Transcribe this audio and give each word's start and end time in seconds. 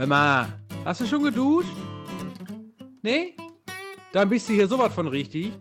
Hör 0.00 0.06
mal, 0.06 0.46
hast 0.86 1.02
du 1.02 1.04
schon 1.04 1.24
geduscht? 1.24 1.76
Nee? 3.02 3.36
Dann 4.14 4.30
bist 4.30 4.48
du 4.48 4.54
hier 4.54 4.66
sowas 4.66 4.94
von 4.94 5.06
richtig. 5.06 5.52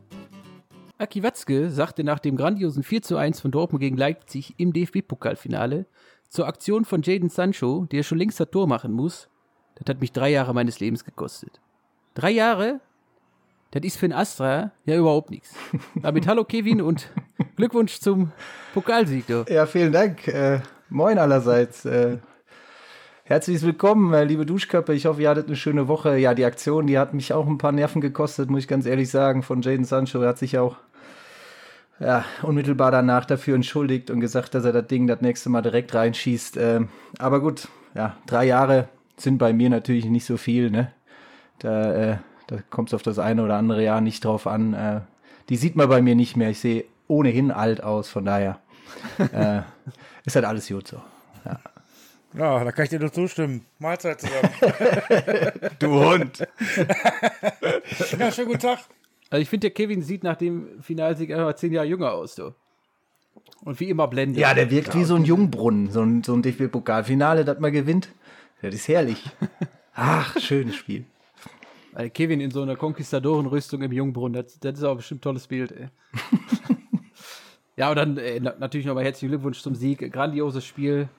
Aki 0.98 1.23
Watzke 1.23 1.69
sagte 1.69 2.05
nach 2.05 2.19
dem 2.19 2.37
grandiosen 2.37 2.83
4 2.83 3.01
zu 3.01 3.17
1 3.17 3.41
von 3.41 3.51
Dortmund 3.51 3.82
gegen 3.82 3.98
Leipzig 3.98 4.53
im 4.55 4.71
DFB-Pokalfinale 4.71 5.87
zur 6.30 6.48
Aktion 6.48 6.85
von 6.85 7.01
Jaden 7.01 7.28
Sancho, 7.28 7.85
der 7.91 8.02
schon 8.04 8.18
längst 8.18 8.39
das 8.39 8.50
Tor 8.50 8.66
machen 8.66 8.94
muss, 8.94 9.28
das 9.75 9.94
hat 9.94 10.00
mich 10.00 10.14
drei 10.14 10.30
Jahre 10.30 10.54
meines 10.54 10.80
Lebens 10.80 11.04
gekostet. 11.04 11.60
Drei 12.14 12.32
Jahre? 12.32 12.80
Das 13.71 13.84
ist 13.84 13.98
für 13.98 14.06
ein 14.06 14.14
Astra 14.14 14.71
ja 14.86 14.96
überhaupt 14.96 15.32
nichts. 15.32 15.54
Damit 15.96 16.28
hallo 16.28 16.46
Kevin 16.46 16.82
und 16.82 17.12
Glückwunsch 17.58 18.00
zum 18.00 18.32
Pokalsieg. 18.74 19.28
Du. 19.28 19.44
Ja, 19.50 19.66
vielen 19.66 19.92
Dank. 19.92 20.30
Äh, 20.30 20.62
moin 20.88 21.18
allerseits. 21.18 21.84
Äh, 21.84 22.20
herzlich 23.30 23.61
willkommen, 23.61 24.12
äh, 24.12 24.23
liebe 24.23 24.44
Duschköpfe. 24.44 24.91
Ich 24.95 25.05
hoffe, 25.05 25.22
ihr 25.22 25.30
hattet 25.30 25.45
eine 25.45 25.55
schöne 25.55 25.88
Woche. 25.88 26.17
Ja, 26.17 26.34
die 26.34 26.45
Aktion, 26.45 26.88
die 26.88 26.98
hat 26.98 27.13
mich 27.13 27.31
auch 27.31 27.45
ein 27.45 27.59
paar 27.59 27.71
Nerven 27.71 28.02
gekostet, 28.02 28.49
muss 28.49 28.62
ich 28.62 28.67
ganz 28.67 28.88
ehrlich 28.88 29.12
sagen, 29.12 29.44
von 29.44 29.62
Jaden 29.62 29.85
Sancho. 29.85 30.20
Er 30.20 30.30
hat 30.30 30.40
sich 30.40 30.58
auch 30.58 30.77
ja, 31.99 32.26
unmittelbar 32.41 32.90
danach 32.90 33.26
dafür 33.26 33.54
entschuldigt 33.54 34.09
und 34.09 34.20
gesagt, 34.20 34.55
dass 34.55 34.66
er 34.66 34.73
das 34.73 34.88
Ding 34.88 35.05
das 35.05 35.21
nächste 35.21 35.49
Mal 35.49 35.62
direkt 35.62 35.94
reinschießt. 35.94 36.57
Ähm, 36.57 36.90
aber 37.20 37.40
gut, 37.40 37.68
ja, 37.94 38.16
drei 38.26 38.45
Jahre 38.45 38.90
sind 39.16 39.38
bei 39.38 39.54
mir 39.54 39.70
natürlich 39.70 40.05
nicht 40.05 40.26
so 40.26 40.38
viel, 40.38 40.71
ne? 40.71 40.91
Da, 41.59 41.93
äh, 41.93 42.18
da 42.48 42.57
kommt 42.71 42.90
es 42.90 42.96
auf 42.96 43.04
das 43.04 43.20
eine 43.20 43.43
oder 43.43 43.57
andere 43.57 43.84
Jahr 43.84 44.02
nicht 44.02 44.26
drauf 44.26 44.48
an. 44.48 44.73
Äh, 44.73 45.02
die 45.49 45.57
sieht 45.57 45.76
man 45.76 45.88
bei 45.88 46.02
mir 46.02 46.16
nicht 46.16 46.35
mehr. 46.35 46.49
Ich 46.49 46.62
sehe 46.62 46.85
ohnehin 47.07 47.52
alt 47.52 47.84
aus, 47.84 48.09
von 48.09 48.26
daher 48.26 48.59
äh, 49.20 49.59
ist 50.26 50.35
halt 50.35 50.46
alles 50.46 50.68
gut 50.68 50.88
so. 50.88 50.98
Ja. 51.46 51.59
Ja, 52.38 52.64
da 52.64 52.72
kann 52.72 52.84
ich 52.84 52.90
dir 52.90 53.00
nur 53.00 53.12
zustimmen. 53.12 53.66
Mahlzeit 53.80 54.22
zusammen. 54.22 54.50
Du 55.80 55.88
Hund. 56.06 56.46
ja, 58.20 58.32
schönen 58.32 58.48
guten 58.48 58.60
Tag. 58.60 58.80
Also 59.30 59.41
ich 59.41 59.49
finde, 59.49 59.70
der 59.70 59.71
Kevin 59.71 60.02
sieht 60.02 60.24
nach 60.24 60.36
dem 60.36 60.82
Finalsieg 60.82 61.32
einfach 61.32 61.55
zehn 61.55 61.71
Jahre 61.74 61.88
jünger 61.88 62.12
aus, 62.13 62.36
du. 62.36 62.54
Und 63.63 63.80
wie 63.80 63.90
immer 63.90 64.08
blendet. 64.08 64.39
Ja, 64.41 64.53
der 64.53 64.69
wirkt 64.71 64.95
wie 64.95 65.03
so 65.03 65.16
ein 65.16 65.23
Jungbrunnen, 65.25 65.89
so 65.89 66.02
ein, 66.02 66.23
so 66.23 66.33
ein 66.33 66.41
DFB-Pokalfinale, 66.41 67.45
das 67.45 67.59
man 67.59 67.71
gewinnt. 67.71 68.09
Das 68.61 68.73
ist 68.75 68.88
herrlich. 68.88 69.23
Ach, 69.93 70.38
schönes 70.39 70.75
Spiel. 70.75 71.05
Weil 71.93 72.09
Kevin 72.09 72.41
in 72.41 72.52
so 72.52 72.61
einer 72.61 72.75
Konquistadorenrüstung 72.75 73.81
im 73.81 73.91
Jungbrunnen, 73.91 74.43
das, 74.43 74.59
das 74.59 74.77
ist 74.77 74.83
auch 74.83 74.95
bestimmt 74.97 75.19
ein 75.19 75.23
tolles 75.23 75.47
Bild, 75.47 75.71
ey. 75.71 75.88
ja, 77.77 77.89
und 77.89 77.95
dann 77.95 78.17
äh, 78.17 78.39
na- 78.41 78.55
natürlich 78.59 78.86
nochmal 78.86 79.03
herzlichen 79.05 79.30
Glückwunsch 79.31 79.61
zum 79.61 79.75
Sieg. 79.75 80.11
Grandioses 80.11 80.66
Spiel. 80.66 81.09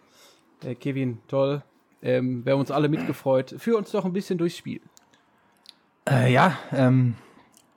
Äh, 0.65 0.75
Kevin, 0.75 1.19
toll. 1.29 1.63
Ähm, 2.03 2.45
wir 2.45 2.53
haben 2.53 2.61
uns 2.61 2.71
alle 2.71 2.89
mitgefreut. 2.89 3.55
Führ 3.59 3.79
uns 3.79 3.91
doch 3.91 4.05
ein 4.05 4.13
bisschen 4.13 4.39
durchs 4.39 4.57
Spiel. 4.57 4.81
Äh, 6.09 6.33
ja, 6.33 6.57
ähm, 6.73 7.15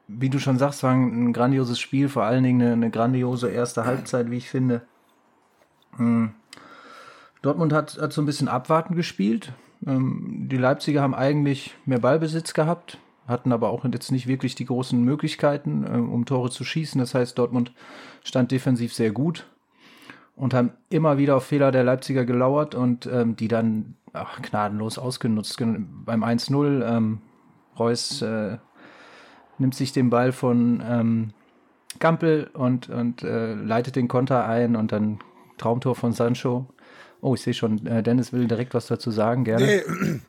wie 0.07 0.29
du 0.29 0.39
schon 0.39 0.57
sagst, 0.57 0.83
war 0.83 0.91
ein, 0.91 1.25
ein 1.25 1.33
grandioses 1.33 1.79
Spiel, 1.79 2.09
vor 2.09 2.23
allen 2.23 2.43
Dingen 2.43 2.61
eine, 2.61 2.73
eine 2.73 2.89
grandiose 2.89 3.49
erste 3.49 3.85
Halbzeit, 3.85 4.31
wie 4.31 4.37
ich 4.37 4.49
finde. 4.49 4.81
Hm. 5.97 6.33
Dortmund 7.41 7.73
hat, 7.73 7.97
hat 7.99 8.13
so 8.13 8.21
ein 8.21 8.25
bisschen 8.25 8.47
abwarten 8.47 8.95
gespielt. 8.95 9.53
Ähm, 9.85 10.47
die 10.49 10.57
Leipziger 10.57 11.01
haben 11.01 11.13
eigentlich 11.13 11.75
mehr 11.85 11.99
Ballbesitz 11.99 12.53
gehabt, 12.53 12.97
hatten 13.27 13.51
aber 13.51 13.69
auch 13.69 13.83
jetzt 13.85 14.11
nicht 14.11 14.27
wirklich 14.27 14.55
die 14.55 14.65
großen 14.65 15.01
Möglichkeiten, 15.03 15.83
äh, 15.85 15.97
um 15.97 16.25
Tore 16.25 16.49
zu 16.49 16.63
schießen. 16.63 16.99
Das 16.99 17.13
heißt, 17.13 17.37
Dortmund 17.37 17.73
stand 18.23 18.51
defensiv 18.51 18.93
sehr 18.93 19.11
gut 19.11 19.45
und 20.35 20.53
haben 20.53 20.71
immer 20.89 21.17
wieder 21.17 21.35
auf 21.35 21.45
Fehler 21.45 21.71
der 21.71 21.83
Leipziger 21.83 22.25
gelauert 22.25 22.75
und 22.75 23.05
ähm, 23.05 23.35
die 23.35 23.47
dann 23.47 23.95
ach, 24.13 24.41
gnadenlos 24.41 24.97
ausgenutzt. 24.97 25.57
Gen- 25.57 26.03
Beim 26.05 26.23
1-0, 26.23 26.83
ähm, 26.85 27.21
Reus 27.77 28.21
äh, 28.21 28.57
nimmt 29.57 29.75
sich 29.75 29.91
den 29.91 30.09
Ball 30.09 30.31
von 30.31 30.81
ähm, 30.87 31.33
Gampel 31.99 32.49
und, 32.53 32.89
und 32.89 33.23
äh, 33.23 33.53
leitet 33.53 33.95
den 33.95 34.07
Konter 34.07 34.45
ein 34.47 34.75
und 34.75 34.91
dann 34.91 35.19
Traumtor 35.57 35.95
von 35.95 36.11
Sancho. 36.13 36.67
Oh, 37.21 37.35
ich 37.35 37.41
sehe 37.41 37.53
schon, 37.53 37.85
äh, 37.85 38.01
Dennis 38.03 38.33
will 38.33 38.47
direkt 38.47 38.73
was 38.73 38.87
dazu 38.87 39.11
sagen, 39.11 39.43
gerne. 39.43 39.65
Nee, 39.65 39.81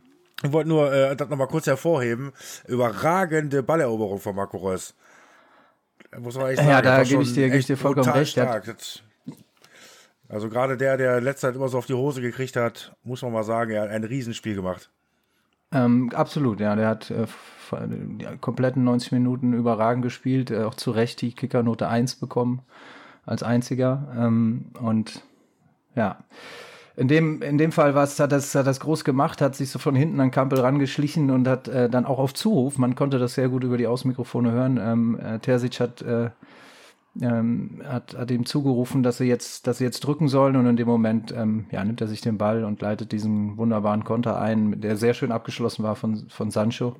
ich 0.45 0.53
wollte 0.53 0.69
nur 0.69 0.93
äh, 0.93 1.17
das 1.17 1.29
nochmal 1.29 1.49
kurz 1.49 1.67
hervorheben. 1.67 2.33
Überragende 2.69 3.63
Balleroberung 3.63 4.21
von 4.21 4.37
Marco 4.37 4.59
Reus. 4.59 4.95
Muss 6.21 6.37
man 6.37 6.49
echt 6.49 6.59
Ja, 6.61 6.65
sagen. 6.75 6.85
da 6.85 6.99
das 6.99 6.99
war 6.99 7.05
gebe 7.05 7.23
ich 7.23 7.33
dir- 7.35 7.55
ich 7.55 7.67
dir 7.67 7.77
vollkommen 7.77 8.11
recht. 8.11 8.37
Der 8.37 8.45
hat- 8.51 8.65
Stark. 8.65 8.79
Das, 8.79 9.03
also 10.35 10.49
gerade 10.49 10.77
der, 10.77 10.97
der 10.97 11.21
letzte 11.21 11.47
Zeit 11.47 11.55
immer 11.55 11.69
so 11.69 11.79
auf 11.79 11.87
die 11.87 11.95
Hose 11.95 12.21
gekriegt 12.21 12.57
hat, 12.57 12.97
muss 13.05 13.23
man 13.23 13.33
mal 13.33 13.45
sagen, 13.45 13.71
er 13.71 13.83
hat 13.83 13.91
ein 13.91 14.03
Riesenspiel 14.03 14.57
gemacht. 14.57 14.91
Ähm, 15.71 16.11
absolut, 16.13 16.59
ja. 16.59 16.75
Der 16.75 16.89
hat 16.89 17.09
äh, 17.13 17.27
die 17.87 18.27
kompletten 18.41 18.83
90 18.83 19.13
Minuten 19.13 19.53
überragend 19.53 20.03
gespielt, 20.03 20.51
äh, 20.51 20.65
auch 20.65 20.75
zu 20.75 20.91
Recht 20.91 21.21
die 21.21 21.33
Kickernote 21.33 21.89
1 21.89 22.17
bekommen 22.17 22.63
als 23.25 23.45
einziger. 23.45 24.09
Ähm, 24.19 24.67
und 24.81 25.23
ja, 25.95 26.19
in 26.97 27.07
dem, 27.07 27.41
in 27.41 27.57
dem 27.57 27.71
Fall 27.71 27.95
war's, 27.95 28.19
hat 28.19 28.33
das, 28.33 28.57
hat 28.57 28.67
das 28.67 28.81
groß 28.81 29.05
gemacht, 29.05 29.41
hat 29.41 29.55
sich 29.55 29.71
so 29.71 29.79
von 29.79 29.95
hinten 29.95 30.19
an 30.19 30.33
Kampel 30.33 30.59
rangeschlichen 30.59 31.31
und 31.31 31.47
hat 31.47 31.69
äh, 31.69 31.89
dann 31.89 32.07
auch 32.07 32.19
auf 32.19 32.35
Zuruf, 32.35 32.77
man 32.77 32.97
konnte 32.97 33.21
das 33.21 33.35
sehr 33.35 33.49
gut 33.49 33.63
über 33.63 33.77
die 33.77 33.87
Außenmikrofone 33.87 34.51
hören, 34.51 34.81
ähm, 34.83 35.21
äh, 35.21 35.39
Terzic 35.39 35.79
hat, 35.79 36.03
äh, 36.03 36.31
ähm, 37.21 37.83
hat, 37.85 38.17
hat 38.17 38.31
ihm 38.31 38.45
zugerufen, 38.45 39.03
dass 39.03 39.19
sie 39.19 39.27
jetzt, 39.27 39.67
dass 39.67 39.79
sie 39.79 39.85
jetzt 39.85 40.01
drücken 40.01 40.29
sollen 40.29 40.57
und 40.57 40.67
in 40.67 40.77
dem 40.77 40.89
Moment 40.89 41.33
ähm, 41.33 41.67
ja, 41.71 41.85
nimmt 41.85 42.01
er 42.01 42.09
sich 42.09 42.21
den 42.21 42.39
Ball 42.39 42.65
und 42.65 42.81
leitet 42.83 43.13
diesen 43.13 43.57
wunderbaren 43.57 44.05
Konter 44.05 44.41
ein, 44.41 44.81
der 44.81 44.97
sehr 44.97 45.15
schön 45.15 45.33
abgeschlossen 45.33 45.85
war 45.85 45.97
von, 45.97 46.29
von 46.29 46.51
Sancho. 46.51 46.97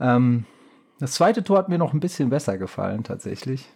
Ähm, 0.00 0.44
das 1.00 1.12
zweite 1.12 1.44
Tor 1.44 1.58
hat 1.58 1.68
mir 1.68 1.78
noch 1.78 1.92
ein 1.92 2.00
bisschen 2.00 2.30
besser 2.30 2.58
gefallen, 2.58 3.04
tatsächlich. 3.04 3.68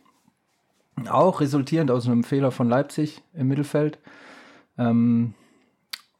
Auch 1.09 1.41
resultierend 1.41 1.91
aus 1.91 2.07
einem 2.07 2.25
Fehler 2.25 2.51
von 2.51 2.69
Leipzig 2.69 3.23
im 3.33 3.49
Mittelfeld. 3.49 3.99
Ähm, 4.79 5.35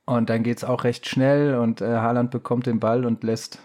und 0.05 0.31
dann 0.31 0.43
geht 0.43 0.59
es 0.59 0.65
auch 0.65 0.85
recht 0.85 1.09
schnell 1.09 1.57
und 1.57 1.81
äh, 1.81 1.97
Haaland 1.97 2.31
bekommt 2.31 2.67
den 2.67 2.81
Ball 2.81 3.05
und 3.05 3.23
lässt 3.23 3.61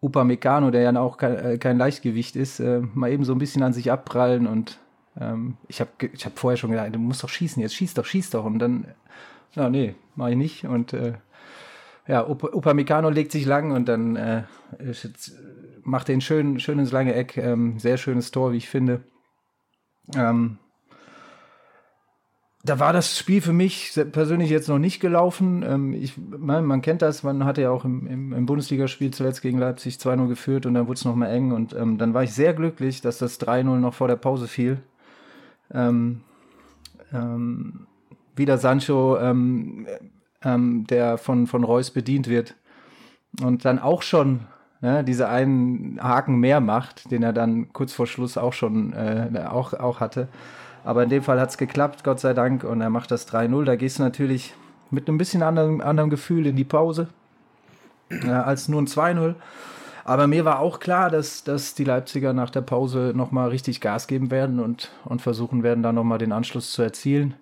Upamecano, 0.00 0.70
der 0.70 0.82
ja 0.82 1.00
auch 1.00 1.16
kein, 1.16 1.36
äh, 1.36 1.58
kein 1.58 1.78
Leichtgewicht 1.78 2.36
ist, 2.36 2.60
äh, 2.60 2.80
mal 2.94 3.10
eben 3.10 3.24
so 3.24 3.32
ein 3.32 3.38
bisschen 3.38 3.62
an 3.62 3.72
sich 3.72 3.90
abprallen 3.90 4.46
und 4.46 4.78
ähm, 5.20 5.56
ich 5.66 5.80
habe 5.80 5.90
ich 6.12 6.24
hab 6.24 6.38
vorher 6.38 6.56
schon 6.56 6.70
gedacht, 6.70 6.94
du 6.94 6.98
musst 6.98 7.22
doch 7.22 7.28
schießen, 7.28 7.60
jetzt 7.60 7.74
schieß 7.74 7.94
doch, 7.94 8.04
schieß 8.04 8.30
doch 8.30 8.44
und 8.44 8.58
dann, 8.58 8.86
ja, 9.54 9.68
nee, 9.68 9.94
mach 10.14 10.28
ich 10.28 10.36
nicht 10.36 10.64
und 10.64 10.92
äh, 10.92 11.14
ja, 12.06 12.26
Up 12.26 12.42
Upamecano 12.42 13.10
legt 13.10 13.32
sich 13.32 13.44
lang 13.44 13.72
und 13.72 13.86
dann 13.86 14.16
äh, 14.16 14.44
macht 15.82 16.08
den 16.08 16.20
schön, 16.20 16.58
schön 16.58 16.78
ins 16.78 16.92
lange 16.92 17.14
Eck, 17.14 17.36
ähm, 17.36 17.78
sehr 17.78 17.98
schönes 17.98 18.30
Tor, 18.30 18.52
wie 18.52 18.56
ich 18.56 18.68
finde. 18.68 19.02
Ähm, 20.16 20.58
da 22.68 22.78
war 22.78 22.92
das 22.92 23.16
Spiel 23.16 23.40
für 23.40 23.52
mich 23.52 23.98
persönlich 24.12 24.50
jetzt 24.50 24.68
noch 24.68 24.78
nicht 24.78 25.00
gelaufen. 25.00 25.64
Ähm, 25.66 25.92
ich, 25.92 26.14
man, 26.16 26.64
man 26.64 26.82
kennt 26.82 27.02
das, 27.02 27.22
man 27.22 27.44
hatte 27.44 27.62
ja 27.62 27.70
auch 27.70 27.84
im, 27.84 28.06
im, 28.06 28.32
im 28.32 28.46
Bundesligaspiel 28.46 29.10
zuletzt 29.10 29.42
gegen 29.42 29.58
Leipzig 29.58 29.96
2-0 29.96 30.28
geführt 30.28 30.66
und 30.66 30.74
dann 30.74 30.86
wurde 30.86 30.98
es 30.98 31.04
noch 31.04 31.14
mal 31.14 31.28
eng 31.28 31.52
und 31.52 31.74
ähm, 31.74 31.98
dann 31.98 32.14
war 32.14 32.22
ich 32.22 32.32
sehr 32.34 32.54
glücklich, 32.54 33.00
dass 33.00 33.18
das 33.18 33.40
3-0 33.40 33.64
noch 33.78 33.94
vor 33.94 34.08
der 34.08 34.16
Pause 34.16 34.48
fiel. 34.48 34.78
Ähm, 35.72 36.20
ähm, 37.12 37.86
wieder 38.36 38.58
Sancho, 38.58 39.18
ähm, 39.18 39.86
ähm, 40.42 40.86
der 40.86 41.18
von, 41.18 41.46
von 41.46 41.64
Reus 41.64 41.90
bedient 41.90 42.28
wird 42.28 42.54
und 43.42 43.64
dann 43.64 43.78
auch 43.78 44.02
schon 44.02 44.40
ne, 44.80 45.04
diese 45.04 45.28
einen 45.28 46.02
Haken 46.02 46.36
mehr 46.36 46.60
macht, 46.60 47.10
den 47.10 47.22
er 47.22 47.32
dann 47.32 47.72
kurz 47.72 47.92
vor 47.92 48.06
Schluss 48.06 48.38
auch 48.38 48.52
schon 48.52 48.92
äh, 48.92 49.44
auch, 49.48 49.74
auch 49.74 50.00
hatte. 50.00 50.28
Aber 50.88 51.02
in 51.02 51.10
dem 51.10 51.22
Fall 51.22 51.38
hat 51.38 51.50
es 51.50 51.58
geklappt, 51.58 52.02
Gott 52.02 52.18
sei 52.18 52.32
Dank, 52.32 52.64
und 52.64 52.80
er 52.80 52.88
macht 52.88 53.10
das 53.10 53.30
3-0. 53.30 53.66
Da 53.66 53.76
gehst 53.76 53.98
du 53.98 54.02
natürlich 54.02 54.54
mit 54.90 55.06
einem 55.06 55.18
bisschen 55.18 55.42
anderem, 55.42 55.82
anderem 55.82 56.08
Gefühl 56.08 56.46
in 56.46 56.56
die 56.56 56.64
Pause 56.64 57.08
äh, 58.08 58.30
als 58.30 58.68
nur 58.68 58.80
ein 58.80 58.86
2-0. 58.86 59.34
Aber 60.04 60.26
mir 60.28 60.46
war 60.46 60.60
auch 60.60 60.80
klar, 60.80 61.10
dass, 61.10 61.44
dass 61.44 61.74
die 61.74 61.84
Leipziger 61.84 62.32
nach 62.32 62.48
der 62.48 62.62
Pause 62.62 63.12
nochmal 63.14 63.50
richtig 63.50 63.82
Gas 63.82 64.06
geben 64.06 64.30
werden 64.30 64.60
und, 64.60 64.90
und 65.04 65.20
versuchen 65.20 65.62
werden, 65.62 65.82
da 65.82 65.92
nochmal 65.92 66.16
den 66.16 66.32
Anschluss 66.32 66.72
zu 66.72 66.80
erzielen. 66.80 67.34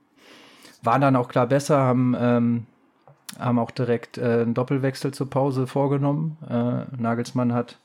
Waren 0.82 1.02
dann 1.02 1.14
auch 1.14 1.28
klar 1.28 1.46
besser, 1.46 1.78
haben, 1.78 2.16
ähm, 2.18 2.66
haben 3.38 3.60
auch 3.60 3.70
direkt 3.70 4.18
äh, 4.18 4.40
einen 4.42 4.54
Doppelwechsel 4.54 5.14
zur 5.14 5.30
Pause 5.30 5.68
vorgenommen. 5.68 6.36
Äh, 6.50 7.00
Nagelsmann 7.00 7.52
hat 7.52 7.78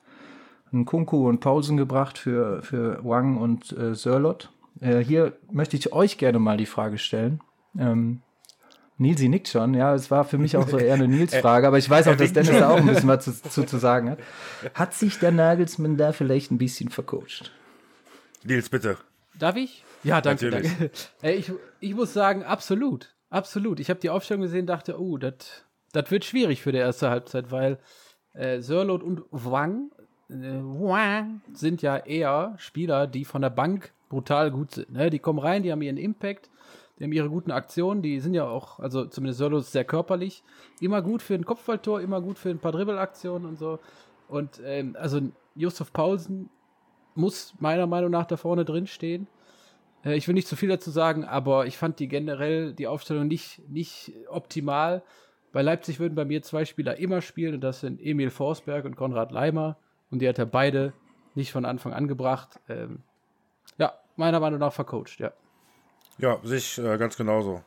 einen 0.73 0.85
Kunku 0.85 1.29
und 1.29 1.39
Pausen 1.39 1.77
gebracht 1.77 2.17
für, 2.17 2.63
für 2.63 2.97
Wang 3.03 3.37
und 3.37 3.77
äh, 3.77 3.93
Sörlot. 3.93 4.49
Äh, 4.81 4.99
hier 4.99 5.37
möchte 5.49 5.77
ich 5.77 5.93
euch 5.93 6.17
gerne 6.17 6.39
mal 6.39 6.57
die 6.57 6.65
Frage 6.65 6.97
stellen. 6.97 7.39
Ähm, 7.77 8.21
Nilsi 8.97 9.29
nickt 9.29 9.47
schon, 9.47 9.73
ja, 9.73 9.95
es 9.95 10.11
war 10.11 10.25
für 10.25 10.37
mich 10.37 10.57
auch 10.57 10.67
so 10.67 10.77
eher 10.77 10.93
eine 10.95 11.07
Nils-Frage, 11.07 11.67
aber 11.67 11.77
ich 11.77 11.89
weiß 11.89 12.07
auch, 12.09 12.15
dass 12.15 12.33
Dennis 12.33 12.51
da 12.51 12.69
auch 12.69 12.77
ein 12.77 12.85
bisschen 12.85 13.07
was 13.07 13.25
zu, 13.25 13.31
zu, 13.31 13.63
zu 13.63 13.77
sagen 13.77 14.11
hat. 14.11 14.19
Hat 14.75 14.93
sich 14.93 15.17
der 15.17 15.31
Nagelsmann 15.31 15.97
da 15.97 16.11
vielleicht 16.11 16.51
ein 16.51 16.57
bisschen 16.57 16.89
vercoacht? 16.89 17.51
Nils, 18.43 18.69
bitte. 18.69 18.97
Darf 19.39 19.55
ich? 19.55 19.85
Ja, 20.03 20.21
danke, 20.21 20.45
Natürlich. 20.45 20.77
danke. 20.77 20.91
Ey, 21.21 21.35
ich, 21.37 21.51
ich 21.79 21.95
muss 21.95 22.13
sagen, 22.13 22.43
absolut. 22.43 23.15
Absolut. 23.29 23.79
Ich 23.79 23.89
habe 23.89 23.99
die 23.99 24.09
Aufstellung 24.09 24.41
gesehen, 24.41 24.67
dachte, 24.67 24.99
oh, 24.99 25.17
das 25.17 25.63
das 25.91 26.09
wird 26.11 26.25
schwierig 26.25 26.61
für 26.61 26.71
die 26.71 26.77
erste 26.77 27.09
Halbzeit, 27.09 27.51
weil 27.51 27.77
äh, 28.33 28.61
Sörlot 28.61 29.03
und 29.03 29.23
Wang, 29.31 29.91
äh, 30.29 30.33
Wang 30.33 31.41
sind 31.53 31.81
ja 31.81 31.97
eher 31.97 32.55
Spieler, 32.57 33.07
die 33.07 33.25
von 33.25 33.41
der 33.41 33.49
Bank 33.49 33.93
brutal 34.11 34.51
gut 34.51 34.71
sind. 34.71 34.91
Ne? 34.91 35.09
Die 35.09 35.19
kommen 35.19 35.39
rein, 35.39 35.63
die 35.63 35.71
haben 35.71 35.81
ihren 35.81 35.97
Impact, 35.97 36.49
die 36.99 37.05
haben 37.05 37.13
ihre 37.13 37.29
guten 37.29 37.49
Aktionen, 37.49 38.01
die 38.01 38.19
sind 38.19 38.33
ja 38.33 38.47
auch, 38.47 38.79
also 38.79 39.05
zumindest 39.05 39.39
Sörlot 39.39 39.61
ist 39.61 39.71
sehr 39.71 39.85
körperlich, 39.85 40.43
immer 40.79 41.01
gut 41.01 41.21
für 41.21 41.33
ein 41.33 41.45
Kopfballtor, 41.45 42.01
immer 42.01 42.21
gut 42.21 42.37
für 42.37 42.49
ein 42.49 42.59
paar 42.59 42.73
Dribbelaktionen 42.73 43.47
und 43.47 43.57
so. 43.57 43.79
Und 44.27 44.61
ähm, 44.63 44.95
also 44.99 45.19
Josef 45.55 45.91
Paulsen 45.93 46.49
muss 47.15 47.53
meiner 47.59 47.87
Meinung 47.87 48.11
nach 48.11 48.25
da 48.25 48.37
vorne 48.37 48.65
drin 48.65 48.85
stehen. 48.85 49.27
Äh, 50.03 50.15
ich 50.15 50.27
will 50.27 50.35
nicht 50.35 50.47
zu 50.47 50.55
viel 50.55 50.69
dazu 50.69 50.91
sagen, 50.91 51.25
aber 51.25 51.65
ich 51.65 51.77
fand 51.77 51.99
die 51.99 52.07
generell 52.07 52.73
die 52.73 52.87
Aufstellung 52.87 53.27
nicht, 53.27 53.67
nicht 53.69 54.13
optimal. 54.29 55.03
Bei 55.51 55.61
Leipzig 55.61 55.99
würden 55.99 56.15
bei 56.15 56.25
mir 56.25 56.41
zwei 56.43 56.65
Spieler 56.65 56.97
immer 56.97 57.21
spielen 57.21 57.55
und 57.55 57.61
das 57.61 57.79
sind 57.79 58.01
Emil 58.01 58.29
Forsberg 58.29 58.85
und 58.85 58.95
Konrad 58.95 59.31
Leimer. 59.31 59.77
Und 60.09 60.21
die 60.21 60.29
hat 60.29 60.39
er 60.39 60.45
beide 60.45 60.93
nicht 61.35 61.51
von 61.51 61.65
Anfang 61.65 61.93
an 61.93 62.07
gebracht. 62.07 62.59
Ähm, 62.69 62.99
meiner 64.15 64.39
Meinung 64.39 64.59
nach 64.59 64.73
vercoacht, 64.73 65.19
ja. 65.19 65.31
Ja, 66.17 66.39
sich 66.43 66.77
äh, 66.77 66.97
ganz 66.97 67.17
genauso. 67.17 67.63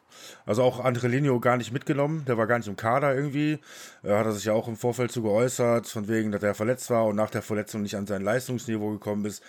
Also 0.46 0.62
auch 0.62 0.78
Andrelinho 0.78 1.40
gar 1.40 1.56
nicht 1.56 1.72
mitgenommen, 1.72 2.24
der 2.26 2.38
war 2.38 2.46
gar 2.46 2.58
nicht 2.58 2.68
im 2.68 2.76
Kader 2.76 3.14
irgendwie. 3.14 3.58
Äh, 4.04 4.12
hat 4.12 4.26
er 4.26 4.32
sich 4.32 4.44
ja 4.44 4.52
auch 4.52 4.68
im 4.68 4.76
Vorfeld 4.76 5.10
zu 5.10 5.22
geäußert, 5.22 5.88
von 5.88 6.06
wegen, 6.06 6.30
dass 6.30 6.42
er 6.42 6.54
verletzt 6.54 6.88
war 6.90 7.06
und 7.06 7.16
nach 7.16 7.30
der 7.30 7.42
Verletzung 7.42 7.82
nicht 7.82 7.96
an 7.96 8.06
sein 8.06 8.22
Leistungsniveau 8.22 8.92
gekommen 8.92 9.24
ist. 9.24 9.42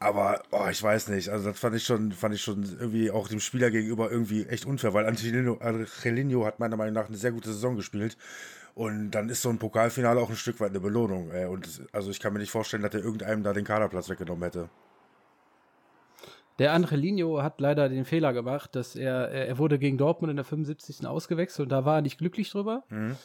Aber 0.00 0.42
oh, 0.50 0.66
ich 0.70 0.82
weiß 0.82 1.08
nicht, 1.08 1.28
also 1.28 1.50
das 1.50 1.58
fand 1.58 1.76
ich 1.76 1.84
schon, 1.84 2.12
fand 2.12 2.34
ich 2.34 2.42
schon 2.42 2.64
irgendwie 2.64 3.10
auch 3.10 3.28
dem 3.28 3.40
Spieler 3.40 3.70
gegenüber 3.70 4.10
irgendwie 4.10 4.46
echt 4.46 4.64
unfair, 4.64 4.94
weil 4.94 5.06
Angelino, 5.06 5.58
Angelino 5.58 6.44
hat 6.44 6.58
meiner 6.58 6.76
Meinung 6.76 6.94
nach 6.94 7.08
eine 7.08 7.16
sehr 7.16 7.32
gute 7.32 7.52
Saison 7.52 7.76
gespielt. 7.76 8.16
Und 8.74 9.10
dann 9.10 9.28
ist 9.28 9.42
so 9.42 9.50
ein 9.50 9.58
Pokalfinale 9.58 10.20
auch 10.20 10.30
ein 10.30 10.36
Stück 10.36 10.60
weit 10.60 10.70
eine 10.70 10.80
Belohnung. 10.80 11.32
Ey. 11.32 11.46
Und 11.46 11.82
also 11.92 12.10
ich 12.10 12.20
kann 12.20 12.32
mir 12.32 12.38
nicht 12.38 12.52
vorstellen, 12.52 12.82
dass 12.82 12.94
er 12.94 13.00
irgendeinem 13.00 13.42
da 13.42 13.52
den 13.52 13.64
Kaderplatz 13.64 14.08
weggenommen 14.08 14.44
hätte. 14.44 14.68
Der 16.58 16.72
Angelino 16.72 17.42
hat 17.42 17.60
leider 17.60 17.88
den 17.88 18.04
Fehler 18.04 18.32
gemacht, 18.32 18.74
dass 18.74 18.96
er, 18.96 19.28
er 19.30 19.58
wurde 19.58 19.78
gegen 19.78 19.96
Dortmund 19.96 20.30
in 20.30 20.36
der 20.36 20.44
75. 20.44 21.06
ausgewechselt 21.06 21.66
und 21.66 21.68
da 21.70 21.84
war 21.84 21.96
er 21.96 22.02
nicht 22.02 22.18
glücklich 22.18 22.50
drüber. 22.50 22.82
Mhm. 22.88 23.16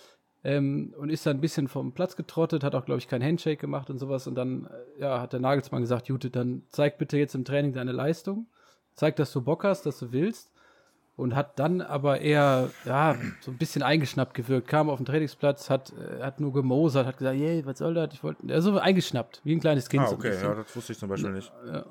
Ähm, 0.46 0.94
und 0.98 1.10
ist 1.10 1.26
dann 1.26 1.38
ein 1.38 1.42
bisschen 1.42 1.70
vom 1.70 1.94
Platz 1.94 2.16
getrottet, 2.16 2.64
hat 2.64 2.76
auch, 2.76 2.84
glaube 2.84 3.00
ich, 3.00 3.08
kein 3.08 3.24
Handshake 3.24 3.58
gemacht 3.58 3.90
und 3.90 3.98
sowas. 3.98 4.28
Und 4.28 4.36
dann 4.36 4.68
äh, 4.98 5.02
ja, 5.02 5.22
hat 5.22 5.32
der 5.32 5.40
Nagelsmann 5.40 5.82
gesagt, 5.82 6.10
Jute, 6.10 6.30
dann 6.30 6.64
zeig 6.70 6.98
bitte 6.98 7.18
jetzt 7.18 7.34
im 7.34 7.46
Training 7.46 7.72
deine 7.72 7.94
Leistung. 7.94 8.48
Zeig, 8.94 9.16
dass 9.16 9.32
du 9.32 9.42
Bock 9.42 9.64
hast, 9.64 9.86
dass 9.86 10.00
du 10.00 10.12
willst. 10.12 10.52
Und 11.16 11.36
hat 11.36 11.60
dann 11.60 11.80
aber 11.80 12.22
eher, 12.22 12.72
ja, 12.86 13.16
so 13.40 13.52
ein 13.52 13.58
bisschen 13.58 13.84
eingeschnappt 13.84 14.34
gewirkt. 14.34 14.68
Kam 14.68 14.90
auf 14.90 14.98
den 14.98 15.06
Trainingsplatz, 15.06 15.70
hat, 15.70 15.94
äh, 15.94 16.22
hat 16.22 16.40
nur 16.40 16.52
gemosert, 16.52 17.06
hat 17.06 17.18
gesagt, 17.18 17.38
hey, 17.38 17.66
was 17.66 17.78
soll 17.78 17.94
das? 17.94 18.14
Ich 18.14 18.24
wollte, 18.24 18.52
also 18.52 18.78
eingeschnappt, 18.78 19.42
wie 19.44 19.56
ein 19.56 19.60
kleines 19.60 19.90
Kind. 19.90 20.04
Ah, 20.04 20.12
okay, 20.12 20.34
so 20.34 20.48
ja, 20.48 20.56
das 20.56 20.76
wusste 20.76 20.92
ich 20.92 21.00
zum 21.00 21.10
Beispiel 21.10 21.32
nicht. 21.32 21.54
Ja. 21.68 21.86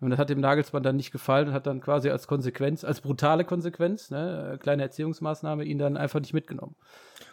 Und 0.00 0.10
das 0.10 0.18
hat 0.18 0.30
dem 0.30 0.40
Nagelsmann 0.40 0.82
dann 0.82 0.96
nicht 0.96 1.10
gefallen 1.10 1.48
und 1.48 1.54
hat 1.54 1.66
dann 1.66 1.80
quasi 1.80 2.08
als 2.10 2.26
Konsequenz, 2.26 2.84
als 2.84 3.00
brutale 3.00 3.44
Konsequenz, 3.44 4.10
ne, 4.10 4.56
kleine 4.60 4.82
Erziehungsmaßnahme, 4.82 5.64
ihn 5.64 5.78
dann 5.78 5.96
einfach 5.96 6.20
nicht 6.20 6.34
mitgenommen. 6.34 6.76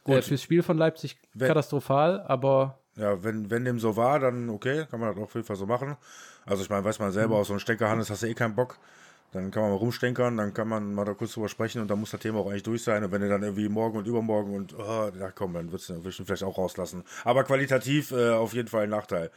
Gut. 0.03 0.15
Äh, 0.15 0.21
fürs 0.23 0.41
Spiel 0.41 0.63
von 0.63 0.77
Leipzig 0.77 1.17
wenn, 1.33 1.47
katastrophal, 1.47 2.21
aber. 2.21 2.79
Ja, 2.95 3.23
wenn, 3.23 3.51
wenn 3.51 3.65
dem 3.65 3.79
so 3.79 3.95
war, 3.97 4.19
dann 4.19 4.49
okay, 4.49 4.85
kann 4.89 4.99
man 4.99 5.13
das 5.13 5.23
auf 5.23 5.33
jeden 5.35 5.45
Fall 5.45 5.57
so 5.57 5.65
machen. 5.65 5.97
Also 6.45 6.63
ich 6.63 6.69
meine, 6.69 6.83
weiß 6.83 6.99
man 6.99 7.11
selber, 7.11 7.35
mhm. 7.35 7.41
aus 7.41 7.47
so 7.47 7.53
einem 7.53 7.59
Steckerhannes 7.59 8.09
hast 8.09 8.23
du 8.23 8.27
eh 8.27 8.33
keinen 8.33 8.55
Bock. 8.55 8.77
Dann 9.31 9.51
kann 9.51 9.63
man 9.63 9.71
mal 9.71 9.77
rumstenkern, 9.77 10.37
dann 10.37 10.53
kann 10.53 10.69
man 10.69 10.93
mal 10.93 11.03
da 11.03 11.13
kurz 11.13 11.33
drüber 11.33 11.49
sprechen 11.49 11.81
und 11.81 11.89
dann 11.89 11.99
muss 11.99 12.11
das 12.11 12.21
Thema 12.21 12.39
auch 12.39 12.47
eigentlich 12.47 12.63
durch 12.63 12.83
sein. 12.83 13.03
Und 13.03 13.11
wenn 13.11 13.21
du 13.21 13.27
dann 13.27 13.43
irgendwie 13.43 13.67
morgen 13.67 13.97
und 13.97 14.07
übermorgen 14.07 14.55
und, 14.55 14.73
oh, 14.77 15.11
ja 15.19 15.29
komm, 15.31 15.53
dann 15.53 15.71
würdest 15.71 15.89
du 15.89 15.93
ihn 15.95 16.25
vielleicht 16.25 16.43
auch 16.43 16.57
rauslassen. 16.57 17.03
Aber 17.25 17.43
qualitativ 17.43 18.11
äh, 18.11 18.29
auf 18.31 18.53
jeden 18.53 18.69
Fall 18.69 18.83
ein 18.83 18.89
Nachteil. 18.89 19.31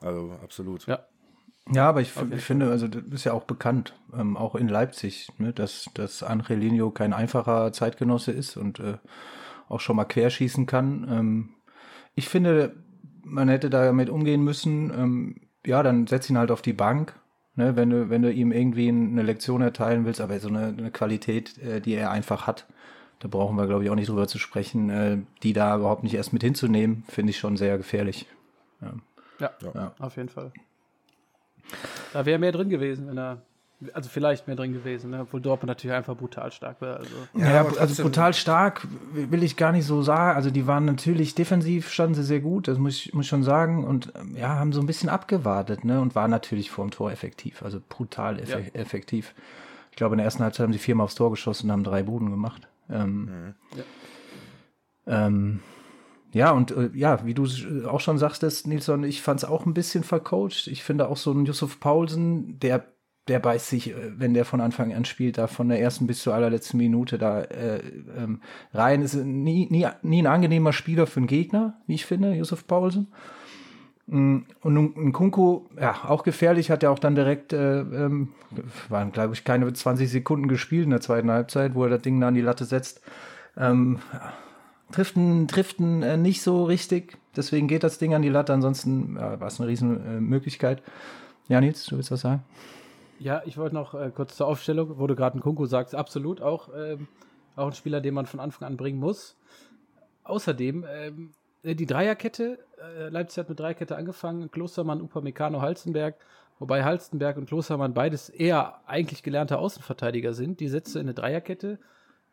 Also 0.00 0.38
absolut. 0.42 0.86
Ja. 0.86 1.04
Ja, 1.72 1.88
aber 1.88 2.02
ich, 2.02 2.12
ich 2.30 2.44
finde, 2.44 2.70
also 2.70 2.88
das 2.88 3.02
ist 3.10 3.24
ja 3.24 3.32
auch 3.32 3.44
bekannt, 3.44 3.94
ähm, 4.14 4.36
auch 4.36 4.54
in 4.54 4.68
Leipzig, 4.68 5.28
ne, 5.38 5.52
dass, 5.52 5.88
dass 5.94 6.22
Angelino 6.22 6.90
kein 6.90 7.14
einfacher 7.14 7.72
Zeitgenosse 7.72 8.32
ist 8.32 8.56
und 8.56 8.80
äh, 8.80 8.98
auch 9.68 9.80
schon 9.80 9.96
mal 9.96 10.04
querschießen 10.04 10.66
kann. 10.66 11.06
Ähm, 11.10 11.48
ich 12.14 12.28
finde, 12.28 12.76
man 13.22 13.48
hätte 13.48 13.70
damit 13.70 14.10
umgehen 14.10 14.44
müssen, 14.44 14.90
ähm, 14.90 15.36
ja, 15.64 15.82
dann 15.82 16.06
setz 16.06 16.28
ihn 16.28 16.36
halt 16.36 16.50
auf 16.50 16.60
die 16.60 16.74
Bank, 16.74 17.18
ne, 17.56 17.76
wenn 17.76 17.88
du, 17.88 18.10
wenn 18.10 18.20
du 18.20 18.30
ihm 18.30 18.52
irgendwie 18.52 18.88
eine 18.88 19.22
Lektion 19.22 19.62
erteilen 19.62 20.04
willst, 20.04 20.20
aber 20.20 20.38
so 20.40 20.48
eine, 20.48 20.66
eine 20.66 20.90
Qualität, 20.90 21.56
äh, 21.58 21.80
die 21.80 21.94
er 21.94 22.10
einfach 22.10 22.46
hat, 22.46 22.66
da 23.20 23.28
brauchen 23.28 23.56
wir, 23.56 23.66
glaube 23.66 23.84
ich, 23.84 23.90
auch 23.90 23.94
nicht 23.94 24.10
drüber 24.10 24.28
zu 24.28 24.38
sprechen, 24.38 24.90
äh, 24.90 25.18
die 25.42 25.54
da 25.54 25.76
überhaupt 25.76 26.02
nicht 26.02 26.14
erst 26.14 26.34
mit 26.34 26.42
hinzunehmen, 26.42 27.04
finde 27.08 27.30
ich 27.30 27.38
schon 27.38 27.56
sehr 27.56 27.78
gefährlich. 27.78 28.26
Ja, 28.82 28.92
ja, 29.40 29.50
ja. 29.74 29.94
auf 29.98 30.16
jeden 30.16 30.28
Fall. 30.28 30.52
Da 32.12 32.26
wäre 32.26 32.38
mehr 32.38 32.52
drin 32.52 32.68
gewesen, 32.68 33.08
wenn 33.08 33.18
er 33.18 33.42
also 33.92 34.08
vielleicht 34.08 34.46
mehr 34.46 34.56
drin 34.56 34.72
gewesen, 34.72 35.10
ne? 35.10 35.20
obwohl 35.22 35.40
Dortmund 35.40 35.68
natürlich 35.68 35.96
einfach 35.96 36.16
brutal 36.16 36.50
stark 36.52 36.80
war. 36.80 36.98
Also. 36.98 37.14
Ja, 37.34 37.50
ja 37.50 37.66
also 37.78 38.02
brutal 38.02 38.32
stark 38.32 38.86
will 39.12 39.42
ich 39.42 39.56
gar 39.56 39.72
nicht 39.72 39.84
so 39.84 40.02
sagen. 40.02 40.36
Also 40.36 40.50
die 40.50 40.66
waren 40.66 40.84
natürlich 40.84 41.34
defensiv, 41.34 41.90
standen 41.90 42.14
sie 42.14 42.22
sehr 42.22 42.40
gut, 42.40 42.68
das 42.68 42.78
muss 42.78 43.06
ich 43.06 43.14
muss 43.14 43.26
schon 43.26 43.42
sagen. 43.42 43.84
Und 43.84 44.12
ähm, 44.18 44.36
ja, 44.36 44.50
haben 44.50 44.72
so 44.72 44.80
ein 44.80 44.86
bisschen 44.86 45.08
abgewartet 45.08 45.84
ne? 45.84 46.00
und 46.00 46.14
waren 46.14 46.30
natürlich 46.30 46.70
vor 46.70 46.84
dem 46.84 46.90
Tor 46.90 47.10
effektiv, 47.12 47.62
also 47.62 47.80
brutal 47.86 48.38
eff 48.38 48.50
ja. 48.50 48.58
effektiv. 48.72 49.34
Ich 49.90 49.96
glaube, 49.96 50.14
in 50.14 50.18
der 50.18 50.24
ersten 50.24 50.42
Halbzeit 50.42 50.64
haben 50.64 50.72
sie 50.72 50.78
viermal 50.78 51.04
aufs 51.04 51.14
Tor 51.14 51.30
geschossen 51.30 51.66
und 51.66 51.72
haben 51.72 51.84
drei 51.84 52.02
Buden 52.02 52.30
gemacht. 52.30 52.66
Ähm, 52.90 53.24
mhm. 53.24 53.54
ja. 53.76 55.26
Ähm, 55.26 55.60
ja, 56.34 56.50
und 56.50 56.72
äh, 56.72 56.90
ja, 56.94 57.24
wie 57.24 57.32
du 57.32 57.46
auch 57.86 58.00
schon 58.00 58.18
sagtest, 58.18 58.66
Nilsson, 58.66 59.04
ich 59.04 59.22
fand 59.22 59.40
es 59.40 59.48
auch 59.48 59.66
ein 59.66 59.74
bisschen 59.74 60.02
vercoacht. 60.02 60.66
Ich 60.66 60.82
finde 60.82 61.08
auch 61.08 61.16
so 61.16 61.30
ein 61.30 61.46
Yusuf 61.46 61.78
Paulsen, 61.78 62.58
der, 62.58 62.84
der 63.28 63.38
beißt 63.38 63.68
sich, 63.68 63.90
äh, 63.90 64.18
wenn 64.18 64.34
der 64.34 64.44
von 64.44 64.60
Anfang 64.60 64.92
an 64.92 65.04
spielt, 65.04 65.38
da 65.38 65.46
von 65.46 65.68
der 65.68 65.80
ersten 65.80 66.08
bis 66.08 66.22
zur 66.22 66.34
allerletzten 66.34 66.76
Minute 66.78 67.18
da 67.18 67.42
äh, 67.42 67.78
ähm, 68.18 68.40
rein. 68.72 69.02
Ist 69.02 69.14
nie, 69.14 69.68
nie, 69.70 69.86
nie 70.02 70.22
ein 70.22 70.26
angenehmer 70.26 70.72
Spieler 70.72 71.06
für 71.06 71.20
einen 71.20 71.28
Gegner, 71.28 71.78
wie 71.86 71.94
ich 71.94 72.04
finde, 72.04 72.34
Yusuf 72.34 72.66
Paulsen. 72.66 73.12
Mm, 74.08 74.38
und 74.60 74.76
ein 74.76 75.12
Kunku, 75.12 75.66
ja, 75.80 75.94
auch 76.08 76.24
gefährlich, 76.24 76.68
hat 76.68 76.82
er 76.82 76.90
auch 76.90 76.98
dann 76.98 77.14
direkt, 77.14 77.52
äh, 77.52 77.82
ähm, 77.82 78.30
waren 78.88 79.12
glaube 79.12 79.34
ich 79.34 79.44
keine 79.44 79.72
20 79.72 80.10
Sekunden 80.10 80.48
gespielt 80.48 80.86
in 80.86 80.90
der 80.90 81.00
zweiten 81.00 81.30
Halbzeit, 81.30 81.76
wo 81.76 81.84
er 81.84 81.90
das 81.90 82.02
Ding 82.02 82.20
da 82.20 82.26
an 82.26 82.34
die 82.34 82.40
Latte 82.40 82.64
setzt. 82.64 83.02
Ähm, 83.56 84.00
Driften, 84.94 85.46
Driften 85.48 86.02
äh, 86.02 86.16
nicht 86.16 86.42
so 86.42 86.64
richtig. 86.64 87.18
Deswegen 87.36 87.66
geht 87.66 87.82
das 87.82 87.98
Ding 87.98 88.14
an 88.14 88.22
die 88.22 88.28
Latte. 88.28 88.52
Ansonsten 88.52 89.16
ja, 89.16 89.40
war 89.40 89.48
es 89.48 89.60
eine 89.60 89.68
riesen 89.68 90.06
äh, 90.06 90.20
Möglichkeit. 90.20 90.82
Ja, 91.48 91.60
Nils, 91.60 91.84
du 91.86 91.96
willst 91.96 92.12
was 92.12 92.20
sagen? 92.20 92.44
Ja, 93.18 93.42
ich 93.44 93.56
wollte 93.56 93.74
noch 93.74 93.94
äh, 93.94 94.12
kurz 94.14 94.36
zur 94.36 94.46
Aufstellung, 94.46 94.98
wo 94.98 95.06
du 95.06 95.16
gerade 95.16 95.34
einen 95.34 95.42
Kunku 95.42 95.66
sagst, 95.66 95.94
absolut 95.94 96.40
auch, 96.40 96.68
ähm, 96.76 97.08
auch 97.56 97.66
ein 97.66 97.72
Spieler, 97.72 98.00
den 98.00 98.14
man 98.14 98.26
von 98.26 98.38
Anfang 98.38 98.68
an 98.68 98.76
bringen 98.76 99.00
muss. 99.00 99.36
Außerdem, 100.22 100.86
ähm, 100.88 101.32
äh, 101.64 101.74
die 101.74 101.86
Dreierkette, 101.86 102.58
äh, 102.80 103.08
Leipzig 103.08 103.38
hat 103.38 103.48
mit 103.48 103.58
Dreierkette 103.58 103.96
angefangen, 103.96 104.50
Klostermann, 104.50 105.00
Upamecano, 105.00 105.60
Halstenberg, 105.60 106.16
wobei 106.60 106.84
Halstenberg 106.84 107.36
und 107.36 107.46
Klostermann 107.46 107.94
beides 107.94 108.28
eher 108.28 108.80
eigentlich 108.86 109.24
gelernte 109.24 109.58
Außenverteidiger 109.58 110.34
sind. 110.34 110.60
Die 110.60 110.68
setzt 110.68 110.94
du 110.94 111.00
in 111.00 111.06
eine 111.06 111.14
Dreierkette 111.14 111.78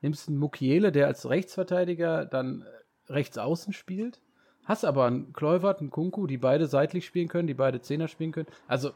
nimmst 0.01 0.27
einen 0.27 0.37
Mukiele, 0.37 0.91
der 0.91 1.07
als 1.07 1.29
Rechtsverteidiger 1.29 2.25
dann 2.25 2.61
äh, 2.61 3.13
rechts 3.13 3.37
außen 3.37 3.73
spielt, 3.73 4.21
hast 4.65 4.85
aber 4.85 5.05
einen 5.05 5.33
Kluivert, 5.33 5.79
einen 5.79 5.89
Kunku, 5.89 6.27
die 6.27 6.37
beide 6.37 6.67
seitlich 6.67 7.05
spielen 7.05 7.27
können, 7.27 7.47
die 7.47 7.53
beide 7.53 7.81
Zehner 7.81 8.07
spielen 8.07 8.31
können. 8.31 8.47
Also, 8.67 8.89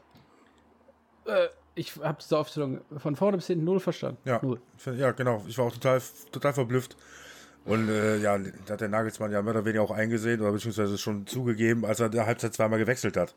äh, 1.26 1.48
ich 1.74 1.96
habe 1.96 2.18
diese 2.20 2.38
Aufstellung 2.38 2.80
von 2.96 3.16
vorne 3.16 3.36
bis 3.36 3.46
hinten 3.46 3.64
null 3.64 3.80
verstanden. 3.80 4.18
Ja, 4.24 4.40
null. 4.42 4.60
ja 4.96 5.12
genau. 5.12 5.44
Ich 5.46 5.58
war 5.58 5.66
auch 5.66 5.72
total, 5.72 6.00
total 6.32 6.54
verblüfft. 6.54 6.96
Und 7.66 7.88
äh, 7.88 8.18
ja, 8.18 8.38
da 8.38 8.74
hat 8.74 8.80
der 8.80 8.88
Nagelsmann 8.88 9.32
ja 9.32 9.42
mehr 9.42 9.52
oder 9.52 9.64
weniger 9.64 9.82
auch 9.82 9.90
eingesehen 9.90 10.40
oder 10.40 10.52
beziehungsweise 10.52 10.96
schon 10.98 11.26
zugegeben, 11.26 11.84
als 11.84 12.00
er 12.00 12.08
der 12.08 12.24
Halbzeit 12.24 12.54
zweimal 12.54 12.78
gewechselt 12.78 13.16
hat. 13.16 13.34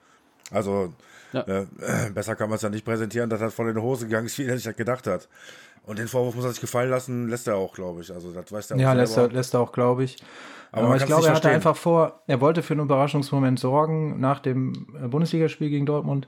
Also 0.52 0.94
ja. 1.34 1.42
äh, 1.42 1.66
besser 2.14 2.36
kann 2.36 2.50
man 2.50 2.58
es 2.58 2.62
ja 2.62 2.70
nicht 2.70 2.86
präsentieren, 2.86 3.30
dass 3.30 3.42
er 3.42 3.52
von 3.52 3.68
den 3.68 3.82
Hosen 3.82 4.08
gegangen 4.08 4.28
ist, 4.28 4.38
wie 4.38 4.46
er 4.46 4.56
sich 4.56 4.66
das 4.66 4.76
gedacht 4.76 5.08
hat. 5.08 5.28
Und 5.84 6.00
den 6.00 6.08
Vorwurf 6.08 6.36
muss 6.36 6.46
er 6.46 6.52
sich 6.52 6.62
gefallen 6.62 6.90
lassen, 6.90 7.28
lässt 7.28 7.48
er 7.48 7.56
auch, 7.56 7.74
glaube 7.74 8.02
ich. 8.02 8.14
Also 8.14 8.32
das 8.32 8.52
weiß 8.52 8.68
der 8.70 8.78
Ja, 8.78 8.94
lässt 8.94 9.18
er, 9.18 9.30
lässt 9.30 9.54
er 9.54 9.62
auch, 9.62 9.72
glaube 9.72 10.04
ich. 10.04 10.18
Aber, 10.72 10.88
Aber 10.88 10.98
ich 10.98 11.06
glaube, 11.06 11.26
er 11.28 11.34
hatte 11.34 11.50
einfach 11.50 11.76
vor, 11.76 12.22
er 12.28 12.42
wollte 12.42 12.62
für 12.62 12.74
einen 12.74 12.84
Überraschungsmoment 12.84 13.60
sorgen 13.60 14.20
nach 14.20 14.40
dem 14.40 14.88
äh, 15.02 15.08
Bundesligaspiel 15.08 15.70
gegen 15.70 15.86
Dortmund. 15.86 16.28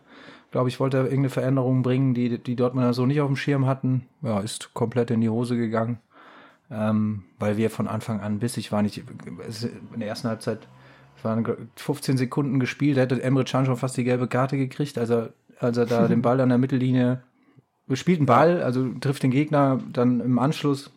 Glaube 0.52 0.70
ich, 0.70 0.80
wollte 0.80 0.98
er 0.98 1.04
irgendeine 1.04 1.30
Veränderung 1.30 1.84
bringen, 1.84 2.14
die 2.14 2.40
die 2.40 2.56
Dortmunder 2.56 2.94
so 2.94 3.06
nicht 3.06 3.22
auf 3.22 3.28
dem 3.28 3.36
Schirm 3.36 3.68
hatten. 3.68 4.08
Ja, 4.22 4.40
ist 4.40 4.74
komplett 4.74 5.12
in 5.12 5.22
die 5.22 5.30
Hose 5.30 5.56
gegangen. 5.56 6.00
Ähm, 6.72 7.24
weil 7.38 7.58
wir 7.58 7.70
von 7.70 7.88
Anfang 7.88 8.22
an 8.22 8.40
bis 8.40 8.56
ich 8.56 8.72
war 8.72 8.82
nicht 8.82 8.98
in 8.98 10.00
der 10.00 10.08
ersten 10.08 10.30
Halbzeit 10.30 10.68
waren 11.24 11.46
15 11.76 12.18
Sekunden 12.18 12.60
gespielt, 12.60 12.98
hätte 12.98 13.22
Emre 13.22 13.44
Can 13.44 13.66
schon 13.66 13.78
fast 13.78 13.98
die 13.98 14.04
gelbe 14.04 14.28
Karte 14.28 14.58
gekriegt, 14.58 14.98
als 14.98 15.10
er, 15.10 15.34
als 15.60 15.78
er 15.78 15.86
da 15.86 16.08
den 16.08 16.22
Ball 16.22 16.40
an 16.40 16.50
der 16.50 16.58
Mittellinie 16.58 17.22
spielt 17.96 18.20
einen 18.20 18.26
Ball, 18.26 18.62
also 18.62 18.88
trifft 19.00 19.24
den 19.24 19.32
Gegner 19.32 19.80
dann 19.92 20.20
im 20.20 20.40
Anschluss. 20.40 20.92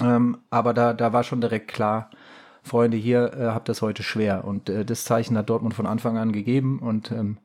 Ähm, 0.00 0.38
aber 0.50 0.74
da, 0.74 0.94
da 0.94 1.12
war 1.12 1.24
schon 1.24 1.40
direkt 1.40 1.68
klar, 1.68 2.10
Freunde, 2.62 2.96
hier 2.96 3.32
äh, 3.34 3.46
habt 3.46 3.68
das 3.68 3.82
heute 3.82 4.02
schwer. 4.02 4.44
Und 4.44 4.68
äh, 4.68 4.84
das 4.84 5.04
Zeichen 5.04 5.36
hat 5.36 5.48
Dortmund 5.50 5.74
von 5.74 5.86
Anfang 5.86 6.18
an 6.18 6.32
gegeben. 6.32 6.78
Und 6.78 7.10
ähm, 7.10 7.38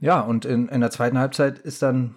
ja, 0.00 0.20
und 0.20 0.44
in, 0.44 0.68
in 0.68 0.80
der 0.80 0.90
zweiten 0.90 1.18
Halbzeit 1.18 1.58
ist 1.58 1.82
dann 1.82 2.14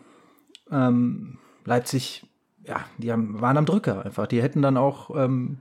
ähm, 0.72 1.38
Leipzig, 1.66 2.26
ja, 2.66 2.82
die 2.98 3.12
haben, 3.12 3.42
waren 3.42 3.58
am 3.58 3.66
Drücker 3.66 4.06
einfach. 4.06 4.28
Die 4.28 4.42
hätten 4.42 4.62
dann 4.62 4.78
auch 4.78 5.16
ähm, 5.16 5.60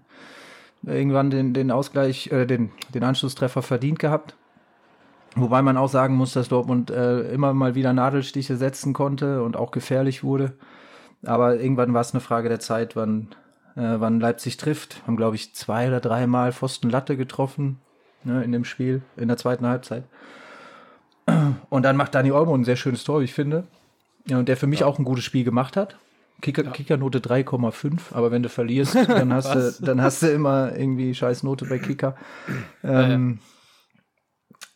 irgendwann 0.84 1.30
den, 1.30 1.54
den 1.54 1.70
Ausgleich, 1.70 2.30
äh, 2.30 2.46
den, 2.46 2.70
den 2.94 3.04
Anschlusstreffer 3.04 3.62
verdient 3.62 3.98
gehabt. 3.98 4.36
Wobei 5.34 5.62
man 5.62 5.76
auch 5.76 5.88
sagen 5.88 6.14
muss, 6.14 6.32
dass 6.32 6.48
Dortmund 6.48 6.90
äh, 6.90 7.32
immer 7.32 7.54
mal 7.54 7.74
wieder 7.74 7.92
Nadelstiche 7.92 8.56
setzen 8.56 8.92
konnte 8.92 9.42
und 9.42 9.56
auch 9.56 9.70
gefährlich 9.70 10.22
wurde. 10.22 10.52
Aber 11.24 11.58
irgendwann 11.58 11.94
war 11.94 12.02
es 12.02 12.12
eine 12.12 12.20
Frage 12.20 12.48
der 12.48 12.60
Zeit, 12.60 12.96
wann, 12.96 13.28
äh, 13.76 13.96
wann 13.98 14.20
Leipzig 14.20 14.56
trifft. 14.56 15.02
Haben, 15.06 15.16
glaube 15.16 15.36
ich, 15.36 15.54
zwei 15.54 15.88
oder 15.88 16.00
dreimal 16.00 16.52
Pfosten 16.52 16.90
Latte 16.90 17.16
getroffen 17.16 17.78
ne, 18.24 18.44
in 18.44 18.52
dem 18.52 18.64
Spiel, 18.64 19.02
in 19.16 19.28
der 19.28 19.36
zweiten 19.36 19.66
Halbzeit. 19.66 20.04
Und 21.70 21.82
dann 21.84 21.96
macht 21.96 22.14
Dani 22.14 22.32
Olmo 22.32 22.54
ein 22.54 22.64
sehr 22.64 22.76
schönes 22.76 23.04
Tor, 23.04 23.20
wie 23.20 23.24
ich 23.24 23.34
finde. 23.34 23.64
Ja, 24.26 24.38
und 24.38 24.48
der 24.48 24.56
für 24.56 24.66
mich 24.66 24.80
ja. 24.80 24.86
auch 24.86 24.98
ein 24.98 25.04
gutes 25.04 25.24
Spiel 25.24 25.44
gemacht 25.44 25.76
hat. 25.76 25.96
Kicker, 26.40 26.64
ja. 26.64 26.70
Kickernote 26.70 27.20
3,5, 27.20 28.12
aber 28.12 28.30
wenn 28.32 28.42
du 28.42 28.48
verlierst, 28.48 28.96
dann 28.96 29.32
hast 29.32 29.54
du, 29.54 29.74
dann 29.84 30.02
hast 30.02 30.22
du 30.22 30.26
immer 30.26 30.76
irgendwie 30.76 31.14
scheiß 31.14 31.44
Note 31.44 31.66
bei 31.66 31.78
Kicker. 31.78 32.16
Ähm, 32.82 33.38
ja, 33.38 33.46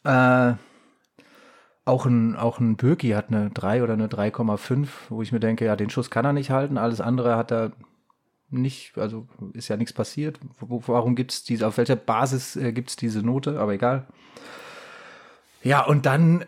äh, 0.07 0.55
auch 1.85 2.07
ein, 2.07 2.37
auch 2.37 2.59
ein 2.59 2.77
Birki 2.77 3.11
hat 3.11 3.27
eine 3.29 3.51
3 3.51 3.83
oder 3.83 3.93
eine 3.93 4.09
3,5, 4.09 4.89
wo 5.09 5.23
ich 5.23 5.33
mir 5.33 5.41
denke, 5.41 5.65
ja, 5.65 5.77
den 5.77 5.91
Schuss 5.91 6.11
kann 6.11 6.25
er 6.25 6.33
nicht 6.33 6.51
halten, 6.51 6.79
alles 6.79 7.01
andere 7.01 7.37
hat 7.37 7.53
er 7.53 7.73
nicht, 8.51 8.97
also 8.99 9.27
ist 9.53 9.69
ja 9.69 9.77
nichts 9.77 9.93
passiert. 9.93 10.39
Warum 10.61 11.17
gibt 11.17 11.33
es 11.33 11.45
diese, 11.45 11.67
auf 11.67 11.79
welcher 11.79 11.97
Basis 11.97 12.57
äh, 12.57 12.73
gibt 12.73 12.91
es 12.91 12.97
diese 12.97 13.21
Note, 13.21 13.61
aber 13.61 13.75
egal. 13.75 14.07
Ja, 15.63 15.85
und 15.85 16.07
dann 16.07 16.43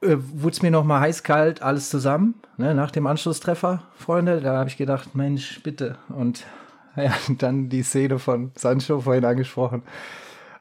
äh, 0.00 0.16
wurde 0.18 0.52
es 0.52 0.62
mir 0.62 0.70
noch 0.70 0.84
mal 0.84 1.00
heiß-kalt, 1.00 1.62
alles 1.62 1.88
zusammen, 1.90 2.34
ne, 2.56 2.74
nach 2.74 2.90
dem 2.90 3.06
Anschlusstreffer, 3.06 3.82
Freunde. 3.96 4.40
Da 4.40 4.58
habe 4.58 4.68
ich 4.68 4.76
gedacht, 4.76 5.14
Mensch, 5.14 5.62
bitte. 5.62 5.96
Und 6.08 6.44
ja, 6.96 7.12
dann 7.38 7.68
die 7.68 7.82
Szene 7.82 8.18
von 8.18 8.52
Sancho 8.54 9.00
vorhin 9.00 9.24
angesprochen. 9.24 9.82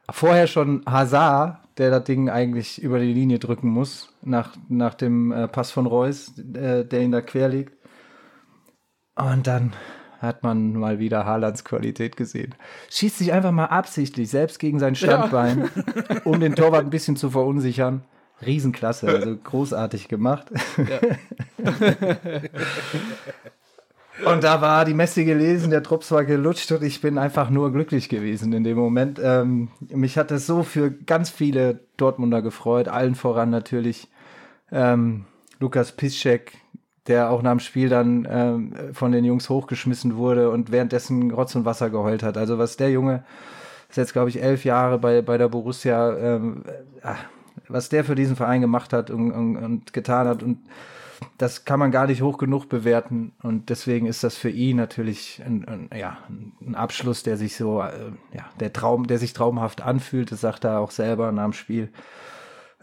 Vorher 0.10 0.48
schon 0.48 0.84
Hazard, 0.86 1.60
der 1.78 1.90
das 1.90 2.04
Ding 2.04 2.30
eigentlich 2.30 2.82
über 2.82 3.00
die 3.00 3.14
Linie 3.14 3.40
drücken 3.40 3.70
muss, 3.70 4.14
nach, 4.22 4.56
nach 4.70 4.94
dem 4.94 5.32
äh, 5.32 5.48
Pass 5.48 5.72
von 5.72 5.86
Reus, 5.86 6.38
äh, 6.38 6.86
der 6.86 7.02
ihn 7.02 7.12
da 7.12 7.22
quer 7.22 7.50
liegt. 7.50 7.74
Und 9.16 9.48
dann 9.48 9.74
hat 10.20 10.44
man 10.44 10.74
mal 10.74 11.00
wieder 11.00 11.26
Haalands 11.26 11.64
Qualität 11.66 12.16
gesehen. 12.16 12.56
Schießt 12.90 13.18
sich 13.18 13.34
einfach 13.34 13.52
mal 13.52 13.66
absichtlich 13.66 14.30
selbst 14.30 14.60
gegen 14.60 14.80
sein 14.80 14.96
Standbein, 14.96 15.70
ja. 15.76 16.22
um 16.24 16.40
den 16.40 16.56
Torwart 16.56 16.86
ein 16.86 16.90
bisschen 16.90 17.18
zu 17.18 17.30
verunsichern. 17.30 18.04
Riesenklasse, 18.46 19.08
also 19.08 19.38
großartig 19.38 20.08
gemacht. 20.08 20.48
Ja. 20.78 21.00
und 24.26 24.44
da 24.44 24.62
war 24.62 24.86
die 24.86 24.94
Messe 24.94 25.26
gelesen, 25.26 25.72
der 25.72 25.82
Drops 25.82 26.12
war 26.12 26.24
gelutscht 26.24 26.72
und 26.72 26.84
ich 26.84 27.02
bin 27.02 27.18
einfach 27.18 27.50
nur 27.50 27.72
glücklich 27.72 28.10
gewesen 28.10 28.54
in 28.54 28.64
dem 28.64 28.78
Moment. 28.78 29.20
Ähm, 29.24 29.70
mich 29.90 30.18
hat 30.18 30.32
es 30.32 30.46
so 30.46 30.64
für 30.64 30.92
ganz 30.92 31.30
viele 31.30 31.80
Dortmunder 31.98 32.42
gefreut, 32.42 32.88
allen 32.88 33.16
voran 33.16 33.50
natürlich 33.50 34.08
ähm, 34.72 35.26
Lukas 35.60 35.94
Piszczek, 35.94 36.54
der 37.08 37.32
auch 37.32 37.42
nach 37.42 37.52
dem 37.52 37.60
Spiel 37.60 37.90
dann 37.90 38.28
ähm, 38.30 38.74
von 38.94 39.12
den 39.12 39.26
Jungs 39.26 39.50
hochgeschmissen 39.50 40.16
wurde 40.16 40.50
und 40.50 40.72
währenddessen 40.72 41.32
Rotz 41.32 41.56
und 41.56 41.66
Wasser 41.66 41.90
geheult 41.90 42.24
hat. 42.24 42.38
Also 42.38 42.58
was 42.58 42.78
der 42.78 42.92
Junge 42.92 43.24
ist 43.90 43.98
jetzt, 43.98 44.14
glaube 44.14 44.30
ich, 44.30 44.42
elf 44.42 44.66
Jahre 44.66 44.98
bei, 44.98 45.22
bei 45.22 45.38
der 45.38 45.50
Borussia, 45.50 46.18
ähm, 46.18 46.64
äh, 47.04 47.14
was 47.68 47.90
der 47.90 48.04
für 48.04 48.16
diesen 48.16 48.36
Verein 48.36 48.62
gemacht 48.62 48.94
hat 48.94 49.12
und, 49.12 49.32
und, 49.32 49.58
und, 49.58 49.94
getan 49.94 50.28
hat. 50.28 50.42
Und 50.42 50.60
das 51.38 51.66
kann 51.66 51.80
man 51.80 51.92
gar 51.92 52.08
nicht 52.08 52.22
hoch 52.22 52.38
genug 52.38 52.70
bewerten. 52.70 53.34
Und 53.42 53.70
deswegen 53.70 54.06
ist 54.06 54.24
das 54.24 54.36
für 54.36 54.50
ihn 54.50 54.78
natürlich 54.78 55.42
ein, 55.46 55.66
ein 55.68 55.90
ja, 55.98 56.18
ein 56.62 56.76
Abschluss, 56.76 57.24
der 57.24 57.38
sich 57.38 57.56
so, 57.56 57.82
äh, 57.82 58.12
ja, 58.34 58.46
der 58.60 58.74
Traum, 58.74 59.08
der 59.08 59.20
sich 59.20 59.34
traumhaft 59.34 59.82
anfühlt. 59.82 60.32
Das 60.32 60.42
sagt 60.42 60.64
er 60.64 60.80
auch 60.80 60.92
selber 60.92 61.32
nach 61.32 61.44
dem 61.44 61.54
Spiel. 61.54 61.90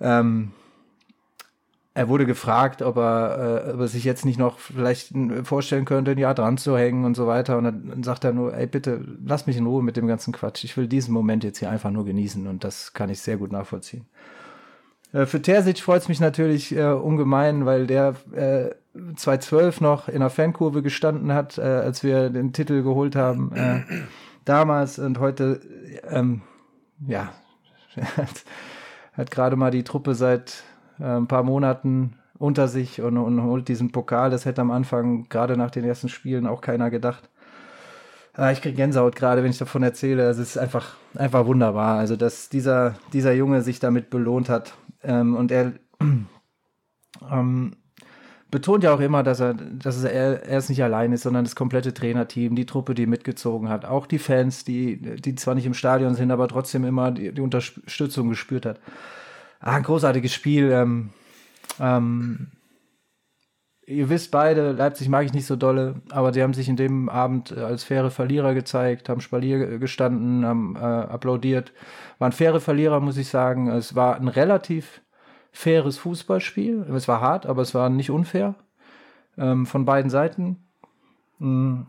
Ähm, 0.00 0.52
er 1.92 2.08
wurde 2.08 2.24
gefragt, 2.24 2.82
ob 2.82 2.96
er, 2.96 3.66
äh, 3.66 3.72
ob 3.72 3.80
er 3.80 3.88
sich 3.88 4.04
jetzt 4.04 4.24
nicht 4.24 4.38
noch 4.38 4.58
vielleicht 4.58 5.12
vorstellen 5.42 5.84
könnte, 5.84 6.12
ein 6.12 6.18
Jahr 6.18 6.34
dran 6.34 6.56
zu 6.56 6.78
hängen 6.78 7.04
und 7.04 7.14
so 7.16 7.26
weiter. 7.26 7.58
Und 7.58 7.64
dann 7.64 8.02
sagt 8.02 8.24
er 8.24 8.32
nur, 8.32 8.54
ey, 8.54 8.66
bitte, 8.66 9.04
lass 9.24 9.46
mich 9.46 9.56
in 9.56 9.66
Ruhe 9.66 9.82
mit 9.82 9.96
dem 9.96 10.06
ganzen 10.06 10.32
Quatsch. 10.32 10.64
Ich 10.64 10.76
will 10.76 10.86
diesen 10.86 11.12
Moment 11.12 11.42
jetzt 11.42 11.58
hier 11.58 11.70
einfach 11.70 11.90
nur 11.90 12.04
genießen 12.04 12.46
und 12.46 12.64
das 12.64 12.92
kann 12.92 13.10
ich 13.10 13.20
sehr 13.20 13.36
gut 13.36 13.50
nachvollziehen. 13.52 14.06
Äh, 15.12 15.26
für 15.26 15.42
Terzic 15.42 15.80
freut 15.80 16.02
es 16.02 16.08
mich 16.08 16.20
natürlich 16.20 16.74
äh, 16.74 16.84
ungemein, 16.84 17.66
weil 17.66 17.86
der 17.86 18.14
äh, 18.32 18.70
2012 19.16 19.80
noch 19.80 20.08
in 20.08 20.20
der 20.20 20.30
Fankurve 20.30 20.82
gestanden 20.82 21.32
hat, 21.32 21.58
äh, 21.58 21.62
als 21.62 22.02
wir 22.02 22.30
den 22.30 22.52
Titel 22.52 22.82
geholt 22.82 23.16
haben. 23.16 23.52
Äh, 23.54 23.80
damals 24.44 24.98
und 24.98 25.18
heute, 25.18 25.60
ähm, 26.08 26.42
ja, 27.06 27.32
hat, 28.16 28.44
hat 29.12 29.30
gerade 29.30 29.56
mal 29.56 29.70
die 29.70 29.84
Truppe 29.84 30.14
seit 30.14 30.64
äh, 30.98 31.04
ein 31.04 31.26
paar 31.26 31.42
Monaten 31.42 32.14
unter 32.38 32.68
sich 32.68 33.02
und, 33.02 33.18
und 33.18 33.42
holt 33.42 33.68
diesen 33.68 33.92
Pokal. 33.92 34.30
Das 34.30 34.46
hätte 34.46 34.62
am 34.62 34.70
Anfang, 34.70 35.28
gerade 35.28 35.56
nach 35.56 35.70
den 35.70 35.84
ersten 35.84 36.08
Spielen, 36.08 36.46
auch 36.46 36.62
keiner 36.62 36.90
gedacht. 36.90 37.28
Ah, 38.32 38.52
ich 38.52 38.62
kriege 38.62 38.76
Gänsehaut 38.76 39.16
gerade, 39.16 39.42
wenn 39.42 39.50
ich 39.50 39.58
davon 39.58 39.82
erzähle. 39.82 40.28
Es 40.30 40.38
ist 40.38 40.56
einfach, 40.56 40.94
einfach 41.14 41.44
wunderbar. 41.46 41.98
Also, 41.98 42.16
dass 42.16 42.48
dieser, 42.48 42.94
dieser 43.12 43.32
Junge 43.32 43.60
sich 43.60 43.80
damit 43.80 44.08
belohnt 44.08 44.48
hat. 44.48 44.72
Ähm, 45.02 45.36
und 45.36 45.50
er 45.50 45.74
ähm, 47.30 47.76
betont 48.50 48.84
ja 48.84 48.92
auch 48.92 49.00
immer, 49.00 49.22
dass 49.22 49.40
er, 49.40 49.54
dass 49.54 50.02
er, 50.02 50.44
er 50.44 50.58
es 50.58 50.68
nicht 50.68 50.82
allein 50.82 51.12
ist, 51.12 51.22
sondern 51.22 51.44
das 51.44 51.54
komplette 51.54 51.94
Trainerteam, 51.94 52.56
die 52.56 52.66
Truppe, 52.66 52.94
die 52.94 53.06
mitgezogen 53.06 53.68
hat, 53.68 53.84
auch 53.84 54.06
die 54.06 54.18
Fans, 54.18 54.64
die, 54.64 55.00
die 55.20 55.34
zwar 55.36 55.54
nicht 55.54 55.66
im 55.66 55.74
Stadion 55.74 56.14
sind, 56.14 56.30
aber 56.30 56.48
trotzdem 56.48 56.84
immer 56.84 57.12
die, 57.12 57.32
die 57.32 57.40
Unterstützung 57.40 58.28
gespürt 58.28 58.66
hat. 58.66 58.80
Ah, 59.60 59.76
ein 59.76 59.82
großartiges 59.82 60.32
Spiel. 60.32 60.70
Ähm, 60.72 61.10
ähm, 61.78 62.48
ihr 63.90 64.08
wisst 64.08 64.30
beide, 64.30 64.72
Leipzig 64.72 65.08
mag 65.08 65.26
ich 65.26 65.32
nicht 65.32 65.46
so 65.46 65.56
dolle, 65.56 66.00
aber 66.10 66.32
sie 66.32 66.42
haben 66.42 66.54
sich 66.54 66.68
in 66.68 66.76
dem 66.76 67.08
Abend 67.08 67.50
äh, 67.50 67.60
als 67.60 67.84
faire 67.84 68.10
Verlierer 68.10 68.54
gezeigt, 68.54 69.08
haben 69.08 69.20
Spalier 69.20 69.78
gestanden, 69.78 70.46
haben 70.46 70.76
äh, 70.76 70.78
applaudiert. 70.78 71.72
Waren 72.18 72.32
faire 72.32 72.60
Verlierer, 72.60 73.00
muss 73.00 73.16
ich 73.16 73.28
sagen. 73.28 73.68
Es 73.68 73.94
war 73.94 74.16
ein 74.16 74.28
relativ 74.28 75.02
faires 75.52 75.98
Fußballspiel. 75.98 76.86
Es 76.94 77.08
war 77.08 77.20
hart, 77.20 77.46
aber 77.46 77.62
es 77.62 77.74
war 77.74 77.90
nicht 77.90 78.10
unfair. 78.10 78.54
Ähm, 79.36 79.66
von 79.66 79.84
beiden 79.84 80.10
Seiten. 80.10 80.56
Mhm. 81.38 81.86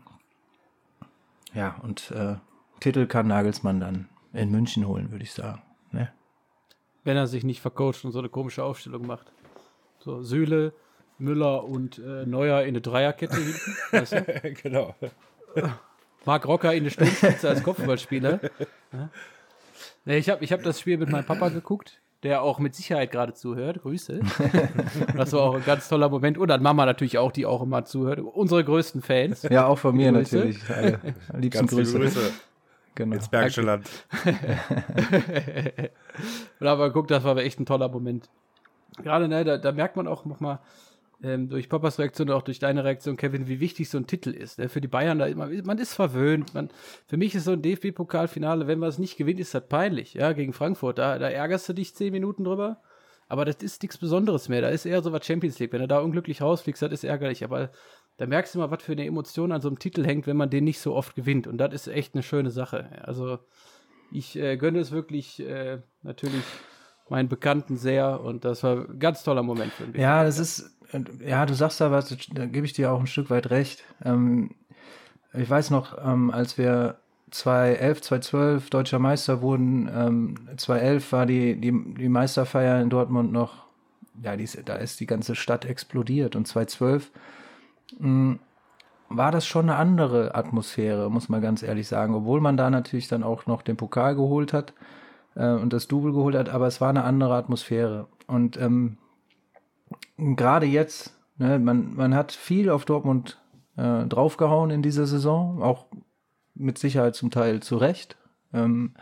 Ja, 1.54 1.76
und 1.82 2.10
äh, 2.12 2.36
Titel 2.80 3.06
kann 3.06 3.28
Nagelsmann 3.28 3.78
dann 3.78 4.08
in 4.32 4.50
München 4.50 4.86
holen, 4.86 5.10
würde 5.10 5.24
ich 5.24 5.32
sagen. 5.32 5.62
Ne? 5.90 6.10
Wenn 7.04 7.16
er 7.16 7.26
sich 7.26 7.44
nicht 7.44 7.60
vercoacht 7.60 8.04
und 8.04 8.12
so 8.12 8.18
eine 8.18 8.30
komische 8.30 8.64
Aufstellung 8.64 9.06
macht. 9.06 9.32
So, 9.98 10.22
Sühle, 10.22 10.72
Müller 11.22 11.64
und 11.64 11.98
äh, 11.98 12.26
Neuer 12.26 12.62
in 12.62 12.68
eine 12.68 12.80
Dreierkette 12.80 13.36
hinten. 13.36 13.76
Weißt 13.90 14.12
du? 14.12 14.22
genau. 14.62 14.94
Marc 16.24 16.46
Rocker 16.46 16.74
in 16.74 16.82
eine 16.82 16.90
Sturmspitze 16.90 17.48
als 17.48 17.62
Kopfballspieler. 17.62 18.40
Ja. 18.92 19.08
Nee, 20.04 20.18
ich 20.18 20.28
habe 20.28 20.44
ich 20.44 20.52
hab 20.52 20.62
das 20.62 20.80
Spiel 20.80 20.98
mit 20.98 21.08
meinem 21.10 21.24
Papa 21.24 21.48
geguckt, 21.48 22.00
der 22.22 22.42
auch 22.42 22.58
mit 22.58 22.74
Sicherheit 22.74 23.10
gerade 23.10 23.34
zuhört. 23.34 23.82
Grüße. 23.82 24.20
das 25.16 25.32
war 25.32 25.40
auch 25.42 25.54
ein 25.54 25.64
ganz 25.64 25.88
toller 25.88 26.08
Moment. 26.08 26.38
Und 26.38 26.50
an 26.50 26.62
Mama 26.62 26.86
natürlich 26.86 27.18
auch, 27.18 27.32
die 27.32 27.46
auch 27.46 27.62
immer 27.62 27.84
zuhört. 27.84 28.20
Unsere 28.20 28.64
größten 28.64 29.02
Fans. 29.02 29.42
Ja, 29.44 29.66
auch 29.66 29.78
von 29.78 29.96
mir 29.96 30.12
Grüße. 30.12 30.36
natürlich. 30.36 30.70
Alle, 30.70 30.98
liebsten 31.38 31.66
Grüße. 31.66 31.98
Grüße. 31.98 32.32
Genau. 32.94 33.16
Ins 33.16 33.28
Bergische 33.28 33.62
Land. 33.62 33.88
und 36.60 36.66
aber 36.66 36.92
guck, 36.92 37.08
das 37.08 37.24
war 37.24 37.36
echt 37.38 37.58
ein 37.58 37.66
toller 37.66 37.88
Moment. 37.88 38.28
Gerade, 39.02 39.28
ne, 39.28 39.44
da, 39.44 39.56
da 39.56 39.72
merkt 39.72 39.96
man 39.96 40.06
auch 40.06 40.26
nochmal, 40.26 40.58
ähm, 41.22 41.48
durch 41.48 41.68
Papas 41.68 41.98
Reaktion 41.98 42.28
und 42.30 42.34
auch 42.34 42.42
durch 42.42 42.58
deine 42.58 42.84
Reaktion, 42.84 43.16
Kevin, 43.16 43.48
wie 43.48 43.60
wichtig 43.60 43.88
so 43.88 43.98
ein 43.98 44.06
Titel 44.06 44.30
ist. 44.30 44.58
Ne? 44.58 44.68
Für 44.68 44.80
die 44.80 44.88
Bayern, 44.88 45.18
da 45.18 45.26
immer, 45.26 45.48
man 45.64 45.78
ist 45.78 45.94
verwöhnt. 45.94 46.54
Man, 46.54 46.70
für 47.06 47.16
mich 47.16 47.34
ist 47.34 47.44
so 47.44 47.52
ein 47.52 47.62
DFB-Pokalfinale, 47.62 48.66
wenn 48.66 48.78
man 48.78 48.88
es 48.88 48.98
nicht 48.98 49.16
gewinnt, 49.16 49.40
ist 49.40 49.54
das 49.54 49.66
peinlich. 49.68 50.14
Ja, 50.14 50.32
gegen 50.32 50.52
Frankfurt, 50.52 50.98
da, 50.98 51.18
da 51.18 51.28
ärgerst 51.28 51.68
du 51.68 51.72
dich 51.72 51.94
zehn 51.94 52.12
Minuten 52.12 52.44
drüber. 52.44 52.82
Aber 53.28 53.44
das 53.44 53.56
ist 53.56 53.82
nichts 53.82 53.96
Besonderes 53.96 54.48
mehr. 54.48 54.60
Da 54.60 54.68
ist 54.68 54.84
eher 54.84 55.00
so 55.02 55.12
was 55.12 55.24
Champions 55.24 55.58
League. 55.58 55.72
Wenn 55.72 55.80
du 55.80 55.88
da 55.88 56.00
unglücklich 56.00 56.42
rausfliegst, 56.42 56.82
das 56.82 56.92
ist 56.92 57.04
ärgerlich. 57.04 57.44
Aber 57.44 57.70
da 58.18 58.26
merkst 58.26 58.54
du 58.54 58.58
mal, 58.58 58.70
was 58.70 58.82
für 58.82 58.92
eine 58.92 59.06
Emotion 59.06 59.52
an 59.52 59.62
so 59.62 59.68
einem 59.68 59.78
Titel 59.78 60.04
hängt, 60.04 60.26
wenn 60.26 60.36
man 60.36 60.50
den 60.50 60.64
nicht 60.64 60.80
so 60.80 60.94
oft 60.94 61.14
gewinnt. 61.14 61.46
Und 61.46 61.58
das 61.58 61.72
ist 61.72 61.86
echt 61.86 62.14
eine 62.14 62.22
schöne 62.22 62.50
Sache. 62.50 62.90
Also 63.02 63.38
ich 64.10 64.36
äh, 64.36 64.56
gönne 64.56 64.80
es 64.80 64.92
wirklich 64.92 65.40
äh, 65.40 65.78
natürlich 66.02 66.44
meinen 67.08 67.28
Bekannten 67.28 67.76
sehr 67.76 68.20
und 68.20 68.44
das 68.44 68.62
war 68.62 68.88
ein 68.88 68.98
ganz 68.98 69.22
toller 69.22 69.42
Moment 69.42 69.72
für 69.72 69.86
mich. 69.86 70.00
Ja, 70.00 70.24
das 70.24 70.38
ist, 70.38 70.70
ja, 71.24 71.46
du 71.46 71.54
sagst 71.54 71.80
da 71.80 71.90
was, 71.90 72.16
da 72.32 72.46
gebe 72.46 72.66
ich 72.66 72.72
dir 72.72 72.92
auch 72.92 73.00
ein 73.00 73.06
Stück 73.06 73.30
weit 73.30 73.50
recht. 73.50 73.84
Ähm, 74.04 74.50
ich 75.32 75.48
weiß 75.48 75.70
noch, 75.70 75.96
ähm, 76.04 76.30
als 76.30 76.58
wir 76.58 76.98
2011, 77.32 78.02
2012 78.02 78.70
deutscher 78.70 78.98
Meister 78.98 79.40
wurden. 79.40 79.90
Ähm, 79.92 80.34
2011 80.56 81.12
war 81.12 81.26
die, 81.26 81.60
die, 81.60 81.72
die 81.94 82.08
Meisterfeier 82.08 82.80
in 82.80 82.90
Dortmund 82.90 83.32
noch, 83.32 83.64
ja, 84.22 84.36
die, 84.36 84.48
da 84.64 84.74
ist 84.74 85.00
die 85.00 85.06
ganze 85.06 85.34
Stadt 85.34 85.64
explodiert. 85.64 86.36
Und 86.36 86.46
2012 86.46 87.10
mh, 87.98 88.38
war 89.08 89.32
das 89.32 89.46
schon 89.46 89.70
eine 89.70 89.78
andere 89.78 90.34
Atmosphäre, 90.34 91.10
muss 91.10 91.28
man 91.28 91.40
ganz 91.40 91.62
ehrlich 91.62 91.88
sagen. 91.88 92.14
Obwohl 92.14 92.40
man 92.40 92.56
da 92.56 92.68
natürlich 92.70 93.08
dann 93.08 93.22
auch 93.22 93.46
noch 93.46 93.62
den 93.62 93.76
Pokal 93.76 94.14
geholt 94.14 94.52
hat 94.52 94.74
äh, 95.34 95.48
und 95.48 95.72
das 95.72 95.88
Double 95.88 96.12
geholt 96.12 96.36
hat, 96.36 96.50
aber 96.50 96.66
es 96.66 96.80
war 96.80 96.90
eine 96.90 97.04
andere 97.04 97.34
Atmosphäre. 97.34 98.06
Und 98.26 98.58
ähm, 98.58 98.98
gerade 100.16 100.66
jetzt, 100.66 101.16
ne, 101.38 101.58
man, 101.58 101.94
man 101.94 102.14
hat 102.14 102.32
viel 102.32 102.70
auf 102.70 102.84
Dortmund 102.84 103.40
äh, 103.76 104.04
draufgehauen 104.04 104.70
in 104.70 104.82
dieser 104.82 105.06
Saison, 105.06 105.62
auch 105.62 105.86
mit 106.54 106.78
Sicherheit 106.78 107.14
zum 107.14 107.30
Teil 107.30 107.60
zu 107.60 107.76
Recht. 107.76 108.16
Ähm, 108.52 108.94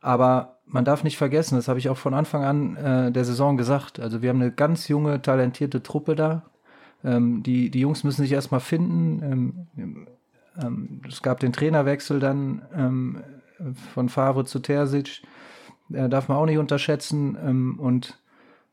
aber 0.00 0.58
man 0.66 0.84
darf 0.84 1.04
nicht 1.04 1.16
vergessen, 1.16 1.56
das 1.56 1.68
habe 1.68 1.78
ich 1.78 1.88
auch 1.88 1.96
von 1.96 2.14
Anfang 2.14 2.44
an 2.44 2.76
äh, 2.76 3.12
der 3.12 3.24
Saison 3.24 3.56
gesagt. 3.56 4.00
Also 4.00 4.20
wir 4.20 4.30
haben 4.30 4.40
eine 4.40 4.52
ganz 4.52 4.88
junge, 4.88 5.22
talentierte 5.22 5.82
Truppe 5.82 6.14
da. 6.16 6.42
Ähm, 7.04 7.42
die, 7.42 7.70
die 7.70 7.80
Jungs 7.80 8.04
müssen 8.04 8.22
sich 8.22 8.32
erstmal 8.32 8.60
finden. 8.60 9.66
Ähm, 9.76 10.06
ähm, 10.60 11.00
es 11.08 11.22
gab 11.22 11.40
den 11.40 11.52
Trainerwechsel 11.52 12.20
dann 12.20 12.62
ähm, 12.74 13.22
von 13.94 14.08
Favre 14.08 14.44
zu 14.44 14.58
Terzic. 14.58 15.22
Äh, 15.92 16.08
darf 16.08 16.28
man 16.28 16.38
auch 16.38 16.46
nicht 16.46 16.58
unterschätzen. 16.58 17.38
Ähm, 17.42 17.78
und 17.78 18.18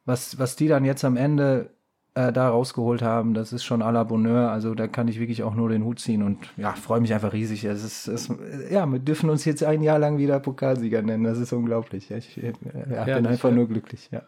was, 0.06 0.38
was 0.40 0.56
die 0.56 0.68
dann 0.68 0.86
jetzt 0.86 1.04
am 1.06 1.18
Ende 1.18 1.70
äh, 2.16 2.32
da 2.32 2.50
rausgeholt 2.50 3.02
haben, 3.02 3.34
das 3.34 3.54
ist 3.54 3.64
schon 3.64 3.82
à 3.82 3.92
la 3.92 4.04
Bonheur. 4.04 4.52
Also 4.52 4.76
da 4.76 4.88
kann 4.88 5.08
ich 5.08 5.20
wirklich 5.20 5.44
auch 5.44 5.56
nur 5.56 5.70
den 5.70 5.84
Hut 5.84 6.00
ziehen 6.00 6.22
und 6.24 6.38
ja, 6.58 6.74
freue 6.74 7.02
mich 7.02 7.14
einfach 7.14 7.34
riesig. 7.34 7.64
Es 7.64 7.84
ist, 7.84 8.08
es, 8.08 8.30
ja, 8.70 8.86
wir 8.86 9.00
dürfen 9.00 9.30
uns 9.30 9.46
jetzt 9.46 9.64
ein 9.64 9.82
Jahr 9.82 10.00
lang 10.00 10.18
wieder 10.18 10.40
Pokalsieger 10.40 11.02
nennen. 11.02 11.24
Das 11.24 11.40
ist 11.40 11.54
unglaublich. 11.54 12.12
Ich 12.12 12.42
äh, 12.42 12.54
ja, 12.92 13.04
bin 13.06 13.26
einfach 13.26 13.50
ja. 13.50 13.56
nur 13.56 13.68
glücklich. 13.68 14.10
Ja. 14.12 14.22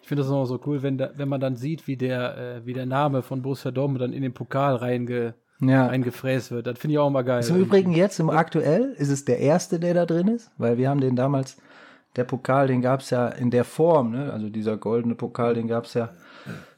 Ich 0.00 0.08
finde 0.08 0.22
das 0.22 0.32
auch 0.32 0.46
so 0.46 0.58
cool, 0.64 0.82
wenn, 0.82 0.96
da, 0.96 1.10
wenn 1.16 1.28
man 1.28 1.38
dann 1.38 1.56
sieht, 1.56 1.86
wie 1.86 1.98
der, 1.98 2.38
äh, 2.38 2.66
wie 2.66 2.72
der 2.72 2.86
Name 2.86 3.20
von 3.22 3.42
Borussia 3.42 3.70
Dortmund 3.70 4.00
dann 4.00 4.14
in 4.14 4.22
den 4.22 4.32
Pokal 4.32 4.76
reinge, 4.76 5.34
Ja. 5.60 5.86
reingefräst 5.86 6.50
wird. 6.50 6.66
Das 6.66 6.78
finde 6.78 6.92
ich 6.94 6.98
auch 6.98 7.08
immer 7.08 7.24
geil. 7.24 7.44
Im 7.46 7.56
Übrigen 7.56 7.92
jetzt 7.92 8.18
im 8.20 8.30
aktuell 8.30 8.94
ist 8.96 9.10
es 9.10 9.26
der 9.26 9.38
erste, 9.40 9.78
der 9.78 9.92
da 9.92 10.06
drin 10.06 10.28
ist, 10.28 10.50
weil 10.56 10.78
wir 10.78 10.88
haben 10.88 11.02
den 11.02 11.14
damals, 11.14 11.58
der 12.16 12.24
Pokal, 12.24 12.66
den 12.66 12.82
gab 12.82 13.00
es 13.00 13.10
ja 13.10 13.28
in 13.28 13.50
der 13.50 13.64
Form, 13.64 14.10
ne? 14.10 14.32
also 14.32 14.48
dieser 14.48 14.76
goldene 14.76 15.14
Pokal, 15.14 15.54
den 15.54 15.68
gab 15.68 15.84
es 15.84 15.94
ja, 15.94 16.10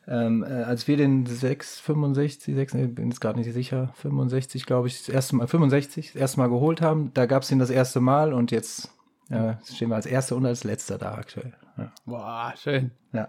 ähm, 0.06 0.42
äh, 0.42 0.62
als 0.64 0.88
wir 0.88 0.96
den 0.96 1.24
6, 1.26 1.80
65, 1.80 2.54
6, 2.54 2.74
ich 2.74 2.94
bin 2.94 3.10
jetzt 3.10 3.20
gerade 3.20 3.38
nicht 3.38 3.52
sicher, 3.52 3.92
65 3.94 4.66
glaube 4.66 4.88
ich, 4.88 4.98
das 4.98 5.08
erste 5.08 5.36
Mal, 5.36 5.46
65, 5.46 6.12
das 6.12 6.16
erste 6.20 6.40
Mal 6.40 6.48
geholt 6.48 6.80
haben, 6.80 7.12
da 7.14 7.26
gab 7.26 7.42
es 7.42 7.50
ihn 7.50 7.58
das 7.58 7.70
erste 7.70 8.00
Mal 8.00 8.32
und 8.32 8.50
jetzt 8.50 8.90
äh, 9.30 9.54
stehen 9.64 9.88
wir 9.88 9.96
als 9.96 10.06
erster 10.06 10.36
und 10.36 10.46
als 10.46 10.64
letzter 10.64 10.98
da 10.98 11.14
aktuell. 11.14 11.54
Ja. 11.78 11.92
Boah, 12.04 12.54
schön. 12.56 12.90
ja. 13.12 13.28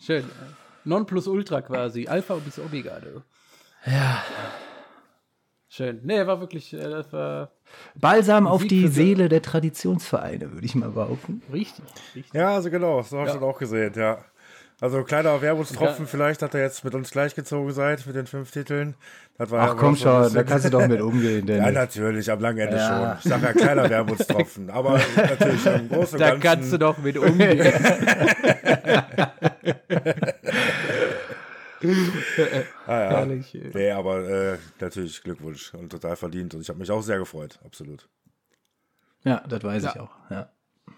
Schön. 0.00 0.24
Non 0.84 1.06
plus 1.06 1.28
ultra 1.28 1.60
quasi. 1.60 2.08
Alpha 2.08 2.34
bis 2.36 2.58
Omega, 2.58 2.98
du. 2.98 3.22
Ja. 3.86 4.22
Schön. 5.74 6.00
Nee, 6.02 6.26
war 6.26 6.38
wirklich, 6.38 6.74
äh, 6.74 6.90
das 6.90 7.10
war 7.14 7.50
Balsam 7.98 8.46
auf 8.46 8.62
die 8.66 8.88
Seele 8.88 9.30
der 9.30 9.40
Traditionsvereine, 9.40 10.52
würde 10.52 10.66
ich 10.66 10.74
mal 10.74 10.90
behaupten. 10.90 11.40
richtig. 11.50 11.82
richtig. 12.14 12.34
Ja, 12.34 12.56
also 12.56 12.68
genau, 12.70 13.00
so 13.00 13.16
habe 13.16 13.28
ich 13.28 13.32
das 13.32 13.42
auch 13.42 13.58
gesehen, 13.58 13.94
ja. 13.96 14.18
Also 14.82 15.02
kleiner 15.04 15.40
Wermutstropfen, 15.40 16.06
vielleicht, 16.06 16.42
dass 16.42 16.52
ihr 16.54 16.60
jetzt 16.60 16.84
mit 16.84 16.94
uns 16.94 17.10
gleichgezogen 17.12 17.72
seid 17.72 18.04
mit 18.06 18.16
den 18.16 18.26
fünf 18.26 18.50
Titeln. 18.50 18.96
Das 19.38 19.50
war 19.50 19.62
Ach 19.62 19.68
ja 19.68 19.74
komm 19.74 19.94
so 19.94 20.02
schon, 20.02 20.34
da 20.34 20.42
kannst 20.42 20.66
du 20.66 20.70
doch 20.70 20.86
mit 20.88 21.00
umgehen, 21.00 21.46
Ja, 21.46 21.54
Dennis. 21.54 21.72
natürlich, 21.74 22.30
am 22.30 22.40
langen 22.40 22.58
Ende 22.58 22.76
Ja. 22.76 22.88
schon. 22.88 23.16
Ich 23.18 23.30
sage 23.30 23.46
ja 23.46 23.52
kleiner 23.54 23.88
Wermutstropfen, 23.88 24.68
aber 24.68 25.00
natürlich 25.16 25.64
im 25.66 25.88
Großen 25.88 26.14
und 26.16 26.20
Da 26.20 26.30
Ganzen. 26.36 26.40
kannst 26.42 26.70
du 26.72 26.78
doch 26.78 26.98
mit 26.98 27.16
umgehen. 27.16 27.64
Ah, 32.86 32.92
ja. 32.92 33.10
Herrlich. 33.10 33.54
ey. 33.54 33.70
Nee, 33.74 33.90
aber 33.90 34.28
äh, 34.28 34.58
natürlich 34.80 35.22
Glückwunsch 35.22 35.74
und 35.74 35.90
total 35.90 36.16
verdient. 36.16 36.54
Und 36.54 36.60
ich 36.62 36.68
habe 36.68 36.78
mich 36.78 36.90
auch 36.90 37.02
sehr 37.02 37.18
gefreut, 37.18 37.58
absolut. 37.64 38.08
Ja, 39.24 39.42
das 39.48 39.62
weiß 39.62 39.84
ich 39.84 39.94
Ja. 39.94 40.02
auch. 40.02 40.10
Ja. 40.30 40.50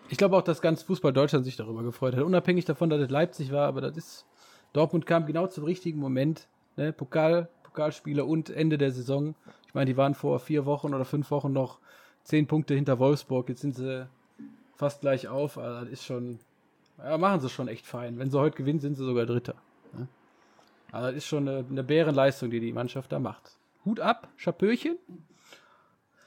Ich 0.09 0.19
glaube 0.19 0.37
auch, 0.37 0.43
dass 0.43 0.61
ganz 0.61 0.83
Fußball 0.83 1.13
Deutschland 1.13 1.45
sich 1.45 1.57
darüber 1.57 1.83
gefreut 1.83 2.15
hat. 2.17 2.23
Unabhängig 2.23 2.65
davon, 2.65 2.91
dass 2.91 3.01
es 3.01 3.11
Leipzig 3.11 3.53
war, 3.53 3.67
aber 3.69 3.81
das 3.81 3.97
ist. 3.97 4.27
Dortmund 4.73 5.07
kam 5.07 5.25
genau 5.27 5.47
zum 5.47 5.65
richtigen 5.65 6.01
Moment. 6.01 6.49
Ne? 6.77 6.93
Pokal, 6.93 7.49
Pokalspiele 7.63 8.25
und 8.25 8.51
Ende 8.51 8.77
der 8.79 8.91
Saison. 8.91 9.35
Ich 9.69 9.75
meine, 9.75 9.87
die 9.91 9.97
waren 9.97 10.15
vor 10.15 10.41
vier 10.41 10.67
Wochen 10.67 10.95
oder 10.95 11.05
fünf 11.05 11.31
Wochen 11.31 11.53
noch 11.53 11.79
zehn 12.25 12.47
Punkte 12.47 12.75
hinter 12.75 12.99
Wolfsburg. 12.99 13.49
Jetzt 13.49 13.61
sind 13.61 13.77
sie 13.77 14.09
fast 14.75 15.01
gleich 15.03 15.29
auf. 15.29 15.59
Also 15.59 15.81
das 15.85 15.89
ist 15.93 16.05
schon. 16.05 16.39
Ja, 16.99 17.19
machen 17.19 17.41
sie 17.41 17.49
schon 17.51 17.69
echt 17.69 17.87
fein. 17.87 18.19
Wenn 18.19 18.31
sie 18.31 18.39
heute 18.39 18.57
gewinnen, 18.57 18.81
sind 18.81 18.95
sie 18.97 19.05
sogar 19.05 19.27
Dritter. 19.27 19.55
Also 20.95 21.09
das 21.09 21.17
ist 21.17 21.27
schon 21.27 21.49
eine, 21.49 21.65
eine 21.69 21.85
Bärenleistung, 21.85 22.51
die 22.51 22.61
die 22.61 22.73
Mannschaft 22.73 23.11
da 23.13 23.19
macht. 23.19 23.57
Hut 23.85 24.01
ab, 24.01 24.29
Schapöchen. 24.37 24.97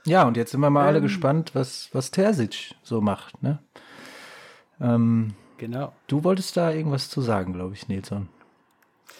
Ja, 0.05 0.23
und 0.27 0.37
jetzt 0.37 0.51
sind 0.51 0.59
wir 0.61 0.69
mal 0.69 0.85
alle 0.87 0.97
Ähm. 0.97 1.03
gespannt, 1.03 1.51
was, 1.55 1.89
was 1.93 2.11
Terzic 2.11 2.75
so 2.83 3.01
macht. 3.01 3.41
Ne? 3.43 3.59
Ähm, 4.79 5.33
Genau. 5.57 5.91
du 6.07 6.23
wolltest 6.23 6.55
da 6.55 6.71
irgendwas 6.71 7.09
zu 7.09 7.21
sagen, 7.21 7.53
glaube 7.53 7.73
ich, 7.73 7.87
Nilsson. 7.87 8.29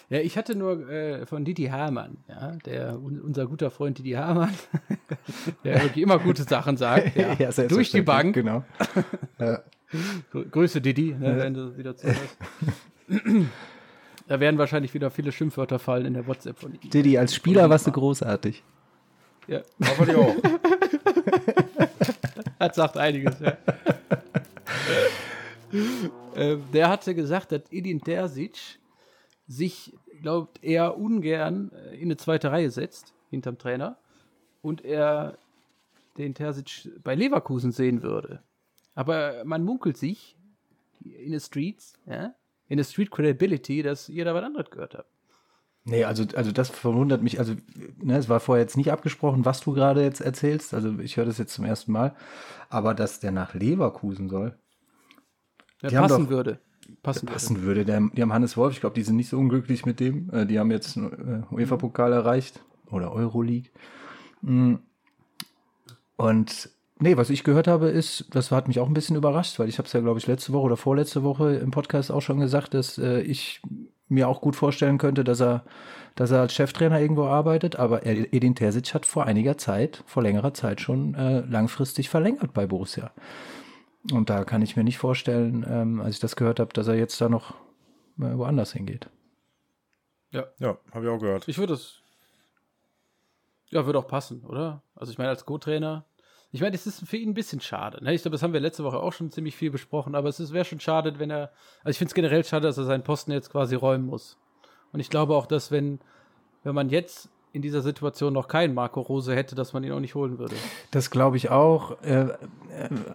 Ja, 0.10 0.20
ich 0.20 0.38
hatte 0.38 0.56
nur 0.56 0.88
äh, 0.90 1.26
von 1.26 1.44
Didi 1.44 1.66
Hamann, 1.66 2.18
ja, 2.30 2.52
der 2.66 3.02
un, 3.02 3.20
unser 3.20 3.48
guter 3.48 3.72
Freund 3.72 3.98
Didi 3.98 4.12
Hamann, 4.12 4.54
der 5.64 5.82
wirklich 5.84 6.04
immer 6.04 6.20
gute 6.20 6.44
Sachen 6.44 6.78
sagt, 6.78 7.16
ja, 7.40 7.52
durch 7.68 7.92
die 7.92 8.02
Bank. 8.04 8.36
Genau. 8.36 8.64
Grü- 10.32 10.50
Grüße 10.50 10.80
Didi, 10.80 11.14
ne, 11.14 11.38
wenn 11.40 11.54
du 11.54 11.76
wieder 11.78 11.96
zuhörst. 11.98 12.38
Da 14.28 14.40
werden 14.40 14.58
wahrscheinlich 14.58 14.94
wieder 14.94 15.10
viele 15.10 15.32
Schimpfwörter 15.32 15.80
fallen 15.80 16.06
in 16.06 16.14
der 16.14 16.28
WhatsApp 16.28 16.60
von 16.60 16.74
Didi. 16.74 16.90
Didi, 16.90 17.18
als 17.18 17.34
Spieler 17.34 17.70
warst 17.70 17.88
du 17.88 17.92
großartig. 17.92 18.64
Ja, 19.48 19.62
Hoffe 19.82 20.12
ich 20.12 20.16
auch. 20.16 20.36
das 22.60 22.76
sagt 22.76 22.98
einiges, 22.98 23.40
ja. 23.40 23.58
ähm, 26.36 26.64
der 26.74 26.90
hatte 26.90 27.16
gesagt, 27.16 27.54
dass 27.54 27.62
Edin 27.72 28.02
Terzic 28.02 28.80
sich, 29.48 29.94
glaubt 30.22 30.62
eher 30.62 30.98
ungern 30.98 31.72
äh, 31.72 31.96
in 31.96 32.06
eine 32.06 32.18
zweite 32.18 32.52
Reihe 32.52 32.70
setzt, 32.70 33.14
hinterm 33.30 33.58
Trainer, 33.58 33.98
und 34.62 34.84
er 34.84 35.38
den 36.18 36.34
Terzic 36.34 36.90
bei 37.04 37.16
Leverkusen 37.16 37.72
sehen 37.72 38.04
würde. 38.04 38.44
Aber 38.96 39.44
man 39.46 39.64
munkelt 39.64 39.96
sich 39.96 40.38
in 41.02 41.32
the 41.32 41.40
Streets, 41.40 41.94
ja, 42.06 42.34
in 42.68 42.78
the 42.82 42.84
Street 42.90 43.12
Credibility, 43.12 43.82
dass 43.84 44.10
ihr 44.10 44.26
da 44.26 44.34
was 44.34 44.44
anderes 44.44 44.70
gehört 44.70 44.96
habt. 44.96 45.10
Nee, 45.86 46.04
also, 46.04 46.26
also 46.36 46.52
das 46.52 46.70
verwundert 46.70 47.24
mich. 47.24 47.40
Also, 47.40 47.54
ne, 48.02 48.18
es 48.18 48.28
war 48.28 48.42
vorher 48.42 48.62
jetzt 48.64 48.76
nicht 48.76 48.92
abgesprochen, 48.92 49.46
was 49.46 49.62
du 49.62 49.72
gerade 49.74 50.04
jetzt 50.04 50.20
erzählst. 50.20 50.74
Also, 50.74 51.00
ich 51.00 51.16
höre 51.16 51.26
das 51.26 51.38
jetzt 51.38 51.54
zum 51.54 51.64
ersten 51.64 51.94
Mal. 51.94 52.14
Aber 52.70 52.94
dass 52.94 53.22
der 53.22 53.32
nach 53.32 53.54
Leverkusen 53.54 54.28
soll, 54.28 54.58
Ja, 55.82 55.90
Die 55.90 55.98
haben 55.98 56.08
passen 56.10 56.24
doch- 56.26 56.30
würde. 56.30 56.60
Passen, 57.04 57.26
passen 57.26 57.62
würde. 57.62 57.86
Der, 57.86 58.02
die 58.14 58.22
haben 58.22 58.34
Hannes 58.34 58.56
Wolf, 58.58 58.74
ich 58.74 58.80
glaube, 58.80 58.96
die 58.96 59.04
sind 59.04 59.18
nicht 59.18 59.30
so 59.30 59.38
unglücklich 59.38 59.86
mit 59.86 60.00
dem. 60.00 60.30
Äh, 60.32 60.46
die 60.46 60.58
haben 60.60 60.72
jetzt 60.72 60.98
einen 60.98 61.44
äh, 61.52 61.54
UEFA-Pokal 61.54 62.12
erreicht 62.14 62.62
oder 62.90 63.12
Euroleague. 63.14 63.70
Mm. 64.42 64.76
Und 66.16 66.70
nee, 67.00 67.18
was 67.18 67.30
ich 67.30 67.44
gehört 67.44 67.68
habe, 67.68 67.90
ist, 67.90 68.26
das 68.32 68.52
hat 68.52 68.68
mich 68.68 68.80
auch 68.80 68.88
ein 68.88 68.94
bisschen 68.94 69.16
überrascht, 69.16 69.60
weil 69.60 69.70
ich 69.70 69.78
habe 69.78 69.88
es 69.88 69.94
ja, 69.94 70.00
glaube 70.02 70.20
ich, 70.20 70.28
letzte 70.28 70.54
Woche 70.54 70.66
oder 70.66 70.78
vorletzte 70.78 71.24
Woche 71.24 71.56
im 71.56 71.72
Podcast 71.72 72.12
auch 72.12 72.22
schon 72.22 72.40
gesagt, 72.40 72.74
dass 72.74 72.98
äh, 72.98 73.22
ich 73.22 73.62
mir 74.10 74.28
auch 74.30 74.42
gut 74.42 74.56
vorstellen 74.56 74.98
könnte, 74.98 75.24
dass 75.24 75.42
er, 75.42 75.64
dass 76.16 76.32
er 76.32 76.40
als 76.42 76.54
Cheftrainer 76.54 77.00
irgendwo 77.00 77.26
arbeitet. 77.26 77.76
Aber 77.76 78.04
er- 78.04 78.34
Edin 78.34 78.56
Terzic 78.56 78.94
hat 78.94 79.06
vor 79.06 79.26
einiger 79.26 79.58
Zeit, 79.58 80.04
vor 80.06 80.24
längerer 80.24 80.54
Zeit 80.54 80.80
schon 80.82 81.14
äh, 81.16 81.42
langfristig 81.42 82.10
verlängert 82.10 82.54
bei 82.54 82.66
Borussia. 82.68 83.12
Und 84.12 84.30
da 84.30 84.46
kann 84.46 84.62
ich 84.62 84.78
mir 84.78 84.84
nicht 84.86 84.98
vorstellen, 84.98 85.66
ähm, 85.70 86.00
als 86.00 86.16
ich 86.16 86.22
das 86.22 86.36
gehört 86.38 86.60
habe, 86.60 86.72
dass 86.74 86.88
er 86.88 86.96
jetzt 86.96 87.20
da 87.20 87.28
noch 87.28 87.52
äh, 88.20 88.38
woanders 88.38 88.72
hingeht. 88.74 89.10
Ja, 90.60 90.78
habe 90.94 91.06
ich 91.06 91.12
auch 91.12 91.20
gehört. 91.20 91.48
Ich 91.48 91.58
würde 91.58 91.74
es. 91.74 92.02
Ja, 93.70 93.86
würde 93.86 94.00
auch 94.00 94.08
passen, 94.08 94.44
oder? 94.46 94.82
Also 94.96 95.12
ich 95.12 95.18
meine, 95.18 95.30
als 95.30 95.46
Co-Trainer. 95.46 96.06
Ich 96.52 96.62
meine, 96.62 96.76
es 96.76 96.88
ist 96.88 97.08
für 97.08 97.18
ihn 97.18 97.30
ein 97.30 97.34
bisschen 97.34 97.60
schade. 97.60 98.04
Ne? 98.04 98.14
Ich 98.14 98.22
glaube, 98.22 98.34
das 98.34 98.44
haben 98.44 98.54
wir 98.54 98.60
letzte 98.60 98.84
Woche 98.84 99.00
auch 99.00 99.14
schon 99.14 99.32
ziemlich 99.32 99.56
viel 99.56 99.70
besprochen, 99.70 100.16
aber 100.16 100.30
es 100.30 100.54
wäre 100.54 100.66
schon 100.66 100.80
schade, 100.80 101.20
wenn 101.20 101.30
er. 101.30 101.52
Also 101.80 101.92
ich 101.92 101.98
finde 101.98 102.10
es 102.10 102.16
generell 102.16 102.44
schade, 102.46 102.68
dass 102.68 102.78
er 102.78 102.86
seinen 102.86 103.04
Posten 103.04 103.32
jetzt 103.32 103.52
quasi 103.52 103.76
räumen 103.76 104.06
muss. 104.06 104.38
Und 104.94 105.00
ich 105.00 105.10
glaube 105.10 105.36
auch, 105.36 105.46
dass 105.46 105.72
wenn, 105.72 106.00
wenn 106.64 106.74
man 106.74 106.90
jetzt 106.90 107.30
in 107.58 107.62
dieser 107.62 107.82
Situation 107.82 108.34
noch 108.34 108.48
keinen 108.48 108.74
Marco 108.74 109.02
Rose 109.02 109.36
hätte, 109.36 109.56
dass 109.56 109.74
man 109.74 109.84
ihn 109.84 109.92
auch 109.92 110.00
nicht 110.00 110.16
holen 110.16 110.38
würde. 110.38 110.56
Das 110.92 111.10
glaube 111.10 111.38
ich 111.38 111.50
auch. 111.50 112.02
Äh, 112.04 112.22
äh, 112.22 112.36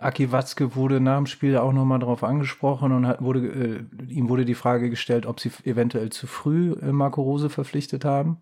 Aki 0.00 0.32
Watzke 0.32 0.74
wurde 0.74 1.00
nach 1.00 1.16
dem 1.16 1.26
Spiel 1.26 1.56
auch 1.56 1.72
nochmal 1.72 2.00
darauf 2.00 2.24
angesprochen 2.24 2.92
und 2.92 3.06
hat, 3.06 3.22
wurde, 3.22 3.46
äh, 3.46 3.84
ihm 4.08 4.28
wurde 4.28 4.44
die 4.44 4.54
Frage 4.54 4.90
gestellt, 4.90 5.26
ob 5.26 5.40
sie 5.40 5.52
eventuell 5.64 6.10
zu 6.10 6.26
früh 6.26 6.72
äh, 6.72 6.92
Marco 6.92 7.22
Rose 7.22 7.50
verpflichtet 7.50 8.04
haben. 8.04 8.38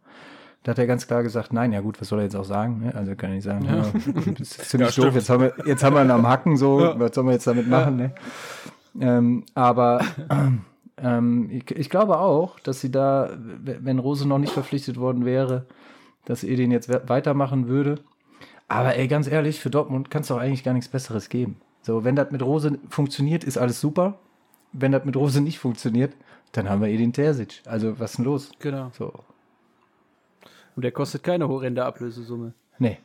Da 0.63 0.73
hat 0.73 0.79
er 0.79 0.87
ganz 0.87 1.07
klar 1.07 1.23
gesagt, 1.23 1.53
nein, 1.55 1.73
ja 1.73 1.81
gut, 1.81 1.99
was 2.01 2.09
soll 2.09 2.19
er 2.21 2.25
jetzt 2.25 2.37
auch 2.37 2.45
sagen? 2.45 2.81
Ne? 2.85 2.95
Also 2.95 3.15
kann 3.17 3.33
ich 3.33 3.45
sagen, 3.45 3.65
ja. 3.65 3.77
das 3.77 3.95
ist 4.41 4.61
ziemlich 4.71 4.95
Ja, 4.97 5.05
doof. 5.05 5.15
Jetzt 5.15 5.31
haben, 5.31 5.43
wir, 5.45 5.55
jetzt 5.65 5.83
haben 5.83 5.95
wir 5.97 6.03
ihn 6.05 6.11
am 6.11 6.27
Hacken, 6.29 6.57
so, 6.59 6.81
Ja. 6.83 6.99
was 7.01 7.15
sollen 7.15 7.29
wir 7.29 7.33
jetzt 7.33 7.47
damit 7.47 7.67
machen? 7.69 7.97
Ne? 7.97 8.15
Ähm, 9.01 9.45
aber 9.55 10.05
ähm, 10.99 11.49
ich, 11.51 11.71
ich 11.71 11.89
glaube 11.91 12.19
auch, 12.19 12.61
dass 12.61 12.81
sie 12.81 12.91
da, 12.91 13.31
wenn 13.39 13.99
Rose 13.99 14.29
noch 14.29 14.39
nicht 14.39 14.53
verpflichtet 14.53 14.99
worden 14.99 15.25
wäre, 15.25 15.65
dass 16.27 16.45
Edin 16.45 16.71
jetzt 16.71 16.89
we- 16.89 17.03
weitermachen 17.07 17.69
würde. 17.69 17.97
Aber 18.69 18.97
ey, 18.97 19.09
ganz 19.09 19.27
ehrlich, 19.29 19.61
für 19.61 19.71
Dortmund 19.71 20.11
kann 20.11 20.23
es 20.23 20.29
doch 20.29 20.39
eigentlich 20.39 20.63
gar 20.63 20.75
nichts 20.75 20.89
Besseres 20.91 21.29
geben. 21.29 21.57
So, 21.83 22.05
wenn 22.05 22.17
das 22.17 22.31
mit 22.31 22.43
Rose 22.43 22.79
funktioniert, 22.91 23.45
ist 23.45 23.57
alles 23.57 23.81
super. 23.81 24.19
Wenn 24.73 24.93
das 24.93 25.05
mit 25.07 25.17
Rose 25.17 25.41
nicht 25.41 25.59
funktioniert, 25.59 26.13
dann 26.53 26.69
haben 26.69 26.83
wir 26.83 26.89
Edin 26.89 27.13
Terzic. 27.15 27.63
Also, 27.65 27.99
was 27.99 28.11
ist 28.11 28.17
denn 28.19 28.27
los? 28.27 28.51
Genau. 28.61 28.91
So, 28.97 29.13
Und 30.77 30.83
der 30.83 30.93
kostet 30.93 31.23
keine 31.23 31.49
horrende 31.49 31.85
Ablösesumme. 31.85 32.55
nee. 32.79 32.99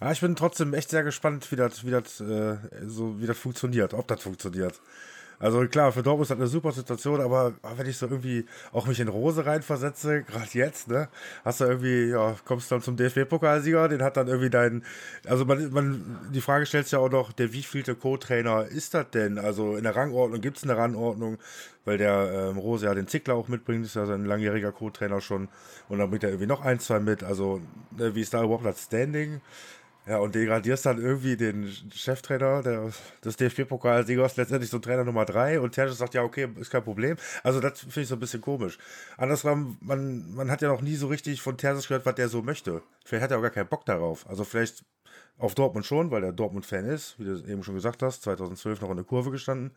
Ja, 0.00 0.12
ich 0.12 0.20
bin 0.22 0.34
trotzdem 0.34 0.72
echt 0.72 0.88
sehr 0.88 1.02
gespannt, 1.02 1.52
wie 1.52 1.56
das, 1.56 1.84
wie 1.84 1.90
das, 1.90 2.20
äh, 2.20 2.56
so, 2.86 3.20
wie 3.20 3.26
das 3.26 3.36
funktioniert, 3.36 3.92
ob 3.92 4.08
das 4.08 4.22
funktioniert. 4.22 4.80
Also 5.40 5.66
klar, 5.66 5.90
für 5.90 6.02
Dortmund 6.02 6.24
ist 6.24 6.30
das 6.30 6.38
eine 6.38 6.46
super 6.48 6.70
Situation, 6.70 7.18
aber 7.22 7.54
wenn 7.76 7.86
ich 7.86 7.96
so 7.96 8.06
irgendwie 8.06 8.44
auch 8.72 8.86
mich 8.86 9.00
in 9.00 9.08
Rose 9.08 9.46
reinversetze, 9.46 10.22
gerade 10.22 10.50
jetzt, 10.52 10.88
ne, 10.88 11.08
hast 11.46 11.60
du 11.62 11.64
irgendwie, 11.64 12.10
ja, 12.10 12.36
kommst 12.44 12.70
dann 12.70 12.82
zum 12.82 12.96
DFB-Pokalsieger, 12.98 13.88
den 13.88 14.02
hat 14.02 14.18
dann 14.18 14.28
irgendwie 14.28 14.50
dein, 14.50 14.84
also 15.26 15.46
man, 15.46 15.72
man, 15.72 16.18
die 16.30 16.42
Frage 16.42 16.66
stellt 16.66 16.84
sich 16.84 16.92
ja 16.92 16.98
auch 16.98 17.10
noch, 17.10 17.32
der 17.32 17.54
wievielte 17.54 17.94
Co-Trainer 17.94 18.66
ist 18.66 18.92
das 18.92 19.08
denn? 19.12 19.38
Also 19.38 19.76
in 19.76 19.84
der 19.84 19.96
Rangordnung, 19.96 20.42
gibt 20.42 20.58
es 20.58 20.64
eine 20.64 20.76
Rangordnung? 20.76 21.38
Weil 21.86 21.96
der 21.96 22.50
ähm, 22.50 22.58
Rose 22.58 22.84
ja 22.84 22.94
den 22.94 23.08
Zickler 23.08 23.34
auch 23.34 23.48
mitbringt, 23.48 23.86
ist 23.86 23.96
ja 23.96 24.04
sein 24.04 24.26
langjähriger 24.26 24.72
Co-Trainer 24.72 25.22
schon 25.22 25.48
und 25.88 25.98
dann 25.98 26.10
bringt 26.10 26.22
er 26.22 26.28
irgendwie 26.28 26.46
noch 26.46 26.60
ein, 26.60 26.78
zwei 26.78 27.00
mit, 27.00 27.22
also 27.22 27.62
ne, 27.96 28.14
wie 28.14 28.20
ist 28.20 28.34
da 28.34 28.44
überhaupt 28.44 28.66
das 28.66 28.82
Standing? 28.82 29.40
Ja, 30.06 30.18
und 30.18 30.34
degradierst 30.34 30.86
dann 30.86 30.98
irgendwie 30.98 31.36
den 31.36 31.70
Cheftrainer 31.92 32.62
der, 32.62 32.90
des 33.24 33.36
DFB-Pokalsiegers, 33.36 34.36
letztendlich 34.36 34.70
so 34.70 34.78
Trainer 34.78 35.04
Nummer 35.04 35.24
drei 35.24 35.60
und 35.60 35.72
Terzic 35.72 35.98
sagt, 35.98 36.14
ja, 36.14 36.22
okay, 36.22 36.48
ist 36.58 36.70
kein 36.70 36.82
Problem. 36.82 37.16
Also 37.42 37.60
das 37.60 37.80
finde 37.80 38.00
ich 38.00 38.08
so 38.08 38.16
ein 38.16 38.20
bisschen 38.20 38.40
komisch. 38.40 38.78
Andersrum, 39.18 39.76
man, 39.80 40.34
man 40.34 40.50
hat 40.50 40.62
ja 40.62 40.68
noch 40.68 40.80
nie 40.80 40.96
so 40.96 41.08
richtig 41.08 41.42
von 41.42 41.56
Terzic 41.58 41.88
gehört, 41.88 42.06
was 42.06 42.14
der 42.14 42.28
so 42.28 42.42
möchte. 42.42 42.82
Vielleicht 43.04 43.24
hat 43.24 43.30
er 43.30 43.38
auch 43.38 43.42
gar 43.42 43.50
keinen 43.50 43.68
Bock 43.68 43.84
darauf. 43.84 44.28
Also 44.28 44.44
vielleicht 44.44 44.84
auf 45.38 45.54
Dortmund 45.54 45.86
schon, 45.86 46.10
weil 46.10 46.22
der 46.22 46.32
Dortmund-Fan 46.32 46.86
ist, 46.86 47.18
wie 47.18 47.24
du 47.24 47.34
eben 47.46 47.62
schon 47.62 47.74
gesagt 47.74 48.02
hast, 48.02 48.22
2012 48.22 48.80
noch 48.80 48.90
in 48.90 48.96
der 48.96 49.04
Kurve 49.04 49.30
gestanden. 49.30 49.72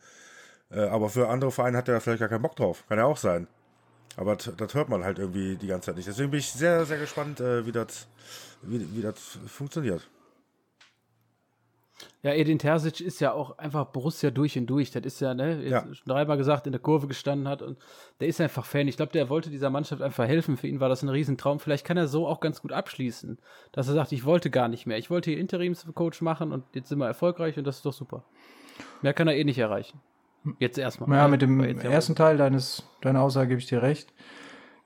Äh, 0.70 0.80
aber 0.80 1.10
für 1.10 1.28
andere 1.28 1.52
Vereine 1.52 1.78
hat 1.78 1.88
er 1.88 2.00
vielleicht 2.00 2.20
gar 2.20 2.28
keinen 2.28 2.42
Bock 2.42 2.56
drauf. 2.56 2.84
Kann 2.88 2.98
ja 2.98 3.04
auch 3.04 3.16
sein. 3.16 3.46
Aber 4.16 4.36
das 4.36 4.74
hört 4.74 4.88
man 4.88 5.04
halt 5.04 5.18
irgendwie 5.18 5.56
die 5.56 5.66
ganze 5.66 5.86
Zeit 5.86 5.96
nicht. 5.96 6.08
Deswegen 6.08 6.30
bin 6.30 6.40
ich 6.40 6.50
sehr, 6.52 6.84
sehr 6.84 6.98
gespannt, 6.98 7.40
äh, 7.40 7.66
wie 7.66 7.72
das 7.72 8.06
wie, 8.62 8.96
wie 8.96 9.02
das 9.02 9.38
funktioniert. 9.46 10.08
Ja, 12.22 12.32
Edin 12.32 12.58
Terzic 12.58 13.00
ist 13.00 13.20
ja 13.20 13.32
auch 13.32 13.58
einfach 13.58 13.86
Borussia 13.86 14.30
durch 14.30 14.56
und 14.58 14.66
durch. 14.66 14.90
Das 14.90 15.04
ist 15.04 15.20
ja, 15.20 15.34
ne, 15.34 15.62
Ja. 15.68 15.82
schon 15.82 16.06
dreimal 16.06 16.36
gesagt, 16.36 16.66
in 16.66 16.72
der 16.72 16.80
Kurve 16.80 17.06
gestanden 17.06 17.46
hat 17.46 17.62
und 17.62 17.78
der 18.18 18.28
ist 18.28 18.40
einfach 18.40 18.64
Fan. 18.64 18.88
Ich 18.88 18.96
glaube, 18.96 19.12
der 19.12 19.28
wollte 19.28 19.50
dieser 19.50 19.70
Mannschaft 19.70 20.02
einfach 20.02 20.26
helfen. 20.26 20.56
Für 20.56 20.66
ihn 20.66 20.80
war 20.80 20.88
das 20.88 21.02
ein 21.02 21.08
Riesentraum. 21.08 21.60
Vielleicht 21.60 21.86
kann 21.86 21.96
er 21.96 22.08
so 22.08 22.26
auch 22.26 22.40
ganz 22.40 22.62
gut 22.62 22.72
abschließen, 22.72 23.38
dass 23.72 23.88
er 23.88 23.94
sagt, 23.94 24.12
ich 24.12 24.24
wollte 24.24 24.50
gar 24.50 24.68
nicht 24.68 24.86
mehr. 24.86 24.98
Ich 24.98 25.10
wollte 25.10 25.30
hier 25.30 25.38
Interimscoach 25.38 26.20
machen 26.20 26.52
und 26.52 26.64
jetzt 26.74 26.88
sind 26.88 26.98
wir 26.98 27.06
erfolgreich 27.06 27.58
und 27.58 27.64
das 27.64 27.76
ist 27.76 27.86
doch 27.86 27.92
super. 27.92 28.24
Mehr 29.02 29.14
kann 29.14 29.28
er 29.28 29.36
eh 29.36 29.44
nicht 29.44 29.58
erreichen. 29.58 30.00
Jetzt 30.58 30.78
erstmal. 30.78 31.16
Ja, 31.18 31.28
mit 31.28 31.42
dem 31.42 31.60
ja- 31.60 31.90
ersten 31.90 32.14
Teil 32.14 32.36
deines, 32.36 32.82
deiner 33.00 33.22
Aussage 33.22 33.48
gebe 33.48 33.60
ich 33.60 33.66
dir 33.66 33.82
recht. 33.82 34.12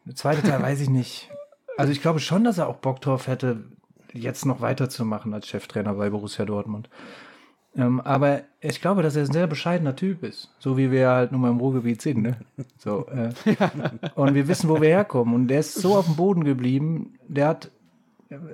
Der 0.04 0.14
zweite 0.14 0.42
Teil 0.42 0.62
weiß 0.62 0.80
ich 0.80 0.88
nicht. 0.90 1.30
Also 1.76 1.92
ich 1.92 2.00
glaube 2.00 2.18
schon, 2.20 2.44
dass 2.44 2.58
er 2.58 2.68
auch 2.68 2.76
Bock 2.76 3.00
drauf 3.00 3.26
hätte, 3.26 3.64
jetzt 4.12 4.46
noch 4.46 4.60
weiterzumachen 4.60 5.34
als 5.34 5.46
Cheftrainer 5.48 5.94
bei 5.94 6.10
Borussia 6.10 6.44
Dortmund. 6.44 6.88
Ähm, 7.76 8.00
aber 8.00 8.42
ich 8.60 8.80
glaube, 8.80 9.02
dass 9.02 9.14
er 9.16 9.24
ein 9.24 9.32
sehr 9.32 9.46
bescheidener 9.46 9.94
Typ 9.94 10.22
ist. 10.24 10.54
So 10.58 10.76
wie 10.78 10.90
wir 10.90 11.08
halt 11.10 11.32
nun 11.32 11.42
mal 11.42 11.50
im 11.50 11.58
Ruhrgebiet 11.58 12.00
sind. 12.02 12.22
Ne? 12.22 12.36
So, 12.78 13.06
äh, 13.08 13.30
und 14.14 14.34
wir 14.34 14.48
wissen, 14.48 14.68
wo 14.70 14.80
wir 14.80 14.88
herkommen. 14.88 15.34
Und 15.34 15.48
der 15.48 15.60
ist 15.60 15.74
so 15.74 15.94
auf 15.96 16.06
dem 16.06 16.16
Boden 16.16 16.44
geblieben. 16.44 17.18
Der 17.28 17.48
hat 17.48 17.70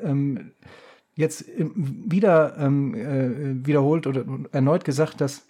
ähm, 0.02 0.50
jetzt 1.14 1.42
im- 1.42 2.04
wieder 2.10 2.56
ähm, 2.58 2.94
äh, 2.94 3.66
wiederholt 3.66 4.06
oder 4.06 4.24
erneut 4.52 4.84
gesagt, 4.84 5.20
dass 5.20 5.46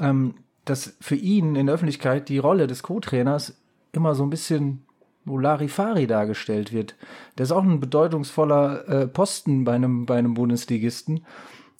ähm, 0.00 0.34
dass 0.64 0.96
für 1.00 1.16
ihn 1.16 1.56
in 1.56 1.66
der 1.66 1.74
Öffentlichkeit 1.74 2.28
die 2.28 2.38
Rolle 2.38 2.66
des 2.66 2.82
Co-Trainers 2.82 3.60
immer 3.92 4.14
so 4.14 4.22
ein 4.22 4.30
bisschen 4.30 4.84
Larifari 5.24 6.06
dargestellt 6.06 6.72
wird. 6.72 6.96
Der 7.38 7.44
ist 7.44 7.52
auch 7.52 7.62
ein 7.62 7.80
bedeutungsvoller 7.80 8.88
äh, 8.88 9.06
Posten 9.06 9.64
bei 9.64 9.74
einem, 9.74 10.06
bei 10.06 10.18
einem 10.18 10.34
Bundesligisten. 10.34 11.24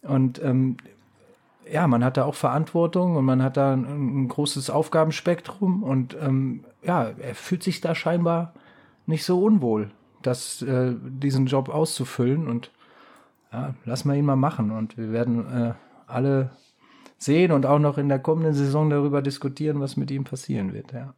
Und 0.02 0.42
ähm, 0.42 0.76
ja, 1.70 1.86
man 1.86 2.04
hat 2.04 2.16
da 2.16 2.24
auch 2.24 2.34
Verantwortung 2.34 3.16
und 3.16 3.24
man 3.24 3.42
hat 3.42 3.56
da 3.56 3.72
ein, 3.72 4.24
ein 4.24 4.28
großes 4.28 4.70
Aufgabenspektrum 4.70 5.82
und 5.82 6.16
ähm, 6.20 6.64
ja, 6.82 7.10
er 7.18 7.34
fühlt 7.34 7.62
sich 7.62 7.80
da 7.80 7.94
scheinbar 7.94 8.52
nicht 9.06 9.24
so 9.24 9.42
unwohl, 9.42 9.90
das, 10.22 10.62
äh, 10.62 10.94
diesen 11.00 11.46
Job 11.46 11.68
auszufüllen 11.68 12.48
und 12.48 12.70
ja, 13.52 13.74
lass 13.84 14.04
mal 14.04 14.16
ihn 14.16 14.24
mal 14.24 14.36
machen 14.36 14.70
und 14.70 14.96
wir 14.96 15.12
werden 15.12 15.46
äh, 15.52 15.74
alle 16.06 16.50
sehen 17.22 17.52
und 17.52 17.66
auch 17.66 17.78
noch 17.78 17.98
in 17.98 18.08
der 18.08 18.18
kommenden 18.18 18.54
Saison 18.54 18.90
darüber 18.90 19.22
diskutieren, 19.22 19.80
was 19.80 19.96
mit 19.96 20.10
ihm 20.10 20.24
passieren 20.24 20.72
wird. 20.72 20.92
Ja. 20.92 21.14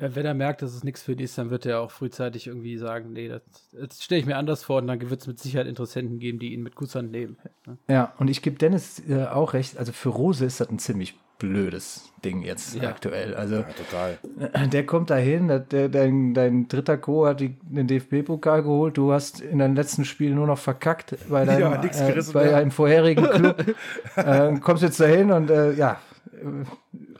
Ja, 0.00 0.14
wenn 0.14 0.24
er 0.24 0.34
merkt, 0.34 0.62
dass 0.62 0.74
es 0.74 0.84
nichts 0.84 1.02
für 1.02 1.12
ihn 1.12 1.18
ist, 1.18 1.36
dann 1.38 1.50
wird 1.50 1.66
er 1.66 1.80
auch 1.80 1.90
frühzeitig 1.90 2.46
irgendwie 2.46 2.76
sagen, 2.78 3.12
nee, 3.12 3.26
das, 3.26 3.42
das 3.72 4.02
stelle 4.02 4.20
ich 4.20 4.26
mir 4.26 4.36
anders 4.36 4.62
vor 4.62 4.78
und 4.78 4.86
dann 4.86 5.10
wird 5.10 5.20
es 5.20 5.26
mit 5.26 5.40
Sicherheit 5.40 5.66
Interessenten 5.66 6.20
geben, 6.20 6.38
die 6.38 6.52
ihn 6.52 6.62
mit 6.62 6.76
Kusshand 6.76 7.10
nehmen. 7.10 7.36
Ne? 7.66 7.78
Ja, 7.88 8.14
und 8.18 8.28
ich 8.28 8.40
gebe 8.40 8.58
Dennis 8.58 9.02
äh, 9.08 9.24
auch 9.24 9.54
recht. 9.54 9.76
Also 9.76 9.90
für 9.90 10.10
Rose 10.10 10.44
ist 10.44 10.60
das 10.60 10.68
ein 10.68 10.78
ziemlich 10.78 11.18
blödes 11.38 12.12
Ding 12.24 12.42
jetzt 12.42 12.74
Ja. 12.74 12.88
aktuell. 12.88 13.34
Also 13.34 13.56
Ja, 13.56 13.62
total. 13.62 14.18
äh, 14.52 14.68
der 14.68 14.84
kommt 14.86 15.10
dahin, 15.10 15.48
der, 15.48 15.60
der, 15.60 15.88
dein, 15.88 16.34
dein 16.34 16.66
dritter 16.68 16.96
Co 16.98 17.26
hat 17.26 17.40
die, 17.40 17.56
den 17.62 17.86
DFB-Pokal 17.86 18.62
geholt. 18.62 18.96
Du 18.96 19.12
hast 19.12 19.40
in 19.40 19.58
deinem 19.60 19.76
letzten 19.76 20.04
Spiel 20.04 20.34
nur 20.34 20.46
noch 20.46 20.58
verkackt 20.58 21.14
bei 21.28 21.44
deinem, 21.46 21.60
Ja, 21.60 21.80
nix 21.82 22.00
äh, 22.00 22.22
bei 22.32 22.46
ja. 22.46 22.50
deinem 22.52 22.70
vorherigen 22.72 23.24
Club. 23.24 23.64
äh, 24.16 24.54
kommst 24.60 24.82
jetzt 24.82 24.98
dahin 25.00 25.30
und 25.30 25.50
äh, 25.50 25.72
ja, 25.74 26.00
äh, 26.32 26.64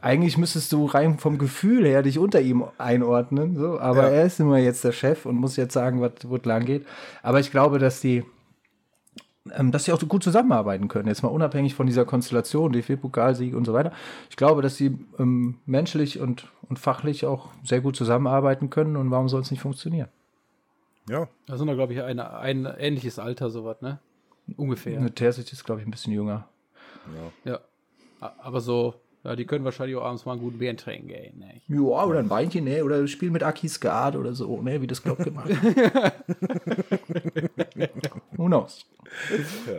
eigentlich 0.00 0.36
müsstest 0.38 0.72
du 0.72 0.86
rein 0.86 1.18
vom 1.18 1.38
Gefühl 1.38 1.84
her 1.86 2.02
dich 2.02 2.18
unter 2.18 2.40
ihm 2.40 2.64
einordnen. 2.78 3.56
So, 3.56 3.78
aber 3.80 4.04
Ja. 4.04 4.08
er 4.10 4.24
ist 4.26 4.40
immer 4.40 4.58
jetzt 4.58 4.82
der 4.84 4.92
Chef 4.92 5.26
und 5.26 5.36
muss 5.36 5.56
jetzt 5.56 5.74
sagen, 5.74 6.00
was, 6.00 6.12
wo 6.24 6.36
es 6.36 6.44
lang 6.44 6.64
geht. 6.64 6.86
Aber 7.22 7.40
ich 7.40 7.50
glaube, 7.50 7.78
dass 7.78 8.00
die 8.00 8.24
dass 9.72 9.84
sie 9.84 9.92
auch 9.92 10.00
so 10.00 10.06
gut 10.06 10.22
zusammenarbeiten 10.22 10.88
können. 10.88 11.08
Jetzt 11.08 11.22
mal 11.22 11.28
unabhängig 11.28 11.74
von 11.74 11.86
dieser 11.86 12.04
Konstellation, 12.04 12.72
DFB-Pokalsieg 12.72 13.54
und 13.54 13.64
so 13.64 13.72
weiter. 13.72 13.92
Ich 14.30 14.36
glaube, 14.36 14.62
dass 14.62 14.76
sie 14.76 14.96
ähm, 15.18 15.56
menschlich 15.66 16.20
und, 16.20 16.46
und 16.68 16.78
fachlich 16.78 17.26
auch 17.26 17.48
sehr 17.64 17.80
gut 17.80 17.96
zusammenarbeiten 17.96 18.70
können 18.70 18.96
und 18.96 19.10
warum 19.10 19.28
soll 19.28 19.40
es 19.42 19.50
nicht 19.50 19.60
funktionieren? 19.60 20.08
Ja, 21.08 21.26
Da 21.46 21.56
sind 21.56 21.66
wir, 21.66 21.74
glaube 21.74 21.94
ich, 21.94 22.02
eine, 22.02 22.38
ein 22.38 22.66
ähnliches 22.66 23.18
Alter, 23.18 23.50
sowas, 23.50 23.80
ne? 23.80 23.98
Ungefähr. 24.56 25.00
Mit 25.00 25.16
Terzic 25.16 25.52
ist, 25.52 25.64
glaube 25.64 25.80
ich, 25.80 25.86
ein 25.86 25.90
bisschen 25.90 26.12
jünger. 26.12 26.48
Ja. 27.44 27.60
A- 28.20 28.32
Aber 28.40 28.60
so, 28.60 28.94
ja, 29.24 29.34
die 29.36 29.46
können 29.46 29.64
wahrscheinlich 29.64 29.96
auch 29.96 30.04
abends 30.04 30.26
mal 30.26 30.32
einen 30.32 30.40
guten 30.42 30.58
Bärentraining 30.58 31.06
gehen. 31.08 31.38
Ne? 31.38 31.60
Ja, 31.68 32.04
oder 32.04 32.18
ein 32.18 32.28
Weinchen, 32.30 32.64
ne? 32.64 32.84
Oder 32.84 33.06
Spiel 33.08 33.30
mit 33.30 33.42
Aki 33.42 33.68
Skat 33.68 34.16
oder 34.16 34.34
so, 34.34 34.60
ne? 34.60 34.80
Wie 34.82 34.86
das 34.86 35.02
Klopp 35.02 35.18
gemacht 35.24 35.48
hat. 35.50 36.12
Who 38.36 38.46
knows? 38.46 38.84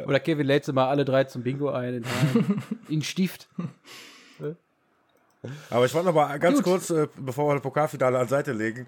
Oder 0.06 0.20
Kevin 0.20 0.48
lädt 0.48 0.66
sie 0.66 0.74
mal 0.74 0.88
alle 0.90 1.06
drei 1.06 1.24
zum 1.26 1.44
Bingo 1.44 1.70
ein 1.70 1.96
in, 1.96 2.04
in 2.90 3.02
Stift. 3.02 3.48
aber 5.70 5.86
ich 5.86 5.94
wollte 5.94 6.08
noch 6.08 6.14
mal 6.14 6.38
ganz 6.40 6.58
Gut. 6.58 6.66
kurz, 6.66 6.90
äh, 6.90 7.08
bevor 7.18 7.48
wir 7.48 7.54
das 7.54 7.64
Pokalfinale 7.64 8.20
an 8.20 8.28
Seite 8.28 8.52
legen, 8.52 8.88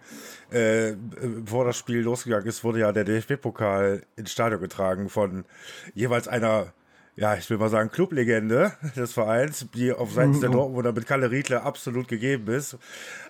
äh, 0.49 0.93
bevor 0.95 1.65
das 1.65 1.77
Spiel 1.77 2.01
losgegangen 2.01 2.47
ist, 2.47 2.63
wurde 2.63 2.79
ja 2.79 2.91
der 2.91 3.05
DFB-Pokal 3.05 4.03
ins 4.17 4.31
Stadion 4.31 4.59
getragen 4.59 5.09
von 5.09 5.45
jeweils 5.93 6.27
einer, 6.27 6.73
ja, 7.15 7.35
ich 7.35 7.49
will 7.49 7.57
mal 7.57 7.69
sagen, 7.69 7.89
Clublegende 7.89 8.73
des 8.95 9.13
Vereins, 9.13 9.65
die 9.73 9.93
auf 9.93 10.11
Seiten 10.11 10.41
der 10.41 10.49
Dortmunder 10.51 10.91
mit 10.91 11.05
Kalle 11.05 11.31
Riedler 11.31 11.63
absolut 11.63 12.07
gegeben 12.07 12.47
ist. 12.49 12.77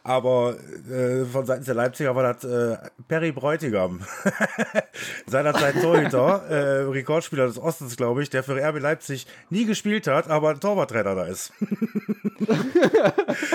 Aber 0.03 0.55
äh, 0.89 1.25
von 1.25 1.45
Seiten 1.45 1.63
der 1.63 1.75
Leipziger 1.75 2.15
war 2.15 2.33
das 2.33 2.43
äh, 2.43 2.77
Perry 3.07 3.31
Bräutigam. 3.31 4.01
Seinerzeit 5.27 5.79
Torhüter, 5.79 6.41
äh, 6.49 6.81
Rekordspieler 6.89 7.45
des 7.45 7.59
Ostens, 7.59 7.97
glaube 7.97 8.23
ich, 8.23 8.29
der 8.31 8.41
für 8.43 8.55
RB 8.59 8.79
Leipzig 8.79 9.27
nie 9.51 9.65
gespielt 9.65 10.07
hat, 10.07 10.27
aber 10.27 10.49
ein 10.49 10.59
Torwarttrainer 10.59 11.13
da 11.15 11.25
ist. 11.25 11.53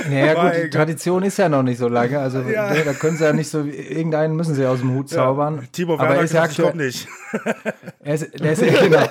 Naja, 0.08 0.34
gut, 0.34 0.64
die. 0.64 0.70
Tradition 0.70 1.22
ist 1.24 1.38
ja 1.38 1.48
noch 1.48 1.62
nicht 1.62 1.78
so 1.78 1.88
lange. 1.88 2.18
Also, 2.18 2.40
Ja. 2.42 2.72
ne, 2.72 2.84
da 2.84 2.92
können 2.92 3.16
sie 3.16 3.24
ja 3.24 3.32
nicht 3.32 3.48
so, 3.50 3.62
irgendeinen 3.64 4.36
müssen 4.36 4.54
sie 4.54 4.64
aus 4.64 4.80
dem 4.80 4.94
Hut 4.94 5.08
zaubern. 5.08 5.66
Timo 5.72 5.94
Aber 5.94 6.02
Werner 6.04 6.14
er 6.14 6.18
hat 6.18 6.24
ist 6.24 6.32
ja 6.32 6.46
gesagt, 6.46 6.58
ich 6.58 6.64
aktuell, 6.64 6.72
komme 6.72 6.84
nicht. 6.86 7.08
Er 8.04 8.14
ist, 8.14 8.40
der 8.40 8.52
ist, 8.52 8.62
genau. 8.62 9.08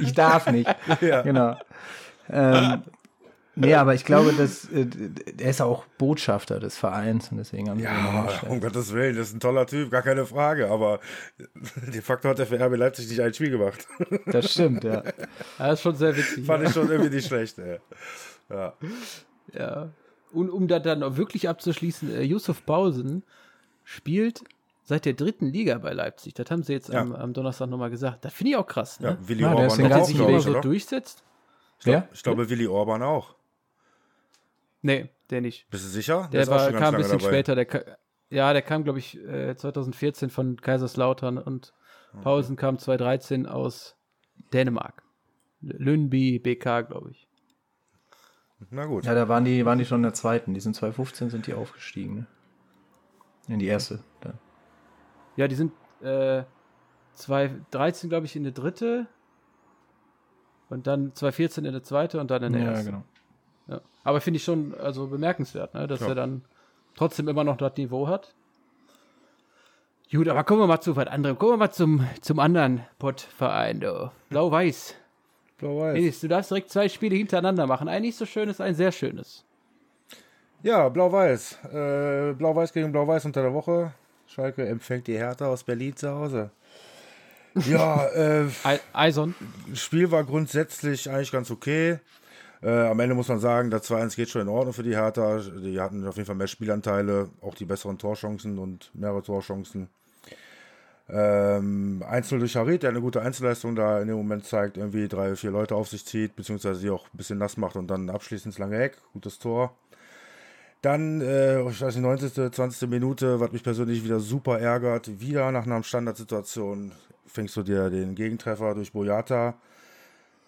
ich 0.00 0.14
darf 0.14 0.50
nicht. 0.50 0.68
Ja. 1.02 1.20
Genau. 1.22 1.56
Ähm, 2.30 2.82
Nee, 3.60 3.74
aber 3.74 3.94
ich 3.94 4.04
glaube, 4.04 4.32
dass, 4.32 4.66
äh, 4.70 4.86
er 5.38 5.50
ist 5.50 5.60
auch 5.60 5.84
Botschafter 5.98 6.60
des 6.60 6.76
Vereins 6.76 7.30
und 7.30 7.38
deswegen 7.38 7.68
haben 7.70 7.78
ihn 7.78 7.84
Ja, 7.84 8.12
hingestellt. 8.22 8.52
um 8.52 8.60
Gottes 8.60 8.92
Willen, 8.92 9.16
das 9.16 9.28
ist 9.28 9.34
ein 9.34 9.40
toller 9.40 9.66
Typ, 9.66 9.90
gar 9.90 10.02
keine 10.02 10.26
Frage, 10.26 10.70
aber 10.70 11.00
de 11.92 12.00
facto 12.00 12.28
hat 12.28 12.38
er 12.38 12.46
für 12.46 12.58
RB 12.60 12.76
Leipzig 12.76 13.08
nicht 13.08 13.20
ein 13.20 13.34
Spiel 13.34 13.50
gemacht. 13.50 13.86
Das 14.26 14.52
stimmt, 14.52 14.84
ja. 14.84 15.02
Das 15.58 15.74
ist 15.74 15.82
schon 15.82 15.96
sehr 15.96 16.16
witzig. 16.16 16.46
Fand 16.46 16.62
ja. 16.62 16.68
ich 16.68 16.74
schon 16.74 16.90
irgendwie 16.90 17.14
nicht 17.14 17.26
schlecht, 17.28 17.58
ey. 17.58 17.78
Ja. 18.50 18.72
Ja. 19.52 19.88
Und 20.32 20.50
um 20.50 20.68
da 20.68 20.78
dann 20.78 21.02
auch 21.02 21.16
wirklich 21.16 21.48
abzuschließen, 21.48 22.10
äh, 22.14 22.22
Yusuf 22.22 22.64
Pausen 22.66 23.24
spielt 23.84 24.42
seit 24.84 25.04
der 25.04 25.14
dritten 25.14 25.46
Liga 25.46 25.78
bei 25.78 25.92
Leipzig. 25.92 26.34
Das 26.34 26.50
haben 26.50 26.62
sie 26.62 26.72
jetzt 26.74 26.88
Ja. 26.90 27.00
am, 27.00 27.14
am 27.14 27.32
Donnerstag 27.32 27.68
nochmal 27.68 27.90
gesagt. 27.90 28.24
Das 28.24 28.32
finde 28.34 28.50
ich 28.52 28.56
auch 28.56 28.66
krass. 28.66 28.98
ja, 29.02 29.10
Ne? 29.12 29.18
Willi 29.22 29.42
Ja, 29.42 29.54
der 29.54 29.66
ist 29.66 29.72
Orban 29.72 29.84
den 29.84 29.90
Dass 29.90 29.98
er 29.98 30.02
auch, 30.02 30.06
sich 30.06 30.16
glaube 30.16 30.30
immer 30.30 30.38
ich, 30.38 30.44
so 30.44 30.50
oder? 30.50 30.60
durchsetzt? 30.60 31.24
Ich, 31.78 31.84
glaub, 31.84 31.94
Wer? 31.94 32.08
ich 32.12 32.22
glaube, 32.22 32.50
Willi 32.50 32.66
Orban 32.66 33.02
auch. 33.02 33.34
Nee, 34.82 35.10
der 35.30 35.40
nicht. 35.40 35.68
Bist 35.70 35.84
du 35.84 35.88
sicher? 35.88 36.28
Der 36.32 36.44
auch 36.44 36.48
war, 36.50 36.72
kam 36.72 36.94
ein 36.94 37.00
bisschen 37.00 37.18
dabei. 37.18 37.30
später. 37.32 37.54
Der, 37.54 37.98
ja, 38.30 38.52
der 38.52 38.62
kam, 38.62 38.84
glaube 38.84 38.98
ich, 38.98 39.18
äh, 39.18 39.56
2014 39.56 40.30
von 40.30 40.56
Kaiserslautern 40.60 41.38
und 41.38 41.72
Pausen 42.22 42.56
kam 42.56 42.78
2013 42.78 43.46
aus 43.46 43.96
Dänemark. 44.52 45.02
L- 45.62 45.76
Lundby 45.78 46.38
BK, 46.38 46.82
glaube 46.82 47.10
ich. 47.10 47.28
Na 48.70 48.86
gut. 48.86 49.04
Ja, 49.04 49.14
da 49.14 49.28
waren 49.28 49.44
die, 49.44 49.64
waren 49.64 49.78
die 49.78 49.84
schon 49.84 49.98
in 49.98 50.02
der 50.04 50.14
zweiten. 50.14 50.54
Die 50.54 50.60
sind 50.60 50.74
2015 50.74 51.30
sind 51.30 51.46
die 51.46 51.54
aufgestiegen, 51.54 52.14
ne? 52.14 52.26
In 53.48 53.58
die 53.60 53.66
erste. 53.66 54.02
Dann. 54.20 54.38
Ja, 55.36 55.48
die 55.48 55.54
sind 55.54 55.72
äh, 56.02 56.42
2013, 57.14 58.08
glaube 58.10 58.26
ich, 58.26 58.36
in 58.36 58.42
der 58.42 58.52
dritte. 58.52 59.06
Und 60.68 60.86
dann 60.86 61.14
2014 61.14 61.64
in 61.64 61.72
der 61.72 61.82
zweite 61.82 62.20
und 62.20 62.30
dann 62.30 62.42
in 62.42 62.52
der 62.52 62.62
Ja, 62.62 62.68
ersten. 62.70 62.86
genau. 62.86 63.04
Ja. 63.68 63.80
Aber 64.04 64.20
finde 64.20 64.38
ich 64.38 64.44
schon 64.44 64.74
also 64.80 65.06
bemerkenswert, 65.06 65.74
ne? 65.74 65.86
dass 65.86 66.00
Ja. 66.00 66.08
er 66.08 66.14
dann 66.14 66.42
trotzdem 66.96 67.28
immer 67.28 67.44
noch 67.44 67.56
das 67.56 67.76
Niveau 67.76 68.08
hat. 68.08 68.34
Gut, 70.10 70.26
aber 70.28 70.42
kommen 70.44 70.60
wir 70.62 70.66
mal 70.66 70.80
zu 70.80 70.96
was 70.96 71.06
anderem. 71.06 71.38
Kommen 71.38 71.52
wir 71.52 71.56
mal 71.58 71.70
zum, 71.70 72.06
zum 72.22 72.38
anderen 72.38 72.82
Pottverein. 72.98 73.84
Blau-Weiß. 74.30 74.94
Blau-Weiß. 75.58 76.20
Du 76.20 76.28
darfst 76.28 76.50
direkt 76.50 76.70
zwei 76.70 76.88
Spiele 76.88 77.14
hintereinander 77.16 77.66
machen. 77.66 77.88
Ein 77.88 78.02
nicht 78.02 78.16
so 78.16 78.24
schönes, 78.24 78.60
ein 78.60 78.74
sehr 78.74 78.90
schönes. 78.90 79.44
Ja, 80.62 80.88
Blau-Weiß. 80.88 81.58
Äh, 81.72 82.32
Blau-Weiß 82.34 82.72
gegen 82.72 82.90
Blau-Weiß 82.90 83.26
unter 83.26 83.42
der 83.42 83.52
Woche. 83.52 83.92
Schalke 84.26 84.66
empfängt 84.66 85.06
die 85.08 85.16
Hertha 85.18 85.46
aus 85.46 85.62
Berlin 85.62 85.94
zu 85.94 86.10
Hause. 86.10 86.50
Ja, 87.66 88.06
äh, 88.14 88.46
Ei- 88.64 88.80
Eison. 88.94 89.34
das 89.68 89.80
Spiel 89.80 90.10
war 90.10 90.24
grundsätzlich 90.24 91.10
eigentlich 91.10 91.32
ganz 91.32 91.50
okay. 91.50 91.98
Äh, 92.62 92.88
am 92.88 92.98
Ende 93.00 93.14
muss 93.14 93.28
man 93.28 93.38
sagen, 93.38 93.70
das 93.70 93.88
2-1 93.90 94.16
geht 94.16 94.30
schon 94.30 94.42
in 94.42 94.48
Ordnung 94.48 94.72
für 94.72 94.82
die 94.82 94.96
Hertha. 94.96 95.38
Die 95.38 95.80
hatten 95.80 96.06
auf 96.06 96.16
jeden 96.16 96.26
Fall 96.26 96.36
mehr 96.36 96.48
Spielanteile, 96.48 97.28
auch 97.40 97.54
die 97.54 97.64
besseren 97.64 97.98
Torchancen 97.98 98.58
und 98.58 98.90
mehrere 98.94 99.22
Torchancen. 99.22 99.88
Ähm, 101.10 102.04
Einzel 102.06 102.38
durch 102.38 102.56
Harit, 102.56 102.82
der 102.82 102.90
eine 102.90 103.00
gute 103.00 103.22
Einzelleistung 103.22 103.74
da 103.74 104.00
in 104.00 104.08
dem 104.08 104.18
Moment 104.18 104.44
zeigt, 104.44 104.76
irgendwie 104.76 105.08
drei, 105.08 105.36
vier 105.36 105.50
Leute 105.50 105.74
auf 105.74 105.88
sich 105.88 106.04
zieht, 106.04 106.36
beziehungsweise 106.36 106.80
sie 106.80 106.90
auch 106.90 107.06
ein 107.06 107.16
bisschen 107.16 107.38
nass 107.38 107.56
macht 107.56 107.76
und 107.76 107.88
dann 107.88 108.10
abschließend 108.10 108.46
ins 108.54 108.58
lange 108.58 108.82
Eck. 108.82 108.98
Gutes 109.14 109.38
Tor. 109.38 109.74
Dann, 110.82 111.20
äh, 111.22 111.62
ich 111.62 111.80
weiß 111.80 111.96
nicht, 111.96 112.04
90., 112.04 112.52
20. 112.52 112.88
Minute, 112.88 113.40
was 113.40 113.52
mich 113.52 113.62
persönlich 113.62 114.04
wieder 114.04 114.20
super 114.20 114.60
ärgert, 114.60 115.20
wieder 115.20 115.50
nach 115.50 115.66
einer 115.66 115.82
Standardsituation 115.82 116.92
fängst 117.26 117.56
du 117.56 117.62
dir 117.62 117.90
den 117.90 118.14
Gegentreffer 118.14 118.74
durch 118.74 118.92
Boyata. 118.92 119.54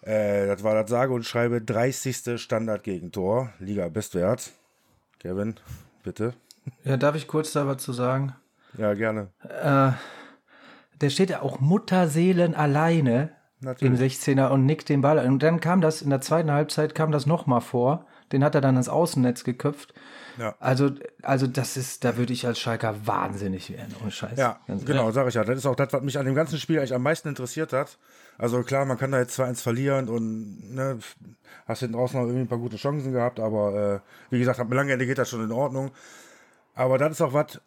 Äh, 0.01 0.47
das 0.47 0.63
war 0.63 0.73
das 0.73 0.89
sage 0.89 1.13
und 1.13 1.25
schreibe 1.25 1.61
30. 1.61 2.41
Standardgegentor, 2.41 3.49
Liga-Bestwert. 3.59 4.51
Kevin, 5.19 5.55
bitte. 6.03 6.33
Ja, 6.83 6.97
darf 6.97 7.15
ich 7.15 7.27
kurz 7.27 7.53
da 7.53 7.67
was 7.67 7.77
zu 7.77 7.93
sagen? 7.93 8.35
Ja, 8.77 8.93
gerne. 8.93 9.29
Äh, 9.43 9.91
der 11.01 11.09
steht 11.09 11.29
ja 11.29 11.41
auch 11.41 11.59
Mutterseelen 11.59 12.55
alleine 12.55 13.31
im 13.61 13.67
Natürlich. 13.67 14.15
16er 14.15 14.47
und 14.49 14.65
nickt 14.65 14.89
den 14.89 15.01
Ball. 15.01 15.19
an. 15.19 15.27
Und 15.27 15.43
dann 15.43 15.59
kam 15.59 15.81
das, 15.81 16.01
in 16.01 16.09
der 16.09 16.21
zweiten 16.21 16.51
Halbzeit 16.51 16.95
kam 16.95 17.11
das 17.11 17.25
nochmal 17.25 17.61
vor. 17.61 18.07
Den 18.31 18.43
hat 18.43 18.55
er 18.55 18.61
dann 18.61 18.77
ins 18.77 18.89
Außennetz 18.89 19.43
geköpft. 19.43 19.93
Ja. 20.39 20.55
Also, 20.59 20.91
also 21.21 21.45
das 21.47 21.77
ist, 21.77 22.03
da 22.05 22.17
würde 22.17 22.33
ich 22.33 22.47
als 22.47 22.59
Schalker 22.59 23.05
wahnsinnig 23.05 23.69
werden. 23.69 23.93
Ohne 24.01 24.11
Scheiß. 24.11 24.39
Ja, 24.39 24.59
Ganz 24.67 24.85
genau, 24.85 25.11
sage 25.11 25.29
ich 25.29 25.35
ja. 25.35 25.43
Das 25.43 25.57
ist 25.57 25.65
auch 25.65 25.75
das, 25.75 25.91
was 25.91 26.01
mich 26.01 26.17
an 26.17 26.25
dem 26.25 26.35
ganzen 26.35 26.57
Spiel 26.57 26.79
eigentlich 26.79 26.95
am 26.95 27.03
meisten 27.03 27.27
interessiert 27.27 27.73
hat. 27.73 27.97
Also 28.41 28.63
klar, 28.63 28.85
man 28.85 28.97
kann 28.97 29.11
da 29.11 29.19
jetzt 29.19 29.39
2-1 29.39 29.61
verlieren 29.61 30.09
und 30.09 30.73
ne, 30.73 30.97
hast 31.67 31.81
hinten 31.81 31.95
draußen 31.95 32.19
noch 32.19 32.25
irgendwie 32.25 32.45
ein 32.45 32.47
paar 32.47 32.57
gute 32.57 32.75
Chancen 32.75 33.11
gehabt, 33.11 33.39
aber 33.39 34.01
äh, 34.01 34.33
wie 34.33 34.39
gesagt, 34.39 34.59
am 34.59 34.71
langen 34.73 34.89
Ende 34.89 35.05
geht 35.05 35.19
das 35.19 35.29
schon 35.29 35.43
in 35.43 35.51
Ordnung. 35.51 35.91
Aber 36.73 36.97
das 36.97 37.11
ist 37.11 37.21
auch 37.21 37.33
was, 37.33 37.61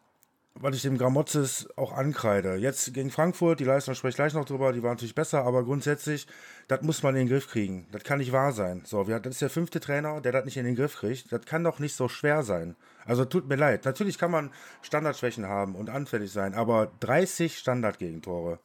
was 0.53 0.75
ich 0.75 0.81
dem 0.81 0.97
Gramozis 0.97 1.69
auch 1.77 1.93
ankreide. 1.93 2.55
Jetzt 2.55 2.93
gegen 2.93 3.09
Frankfurt, 3.09 3.61
die 3.61 3.63
Leistung 3.63 3.95
spreche 3.95 4.09
ich 4.09 4.15
gleich 4.17 4.33
noch 4.33 4.43
drüber, 4.43 4.73
die 4.73 4.83
war 4.83 4.89
natürlich 4.89 5.15
besser, 5.15 5.45
aber 5.45 5.63
grundsätzlich, 5.63 6.27
das 6.67 6.81
muss 6.81 7.03
man 7.03 7.15
in 7.15 7.21
den 7.21 7.29
Griff 7.29 7.47
kriegen. 7.47 7.87
Das 7.93 8.03
kann 8.03 8.19
nicht 8.19 8.33
wahr 8.33 8.51
sein. 8.51 8.81
So, 8.83 9.07
wir, 9.07 9.21
das 9.21 9.35
ist 9.35 9.41
der 9.43 9.49
fünfte 9.49 9.79
Trainer, 9.79 10.19
der 10.19 10.33
das 10.33 10.43
nicht 10.43 10.57
in 10.57 10.65
den 10.65 10.75
Griff 10.75 10.97
kriegt. 10.97 11.31
Das 11.31 11.45
kann 11.45 11.63
doch 11.63 11.79
nicht 11.79 11.95
so 11.95 12.09
schwer 12.09 12.43
sein. 12.43 12.75
Also 13.05 13.23
tut 13.23 13.47
mir 13.47 13.55
leid. 13.55 13.85
Natürlich 13.85 14.17
kann 14.17 14.31
man 14.31 14.51
Standardschwächen 14.81 15.45
haben 15.45 15.73
und 15.73 15.89
anfällig 15.89 16.33
sein, 16.33 16.53
aber 16.53 16.91
30 16.99 17.57
Standardgegentore. 17.57 18.59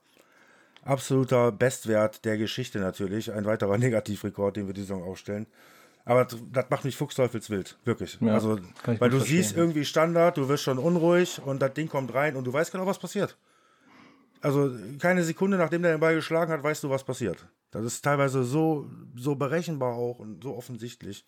Absoluter 0.91 1.53
Bestwert 1.53 2.25
der 2.25 2.37
Geschichte 2.37 2.81
natürlich. 2.81 3.33
Ein 3.33 3.45
weiterer 3.45 3.79
Negativrekord, 3.87 4.57
den 4.57 4.67
wir 4.67 4.75
die 4.75 4.81
Saison 4.81 5.05
aufstellen. 5.05 5.47
Aber 6.05 6.25
das 6.25 6.65
macht 6.71 6.85
mich 6.85 6.97
fuchsteufelswild, 6.97 7.79
wirklich. 7.85 8.19
Ja, 8.21 8.35
also, 8.35 8.59
weil 8.85 9.11
du 9.11 9.19
verstehen, 9.19 9.43
siehst 9.43 9.57
irgendwie 9.57 9.85
Standard, 9.85 10.37
du 10.37 10.49
wirst 10.49 10.65
schon 10.65 10.79
unruhig 10.79 11.41
und 11.45 11.63
das 11.63 11.75
Ding 11.75 11.89
kommt 11.89 12.13
rein 12.15 12.35
und 12.35 12.45
du 12.45 12.53
weißt 12.53 12.73
genau, 12.73 12.87
was 12.87 12.99
passiert. 12.99 13.37
Also 14.41 14.73
keine 14.99 15.23
Sekunde, 15.23 15.59
nachdem 15.59 15.83
der 15.83 15.93
den 15.93 16.01
Ball 16.01 16.17
geschlagen 16.17 16.51
hat, 16.53 16.63
weißt 16.63 16.83
du, 16.83 16.91
was 16.91 17.05
passiert. 17.05 17.47
Das 17.71 17.85
ist 17.85 18.03
teilweise 18.03 18.43
so, 18.43 18.91
so 19.15 19.37
berechenbar 19.37 19.95
auch 19.95 20.19
und 20.19 20.43
so 20.43 20.57
offensichtlich, 20.57 21.25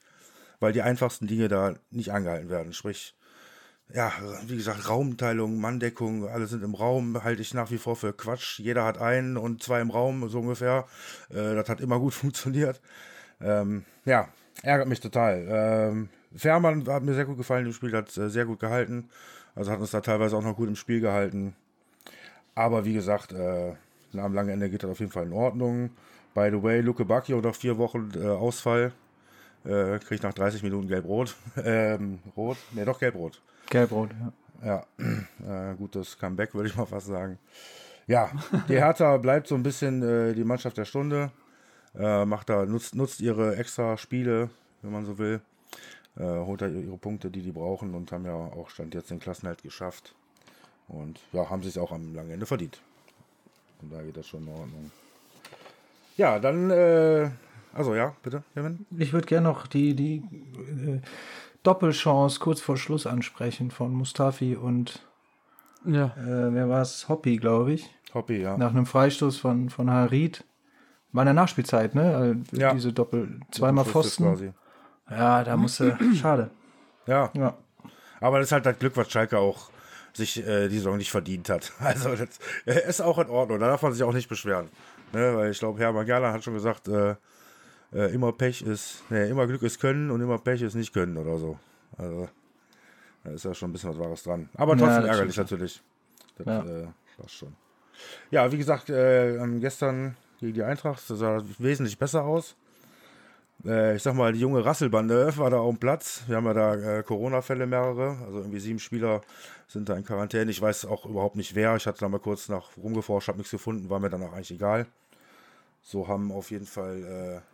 weil 0.58 0.72
die 0.72 0.82
einfachsten 0.82 1.28
Dinge 1.28 1.46
da 1.46 1.74
nicht 1.90 2.10
angehalten 2.10 2.48
werden. 2.48 2.72
Sprich, 2.72 3.14
ja, 3.94 4.12
wie 4.46 4.56
gesagt, 4.56 4.88
Raumteilung, 4.88 5.60
Manndeckung, 5.60 6.28
alle 6.28 6.46
sind 6.46 6.62
im 6.62 6.74
Raum, 6.74 7.22
halte 7.22 7.42
ich 7.42 7.52
nach 7.54 7.70
wie 7.70 7.78
vor 7.78 7.96
für 7.96 8.12
Quatsch. 8.12 8.58
Jeder 8.58 8.84
hat 8.84 8.98
einen 8.98 9.36
und 9.36 9.62
zwei 9.62 9.80
im 9.80 9.90
Raum, 9.90 10.28
so 10.28 10.40
ungefähr. 10.40 10.86
Äh, 11.30 11.54
das 11.54 11.68
hat 11.68 11.80
immer 11.80 11.98
gut 11.98 12.14
funktioniert. 12.14 12.80
Ähm, 13.40 13.84
ja, 14.04 14.28
ärgert 14.62 14.88
mich 14.88 15.00
total. 15.00 15.46
Ähm, 15.48 16.08
Fährmann 16.34 16.86
hat 16.88 17.02
mir 17.02 17.14
sehr 17.14 17.26
gut 17.26 17.36
gefallen 17.36 17.66
im 17.66 17.72
Spiel, 17.72 17.92
hat 17.92 18.16
äh, 18.16 18.30
sehr 18.30 18.46
gut 18.46 18.60
gehalten. 18.60 19.10
Also 19.54 19.70
hat 19.70 19.80
uns 19.80 19.90
da 19.90 20.00
teilweise 20.00 20.36
auch 20.36 20.42
noch 20.42 20.56
gut 20.56 20.68
im 20.68 20.76
Spiel 20.76 21.00
gehalten. 21.00 21.54
Aber 22.54 22.84
wie 22.84 22.94
gesagt, 22.94 23.32
äh, 23.32 23.74
am 24.16 24.34
langen 24.34 24.50
Ende 24.50 24.70
geht 24.70 24.82
das 24.82 24.90
auf 24.90 25.00
jeden 25.00 25.12
Fall 25.12 25.26
in 25.26 25.32
Ordnung. 25.32 25.90
By 26.34 26.48
the 26.50 26.62
way, 26.62 26.80
Luke 26.80 27.04
Bacchio 27.04 27.40
nach 27.40 27.54
vier 27.54 27.76
Wochen 27.76 28.10
äh, 28.14 28.26
Ausfall. 28.26 28.92
Äh, 29.64 29.98
kriegt 29.98 30.22
nach 30.22 30.32
30 30.32 30.62
Minuten 30.62 30.88
gelb-rot. 30.88 31.36
ähm, 31.64 32.18
rot? 32.36 32.56
Ne, 32.72 32.84
doch 32.84 32.98
gelb-rot. 32.98 33.40
Gelbrot, 33.72 34.10
ja. 34.12 34.32
Ja, 34.64 34.86
äh, 35.72 35.74
gutes 35.76 36.18
Comeback, 36.18 36.54
würde 36.54 36.68
ich 36.68 36.76
mal 36.76 36.84
fast 36.84 37.06
sagen. 37.06 37.38
Ja, 38.06 38.30
die 38.68 38.74
Hertha 38.74 39.16
bleibt 39.18 39.48
so 39.48 39.54
ein 39.54 39.62
bisschen 39.62 40.02
äh, 40.02 40.34
die 40.34 40.44
Mannschaft 40.44 40.76
der 40.76 40.84
Stunde. 40.84 41.32
Äh, 41.98 42.26
macht 42.26 42.50
da, 42.50 42.66
nutzt, 42.66 42.94
nutzt 42.94 43.20
ihre 43.20 43.56
extra 43.56 43.96
Spiele, 43.96 44.50
wenn 44.82 44.92
man 44.92 45.06
so 45.06 45.16
will. 45.16 45.40
Äh, 46.16 46.22
holt 46.22 46.60
da 46.60 46.68
ihre 46.68 46.98
Punkte, 46.98 47.30
die 47.30 47.40
die 47.40 47.50
brauchen 47.50 47.94
und 47.94 48.12
haben 48.12 48.26
ja 48.26 48.34
auch 48.34 48.68
Stand 48.68 48.94
jetzt 48.94 49.10
den 49.10 49.20
Klassenhalt 49.20 49.62
geschafft. 49.62 50.14
Und 50.86 51.20
ja, 51.32 51.48
haben 51.48 51.62
sich 51.62 51.78
auch 51.78 51.92
am 51.92 52.14
langen 52.14 52.30
Ende 52.30 52.44
verdient. 52.44 52.78
Und 53.80 53.90
da 53.90 54.02
geht 54.02 54.18
das 54.18 54.26
schon 54.26 54.42
in 54.42 54.48
Ordnung. 54.48 54.90
Ja, 56.18 56.38
dann, 56.38 56.70
äh, 56.70 57.30
also 57.72 57.94
ja, 57.94 58.14
bitte, 58.22 58.42
Kevin. 58.52 58.84
Ich 58.98 59.14
würde 59.14 59.26
gerne 59.26 59.48
noch 59.48 59.66
die, 59.66 59.94
die 59.94 60.16
äh, 60.16 61.00
Doppelchance 61.62 62.40
kurz 62.40 62.60
vor 62.60 62.76
Schluss 62.76 63.06
ansprechen 63.06 63.70
von 63.70 63.92
Mustafi 63.92 64.56
und 64.56 65.06
Ja. 65.84 66.06
äh, 66.16 66.52
wer 66.54 66.68
war 66.68 66.82
es? 66.82 67.08
Hoppy, 67.08 67.36
glaube 67.36 67.72
ich. 67.72 67.88
Hobby, 68.14 68.42
ja. 68.42 68.56
Nach 68.56 68.70
einem 68.70 68.86
Freistoß 68.86 69.38
von, 69.38 69.70
von 69.70 69.90
Harid. 69.90 70.44
War 71.12 71.22
in 71.22 71.26
der 71.26 71.34
Nachspielzeit, 71.34 71.94
ne? 71.94 72.36
Äh, 72.52 72.56
Ja. 72.58 72.72
Diese 72.74 72.92
Doppel, 72.92 73.40
zweimal 73.50 73.84
Pfosten. 73.84 74.24
Quasi. 74.24 74.52
Ja, 75.10 75.44
da 75.44 75.56
musste, 75.56 75.98
schade. 76.14 76.50
Ja, 77.06 77.30
Ja. 77.34 77.54
Aber 78.20 78.38
das 78.38 78.48
ist 78.48 78.52
halt 78.52 78.66
das 78.66 78.78
Glück, 78.78 78.96
was 78.96 79.10
Schalke 79.10 79.38
auch 79.38 79.70
sich 80.14 80.46
äh, 80.46 80.68
die 80.68 80.76
Saison 80.78 80.96
nicht 80.96 81.10
verdient 81.10 81.48
hat. 81.48 81.72
Also 81.80 82.10
das 82.14 82.38
äh, 82.66 82.88
ist 82.88 83.00
auch 83.00 83.18
in 83.18 83.28
Ordnung. 83.28 83.58
Da 83.58 83.66
darf 83.66 83.82
man 83.82 83.92
sich 83.92 84.02
auch 84.04 84.12
nicht 84.12 84.28
beschweren. 84.28 84.68
Ne? 85.12 85.36
Weil 85.36 85.50
ich 85.50 85.58
glaube, 85.58 85.78
Hermann 85.80 86.06
Gerland 86.06 86.34
hat 86.34 86.44
schon 86.44 86.54
gesagt, 86.54 86.86
äh, 86.88 87.16
äh, 87.94 88.12
immer 88.14 88.32
Pech 88.32 88.62
ist, 88.62 89.02
ne, 89.10 89.26
immer 89.28 89.46
Glück 89.46 89.62
ist 89.62 89.80
Können 89.80 90.10
und 90.10 90.20
immer 90.20 90.38
Pech 90.38 90.62
ist 90.62 90.74
nicht 90.74 90.92
Können 90.92 91.16
oder 91.16 91.38
so. 91.38 91.58
Also 91.98 92.28
da 93.24 93.30
ist 93.30 93.44
ja 93.44 93.54
schon 93.54 93.70
ein 93.70 93.72
bisschen 93.72 93.90
was 93.90 93.98
Wahres 93.98 94.22
dran. 94.22 94.48
Aber 94.54 94.72
Ja, 94.72 94.78
trotzdem 94.78 95.02
das 95.02 95.10
ärgerlich 95.10 95.36
natürlich. 95.36 95.82
Das 96.38 96.46
Ja. 96.46 96.60
äh, 96.64 96.86
passt 97.16 97.34
schon. 97.34 97.54
Ja, 98.30 98.50
wie 98.50 98.58
gesagt, 98.58 98.88
äh, 98.90 99.36
ähm, 99.36 99.60
gestern 99.60 100.16
gegen 100.40 100.54
die 100.54 100.62
Eintracht 100.62 101.08
das 101.08 101.18
sah 101.18 101.42
wesentlich 101.58 101.98
besser 101.98 102.24
aus. 102.24 102.56
Äh, 103.64 103.94
ich 103.96 104.02
sag 104.02 104.14
mal, 104.14 104.32
die 104.32 104.40
junge 104.40 104.64
Rasselbande 104.64 105.36
war 105.36 105.50
da 105.50 105.58
auf 105.58 105.72
dem 105.74 105.78
Platz. 105.78 106.24
Wir 106.26 106.36
haben 106.36 106.46
ja 106.46 106.54
da 106.54 106.74
äh, 106.98 107.02
Corona-Fälle 107.04 107.66
mehrere. 107.66 108.16
Also 108.24 108.38
irgendwie 108.38 108.58
sieben 108.58 108.80
Spieler 108.80 109.20
sind 109.68 109.88
da 109.88 109.94
in 109.96 110.04
Quarantäne. 110.04 110.50
Ich 110.50 110.60
weiß 110.60 110.86
auch 110.86 111.06
überhaupt 111.06 111.36
nicht 111.36 111.54
wer. 111.54 111.76
Ich 111.76 111.86
hatte 111.86 112.00
da 112.00 112.08
mal 112.08 112.18
kurz 112.18 112.48
nach 112.48 112.76
rumgeforscht, 112.76 113.28
habe 113.28 113.38
nichts 113.38 113.52
gefunden, 113.52 113.88
war 113.88 114.00
mir 114.00 114.10
dann 114.10 114.22
auch 114.24 114.32
eigentlich 114.32 114.50
egal. 114.50 114.86
So 115.82 116.08
haben 116.08 116.32
auf 116.32 116.50
jeden 116.50 116.66
Fall 116.66 117.42
äh, 117.42 117.51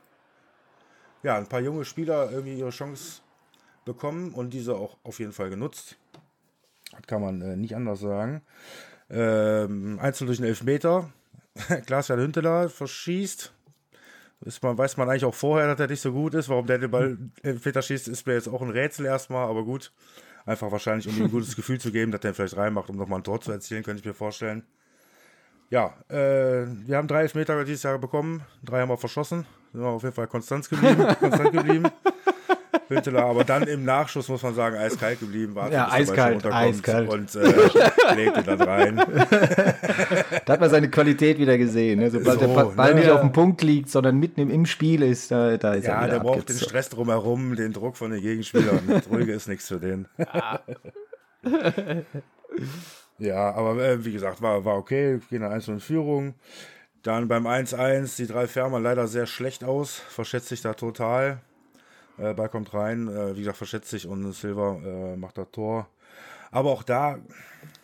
ja, 1.23 1.37
ein 1.37 1.49
paar 1.49 1.61
junge 1.61 1.85
Spieler 1.85 2.31
irgendwie 2.31 2.59
ihre 2.59 2.71
Chance 2.71 3.23
bekommen 3.85 4.35
und 4.35 4.51
diese 4.51 4.77
auch 4.77 4.97
auf 5.03 5.19
jeden 5.19 5.33
Fall 5.33 5.51
genutzt. 5.51 5.97
Das 6.93 7.07
kann 7.07 7.23
man 7.23 7.41
äh, 7.43 7.57
nicht 7.57 7.75
anders 7.75 8.01
sagen. 8.01 8.43
Ähm, 9.11 9.99
Einzel 10.01 10.27
durch 10.27 10.39
den 10.39 10.47
Elfmeter. 10.47 11.11
Klaas-Jan 11.87 12.21
Hünteler 12.21 12.69
verschießt. 12.69 13.53
Ist 14.43 14.63
man, 14.63 14.79
weiß 14.79 14.97
man 14.97 15.09
eigentlich 15.09 15.25
auch 15.25 15.35
vorher, 15.35 15.67
dass 15.67 15.81
er 15.81 15.89
nicht 15.89 16.01
so 16.01 16.13
gut 16.13 16.35
ist. 16.35 16.49
Warum 16.49 16.67
der 16.67 16.79
den 16.79 16.91
Ball 16.91 17.19
Elfmeter 17.43 17.83
schießt, 17.83 18.09
ist 18.09 18.27
mir 18.27 18.35
jetzt 18.35 18.49
auch 18.49 18.63
ein 18.63 18.71
Rätsel 18.71 19.07
erstmal, 19.07 19.49
aber 19.49 19.65
gut. 19.65 19.93
Einfach 20.47 20.71
wahrscheinlich, 20.71 21.09
um 21.09 21.17
ihm 21.17 21.25
ein 21.25 21.31
gutes 21.31 21.57
Gefühl 21.57 21.81
zu 21.81 21.91
geben, 21.91 22.13
dass 22.13 22.25
er 22.25 22.35
vielleicht 22.35 22.57
reinmacht, 22.57 22.89
um 22.89 22.97
nochmal 22.97 23.21
ein 23.21 23.25
Tor 23.25 23.41
zu 23.41 23.51
erzielen, 23.51 23.83
könnte 23.83 24.01
ich 24.01 24.07
mir 24.07 24.15
vorstellen. 24.15 24.65
Ja, 25.71 25.95
äh, 26.09 26.67
wir 26.87 26.97
haben 26.97 27.09
drei 27.09 27.23
Elfmeter 27.23 27.63
dieses 27.65 27.83
Jahr 27.83 27.99
bekommen. 27.99 28.43
Drei 28.65 28.81
haben 28.81 28.89
wir 28.89 28.97
verschossen. 28.97 29.45
Sind 29.73 29.83
wir 29.83 29.89
auf 29.89 30.03
jeden 30.03 30.15
Fall 30.15 30.27
konstant 30.27 30.69
geblieben. 30.69 31.07
konstant 31.21 31.53
geblieben. 31.53 31.89
Hünteler, 32.89 33.25
aber 33.27 33.45
dann 33.45 33.65
im 33.65 33.85
Nachschuss 33.85 34.29
muss 34.29 34.43
man 34.43 34.55
sagen, 34.55 34.77
eiskalt 34.77 35.21
geblieben 35.21 35.55
war. 35.55 35.71
Ja, 35.71 35.91
eiskalt, 35.91 36.45
eiskalt. 36.47 37.11
Und 37.11 37.35
äh, 37.35 37.45
legte 38.15 38.43
dann 38.43 38.61
rein. 38.63 38.97
da 40.47 40.53
hat 40.55 40.61
man 40.61 40.71
seine 40.71 40.89
Qualität 40.91 41.39
wieder 41.39 41.59
gesehen. 41.59 41.99
Ne? 42.01 42.11
Sobald 42.11 42.41
so, 42.41 42.47
der 42.47 42.65
Ball 42.65 42.95
ne? 42.95 43.01
nicht 43.01 43.11
auf 43.11 43.21
dem 43.21 43.33
Punkt 43.33 43.63
liegt, 43.63 43.91
sondern 43.91 44.19
mitten 44.19 44.49
im, 44.49 44.65
Spiel 44.67 45.03
ist, 45.03 45.31
da, 45.31 45.59
da 45.59 45.75
ist 45.75 45.87
ja, 45.87 46.01
er 46.01 46.07
Ja, 46.07 46.13
der 46.15 46.21
braucht 46.21 46.49
den 46.49 46.57
Stress 46.57 46.89
drumherum, 46.89 47.57
den 47.57 47.73
Druck 47.73 47.97
von 47.97 48.11
den 48.11 48.23
Gegenspielern. 48.23 49.03
Ruhige 49.11 49.33
ist 49.33 49.49
nichts 49.49 49.69
für 49.69 49.79
den. 49.79 50.09
ja, 53.19 53.53
aber 53.55 53.83
äh, 53.83 54.05
wie 54.05 54.13
gesagt, 54.13 54.41
war, 54.41 54.65
war 54.65 54.77
okay. 54.77 55.21
Gehen 55.29 55.43
dann 55.43 55.53
1 55.53 55.69
in 55.69 55.81
Führung. 55.81 56.35
Dann 57.03 57.29
beim 57.29 57.47
1-1, 57.47 58.17
die 58.17 58.27
drei 58.27 58.49
Färmer 58.49 58.81
leider 58.81 59.07
sehr 59.07 59.27
schlecht 59.27 59.65
aus, 59.65 59.95
verschätzt 59.95 60.49
sich 60.49 60.63
da 60.63 60.75
total. 60.75 61.41
Äh, 62.19 62.35
Ball 62.35 62.49
kommt 62.49 62.75
rein, 62.75 63.09
äh, 63.09 63.37
wie 63.37 63.41
gesagt, 63.41 63.59
verschätzt 63.59 63.91
sich 63.91 64.07
und 64.07 64.33
Silver 64.33 64.81
äh, 64.85 65.17
macht 65.17 65.39
das 65.39 65.51
Tor. 65.53 65.89
Aber 66.51 66.71
auch 66.71 66.83
da, 66.83 67.19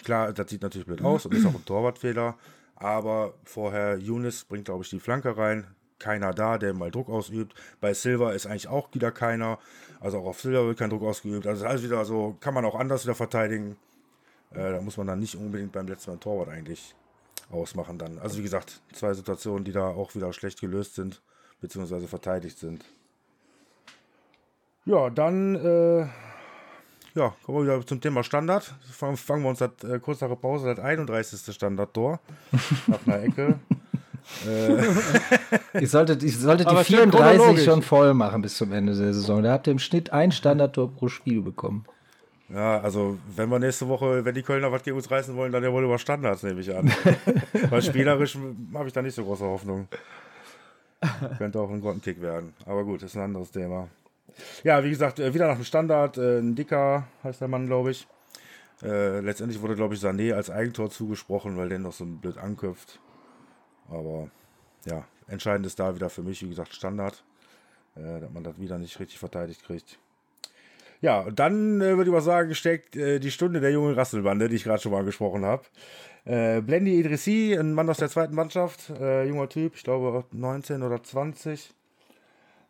klar, 0.03 0.33
das 0.33 0.50
sieht 0.50 0.62
natürlich 0.62 0.87
blöd 0.87 1.03
aus 1.03 1.27
und 1.27 1.35
ist 1.35 1.46
auch 1.46 1.55
ein 1.55 1.64
Torwartfehler. 1.64 2.37
Aber 2.77 3.35
vorher 3.44 3.96
Younes 3.98 4.44
bringt, 4.44 4.64
glaube 4.64 4.83
ich, 4.83 4.90
die 4.90 5.00
Flanke 5.00 5.37
rein. 5.37 5.66
Keiner 6.00 6.35
da, 6.35 6.59
der 6.59 6.74
mal 6.74 6.90
Druck 6.90 7.09
ausübt. 7.09 7.55
Bei 7.81 7.94
Silver 7.94 8.35
ist 8.35 8.46
eigentlich 8.46 8.68
auch 8.68 8.88
wieder 8.92 9.12
keiner. 9.12 9.59
Also 10.00 10.18
auch 10.18 10.27
auf 10.27 10.40
Silver 10.40 10.66
wird 10.66 10.79
kein 10.79 10.90
Druck 10.90 11.03
ausgeübt. 11.03 11.46
Also 11.46 11.66
alles 11.66 11.83
wieder 11.83 12.05
so, 12.05 12.37
kann 12.40 12.53
man 12.53 12.64
auch 12.64 12.74
anders 12.74 13.05
wieder 13.05 13.14
verteidigen. 13.14 13.77
Äh, 14.50 14.72
da 14.72 14.81
muss 14.81 14.96
man 14.96 15.07
dann 15.07 15.20
nicht 15.20 15.37
unbedingt 15.37 15.72
beim 15.72 15.87
letzten 15.87 16.11
Mal 16.11 16.18
Torwart 16.18 16.48
eigentlich 16.48 16.94
ausmachen 17.51 17.99
dann. 17.99 18.18
Also 18.18 18.38
wie 18.38 18.42
gesagt, 18.42 18.81
zwei 18.92 19.14
Situationen, 19.14 19.64
die 19.64 19.73
da 19.73 19.88
auch 19.88 20.14
wieder 20.14 20.33
schlecht 20.33 20.61
gelöst 20.61 20.94
sind, 20.94 21.23
beziehungsweise 21.61 22.09
verteidigt 22.09 22.59
sind. 22.59 22.85
Ja, 24.87 25.09
dann 25.09 25.55
äh, 25.55 26.07
ja, 27.14 27.35
kommen 27.44 27.59
wir 27.59 27.77
wieder 27.77 27.87
zum 27.87 28.01
Thema 28.01 28.25
Standard. 28.25 28.75
Fangen, 28.90 29.16
fangen 29.16 29.42
wir 29.42 29.51
uns 29.51 29.61
das, 29.61 29.70
äh, 29.85 29.99
kurz 29.99 30.20
nach 30.20 30.29
der 30.29 30.37
Pause 30.37 30.75
das 30.75 30.85
31. 30.85 31.55
Standardtor 31.55 32.20
nach 32.87 33.07
einer 33.07 33.23
Ecke. 33.23 33.61
äh. 34.47 34.83
Ihr 35.81 35.88
solltet, 35.88 36.23
ihr 36.23 36.33
solltet 36.33 36.70
die 36.70 36.85
34 36.85 37.64
schon 37.64 37.83
voll 37.83 38.14
machen 38.14 38.42
bis 38.42 38.57
zum 38.57 38.73
Ende 38.73 38.94
der 38.94 39.12
Saison. 39.12 39.42
Da 39.42 39.53
habt 39.53 39.66
ihr 39.66 39.73
im 39.73 39.79
Schnitt 39.79 40.12
ein 40.12 40.33
Standardtor 40.33 40.90
pro 40.90 41.09
Spiel 41.09 41.42
bekommen. 41.42 41.85
Ja, 42.48 42.80
also 42.80 43.18
wenn 43.35 43.48
wir 43.48 43.59
nächste 43.59 43.88
Woche, 43.88 44.24
wenn 44.24 44.35
die 44.35 44.42
Kölner 44.42 44.70
was 44.70 44.83
gegen 44.83 44.96
uns 44.96 45.11
reißen 45.11 45.35
wollen, 45.35 45.50
dann 45.50 45.62
ja 45.64 45.72
wohl 45.72 45.85
über 45.85 45.98
Standards, 45.98 46.42
nehme 46.42 46.61
ich 46.61 46.74
an. 46.74 46.92
Weil 47.70 47.83
spielerisch 47.83 48.37
habe 48.74 48.87
ich 48.87 48.92
da 48.92 49.00
nicht 49.00 49.14
so 49.14 49.24
große 49.24 49.44
Hoffnung. 49.44 49.88
Könnte 51.38 51.61
auch 51.61 51.70
ein 51.70 51.80
Grottenkick 51.80 52.20
werden. 52.20 52.54
Aber 52.66 52.85
gut, 52.85 53.02
ist 53.02 53.16
ein 53.16 53.22
anderes 53.22 53.50
Thema. 53.50 53.88
Ja, 54.62 54.83
wie 54.85 54.90
gesagt, 54.90 55.20
äh, 55.20 55.33
wieder 55.33 55.46
nach 55.46 55.57
dem 55.57 55.64
Standard. 55.64 56.18
Äh, 56.18 56.38
ein 56.38 56.54
dicker 56.54 57.07
heißt 57.22 57.40
der 57.40 57.48
Mann, 57.48 57.66
glaube 57.66 57.92
ich. 57.92 58.07
Äh, 58.83 59.20
letztendlich 59.20 59.61
wurde, 59.62 59.76
glaube 59.76 59.94
ich, 59.94 60.00
Sané 60.00 60.35
als 60.35 60.50
Eigentor 60.50 60.90
zugesprochen, 60.90 61.57
weil 61.57 61.68
der 61.68 61.78
noch 61.78 61.92
so 61.92 62.04
blöd 62.04 62.37
anköpft. 62.37 63.00
Aber 63.88 64.28
ja, 64.85 65.04
entscheidend 65.28 65.66
ist 65.66 65.78
da 65.78 65.94
wieder 65.94 66.11
für 66.11 66.22
mich, 66.22 66.42
wie 66.42 66.48
gesagt, 66.48 66.74
Standard. 66.74 67.24
Äh, 67.96 68.20
dass 68.20 68.30
man 68.30 68.42
das 68.44 68.59
wieder 68.59 68.78
nicht 68.78 68.98
richtig 68.98 69.18
verteidigt 69.18 69.64
kriegt. 69.64 69.98
Ja, 71.05 71.21
und 71.21 71.38
dann 71.38 71.83
äh, 71.83 71.99
würde 71.99 72.05
ich 72.05 72.14
mal 72.14 72.23
sagen, 72.23 72.55
steckt 72.55 72.97
äh, 72.97 73.19
die 73.19 73.31
Stunde 73.31 73.61
der 73.61 73.71
jungen 73.71 73.93
Rasselbande, 73.93 74.49
die 74.49 74.57
ich 74.57 74.64
gerade 74.64 74.81
schon 74.81 74.90
mal 74.90 75.01
angesprochen 75.01 75.45
habe. 75.45 75.62
Äh, 76.25 76.62
Blendi 76.62 76.99
Idrissi, 76.99 77.55
ein 77.61 77.75
Mann 77.75 77.90
aus 77.90 77.99
der 77.99 78.09
zweiten 78.09 78.35
Mannschaft, 78.35 78.88
äh, 78.88 79.29
junger 79.29 79.51
Typ, 79.51 79.75
ich 79.75 79.85
glaube 79.85 80.25
19 80.33 80.83
oder 80.83 81.03
20. 81.03 81.75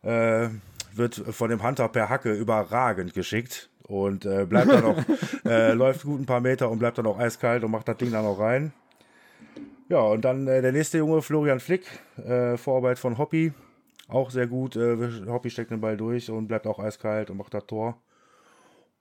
Äh, 0.03 0.49
wird 0.95 1.15
von 1.15 1.49
dem 1.49 1.63
Hunter 1.63 1.87
per 1.87 2.09
Hacke 2.09 2.33
überragend 2.33 3.13
geschickt 3.13 3.69
und 3.83 4.25
äh, 4.25 4.45
bleibt 4.45 4.69
dann 4.69 4.83
auch, 4.83 4.97
äh, 5.45 5.71
läuft 5.71 6.03
gut 6.03 6.19
ein 6.19 6.25
paar 6.25 6.41
Meter 6.41 6.69
und 6.69 6.79
bleibt 6.79 6.97
dann 6.97 7.07
auch 7.07 7.17
eiskalt 7.17 7.63
und 7.63 7.71
macht 7.71 7.87
das 7.87 7.95
Ding 7.95 8.11
dann 8.11 8.25
auch 8.25 8.41
rein. 8.41 8.73
Ja, 9.87 9.99
und 10.01 10.25
dann 10.25 10.45
der 10.45 10.73
nächste 10.73 10.97
Junge, 10.97 11.21
Florian 11.21 11.61
Flick, 11.61 11.85
Vorarbeit 12.57 12.99
von 12.99 13.17
Hoppy, 13.17 13.53
auch 14.09 14.29
sehr 14.29 14.47
gut. 14.47 14.75
Hoppy 14.75 15.49
steckt 15.49 15.71
den 15.71 15.79
Ball 15.79 15.95
durch 15.95 16.29
und 16.29 16.47
bleibt 16.47 16.67
auch 16.67 16.79
eiskalt 16.79 17.29
und 17.29 17.37
macht 17.37 17.53
das 17.53 17.65
Tor. 17.67 18.01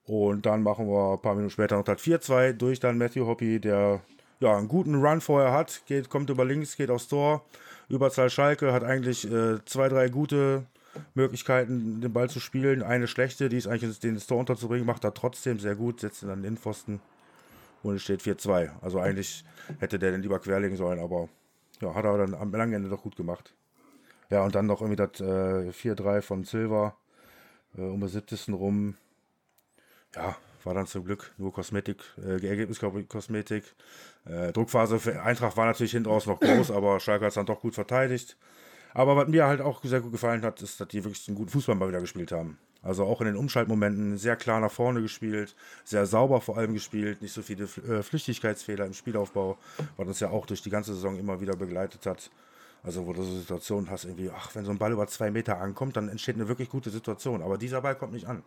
Und 0.06 0.44
dann 0.46 0.62
machen 0.62 0.86
wir 0.86 1.14
ein 1.14 1.22
paar 1.22 1.34
Minuten 1.34 1.50
später 1.50 1.76
noch 1.76 1.84
das 1.84 2.00
4-2 2.00 2.52
durch 2.52 2.80
dann 2.80 2.98
Matthew 2.98 3.26
Hoppy, 3.26 3.58
der 3.58 4.00
ja 4.40 4.56
einen 4.56 4.68
guten 4.68 4.96
Run 4.96 5.20
vorher 5.20 5.52
hat, 5.52 5.82
geht, 5.86 6.10
kommt 6.10 6.28
über 6.30 6.44
links, 6.44 6.76
geht 6.76 6.90
aufs 6.90 7.08
Tor. 7.08 7.44
Überzahl 7.88 8.30
Schalke 8.30 8.72
hat 8.72 8.84
eigentlich 8.84 9.30
äh, 9.30 9.64
zwei, 9.64 9.88
drei 9.88 10.08
gute 10.08 10.66
Möglichkeiten, 11.14 12.00
den 12.00 12.12
Ball 12.12 12.28
zu 12.28 12.40
spielen. 12.40 12.82
Eine 12.82 13.06
schlechte, 13.06 13.48
die 13.48 13.56
ist 13.56 13.66
eigentlich 13.66 13.98
den 14.00 14.18
Tor 14.18 14.38
unterzubringen, 14.38 14.86
macht 14.86 15.04
er 15.04 15.14
trotzdem 15.14 15.58
sehr 15.58 15.74
gut, 15.74 16.00
setzt 16.00 16.22
ihn 16.22 16.30
an 16.30 16.40
den 16.40 16.48
Innenpfosten 16.48 17.00
und 17.82 17.96
es 17.96 18.02
steht 18.02 18.22
4-2. 18.22 18.70
Also 18.80 19.00
eigentlich 19.00 19.44
hätte 19.78 19.98
der 19.98 20.12
den 20.12 20.22
lieber 20.22 20.38
querlegen 20.38 20.76
sollen, 20.76 20.98
aber 20.98 21.28
ja, 21.80 21.94
hat 21.94 22.04
er 22.04 22.18
dann 22.18 22.34
am 22.34 22.52
langen 22.52 22.74
Ende 22.74 22.88
doch 22.88 23.02
gut 23.02 23.16
gemacht. 23.16 23.54
Ja, 24.30 24.44
und 24.44 24.54
dann 24.54 24.66
noch 24.66 24.80
irgendwie 24.80 24.96
das 24.96 25.20
äh, 25.20 25.70
4-3 25.70 26.22
von 26.22 26.44
Silva 26.44 26.96
äh, 27.76 27.82
um 27.82 28.00
den 28.00 28.08
70. 28.08 28.48
rum. 28.54 28.96
Ja, 30.14 30.36
war 30.64 30.74
dann 30.74 30.86
zum 30.86 31.04
Glück 31.04 31.32
nur 31.38 31.52
Kosmetik, 31.52 31.98
äh, 32.18 32.46
Ergebnis. 32.46 32.82
Äh, 32.82 34.52
Druckphase 34.52 34.98
für 34.98 35.22
Eintracht 35.22 35.56
war 35.56 35.66
natürlich 35.66 35.92
hinten 35.92 36.08
raus 36.08 36.26
noch 36.26 36.40
groß, 36.40 36.70
aber 36.70 37.00
Schalke 37.00 37.24
hat 37.24 37.30
es 37.30 37.34
dann 37.34 37.46
doch 37.46 37.60
gut 37.60 37.74
verteidigt. 37.74 38.36
Aber 38.94 39.16
was 39.16 39.28
mir 39.28 39.46
halt 39.46 39.60
auch 39.60 39.82
sehr 39.82 40.00
gut 40.00 40.12
gefallen 40.12 40.42
hat, 40.42 40.62
ist, 40.62 40.80
dass 40.80 40.88
die 40.88 41.04
wirklich 41.04 41.26
einen 41.28 41.36
guten 41.36 41.50
Fußball 41.50 41.74
mal 41.74 41.88
wieder 41.88 42.00
gespielt 42.00 42.32
haben. 42.32 42.58
Also 42.80 43.04
auch 43.04 43.20
in 43.20 43.26
den 43.26 43.36
Umschaltmomenten 43.36 44.18
sehr 44.18 44.36
klar 44.36 44.60
nach 44.60 44.70
vorne 44.70 45.00
gespielt, 45.00 45.56
sehr 45.84 46.06
sauber 46.06 46.40
vor 46.40 46.58
allem 46.58 46.74
gespielt, 46.74 47.22
nicht 47.22 47.32
so 47.32 47.42
viele 47.42 47.64
äh, 47.64 48.02
Flüchtigkeitsfehler 48.02 48.84
im 48.84 48.92
Spielaufbau, 48.92 49.58
was 49.96 50.06
uns 50.06 50.20
ja 50.20 50.30
auch 50.30 50.46
durch 50.46 50.62
die 50.62 50.70
ganze 50.70 50.94
Saison 50.94 51.18
immer 51.18 51.40
wieder 51.40 51.56
begleitet 51.56 52.06
hat. 52.06 52.30
Also 52.82 53.06
wo 53.06 53.14
du 53.14 53.22
so 53.22 53.38
Situationen 53.38 53.90
hast, 53.90 54.04
irgendwie, 54.04 54.30
ach, 54.30 54.54
wenn 54.54 54.66
so 54.66 54.70
ein 54.70 54.78
Ball 54.78 54.92
über 54.92 55.06
zwei 55.06 55.30
Meter 55.30 55.58
ankommt, 55.58 55.96
dann 55.96 56.10
entsteht 56.10 56.34
eine 56.34 56.48
wirklich 56.48 56.68
gute 56.68 56.90
Situation. 56.90 57.42
Aber 57.42 57.56
dieser 57.56 57.80
Ball 57.80 57.96
kommt 57.96 58.12
nicht 58.12 58.26
an. 58.26 58.42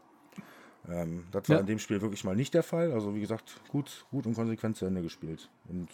Ähm, 0.89 1.25
das 1.31 1.49
war 1.49 1.57
ja. 1.57 1.59
in 1.61 1.67
dem 1.67 1.79
Spiel 1.79 2.01
wirklich 2.01 2.23
mal 2.23 2.35
nicht 2.35 2.53
der 2.53 2.63
Fall. 2.63 2.91
Also 2.91 3.15
wie 3.15 3.21
gesagt, 3.21 3.59
gut, 3.69 4.05
gut 4.11 4.25
und 4.25 4.33
konsequent 4.33 4.77
zu 4.77 4.85
Ende 4.85 5.01
gespielt. 5.01 5.49
Und 5.69 5.89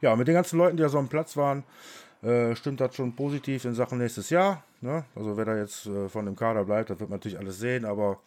ja, 0.00 0.14
mit 0.16 0.28
den 0.28 0.34
ganzen 0.34 0.58
Leuten, 0.58 0.76
die 0.76 0.82
da 0.82 0.88
so 0.88 0.98
am 0.98 1.08
Platz 1.08 1.36
waren, 1.36 1.64
äh, 2.22 2.54
stimmt 2.56 2.80
das 2.80 2.94
schon 2.94 3.14
positiv 3.14 3.64
in 3.64 3.74
Sachen 3.74 3.98
nächstes 3.98 4.30
Jahr. 4.30 4.64
Ne? 4.80 5.04
Also 5.14 5.36
wer 5.36 5.44
da 5.44 5.56
jetzt 5.56 5.86
äh, 5.86 6.08
von 6.08 6.26
dem 6.26 6.36
Kader 6.36 6.64
bleibt, 6.64 6.90
das 6.90 7.00
wird 7.00 7.10
man 7.10 7.18
natürlich 7.18 7.38
alles 7.38 7.58
sehen, 7.58 7.84
aber 7.84 8.20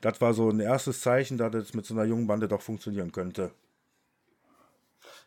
das 0.00 0.20
war 0.20 0.34
so 0.34 0.50
ein 0.50 0.60
erstes 0.60 1.00
Zeichen, 1.00 1.38
dass 1.38 1.54
es 1.54 1.74
mit 1.74 1.86
so 1.86 1.94
einer 1.94 2.04
jungen 2.04 2.26
Bande 2.26 2.48
doch 2.48 2.60
funktionieren 2.60 3.12
könnte. 3.12 3.50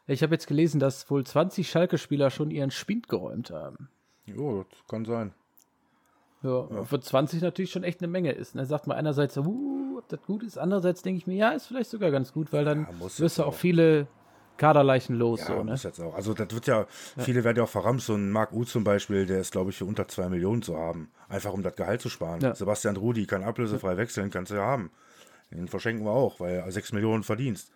Ich 0.07 0.23
habe 0.23 0.33
jetzt 0.33 0.47
gelesen, 0.47 0.79
dass 0.79 1.09
wohl 1.09 1.25
20 1.25 1.69
Schalke-Spieler 1.69 2.31
schon 2.31 2.49
ihren 2.49 2.71
Spind 2.71 3.09
geräumt 3.09 3.51
haben. 3.51 3.89
Jo, 4.25 4.65
das 4.69 4.87
kann 4.87 5.05
sein. 5.05 5.33
Ja, 6.41 6.67
ja. 6.71 6.83
für 6.85 6.99
20 6.99 7.41
natürlich 7.41 7.71
schon 7.71 7.83
echt 7.83 8.01
eine 8.01 8.07
Menge 8.07 8.31
ist. 8.31 8.55
Da 8.55 8.59
ne? 8.59 8.65
sagt 8.65 8.87
man 8.87 8.97
einerseits, 8.97 9.37
uh, 9.37 9.97
ob 9.97 10.07
das 10.07 10.21
gut 10.21 10.43
ist, 10.43 10.57
andererseits 10.57 11.01
denke 11.01 11.17
ich 11.17 11.27
mir, 11.27 11.35
ja, 11.35 11.49
ist 11.49 11.67
vielleicht 11.67 11.89
sogar 11.89 12.11
ganz 12.11 12.31
gut, 12.31 12.53
weil 12.53 12.63
dann 12.63 12.87
ja, 12.89 13.19
wirst 13.19 13.37
du 13.37 13.43
auch 13.43 13.53
viele 13.53 14.07
Kaderleichen 14.59 15.15
los. 15.15 15.41
Ja, 15.41 15.47
so, 15.47 15.63
ne? 15.63 15.73
jetzt 15.73 15.99
auch. 15.99 16.13
Also 16.13 16.33
das 16.33 16.53
wird 16.53 16.67
ja, 16.67 16.81
ja. 16.81 17.23
viele 17.23 17.43
werden 17.43 17.57
ja 17.57 17.63
auch 17.63 17.69
verrammt. 17.69 18.01
So 18.01 18.13
ein 18.13 18.29
Marc 18.29 18.53
U 18.53 18.63
zum 18.63 18.83
Beispiel, 18.83 19.25
der 19.25 19.39
ist, 19.39 19.51
glaube 19.51 19.71
ich, 19.71 19.77
für 19.77 19.85
unter 19.85 20.07
2 20.07 20.29
Millionen 20.29 20.61
zu 20.61 20.77
haben. 20.77 21.09
Einfach 21.27 21.53
um 21.53 21.63
das 21.63 21.75
Gehalt 21.75 22.01
zu 22.01 22.09
sparen. 22.09 22.41
Ja. 22.41 22.55
Sebastian 22.55 22.95
Rudi 22.95 23.25
kann 23.25 23.43
ablösefrei 23.43 23.97
wechseln, 23.97 24.29
kannst 24.29 24.51
du 24.51 24.55
ja 24.55 24.65
haben. 24.65 24.91
Den 25.51 25.67
verschenken 25.67 26.05
wir 26.05 26.11
auch, 26.11 26.39
weil 26.39 26.55
er 26.55 26.71
6 26.71 26.93
Millionen 26.93 27.23
verdienst. 27.23 27.71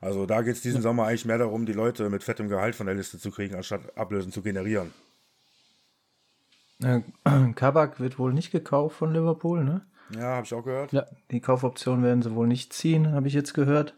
Also 0.00 0.26
da 0.26 0.42
geht 0.42 0.56
es 0.56 0.60
diesen 0.60 0.82
Sommer 0.82 1.06
eigentlich 1.06 1.24
mehr 1.24 1.38
darum, 1.38 1.64
die 1.64 1.72
Leute 1.72 2.10
mit 2.10 2.22
fettem 2.22 2.48
Gehalt 2.48 2.74
von 2.74 2.86
der 2.86 2.94
Liste 2.94 3.18
zu 3.18 3.30
kriegen, 3.30 3.54
anstatt 3.54 3.96
Ablösen 3.96 4.32
zu 4.32 4.42
generieren. 4.42 4.92
Äh, 6.82 7.00
Kabak 7.54 8.00
wird 8.00 8.18
wohl 8.18 8.32
nicht 8.32 8.50
gekauft 8.50 8.96
von 8.96 9.12
Liverpool, 9.12 9.64
ne? 9.64 9.82
Ja, 10.14 10.36
habe 10.36 10.46
ich 10.46 10.54
auch 10.54 10.64
gehört. 10.64 10.92
Ja. 10.92 11.06
Die 11.30 11.40
Kaufoption 11.40 12.02
werden 12.02 12.22
sie 12.22 12.34
wohl 12.34 12.46
nicht 12.46 12.72
ziehen, 12.72 13.12
habe 13.12 13.26
ich 13.26 13.34
jetzt 13.34 13.54
gehört. 13.54 13.94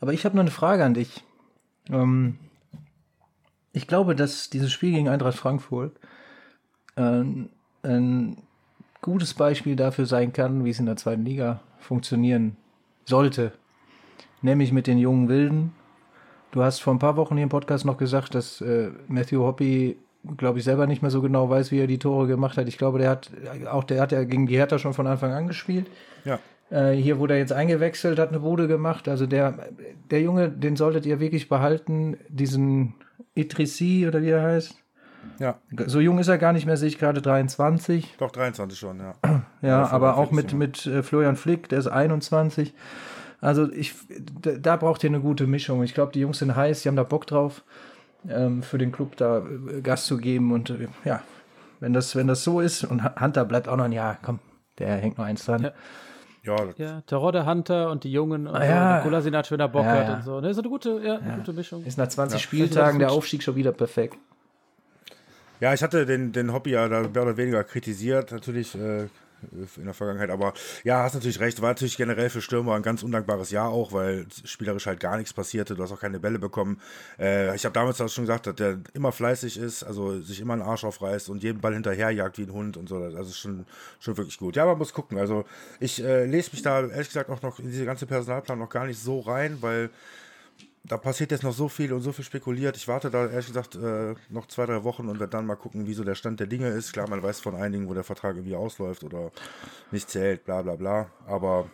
Aber 0.00 0.12
ich 0.12 0.24
habe 0.24 0.36
noch 0.36 0.42
eine 0.42 0.50
Frage 0.50 0.84
an 0.84 0.94
dich. 0.94 1.24
Ähm, 1.90 2.38
ich 3.72 3.86
glaube, 3.86 4.14
dass 4.14 4.50
dieses 4.50 4.72
Spiel 4.72 4.92
gegen 4.92 5.08
Eintracht 5.08 5.36
Frankfurt 5.36 5.98
ähm, 6.96 7.50
ein 7.82 8.42
gutes 9.02 9.34
Beispiel 9.34 9.76
dafür 9.76 10.06
sein 10.06 10.32
kann, 10.32 10.64
wie 10.64 10.70
es 10.70 10.80
in 10.80 10.86
der 10.86 10.96
zweiten 10.96 11.24
Liga 11.24 11.60
funktionieren 11.78 12.56
sollte. 13.04 13.52
Nämlich 14.42 14.72
mit 14.72 14.86
den 14.86 14.98
jungen 14.98 15.28
Wilden. 15.28 15.72
Du 16.50 16.62
hast 16.62 16.80
vor 16.80 16.94
ein 16.94 16.98
paar 16.98 17.16
Wochen 17.16 17.34
hier 17.34 17.42
im 17.42 17.48
Podcast 17.48 17.84
noch 17.84 17.98
gesagt, 17.98 18.34
dass 18.34 18.60
äh, 18.60 18.90
Matthew 19.08 19.42
Hoppy, 19.42 19.98
glaube 20.36 20.58
ich, 20.58 20.64
selber 20.64 20.86
nicht 20.86 21.02
mehr 21.02 21.10
so 21.10 21.22
genau 21.22 21.48
weiß, 21.48 21.70
wie 21.70 21.80
er 21.80 21.86
die 21.86 21.98
Tore 21.98 22.26
gemacht 22.26 22.56
hat. 22.56 22.68
Ich 22.68 22.78
glaube, 22.78 22.98
der 22.98 23.10
hat 23.10 23.30
auch 23.70 23.84
der 23.84 24.00
hat 24.00 24.12
ja 24.12 24.24
gegen 24.24 24.46
die 24.46 24.56
Hertha 24.56 24.78
schon 24.78 24.94
von 24.94 25.06
Anfang 25.06 25.32
an 25.32 25.46
gespielt. 25.46 25.86
Ja. 26.24 26.38
Äh, 26.70 26.92
hier 26.92 27.18
wurde 27.18 27.34
er 27.34 27.40
jetzt 27.40 27.52
eingewechselt, 27.52 28.18
hat 28.18 28.30
eine 28.30 28.40
Bude 28.40 28.68
gemacht. 28.68 29.08
Also 29.08 29.26
der, 29.26 29.54
der 30.10 30.20
Junge, 30.20 30.50
den 30.50 30.76
solltet 30.76 31.06
ihr 31.06 31.20
wirklich 31.20 31.48
behalten. 31.48 32.16
Diesen 32.28 32.94
Idrissi 33.34 34.06
oder 34.08 34.22
wie 34.22 34.30
er 34.30 34.42
heißt. 34.42 34.76
Ja, 35.38 35.58
So 35.86 36.00
jung 36.00 36.18
ist 36.18 36.28
er 36.28 36.38
gar 36.38 36.52
nicht 36.52 36.66
mehr, 36.66 36.76
sehe 36.76 36.88
ich 36.88 36.98
gerade 36.98 37.20
23. 37.20 38.14
doch 38.18 38.30
23 38.30 38.78
schon, 38.78 39.00
ja. 39.00 39.14
Ja, 39.60 39.88
aber 39.90 40.16
auch 40.16 40.28
45 40.28 40.54
mit, 40.54 40.86
mit 40.86 40.86
äh, 40.86 41.02
Florian 41.02 41.36
Flick, 41.36 41.68
der 41.68 41.80
ist 41.80 41.88
21. 41.88 42.74
Also 43.40 43.70
ich, 43.72 43.94
da 44.40 44.76
braucht 44.76 45.04
ihr 45.04 45.10
eine 45.10 45.20
gute 45.20 45.46
Mischung. 45.46 45.82
Ich 45.82 45.94
glaube, 45.94 46.12
die 46.12 46.20
Jungs 46.20 46.38
sind 46.38 46.54
heiß, 46.54 46.82
die 46.82 46.88
haben 46.88 46.96
da 46.96 47.02
Bock 47.02 47.26
drauf, 47.26 47.64
ähm, 48.28 48.62
für 48.62 48.78
den 48.78 48.92
Club 48.92 49.16
da 49.16 49.38
äh, 49.38 49.80
Gas 49.80 50.06
zu 50.06 50.16
geben. 50.18 50.52
Und 50.52 50.70
äh, 50.70 50.88
ja, 51.04 51.22
wenn 51.80 51.92
das, 51.92 52.14
wenn 52.16 52.26
das 52.26 52.42
so 52.44 52.60
ist 52.60 52.84
und 52.84 53.02
Hunter 53.20 53.44
bleibt 53.44 53.68
auch 53.68 53.76
noch 53.76 53.84
ein 53.84 53.92
Jahr, 53.92 54.18
komm, 54.22 54.38
der 54.78 54.96
hängt 54.96 55.18
noch 55.18 55.24
eins 55.24 55.44
dran. 55.44 55.62
Ja. 55.62 55.72
Ja, 56.42 56.56
das- 56.64 56.78
Ja, 56.78 57.00
Terodde 57.02 57.44
Hunter 57.44 57.90
und 57.90 58.04
die 58.04 58.12
Jungen 58.12 58.46
und 58.46 58.54
Ah, 58.54 58.60
so, 58.60 58.66
ja. 58.66 58.92
der 58.94 59.02
Kolasinac, 59.02 59.50
wenn 59.50 59.58
er 59.60 59.68
Bock 59.68 59.82
Ja, 59.84 59.90
hat 59.90 60.08
ja. 60.08 60.14
und 60.14 60.22
so. 60.24 60.40
Ne, 60.40 60.54
so 60.54 60.60
eine 60.60 60.68
gute, 60.70 61.00
ja, 61.02 61.16
eine 61.18 61.36
gute 61.38 61.52
Mischung. 61.52 61.84
Ist 61.84 61.98
nach 61.98 62.06
20 62.08 62.38
Ja. 62.40 62.42
Spieltagen 62.44 62.98
der 63.00 63.08
Das 63.08 63.14
ist- 63.14 63.18
Aufstieg 63.18 63.42
schon 63.42 63.56
wieder 63.56 63.72
perfekt. 63.72 64.16
Ja, 65.58 65.72
ich 65.74 65.82
hatte 65.82 66.06
den, 66.06 66.32
den 66.32 66.52
Hobby 66.52 66.70
ja 66.72 66.86
da 66.88 67.00
mehr 67.02 67.22
oder 67.22 67.36
weniger 67.36 67.64
kritisiert, 67.64 68.30
natürlich 68.30 68.74
äh, 68.74 69.06
in 69.76 69.84
der 69.84 69.94
Vergangenheit, 69.94 70.30
aber 70.30 70.54
ja, 70.84 71.02
hast 71.02 71.14
natürlich 71.14 71.40
recht. 71.40 71.60
War 71.62 71.70
natürlich 71.70 71.96
generell 71.96 72.30
für 72.30 72.40
Stürmer 72.40 72.74
ein 72.74 72.82
ganz 72.82 73.02
undankbares 73.02 73.50
Jahr 73.50 73.68
auch, 73.68 73.92
weil 73.92 74.26
spielerisch 74.44 74.86
halt 74.86 75.00
gar 75.00 75.16
nichts 75.16 75.32
passierte. 75.32 75.74
Du 75.74 75.82
hast 75.82 75.92
auch 75.92 76.00
keine 76.00 76.18
Bälle 76.20 76.38
bekommen. 76.38 76.80
Äh, 77.18 77.54
ich 77.54 77.64
habe 77.64 77.72
damals 77.72 78.00
auch 78.00 78.08
schon 78.08 78.24
gesagt, 78.24 78.46
dass 78.46 78.54
der 78.56 78.78
immer 78.94 79.12
fleißig 79.12 79.58
ist, 79.58 79.82
also 79.82 80.20
sich 80.20 80.40
immer 80.40 80.54
einen 80.54 80.62
Arsch 80.62 80.84
aufreißt 80.84 81.28
und 81.28 81.42
jeden 81.42 81.60
Ball 81.60 81.74
hinterherjagt 81.74 82.38
wie 82.38 82.42
ein 82.42 82.52
Hund 82.52 82.76
und 82.76 82.88
so. 82.88 82.96
Also 82.96 83.32
schon, 83.32 83.66
schon 84.00 84.16
wirklich 84.16 84.38
gut. 84.38 84.56
Ja, 84.56 84.66
man 84.66 84.78
muss 84.78 84.92
gucken. 84.92 85.18
Also 85.18 85.44
ich 85.80 86.02
äh, 86.02 86.24
lese 86.24 86.50
mich 86.52 86.62
da 86.62 86.80
ehrlich 86.80 87.08
gesagt 87.08 87.30
auch 87.30 87.42
noch 87.42 87.58
in 87.58 87.66
diese 87.66 87.84
ganze 87.84 88.06
Personalplan 88.06 88.58
noch 88.58 88.70
gar 88.70 88.86
nicht 88.86 89.00
so 89.00 89.20
rein, 89.20 89.58
weil 89.60 89.90
da 90.88 90.96
passiert 90.98 91.30
jetzt 91.30 91.42
noch 91.42 91.52
so 91.52 91.68
viel 91.68 91.92
und 91.92 92.00
so 92.00 92.12
viel 92.12 92.24
spekuliert. 92.24 92.76
Ich 92.76 92.88
warte 92.88 93.10
da 93.10 93.26
ehrlich 93.26 93.46
gesagt 93.48 93.74
äh, 93.76 94.14
noch 94.28 94.46
zwei, 94.46 94.66
drei 94.66 94.84
Wochen 94.84 95.08
und 95.08 95.18
werde 95.20 95.30
dann 95.30 95.46
mal 95.46 95.56
gucken, 95.56 95.86
wie 95.86 95.94
so 95.94 96.04
der 96.04 96.14
Stand 96.14 96.40
der 96.40 96.46
Dinge 96.46 96.68
ist. 96.68 96.92
Klar, 96.92 97.08
man 97.08 97.22
weiß 97.22 97.40
von 97.40 97.54
einigen, 97.54 97.88
wo 97.88 97.94
der 97.94 98.04
Vertrag 98.04 98.36
irgendwie 98.36 98.56
ausläuft 98.56 99.04
oder 99.04 99.30
nicht 99.90 100.08
zählt, 100.10 100.44
bla 100.44 100.62
bla 100.62 100.76
bla. 100.76 101.10
Aber 101.26 101.68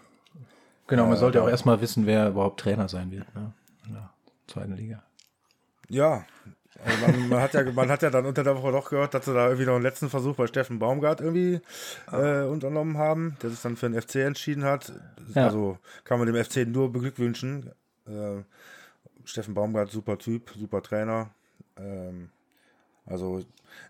Genau, 0.87 1.05
man 1.05 1.13
Ja, 1.15 1.19
sollte 1.21 1.39
ja. 1.39 1.45
auch 1.45 1.49
erstmal 1.49 1.81
wissen, 1.81 2.07
wer 2.07 2.29
überhaupt 2.29 2.61
Trainer 2.61 2.89
sein 2.89 3.11
wird. 3.11 3.33
Ne? 3.35 3.53
In 3.87 3.95
der 3.95 4.11
zweiten 4.47 4.73
Liga. 4.77 5.03
ja, 5.89 6.25
also 6.85 7.07
man, 7.07 7.29
man, 7.29 7.41
hat 7.41 7.55
ja, 7.55 7.71
man 7.71 7.89
hat 7.91 8.03
ja 8.03 8.11
dann 8.11 8.27
unter 8.27 8.43
der 8.43 8.57
Woche 8.57 8.73
doch 8.73 8.91
gehört, 8.91 9.15
dass 9.15 9.27
sie 9.27 9.35
da 9.35 9.47
irgendwie 9.47 9.67
noch 9.67 9.75
einen 9.75 9.85
letzten 9.85 10.09
Versuch 10.11 10.35
bei 10.37 10.47
Steffen 10.47 10.79
Baumgart 10.79 11.21
irgendwie 11.21 11.61
äh, 12.11 12.43
unternommen 12.43 12.99
haben, 12.99 13.37
der 13.43 13.51
sich 13.51 13.61
dann 13.61 13.77
für 13.77 13.89
den 13.89 14.01
FC 14.01 14.17
entschieden 14.17 14.65
hat. 14.65 14.93
Ja. 15.35 15.45
Also 15.47 15.79
kann 16.05 16.19
man 16.19 16.33
dem 16.33 16.43
FC 16.43 16.67
nur 16.67 16.91
beglückwünschen. 16.91 17.71
Äh, 18.07 18.43
Steffen 19.25 19.55
Baumgart, 19.55 19.91
super 19.91 20.19
Typ, 20.19 20.51
super 20.59 20.83
Trainer. 20.83 21.31
Ähm, 21.77 22.31
also 23.07 23.43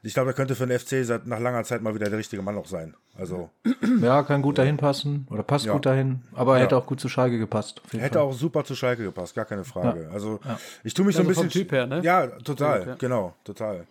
ich 0.03 0.15
glaube, 0.15 0.31
er 0.31 0.35
könnte 0.35 0.55
für 0.55 0.67
den 0.67 0.79
FC 0.79 1.05
seit 1.05 1.27
nach 1.27 1.41
langer 1.41 1.65
Zeit 1.65 1.83
mal 1.83 1.95
wieder 1.95 2.09
der 2.09 2.19
richtige 2.19 2.43
Mann 2.43 2.57
auch 2.57 2.67
sein. 2.67 2.95
Also 3.17 3.51
Ja, 4.01 4.23
kann 4.23 4.43
gut 4.43 4.59
dahin 4.59 4.77
passen 4.77 5.27
oder 5.31 5.43
passt 5.43 5.67
Ja. 5.67 5.73
gut 5.73 5.87
dahin, 5.87 6.23
aber 6.33 6.55
er 6.55 6.59
Ja. 6.61 6.65
hätte 6.65 6.77
auch 6.77 6.87
gut 6.87 7.01
zu 7.01 7.09
Schalke 7.09 7.39
gepasst. 7.39 7.81
auf 7.85 7.93
jeden 7.93 8.03
hätte 8.03 8.19
Fall. 8.19 8.29
auch 8.29 8.33
super 8.33 8.65
zu 8.65 8.75
Schalke 8.75 9.03
gepasst, 9.05 9.35
gar 9.35 9.45
keine 9.45 9.65
Frage. 9.65 10.09
Also 10.13 10.41
Ja. 10.45 10.59
ich 10.85 10.95
tue 10.95 11.05
mich 11.05 11.15
so 11.17 11.23
ein 11.23 11.29
Also 11.29 11.41
vom 11.41 11.49
bisschen 11.49 11.63
Typ 11.63 11.73
her, 11.73 11.87
ne? 11.87 12.01
Ja, 12.03 12.27
total, 12.27 12.79
Gut, 12.81 12.89
ja. 12.89 12.95
genau, 12.97 13.35
total. 13.45 13.87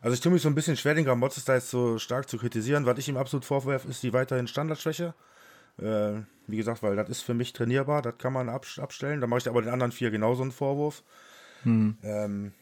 Also 0.00 0.14
ich 0.14 0.20
tue 0.20 0.30
mich 0.30 0.42
so 0.42 0.48
ein 0.48 0.54
bisschen 0.54 0.76
schwer, 0.76 0.94
den 0.94 1.04
Gramotzes 1.04 1.44
da 1.44 1.54
jetzt 1.54 1.70
so 1.70 1.98
stark 1.98 2.28
zu 2.28 2.36
kritisieren. 2.38 2.86
Was 2.86 2.98
ich 2.98 3.08
ihm 3.08 3.16
absolut 3.16 3.44
vorwerfe, 3.44 3.88
ist 3.88 4.02
die 4.02 4.12
weiterhin 4.12 4.46
Standardschwäche. 4.46 5.14
Äh, 5.78 6.22
wie 6.46 6.56
gesagt, 6.56 6.82
weil 6.82 6.96
das 6.96 7.08
ist 7.08 7.22
für 7.22 7.34
mich 7.34 7.52
trainierbar, 7.52 8.02
das 8.02 8.18
kann 8.18 8.32
man 8.32 8.48
abs- 8.48 8.78
abstellen. 8.78 9.20
Da 9.20 9.26
mache 9.26 9.40
ich 9.40 9.48
aber 9.48 9.62
den 9.62 9.72
anderen 9.72 9.92
vier 9.92 10.10
genauso 10.10 10.42
einen 10.42 10.52
Vorwurf. 10.52 11.02
Ähm, 12.02 12.52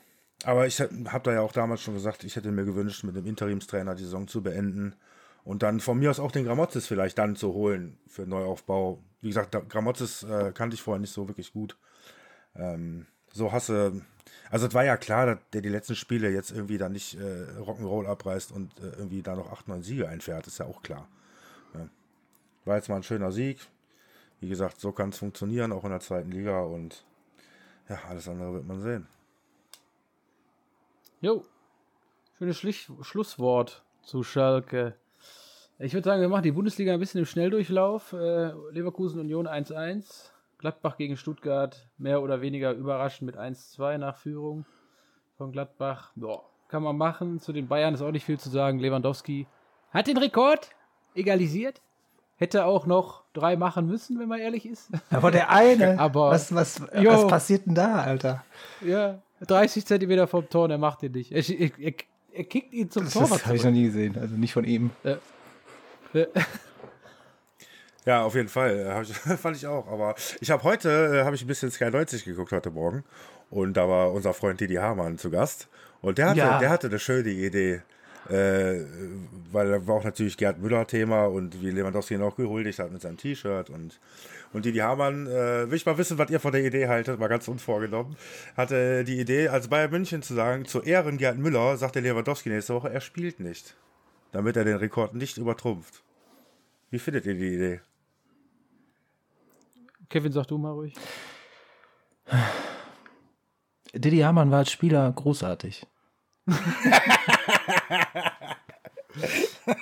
aber 0.44 0.66
ich 0.66 0.80
habe 0.80 1.20
da 1.22 1.32
ja 1.32 1.40
auch 1.40 1.52
damals 1.52 1.82
schon 1.82 1.94
gesagt, 1.94 2.24
ich 2.24 2.36
hätte 2.36 2.50
mir 2.50 2.64
gewünscht, 2.64 3.04
mit 3.04 3.16
dem 3.16 3.26
Interimstrainer 3.26 3.94
die 3.94 4.04
Saison 4.04 4.28
zu 4.28 4.42
beenden 4.42 4.94
und 5.44 5.62
dann 5.62 5.80
von 5.80 5.98
mir 5.98 6.10
aus 6.10 6.20
auch 6.20 6.32
den 6.32 6.44
Gramotzes 6.44 6.86
vielleicht 6.86 7.18
dann 7.18 7.36
zu 7.36 7.52
holen 7.52 7.98
für 8.08 8.26
Neuaufbau. 8.26 9.02
Wie 9.20 9.28
gesagt, 9.28 9.56
Gramotzes 9.68 10.22
äh, 10.24 10.52
kannte 10.54 10.74
ich 10.74 10.82
vorher 10.82 11.00
nicht 11.00 11.12
so 11.12 11.28
wirklich 11.28 11.52
gut. 11.52 11.76
Ähm, 12.56 13.06
so 13.32 13.52
hasse. 13.52 14.02
Also 14.50 14.66
es 14.66 14.74
war 14.74 14.84
ja 14.84 14.96
klar, 14.96 15.26
dass 15.26 15.38
der 15.52 15.60
die 15.62 15.68
letzten 15.68 15.96
Spiele 15.96 16.30
jetzt 16.30 16.50
irgendwie 16.50 16.78
da 16.78 16.88
nicht 16.88 17.14
äh, 17.18 17.46
Rock'n'Roll 17.58 18.06
abreißt 18.06 18.52
und 18.52 18.78
äh, 18.80 18.90
irgendwie 18.98 19.22
da 19.22 19.34
noch 19.34 19.50
8, 19.52 19.68
9 19.68 19.82
Siege 19.82 20.08
einfährt, 20.08 20.46
ist 20.46 20.58
ja 20.58 20.66
auch 20.66 20.82
klar. 20.82 21.08
War 22.64 22.76
jetzt 22.76 22.88
mal 22.88 22.96
ein 22.96 23.02
schöner 23.02 23.32
Sieg. 23.32 23.60
Wie 24.40 24.48
gesagt, 24.48 24.80
so 24.80 24.92
kann 24.92 25.10
es 25.10 25.18
funktionieren, 25.18 25.72
auch 25.72 25.84
in 25.84 25.90
der 25.90 26.00
zweiten 26.00 26.30
Liga 26.30 26.60
und 26.60 27.04
ja, 27.88 27.98
alles 28.08 28.28
andere 28.28 28.54
wird 28.54 28.66
man 28.66 28.80
sehen. 28.80 29.06
Jo. 31.20 31.44
Schönes 32.38 32.58
Schlich 32.58 32.88
Schlusswort 33.02 33.82
zu 34.02 34.22
Schalke. 34.22 34.96
Ich 35.78 35.92
würde 35.92 36.04
sagen, 36.04 36.20
wir 36.20 36.28
machen 36.28 36.42
die 36.42 36.52
Bundesliga 36.52 36.92
ein 36.92 37.00
bisschen 37.00 37.20
im 37.20 37.26
Schnelldurchlauf. 37.26 38.12
Äh, 38.12 38.52
Leverkusen 38.70 39.20
Union 39.20 39.48
1-1. 39.48 40.30
Gladbach 40.58 40.96
gegen 40.96 41.16
Stuttgart 41.16 41.88
mehr 41.98 42.22
oder 42.22 42.40
weniger 42.40 42.72
überraschend 42.72 43.26
mit 43.26 43.36
1-2 43.36 43.98
nach 43.98 44.16
Führung 44.16 44.64
von 45.36 45.52
Gladbach. 45.52 46.12
Ja, 46.16 46.40
kann 46.68 46.82
man 46.82 46.96
machen. 46.96 47.40
Zu 47.40 47.52
den 47.52 47.68
Bayern 47.68 47.94
ist 47.94 48.02
auch 48.02 48.12
nicht 48.12 48.24
viel 48.24 48.38
zu 48.38 48.48
sagen. 48.48 48.78
Lewandowski 48.78 49.46
hat 49.90 50.06
den 50.06 50.16
Rekord 50.16 50.70
egalisiert. 51.14 51.80
Hätte 52.37 52.64
auch 52.64 52.87
noch 52.87 53.22
drei 53.32 53.57
machen 53.57 53.87
müssen, 53.87 54.18
wenn 54.18 54.28
man 54.28 54.41
ehrlich 54.41 54.66
ist. 54.66 54.89
Aber 55.11 55.30
der 55.30 55.51
eine, 55.51 55.99
Aber- 56.01 56.30
was, 56.30 56.55
was, 56.55 56.80
Jo. 56.99 57.11
was 57.12 57.26
passiert 57.28 57.66
denn 57.66 57.74
da, 57.74 57.97
Alter? 58.03 58.45
ja, 58.80 59.18
30 59.47 59.87
Zentimeter 59.87 60.26
vom 60.26 60.49
Tor, 60.49 60.64
und 60.64 60.70
er 60.72 60.78
macht 60.78 61.03
den 61.03 61.12
nicht. 61.12 61.30
Er, 61.32 61.39
er, 61.49 61.70
er, 61.78 61.93
er 62.32 62.45
kickt 62.45 62.72
ihn 62.72 62.91
zum 62.91 63.05
Das, 63.05 63.12
Tor. 63.12 63.28
das 63.28 63.47
habe 63.47 63.57
ich 63.57 63.64
noch 63.64 63.70
nie 63.70 63.85
gesehen, 63.85 64.16
also 64.20 64.35
nicht 64.37 64.53
von 64.53 64.64
ihm. 64.64 64.91
Ja, 68.05 68.22
auf 68.24 68.35
jeden 68.35 68.49
Fall. 68.49 68.70
äh, 68.78 69.03
ich, 69.03 69.14
fand 69.41 69.57
ich 69.57 69.66
auch. 69.66 69.87
Aber 69.89 70.14
ich 70.41 70.51
habe 70.51 70.62
heute, 70.64 71.20
äh, 71.20 71.24
habe 71.24 71.37
ich 71.37 71.43
ein 71.43 71.47
bisschen 71.49 71.70
Sky 71.70 71.91
90 71.91 72.24
geguckt 72.24 72.53
heute 72.53 72.70
Morgen. 72.70 73.05
Und 73.51 73.74
da 73.76 73.89
war 73.89 74.12
unser 74.12 74.35
Freund 74.35 74.61
Didi 74.61 74.74
Hamann 74.74 75.18
zu 75.18 75.30
Gast. 75.30 75.68
Und 76.01 76.18
der 76.18 76.30
hatte, 76.30 76.39
Ja. 76.39 76.59
der 76.59 76.70
hatte 76.70 76.89
eine 76.89 76.99
schöne 76.99 77.28
Idee. 77.30 77.82
Äh, 78.29 78.85
weil 79.53 79.70
da 79.70 79.87
war 79.87 79.97
auch 79.97 80.05
natürlich 80.05 80.37
Gerd 80.37 80.59
Müller 80.59 80.87
Thema 80.87 81.27
und 81.27 81.61
wie 81.61 81.70
Lewandowski 81.70 82.14
ihn 82.14 82.22
auch 82.22 82.37
gehuldigt 82.37 82.79
hat 82.79 82.91
mit 82.91 83.03
seinem 83.03 83.18
T-Shirt. 83.18 83.68
Und, 83.70 84.01
und 84.53 84.64
Didi 84.64 84.79
Hamann, 84.79 85.27
äh, 85.27 85.70
will 85.70 85.77
ich 85.77 85.85
mal 85.85 85.99
wissen, 85.99 86.16
was 86.16 86.31
ihr 86.31 86.41
von 86.41 86.53
der 86.53 86.64
Idee 86.64 86.89
haltet, 86.89 87.20
mal 87.20 87.29
ganz 87.29 87.49
unvorgenommen, 87.49 88.16
hatte 88.57 89.05
die 89.05 89.20
Idee, 89.20 89.49
als 89.49 89.68
Bayern 89.68 89.91
München 89.91 90.22
zu 90.22 90.35
sagen, 90.35 90.64
zu 90.64 90.83
Ehren 90.83 91.18
Gerd 91.18 91.39
Müller, 91.39 91.77
sagt 91.77 91.97
der 91.97 92.03
Lewandowski 92.03 92.49
nächste 92.49 92.75
Woche, 92.75 92.91
er 92.91 93.01
spielt 93.01 93.41
nicht. 93.41 93.77
Damit 94.33 94.57
er 94.57 94.64
den 94.64 94.77
Rekord 94.77 95.14
nicht 95.14 95.37
übertrumpft. 95.37 96.03
Wie 96.91 96.99
findet 96.99 97.27
ihr 97.27 97.35
die 97.35 97.55
Idee? 97.55 97.81
Kevin, 100.09 100.33
sag 100.33 100.47
du 100.47 100.59
mal 100.59 100.72
ruhig. 100.72 100.95
Didi 103.95 104.18
Hamann 104.20 104.51
war 104.51 104.59
als 104.59 104.72
Spieler 104.72 105.12
großartig. 105.12 105.87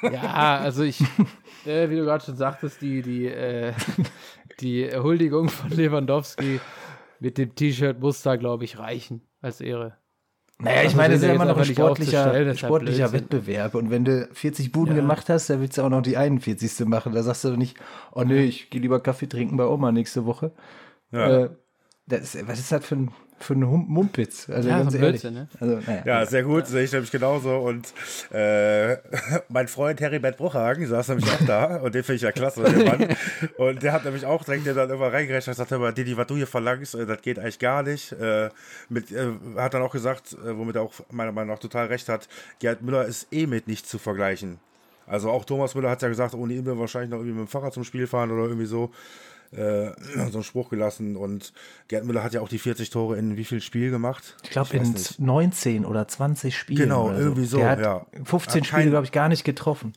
Ja, 0.02 0.58
also 0.58 0.82
ich, 0.82 1.00
äh, 1.66 1.88
wie 1.88 1.96
du 1.96 2.04
gerade 2.04 2.24
schon 2.24 2.36
sagtest, 2.36 2.80
die, 2.82 3.02
die, 3.02 3.26
äh, 3.26 3.72
die 4.60 4.90
Huldigung 4.94 5.48
von 5.48 5.70
Lewandowski 5.70 6.60
mit 7.20 7.38
dem 7.38 7.54
T-Shirt 7.54 8.00
muss 8.00 8.22
da, 8.22 8.36
glaube 8.36 8.64
ich, 8.64 8.78
reichen 8.78 9.22
als 9.40 9.60
Ehre. 9.60 9.96
Naja, 10.58 10.80
ich 10.80 10.84
Also 10.86 10.96
meine, 10.98 11.14
das 11.14 11.22
ist 11.22 11.26
ja 11.26 11.32
jetzt 11.32 11.42
immer 11.42 11.52
noch 11.52 11.58
ein 11.58 11.64
sportlicher, 11.64 12.42
ja 12.42 12.54
sportlicher 12.54 13.08
Blödsinn. 13.08 13.30
Wettbewerb. 13.30 13.74
Und 13.74 13.90
wenn 13.90 14.04
du 14.04 14.28
40 14.32 14.70
Buden 14.70 14.94
gemacht 14.94 15.28
hast, 15.28 15.50
dann 15.50 15.60
willst 15.60 15.78
du 15.78 15.82
auch 15.82 15.88
noch 15.88 16.02
die 16.02 16.16
41. 16.16 16.86
machen. 16.86 17.12
Da 17.12 17.22
sagst 17.22 17.44
du 17.44 17.50
doch 17.50 17.56
nicht, 17.56 17.76
oh 18.12 18.22
nee, 18.22 18.44
ich 18.44 18.70
gehe 18.70 18.80
lieber 18.80 19.00
Kaffee 19.00 19.26
trinken 19.28 19.56
bei 19.56 19.66
Oma 19.66 19.90
nächste 19.90 20.24
Woche. 20.24 20.52
Ja. 21.10 21.44
Äh, 21.44 21.50
das, 22.06 22.36
was 22.46 22.58
ist 22.58 22.70
das 22.70 22.84
für 22.84 22.96
ein, 22.96 23.10
für 23.42 23.54
einen 23.54 23.68
Hum- 23.68 23.86
Mumpitz. 23.88 24.48
Also 24.48 24.68
Ja, 24.68 24.78
ganz 24.78 24.92
so 24.92 24.98
ehrlich. 24.98 25.22
Blödsinn, 25.22 25.34
ne? 25.34 25.48
Also, 25.60 25.78
naja. 25.86 26.02
Ja, 26.04 26.26
sehr 26.26 26.42
gut, 26.42 26.66
sehe 26.66 26.84
ich 26.84 26.92
nämlich 26.92 27.10
genauso. 27.10 27.56
Und 27.58 27.92
äh, 28.32 28.96
mein 29.48 29.68
Freund 29.68 30.00
Heribert 30.00 30.36
Bruchhagen 30.36 30.86
saß 30.86 31.08
nämlich 31.08 31.26
auch 31.30 31.44
da 31.46 31.76
und 31.76 31.94
den 31.94 32.02
finde 32.04 32.16
ich 32.16 32.22
ja 32.22 32.32
klasse. 32.32 32.62
Und 33.56 33.82
der 33.82 33.92
hat 33.92 34.04
nämlich 34.04 34.24
auch 34.26 34.44
direkt 34.44 34.66
dann 34.66 34.90
immer 34.90 35.12
reingerechnet 35.12 35.48
und 35.48 35.52
gesagt, 35.52 35.70
hör 35.70 35.78
mal, 35.78 35.92
Didi, 35.92 36.16
was 36.16 36.26
du 36.26 36.36
hier 36.36 36.46
verlangst, 36.46 36.94
äh, 36.94 37.06
das 37.06 37.20
geht 37.22 37.38
eigentlich 37.38 37.58
gar 37.58 37.82
nicht. 37.82 38.12
Äh, 38.12 38.50
mit, 38.88 39.10
äh, 39.12 39.28
hat 39.56 39.74
dann 39.74 39.82
auch 39.82 39.92
gesagt, 39.92 40.32
äh, 40.32 40.56
womit 40.56 40.76
er 40.76 40.82
auch 40.82 40.92
meiner 41.10 41.32
Meinung 41.32 41.54
nach 41.54 41.60
total 41.60 41.86
recht 41.86 42.08
hat, 42.08 42.28
Gerd 42.60 42.82
Müller 42.82 43.04
ist 43.04 43.28
eh 43.32 43.46
mit 43.46 43.66
nicht 43.68 43.86
zu 43.88 43.98
vergleichen. 43.98 44.58
Also 45.06 45.30
auch 45.30 45.44
Thomas 45.44 45.74
Müller 45.74 45.90
hat 45.90 46.00
ja 46.02 46.08
gesagt, 46.08 46.34
ohne 46.34 46.54
ihn 46.54 46.64
wir 46.64 46.78
wahrscheinlich 46.78 47.10
noch 47.10 47.18
irgendwie 47.18 47.40
mit 47.40 47.48
dem 47.48 47.50
Fahrrad 47.50 47.74
zum 47.74 47.84
Spiel 47.84 48.06
fahren 48.06 48.30
oder 48.30 48.44
irgendwie 48.44 48.66
so. 48.66 48.90
Äh, 49.52 49.92
so 50.30 50.38
einen 50.38 50.42
Spruch 50.44 50.70
gelassen 50.70 51.16
und 51.16 51.52
Gerd 51.88 52.04
Müller 52.04 52.22
hat 52.22 52.32
ja 52.32 52.40
auch 52.40 52.48
die 52.48 52.58
40 52.58 52.90
Tore 52.90 53.18
in 53.18 53.36
wie 53.36 53.44
viel 53.44 53.60
Spiel 53.60 53.90
gemacht? 53.90 54.36
Ich 54.42 54.50
glaube, 54.50 54.76
in 54.76 54.92
nicht. 54.92 55.20
19 55.20 55.84
oder 55.84 56.08
20 56.08 56.56
Spielen. 56.56 56.78
Genau, 56.78 57.08
oder 57.08 57.18
irgendwie 57.18 57.44
so, 57.44 57.58
ja. 57.58 58.06
15 58.24 58.62
Hat 58.62 58.66
Spiele, 58.66 58.90
glaube 58.90 59.04
ich, 59.04 59.12
gar 59.12 59.28
nicht 59.28 59.44
getroffen. 59.44 59.92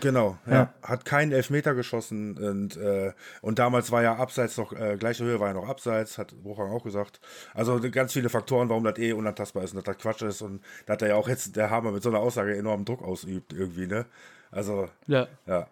Genau, 0.00 0.38
ja. 0.46 0.52
Ja. 0.52 0.74
Hat 0.82 1.04
keinen 1.04 1.32
Elfmeter 1.32 1.74
geschossen 1.74 2.36
und, 2.38 2.76
äh, 2.76 3.12
und 3.42 3.58
damals 3.58 3.90
war 3.90 4.02
ja 4.02 4.16
abseits 4.16 4.56
noch, 4.56 4.72
äh, 4.72 4.96
gleiche 4.96 5.24
Höhe 5.24 5.40
war 5.40 5.48
ja 5.48 5.54
noch 5.54 5.68
abseits, 5.68 6.16
hat 6.18 6.34
Bruchhang 6.42 6.70
auch 6.70 6.84
gesagt. 6.84 7.20
Also 7.54 7.80
ganz 7.90 8.12
viele 8.12 8.28
Faktoren, 8.28 8.68
warum 8.68 8.84
das 8.84 8.98
eh 8.98 9.12
unantastbar 9.12 9.64
ist 9.64 9.72
und 9.74 9.78
dass 9.78 9.96
das 9.96 9.98
Quatsch 9.98 10.22
ist 10.22 10.42
und 10.42 10.60
dass 10.86 11.02
er 11.02 11.08
ja 11.08 11.14
auch 11.16 11.28
jetzt, 11.28 11.56
der 11.56 11.70
Hammer 11.70 11.90
mit 11.90 12.02
so 12.02 12.10
einer 12.10 12.20
Aussage 12.20 12.56
enormen 12.56 12.84
Druck 12.84 13.02
ausübt 13.02 13.52
irgendwie, 13.52 13.86
ne? 13.86 14.06
Also, 14.52 14.88
Ja. 15.06 15.26
ja. 15.46 15.66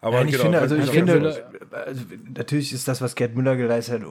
Aber 0.00 0.20
und 0.20 0.28
ich 0.28 0.32
genau, 0.32 0.44
finde, 0.44 0.60
also 0.60 0.76
ich 0.76 0.90
finde, 0.90 1.44
also, 1.70 2.04
natürlich 2.36 2.72
ist 2.72 2.86
das, 2.86 3.00
was 3.00 3.16
Gerd 3.16 3.34
Müller 3.34 3.56
geleistet 3.56 4.02
hat, 4.02 4.08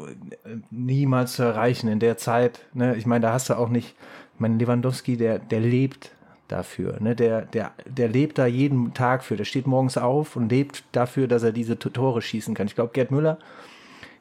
niemals 0.70 1.34
zu 1.34 1.44
erreichen 1.44 1.88
in 1.88 2.00
der 2.00 2.18
Zeit. 2.18 2.60
Ne? 2.74 2.96
Ich 2.98 3.06
meine, 3.06 3.28
da 3.28 3.34
hast 3.34 3.50
du 3.50 3.54
auch 3.58 3.70
nicht, 3.70 3.96
ich 4.34 4.40
meine, 4.40 4.58
Lewandowski, 4.58 5.16
der, 5.16 5.40
der 5.40 5.62
lebt 5.62 6.12
dafür. 6.50 6.98
Ne? 7.00 7.16
Der, 7.16 7.44
der, 7.44 7.72
der 7.86 8.10
lebt 8.10 8.38
da 8.38 8.46
jeden 8.46 8.94
Tag 8.94 9.24
für. 9.24 9.38
Der 9.38 9.46
steht 9.46 9.66
morgens 9.66 9.98
auf 9.98 10.36
und 10.36 10.50
lebt 10.50 10.84
dafür, 10.92 11.28
dass 11.28 11.44
er 11.44 11.54
diese 11.54 11.80
Tore 11.80 12.22
schießen 12.22 12.54
kann. 12.54 12.68
Ich 12.68 12.76
glaube, 12.76 12.92
Gerd 12.94 13.12
Müller, 13.12 13.38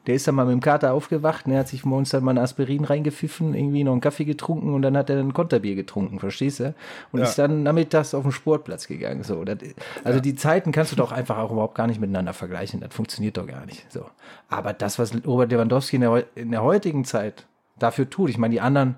der 0.06 0.14
ist 0.14 0.28
dann 0.28 0.34
mal 0.36 0.44
mit 0.46 0.52
dem 0.52 0.60
Kater 0.60 0.92
aufgewacht, 0.92 1.48
ne, 1.48 1.58
hat 1.58 1.68
sich 1.68 1.84
morgens 1.84 2.10
dann 2.10 2.22
mal 2.22 2.32
ein 2.32 2.38
Aspirin 2.38 2.84
reingepfiffen, 2.84 3.54
irgendwie 3.54 3.82
noch 3.84 3.92
einen 3.92 4.00
Kaffee 4.00 4.24
getrunken 4.24 4.72
und 4.74 4.82
dann 4.82 4.96
hat 4.96 5.10
er 5.10 5.18
ein 5.18 5.32
Konterbier 5.32 5.74
getrunken, 5.74 6.20
verstehst 6.20 6.60
du? 6.60 6.74
Und 7.12 7.20
Ja. 7.20 7.26
ist 7.26 7.38
dann 7.38 7.62
nachmittags 7.64 8.14
auf 8.14 8.22
den 8.22 8.32
Sportplatz 8.32 8.86
gegangen. 8.86 9.24
So, 9.24 9.44
das, 9.44 9.58
also 10.04 10.20
die 10.20 10.34
Zeiten 10.36 10.70
kannst 10.72 10.92
du 10.92 10.96
doch 10.96 11.12
einfach 11.12 11.38
auch 11.38 11.50
überhaupt 11.50 11.74
gar 11.74 11.86
nicht 11.86 12.00
miteinander 12.00 12.32
vergleichen. 12.32 12.80
Das 12.80 12.94
funktioniert 12.94 13.36
doch 13.36 13.46
gar 13.46 13.66
nicht. 13.66 13.90
So. 13.92 14.06
Aber 14.48 14.72
das, 14.72 14.98
was 14.98 15.12
Robert 15.26 15.50
Lewandowski 15.50 15.96
in 15.96 16.02
der, 16.02 16.24
in 16.36 16.50
der 16.52 16.62
heutigen 16.62 17.04
Zeit 17.04 17.46
dafür 17.78 18.08
tut, 18.08 18.30
ich 18.30 18.38
meine, 18.38 18.52
die 18.52 18.60
anderen 18.60 18.96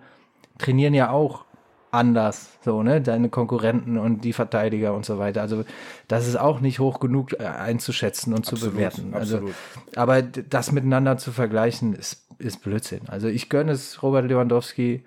trainieren 0.58 0.92
ja 0.94 1.10
auch 1.10 1.44
anders, 1.90 2.50
so, 2.64 2.82
ne, 2.82 3.00
deine 3.00 3.28
Konkurrenten 3.28 3.98
und 3.98 4.24
die 4.24 4.32
Verteidiger 4.32 4.94
und 4.94 5.04
so 5.04 5.18
weiter. 5.18 5.42
Also, 5.42 5.64
das 6.06 6.26
ist 6.26 6.36
auch 6.36 6.60
nicht 6.60 6.78
hoch 6.78 7.00
genug 7.00 7.32
äh, 7.32 7.44
einzuschätzen 7.44 8.34
und 8.34 8.44
zu 8.44 8.56
Absolut, 8.56 8.74
bewerten. 8.74 9.14
Also, 9.14 9.36
absolut. 9.36 9.54
aber 9.96 10.22
das 10.22 10.72
miteinander 10.72 11.16
zu 11.16 11.32
vergleichen, 11.32 11.94
ist, 11.94 12.26
ist 12.38 12.62
Blödsinn. 12.62 13.02
Also, 13.08 13.28
ich 13.28 13.48
gönne 13.48 13.72
es 13.72 14.02
Robert 14.02 14.26
Lewandowski, 14.26 15.04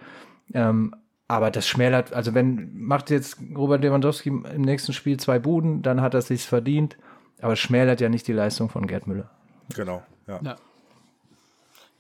ähm, 0.54 0.96
aber 1.28 1.50
das 1.52 1.68
schmälert, 1.68 2.14
also 2.14 2.34
wenn, 2.34 2.72
macht 2.74 3.10
jetzt 3.10 3.38
Robert 3.56 3.82
Lewandowski 3.82 4.30
im 4.30 4.62
nächsten 4.62 4.92
Spiel 4.92 5.18
zwei 5.18 5.40
Buden, 5.40 5.82
dann 5.82 6.02
hat 6.02 6.14
er 6.14 6.22
sich's 6.22 6.46
verdient, 6.46 6.98
aber 7.42 7.54
es 7.54 7.60
schmälert 7.60 8.02
ja 8.02 8.10
nicht 8.10 8.28
die 8.28 8.34
Leistung 8.34 8.70
von 8.70 8.86
Gerd 8.86 9.08
Müller. 9.08 9.30
Genau, 9.74 10.04
ja. 10.28 10.40
Ja. 10.44 10.56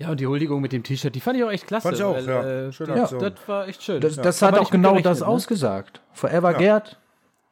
Ja, 0.02 0.12
und 0.12 0.20
die 0.20 0.28
Huldigung 0.28 0.62
mit 0.62 0.72
dem 0.74 0.84
T-Shirt, 0.84 1.14
die 1.16 1.20
fand 1.20 1.38
ich 1.38 1.44
auch 1.44 1.52
echt 1.52 1.68
klasse. 1.68 1.84
Fand 1.88 1.98
ich 1.98 2.04
auch, 2.04 2.16
weil, 2.16 2.28
ja. 2.28 2.44
Äh, 2.68 2.72
Schöne 2.72 2.94
das, 2.94 3.14
Aktion. 3.14 3.20
das 3.22 3.48
war 3.48 3.68
echt 3.68 3.84
schön. 3.84 4.02
Das, 4.02 4.16
ja. 4.16 4.24
das 4.24 4.42
Haben 4.42 4.56
hat 4.56 4.62
auch 4.62 4.72
genau 4.72 5.00
das 5.00 5.20
ne? 5.22 5.28
ausgesagt. 5.28 6.02
Forever 6.14 6.52
Ja. 6.54 6.58
Gerd, 6.58 7.00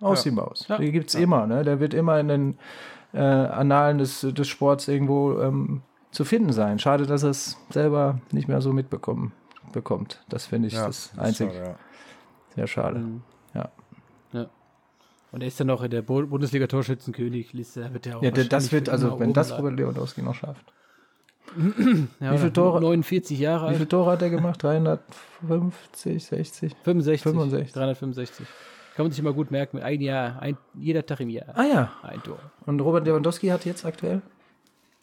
aus 0.01 0.23
Ja. 0.25 0.29
die 0.31 0.35
Maus. 0.35 0.65
Ja. 0.67 0.77
Die 0.77 0.91
gibt's 0.91 1.15
immer, 1.15 1.45
ne? 1.47 1.63
Der 1.63 1.79
wird 1.79 1.93
immer 1.93 2.19
in 2.19 2.27
den 2.27 2.57
äh, 3.13 3.19
Annalen 3.19 3.97
des, 3.99 4.21
des 4.21 4.47
Sports 4.47 4.87
irgendwo 4.87 5.39
ähm, 5.41 5.81
zu 6.11 6.25
finden 6.25 6.53
sein. 6.53 6.79
Schade, 6.79 7.05
dass 7.05 7.23
er 7.23 7.29
es 7.31 7.57
selber 7.69 8.19
nicht 8.31 8.47
mehr 8.47 8.61
so 8.61 8.73
mitbekommen 8.73 9.31
bekommt. 9.73 10.23
Das 10.29 10.45
finde 10.47 10.67
ich 10.69 10.73
Ja, 10.73 10.87
das 10.87 11.05
ist 11.13 11.19
einzig 11.19 11.51
schade, 11.53 11.65
ja. 11.65 11.75
sehr 12.55 12.67
schade. 12.67 12.99
Mhm. 12.99 13.21
Ja. 13.53 13.69
Und 15.31 15.41
er 15.41 15.47
ist 15.47 15.59
dann 15.59 15.67
noch 15.67 15.83
in 15.83 15.91
der 15.91 16.01
Bu- 16.01 16.25
Bundesliga-Torschützenkönig-Liste. 16.25 17.81
Da 17.81 17.93
wird 17.93 18.07
er 18.07 18.17
auch 18.17 18.23
Ja, 18.23 18.31
das 18.31 18.71
wird, 18.71 18.89
also 18.89 19.19
wenn 19.19 19.31
das. 19.31 19.55
Robert 19.55 19.75
Lewandowski 19.77 20.23
noch 20.23 20.33
schafft. 20.33 20.73
Ja, 22.19 22.33
wie 22.33 22.37
viele 22.37 22.53
Tore- 22.53 22.79
49 22.81 23.39
Jahre 23.39 23.63
Wie 23.65 23.67
alt. 23.69 23.75
viele 23.77 23.89
Tore 23.89 24.11
hat 24.11 24.21
er 24.21 24.29
gemacht? 24.29 24.61
350, 24.63 26.23
60? 26.25 26.75
65. 26.83 27.21
65. 27.23 27.73
365. 27.73 28.45
Kann 28.95 29.05
man 29.05 29.11
sich 29.11 29.19
immer 29.19 29.33
gut 29.33 29.49
merken. 29.51 29.79
Ein 29.81 30.01
Jahr, 30.01 30.41
ein, 30.41 30.57
jeder 30.75 31.05
Tag 31.05 31.21
im 31.21 31.29
Jahr. 31.29 31.47
Ah 31.55 31.63
ja. 31.63 31.91
Ein 32.03 32.21
Tor. 32.23 32.39
Und 32.65 32.79
Robert 32.81 33.05
Lewandowski 33.05 33.47
hat 33.47 33.65
jetzt 33.65 33.85
aktuell? 33.85 34.21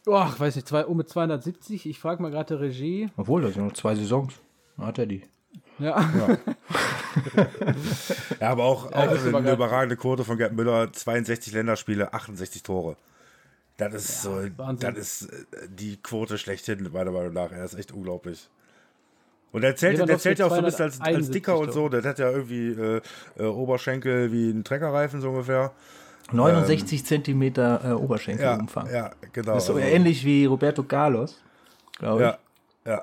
Ach, 0.08 0.38
weiß 0.38 0.54
nicht, 0.56 0.68
zwei, 0.68 0.84
um 0.84 0.96
mit 0.98 1.08
270. 1.08 1.86
Ich 1.86 1.98
frage 1.98 2.22
mal 2.22 2.30
gerade 2.30 2.56
der 2.56 2.60
Regie. 2.60 3.08
Obwohl, 3.16 3.42
das 3.42 3.54
sind 3.54 3.64
noch 3.66 3.72
zwei 3.72 3.94
Saisons. 3.94 4.34
Dann 4.76 4.86
hat 4.86 4.98
er 4.98 5.06
die. 5.06 5.22
Ja. 5.78 5.98
Ja, 8.40 8.50
aber 8.50 8.64
auch, 8.64 8.92
auch 8.92 9.12
ist 9.12 9.26
aber 9.26 9.38
eine 9.38 9.52
überragende 9.52 9.96
Quote 9.96 10.24
von 10.24 10.36
Gerd 10.36 10.52
Müller, 10.52 10.92
62 10.92 11.52
Länderspiele, 11.52 12.12
68 12.12 12.62
Tore. 12.62 12.96
Das 13.76 13.94
ist 13.94 14.22
so, 14.22 14.40
Wahnsinn. 14.56 14.94
das 14.94 15.22
ist 15.22 15.32
äh, 15.32 15.68
die 15.68 15.96
Quote 15.98 16.38
schlechthin, 16.38 16.88
meiner 16.92 17.10
Meinung 17.10 17.34
nach. 17.34 17.52
Er 17.52 17.64
ist 17.64 17.74
echt 17.74 17.92
unglaublich. 17.92 18.48
Und 19.52 19.62
er 19.64 19.76
zählt, 19.76 19.98
der 20.06 20.18
zählt 20.18 20.38
ja 20.38 20.46
auch 20.46 20.50
so 20.50 20.56
ein 20.56 20.64
bisschen 20.64 20.84
als, 20.86 20.94
als 21.00 21.28
271 21.28 21.32
Dicker 21.32 21.58
und 21.58 21.72
so. 21.72 21.88
Der 21.88 22.02
hat 22.02 22.18
ja 22.18 22.30
irgendwie 22.30 22.68
äh, 22.70 23.00
äh, 23.38 23.44
Oberschenkel 23.44 24.32
wie 24.32 24.50
ein 24.50 24.64
Treckerreifen 24.64 25.20
so 25.20 25.30
ungefähr. 25.30 25.72
69 26.32 27.04
Zentimeter 27.06 27.80
äh, 27.84 27.92
Oberschenkelumfang. 27.92 28.86
Ja, 28.86 28.92
ja, 28.92 29.10
genau. 29.32 29.54
Das 29.54 29.62
ist 29.62 29.66
so 29.68 29.74
Also, 29.74 29.86
ähnlich 29.86 30.24
wie 30.24 30.44
Roberto 30.46 30.82
Carlos, 30.82 31.40
glaube 31.98 32.22
ich. 32.22 32.28
Ja, 32.86 32.92
ja. 32.92 33.02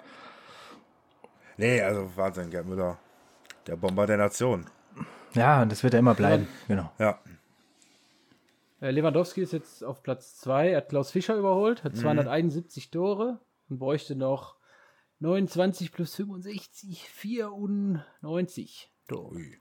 Nee, 1.58 1.82
also 1.82 2.12
Wahnsinn, 2.16 2.50
Gerd 2.50 2.66
Müller. 2.66 2.98
Der 3.68 3.76
Bomber 3.76 4.06
der 4.06 4.18
Nation. 4.18 4.66
Ja, 5.34 5.62
und 5.62 5.72
das 5.72 5.84
wird 5.84 5.94
er 5.94 6.00
immer 6.00 6.14
bleiben. 6.16 6.48
Genau. 6.68 6.92
Ja, 7.00 7.18
Lewandowski 8.92 9.42
ist 9.42 9.54
jetzt 9.54 9.84
auf 9.84 10.04
Platz 10.04 10.38
2, 10.38 10.70
er 10.72 10.78
hat 10.78 10.90
Klaus 10.90 11.12
Fischer 11.12 11.36
überholt, 11.38 11.80
Mhm. 11.80 11.86
hat 11.86 11.98
271 11.98 12.92
Tore 12.92 13.40
und 13.70 13.80
bräuchte 13.80 14.16
noch 14.16 14.58
29 15.20 15.92
plus 15.92 16.16
65, 16.16 17.08
94 17.10 18.92
Tore. 19.08 19.36
Ui. 19.36 19.58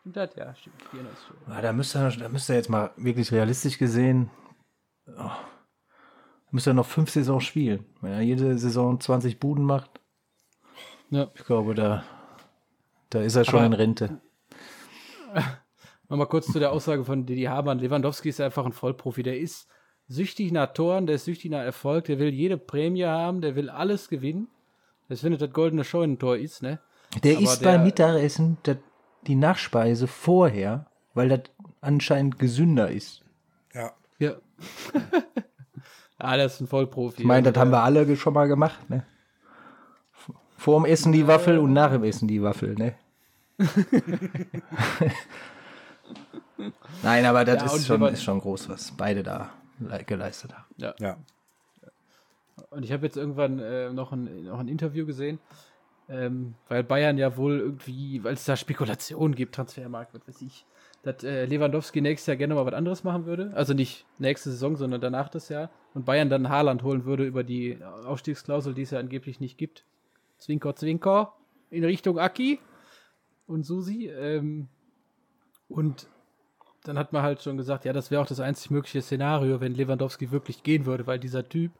Stimmt 0.00 0.16
das? 0.16 0.34
Ja, 0.36 0.54
stimmt. 0.54 0.82
94 0.90 1.26
Tore. 1.28 1.38
Ja, 1.54 1.60
da 1.62 1.72
müsste 1.72 1.98
er, 1.98 2.10
da 2.10 2.28
müsste 2.28 2.52
er 2.52 2.56
jetzt 2.58 2.68
mal 2.70 2.90
wirklich 2.96 3.30
realistisch 3.32 3.78
gesehen, 3.78 4.30
oh, 5.16 5.30
müsste 6.50 6.70
er 6.70 6.74
noch 6.74 6.86
fünf 6.86 7.10
Saisons 7.10 7.44
spielen. 7.44 7.84
Wenn 8.00 8.12
er 8.12 8.20
jede 8.22 8.58
Saison 8.58 8.98
20 9.00 9.38
Buden 9.38 9.64
macht, 9.64 10.00
Ja. 11.10 11.30
ich 11.34 11.44
glaube, 11.44 11.74
da, 11.74 12.04
da 13.10 13.20
ist 13.20 13.36
er 13.36 13.44
schon 13.44 13.56
Aber- 13.60 13.66
in 13.66 13.72
Rente. 13.74 14.20
Nochmal 16.08 16.28
kurz 16.28 16.46
zu 16.46 16.58
der 16.58 16.72
Aussage 16.72 17.04
von 17.04 17.26
Didi 17.26 17.44
Hamann. 17.44 17.78
Lewandowski 17.78 18.28
ist 18.28 18.40
einfach 18.40 18.64
ein 18.64 18.72
Vollprofi. 18.72 19.22
Der 19.22 19.38
ist 19.38 19.68
süchtig 20.08 20.52
nach 20.52 20.72
Toren, 20.72 21.06
der 21.06 21.16
ist 21.16 21.24
süchtig 21.24 21.50
nach 21.50 21.62
Erfolg, 21.62 22.04
der 22.04 22.18
will 22.18 22.28
jede 22.32 22.56
Prämie 22.58 23.04
haben, 23.04 23.40
der 23.40 23.56
will 23.56 23.68
alles 23.70 24.08
gewinnen. 24.08 24.48
Das 25.08 25.20
findet 25.20 25.40
das 25.42 25.52
goldene 25.52 25.84
Scheunentor 25.84 26.36
ist, 26.36 26.62
ne? 26.62 26.78
Der 27.24 27.36
Aber 27.36 27.42
isst 27.44 27.60
der- 27.64 27.72
beim 27.72 27.84
Mittagessen 27.84 28.58
das, 28.62 28.76
die 29.26 29.34
Nachspeise 29.34 30.06
vorher, 30.06 30.86
weil 31.14 31.28
das 31.28 31.40
anscheinend 31.80 32.38
gesünder 32.38 32.90
ist. 32.90 33.22
ja. 33.74 33.92
Ja. 34.18 34.32
ah, 36.18 36.36
das 36.38 36.54
ist 36.54 36.60
ein 36.62 36.66
Vollprofi. 36.68 37.20
Ich 37.22 37.26
meine, 37.26 37.50
das 37.52 37.60
haben 37.60 37.70
wir 37.70 37.82
alle 37.82 38.16
schon 38.16 38.32
mal 38.32 38.48
gemacht, 38.48 38.88
ne? 38.88 39.04
Vor 40.56 40.80
dem 40.80 40.86
Essen 40.86 41.12
die 41.12 41.26
Waffel 41.26 41.58
und 41.58 41.72
nach 41.74 41.92
dem 41.92 42.02
Essen 42.04 42.26
die 42.26 42.42
Waffel, 42.42 42.74
ne? 42.74 42.94
Nein, 47.02 47.24
aber 47.26 47.44
das 47.44 47.62
Ja, 47.62 47.76
ist, 47.76 47.86
schon, 47.86 48.02
ist 48.06 48.22
schon 48.22 48.40
groß, 48.40 48.68
was 48.68 48.92
beide 48.92 49.22
da 49.22 49.52
le- 49.78 50.04
geleistet 50.04 50.54
haben. 50.54 50.64
Ja. 50.76 50.94
Ja. 50.98 51.16
Und 52.70 52.84
ich 52.84 52.92
habe 52.92 53.04
jetzt 53.04 53.16
irgendwann 53.16 53.58
äh, 53.58 53.92
noch, 53.92 54.12
ein, 54.12 54.44
noch 54.44 54.58
ein 54.58 54.68
Interview 54.68 55.04
gesehen, 55.06 55.38
ähm, 56.08 56.54
weil 56.68 56.82
Bayern 56.84 57.18
ja 57.18 57.36
wohl 57.36 57.58
irgendwie, 57.58 58.22
weil 58.24 58.34
es 58.34 58.44
da 58.44 58.56
Spekulationen 58.56 59.34
gibt, 59.34 59.54
Transfermarkt, 59.54 60.14
was 60.14 60.26
weiß 60.26 60.42
ich, 60.42 60.64
dass 61.02 61.22
äh, 61.22 61.44
Lewandowski 61.44 62.00
nächstes 62.00 62.26
Jahr 62.26 62.36
gerne 62.36 62.54
mal 62.54 62.64
was 62.66 62.74
anderes 62.74 63.04
machen 63.04 63.26
würde. 63.26 63.52
Also 63.54 63.74
nicht 63.74 64.06
nächste 64.18 64.50
Saison, 64.50 64.76
sondern 64.76 65.00
danach 65.00 65.28
das 65.28 65.48
Jahr. 65.48 65.70
Und 65.94 66.04
Bayern 66.06 66.30
dann 66.30 66.48
Haaland 66.48 66.82
holen 66.82 67.04
würde 67.04 67.24
über 67.24 67.44
die 67.44 67.78
Aufstiegsklausel, 68.06 68.74
die 68.74 68.82
es 68.82 68.90
ja 68.90 68.98
angeblich 68.98 69.38
nicht 69.40 69.58
gibt. 69.58 69.84
Zwinker, 70.38 70.74
Zwinker 70.74 71.34
in 71.70 71.84
Richtung 71.84 72.18
Aki 72.18 72.58
und 73.46 73.64
Susi. 73.64 74.08
Ähm, 74.08 74.68
und 75.68 76.08
dann 76.86 76.98
hat 76.98 77.12
man 77.12 77.22
halt 77.22 77.42
schon 77.42 77.56
gesagt, 77.56 77.84
ja, 77.84 77.92
das 77.92 78.10
wäre 78.10 78.22
auch 78.22 78.26
das 78.26 78.40
einzig 78.40 78.70
mögliche 78.70 79.02
Szenario, 79.02 79.60
wenn 79.60 79.74
Lewandowski 79.74 80.30
wirklich 80.30 80.62
gehen 80.62 80.86
würde, 80.86 81.06
weil 81.06 81.18
dieser 81.18 81.48
Typ, 81.48 81.72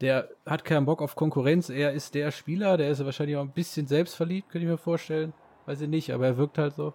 der 0.00 0.28
hat 0.46 0.64
keinen 0.64 0.86
Bock 0.86 1.02
auf 1.02 1.16
Konkurrenz. 1.16 1.68
Er 1.68 1.92
ist 1.92 2.14
der 2.14 2.30
Spieler, 2.30 2.76
der 2.76 2.90
ist 2.90 3.04
wahrscheinlich 3.04 3.36
auch 3.36 3.42
ein 3.42 3.52
bisschen 3.52 3.86
selbstverliebt, 3.86 4.48
könnte 4.48 4.66
ich 4.66 4.70
mir 4.70 4.78
vorstellen. 4.78 5.32
Weiß 5.66 5.80
ich 5.80 5.88
nicht, 5.88 6.12
aber 6.12 6.26
er 6.26 6.36
wirkt 6.36 6.58
halt 6.58 6.74
so. 6.74 6.94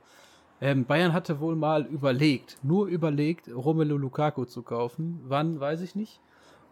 Ähm, 0.61 0.85
Bayern 0.85 1.13
hatte 1.13 1.39
wohl 1.39 1.55
mal 1.55 1.85
überlegt, 1.85 2.57
nur 2.63 2.87
überlegt, 2.87 3.49
Romelu 3.53 3.97
Lukaku 3.97 4.45
zu 4.45 4.63
kaufen. 4.63 5.21
Wann, 5.25 5.59
weiß 5.59 5.81
ich 5.81 5.95
nicht. 5.95 6.21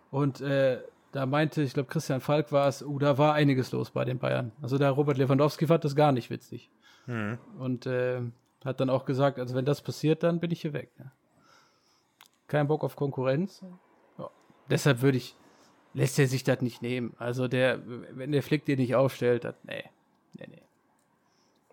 Und 0.09 0.41
äh, 0.41 0.80
da 1.11 1.26
meinte, 1.26 1.61
ich 1.61 1.74
glaube, 1.74 1.89
Christian 1.89 2.22
Falk 2.22 2.51
war 2.51 2.68
es, 2.68 2.82
uh, 2.82 2.97
da 2.97 3.18
war 3.18 3.34
einiges 3.34 3.72
los 3.72 3.91
bei 3.91 4.05
den 4.05 4.18
Bayern. 4.18 4.51
Also 4.61 4.78
der 4.78 4.91
Robert 4.91 5.18
Lewandowski 5.18 5.68
fand 5.68 5.84
das 5.84 5.95
gar 5.95 6.11
nicht 6.11 6.30
witzig. 6.30 6.70
Mhm. 7.05 7.38
Und 7.59 7.86
äh, 7.86 8.22
hat 8.66 8.80
dann 8.80 8.89
auch 8.89 9.05
gesagt, 9.05 9.39
also 9.39 9.55
wenn 9.55 9.66
das 9.66 9.82
passiert, 9.82 10.24
dann 10.24 10.39
bin 10.39 10.51
ich 10.51 10.61
hier 10.61 10.74
weg. 10.74 10.89
Ja. 10.99 11.11
Kein 12.47 12.68
Bock 12.68 12.84
auf 12.84 12.95
Konkurrenz. 12.95 13.64
Ja. 14.18 14.30
Deshalb 14.70 15.01
würde 15.01 15.18
ich, 15.18 15.36
lässt 15.93 16.18
er 16.20 16.28
sich 16.28 16.43
das 16.43 16.61
nicht 16.61 16.82
nehmen. 16.82 17.14
Also 17.20 17.47
der, 17.47 17.80
wenn 18.11 18.32
der 18.32 18.43
Flick 18.43 18.66
dir 18.66 18.78
nicht 18.78 18.95
aufstellt, 18.95 19.43
das, 19.43 19.55
nee, 19.64 19.84
nee, 20.38 20.47
nee. 20.49 20.59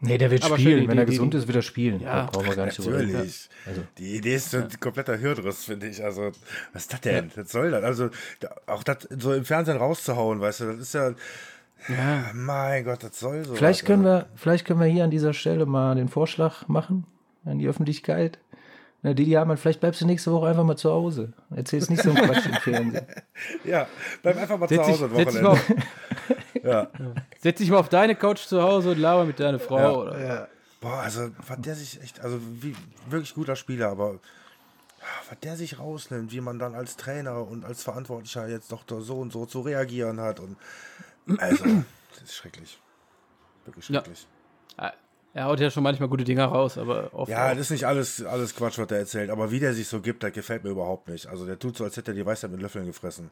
Nee, 0.03 0.17
der 0.17 0.31
wird 0.31 0.45
Aber 0.45 0.57
spielen. 0.59 0.79
schön, 0.81 0.89
Wenn 0.89 0.97
die- 0.97 1.03
er 1.03 1.05
die- 1.05 1.13
gesund 1.13 1.35
ist, 1.35 1.47
wird 1.47 1.57
er 1.57 1.63
spielen. 1.63 2.01
Ja. 2.01 2.25
Da 2.25 2.31
brauchen 2.31 2.47
wir 2.47 2.57
gar 2.57 2.65
nicht 2.65 2.79
drüber. 2.79 3.03
Natürlich. 3.03 3.51
Also. 3.67 3.83
Die 3.99 4.17
Idee 4.17 4.35
ist 4.35 4.55
ein 4.55 4.69
kompletter 4.81 5.15
Hirnriss, 5.15 5.67
finde 5.67 5.89
ich. 5.89 6.03
Also, 6.03 6.33
was 6.73 6.83
ist 6.85 6.93
das 6.95 7.01
denn? 7.03 7.31
Was 7.37 7.53
soll 7.53 7.71
das? 7.71 7.85
Also, 7.85 8.09
auch 8.67 8.83
das 8.83 9.07
so 9.11 9.35
im 9.35 9.45
Fernsehen 9.45 9.77
rauszuhauen, 9.77 10.41
weißt 10.41 10.61
du, 10.61 10.65
das 10.73 10.77
ist 10.79 10.95
ja, 10.95 11.13
Ja, 11.89 12.31
mein 12.35 12.85
Gott, 12.85 13.03
das 13.03 13.19
soll 13.19 13.45
so. 13.45 13.55
Vielleicht 13.55 13.87
können, 13.87 14.05
wir, 14.05 14.27
vielleicht 14.37 14.67
können 14.67 14.81
wir 14.81 14.87
hier 14.87 15.05
an 15.05 15.11
dieser 15.11 15.33
Stelle 15.33 15.67
mal 15.67 15.95
den 15.95 16.09
Vorschlag 16.09 16.69
machen 16.69 17.07
an 17.45 17.59
die 17.59 17.67
Öffentlichkeit. 17.69 18.39
Na, 19.03 19.15
Didi 19.15 19.33
Hamann, 19.33 19.57
vielleicht 19.57 19.81
bleibst 19.81 20.03
du 20.03 20.07
nächste 20.07 20.31
Woche 20.31 20.49
einfach 20.49 20.63
mal 20.65 20.77
zu 20.77 20.91
Hause. 20.91 21.33
Erzählst 21.55 21.89
nicht 21.89 22.03
so 22.03 22.11
einen 22.11 22.19
Quatsch 22.19 22.47
im 22.47 22.53
Fernsehen. 22.55 23.07
Ja, 23.65 23.87
bleib 24.23 24.37
einfach 24.37 24.59
mal 24.59 24.69
setz 24.69 24.85
zu 24.85 24.93
Hause 24.93 25.09
dich 25.09 25.17
mal 25.17 25.27
Wochenende. 25.27 25.49
auf, 25.49 25.73
Ja. 26.63 26.89
setz 27.39 27.59
dich 27.59 27.71
mal 27.71 27.79
auf 27.79 27.89
deine 27.89 28.15
Couch 28.15 28.41
zu 28.41 28.63
Hause 28.63 28.91
und 28.91 28.99
laber 28.99 29.25
mit 29.25 29.41
deiner 29.41 29.59
Frau. 29.59 29.79
Ja. 29.79 29.93
Oder? 29.93 30.49
Boah, 30.83 31.01
also, 31.01 31.31
was 31.47 31.61
der 31.61 31.75
sich 31.75 32.03
echt, 32.03 32.21
also, 32.21 32.39
wie, 32.61 32.77
wirklich 33.09 33.35
guter 33.35 33.57
Spieler, 33.57 33.89
aber 33.89 34.19
was 35.31 35.41
der 35.41 35.57
sich 35.57 35.79
rausnimmt, 35.79 36.31
wie 36.33 36.43
man 36.43 36.59
dann 36.59 36.75
als 36.75 36.97
Trainer 36.99 37.47
und 37.47 37.65
als 37.65 37.83
Verantwortlicher 37.83 38.49
jetzt 38.49 38.71
doch 38.71 38.85
da 38.85 39.01
so 39.01 39.17
und 39.17 39.33
so 39.33 39.47
zu 39.47 39.63
reagieren 39.63 40.21
hat 40.21 40.41
und, 40.41 40.57
also, 41.39 41.65
das 41.65 42.23
ist 42.23 42.35
schrecklich. 42.35 42.79
Wirklich 43.65 43.89
Ja. 43.89 44.01
schrecklich. 44.01 44.27
Ah, 44.77 44.93
Er 45.33 45.45
haut 45.45 45.61
ja 45.61 45.71
schon 45.71 45.85
manchmal 45.85 46.09
gute 46.09 46.25
Dinger 46.25 46.47
raus, 46.47 46.77
aber 46.77 47.15
oft 47.15 47.31
Ja, 47.31 47.47
auch. 47.47 47.51
das 47.51 47.61
ist 47.61 47.71
nicht 47.71 47.85
alles, 47.87 48.25
alles 48.25 48.55
Quatsch, 48.57 48.79
was 48.79 48.89
der 48.89 48.99
erzählt, 48.99 49.31
aber 49.31 49.53
wie 49.53 49.61
der 49.61 49.75
sich 49.75 49.87
so 49.87 50.01
gibt, 50.01 50.25
das 50.25 50.33
gefällt 50.33 50.65
mir 50.65 50.71
überhaupt 50.71 51.07
nicht. 51.09 51.27
Also 51.29 51.47
der 51.47 51.57
tut 51.59 51.77
so, 51.77 51.85
als 51.85 51.97
hätte 51.97 52.11
er 52.11 52.15
die 52.15 52.27
Weisheit 52.27 52.51
mit 52.51 52.61
Löffeln 52.61 52.85
gefressen. 52.87 53.31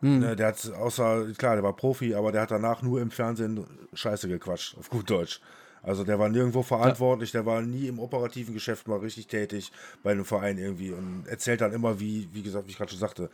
Ne, 0.00 0.36
der 0.36 0.48
hat 0.48 0.70
außer, 0.72 1.26
klar, 1.36 1.54
der 1.54 1.64
war 1.64 1.74
Profi, 1.74 2.14
aber 2.14 2.30
der 2.32 2.42
hat 2.42 2.50
danach 2.52 2.82
nur 2.82 3.00
im 3.00 3.10
Fernsehen 3.10 3.66
Scheiße 3.92 4.28
gequatscht, 4.28 4.76
auf 4.78 4.88
gut 4.90 5.08
Deutsch. 5.10 5.40
Also 5.82 6.04
der 6.04 6.18
war 6.18 6.28
nirgendwo 6.28 6.62
verantwortlich, 6.62 7.30
der 7.32 7.46
war 7.46 7.62
nie 7.62 7.86
im 7.86 7.98
operativen 7.98 8.54
Geschäft 8.54 8.86
mal 8.88 8.98
richtig 8.98 9.26
tätig 9.28 9.72
bei 10.02 10.10
einem 10.12 10.24
Verein 10.24 10.58
irgendwie 10.58 10.90
und 10.92 11.24
erzählt 11.26 11.60
dann 11.60 11.72
immer, 11.72 11.98
wie, 12.00 12.28
wie 12.32 12.42
gesagt, 12.42 12.66
wie 12.66 12.70
ich 12.72 12.76
gerade 12.76 12.90
schon 12.90 13.00
sagte, 13.00 13.30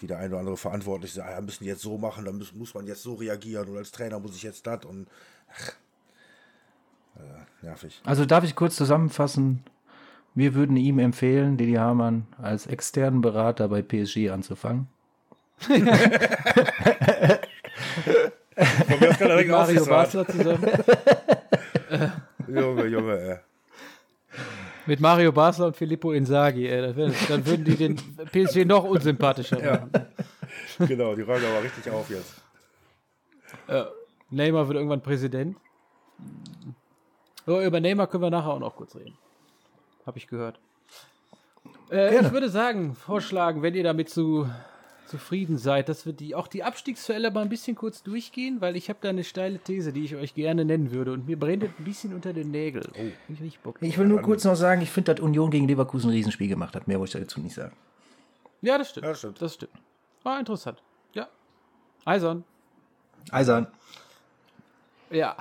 wie 0.00 0.06
der 0.06 0.18
ein 0.18 0.30
oder 0.30 0.40
andere 0.40 0.56
verantwortlich 0.56 1.12
sagt, 1.12 1.30
ja, 1.30 1.40
müssen 1.40 1.64
jetzt 1.64 1.82
so 1.82 1.98
machen, 1.98 2.24
dann 2.24 2.38
muss, 2.38 2.54
muss 2.54 2.74
man 2.74 2.86
jetzt 2.86 3.02
so 3.02 3.14
reagieren 3.14 3.68
und 3.68 3.76
als 3.76 3.90
Trainer 3.90 4.18
muss 4.18 4.36
ich 4.36 4.42
jetzt 4.42 4.66
das 4.66 4.84
und 4.84 5.08
ach, 5.52 5.72
äh, 7.16 7.66
nervig. 7.66 8.00
Also 8.04 8.24
darf 8.24 8.44
ich 8.44 8.54
kurz 8.54 8.76
zusammenfassen? 8.76 9.64
Wir 10.34 10.54
würden 10.54 10.76
ihm 10.76 10.98
empfehlen, 10.98 11.56
Didi 11.56 11.74
Hamann 11.74 12.26
als 12.40 12.66
externen 12.66 13.20
Berater 13.20 13.68
bei 13.68 13.82
PSG 13.82 14.30
anzufangen. 14.30 14.88
Von 15.58 15.82
mir 15.82 15.92
aus 19.10 19.18
kann 19.18 19.30
er 19.30 19.36
direkt 19.36 19.50
Mario. 19.50 19.84
Basler 19.84 20.26
zusammen. 20.26 20.68
Junge, 22.48 22.86
Junge, 22.86 23.18
ey. 23.18 23.38
Mit 24.88 25.00
Mario 25.00 25.32
Basler 25.32 25.66
und 25.66 25.76
Filippo 25.76 26.12
Inzaghi. 26.12 26.66
Ey, 26.66 26.96
wär, 26.96 27.12
dann 27.28 27.46
würden 27.46 27.64
die 27.64 27.76
den 27.76 27.96
PSG 27.96 28.64
noch 28.64 28.84
unsympathischer 28.84 29.62
machen. 29.62 29.90
Genau, 30.78 31.14
die 31.14 31.22
räumen 31.22 31.44
aber 31.44 31.62
richtig 31.62 31.90
auf 31.92 32.08
jetzt. 32.08 32.40
Neymar 34.30 34.66
wird 34.68 34.76
irgendwann 34.76 35.02
Präsident. 35.02 35.56
Oh, 37.46 37.60
über 37.60 37.80
Neymar 37.80 38.06
können 38.06 38.22
wir 38.22 38.30
nachher 38.30 38.50
auch 38.50 38.58
noch 38.58 38.76
kurz 38.76 38.94
reden. 38.94 39.16
Habe 40.06 40.18
ich 40.18 40.26
gehört. 40.26 40.60
Äh, 41.90 42.20
ich 42.20 42.30
würde 42.32 42.48
sagen, 42.48 42.94
vorschlagen, 42.94 43.62
wenn 43.62 43.74
ihr 43.74 43.82
damit 43.84 44.08
zu, 44.08 44.48
zufrieden 45.08 45.58
seid, 45.58 45.88
dass 45.88 46.06
wir 46.06 46.12
die, 46.12 46.34
auch 46.34 46.46
die 46.46 46.62
Abstiegsduelle 46.62 47.30
mal 47.30 47.42
ein 47.42 47.48
bisschen 47.48 47.74
kurz 47.74 48.02
durchgehen, 48.02 48.60
weil 48.60 48.76
ich 48.76 48.88
habe 48.88 48.98
da 49.02 49.08
eine 49.08 49.24
steile 49.24 49.58
These, 49.58 49.92
die 49.92 50.04
ich 50.04 50.14
euch 50.14 50.34
gerne 50.34 50.64
nennen 50.64 50.92
würde 50.92 51.12
und 51.12 51.26
mir 51.26 51.38
brennt 51.38 51.62
es 51.64 51.70
ein 51.78 51.84
bisschen 51.84 52.14
unter 52.14 52.32
den 52.32 52.50
Nägeln. 52.50 52.86
Oh, 52.94 53.32
ich 53.32 53.40
richtig 53.40 53.60
Bock. 53.60 53.78
Ich 53.80 53.98
will 53.98 54.06
nur 54.06 54.22
kurz 54.22 54.44
noch 54.44 54.54
sagen, 54.54 54.80
ich 54.82 54.90
finde, 54.90 55.14
dass 55.14 55.22
Union 55.22 55.50
gegen 55.50 55.66
Leverkusen 55.66 56.10
ein 56.10 56.14
Riesenspiel 56.14 56.48
gemacht 56.48 56.76
hat. 56.76 56.86
Mehr 56.86 56.98
wollte 57.00 57.18
ich 57.18 57.24
dazu 57.24 57.40
nicht 57.40 57.54
sagen. 57.54 57.74
Ja, 58.60 58.78
das 58.78 58.90
stimmt. 58.90 59.04
Ja, 59.04 59.10
das 59.10 59.18
stimmt. 59.18 59.42
Das 59.42 59.54
stimmt. 59.54 59.72
War 60.22 60.38
interessant. 60.38 60.82
Ja. 61.12 61.28
Eisern. 62.04 62.44
Eisern. 63.30 63.66
Ja. 65.10 65.36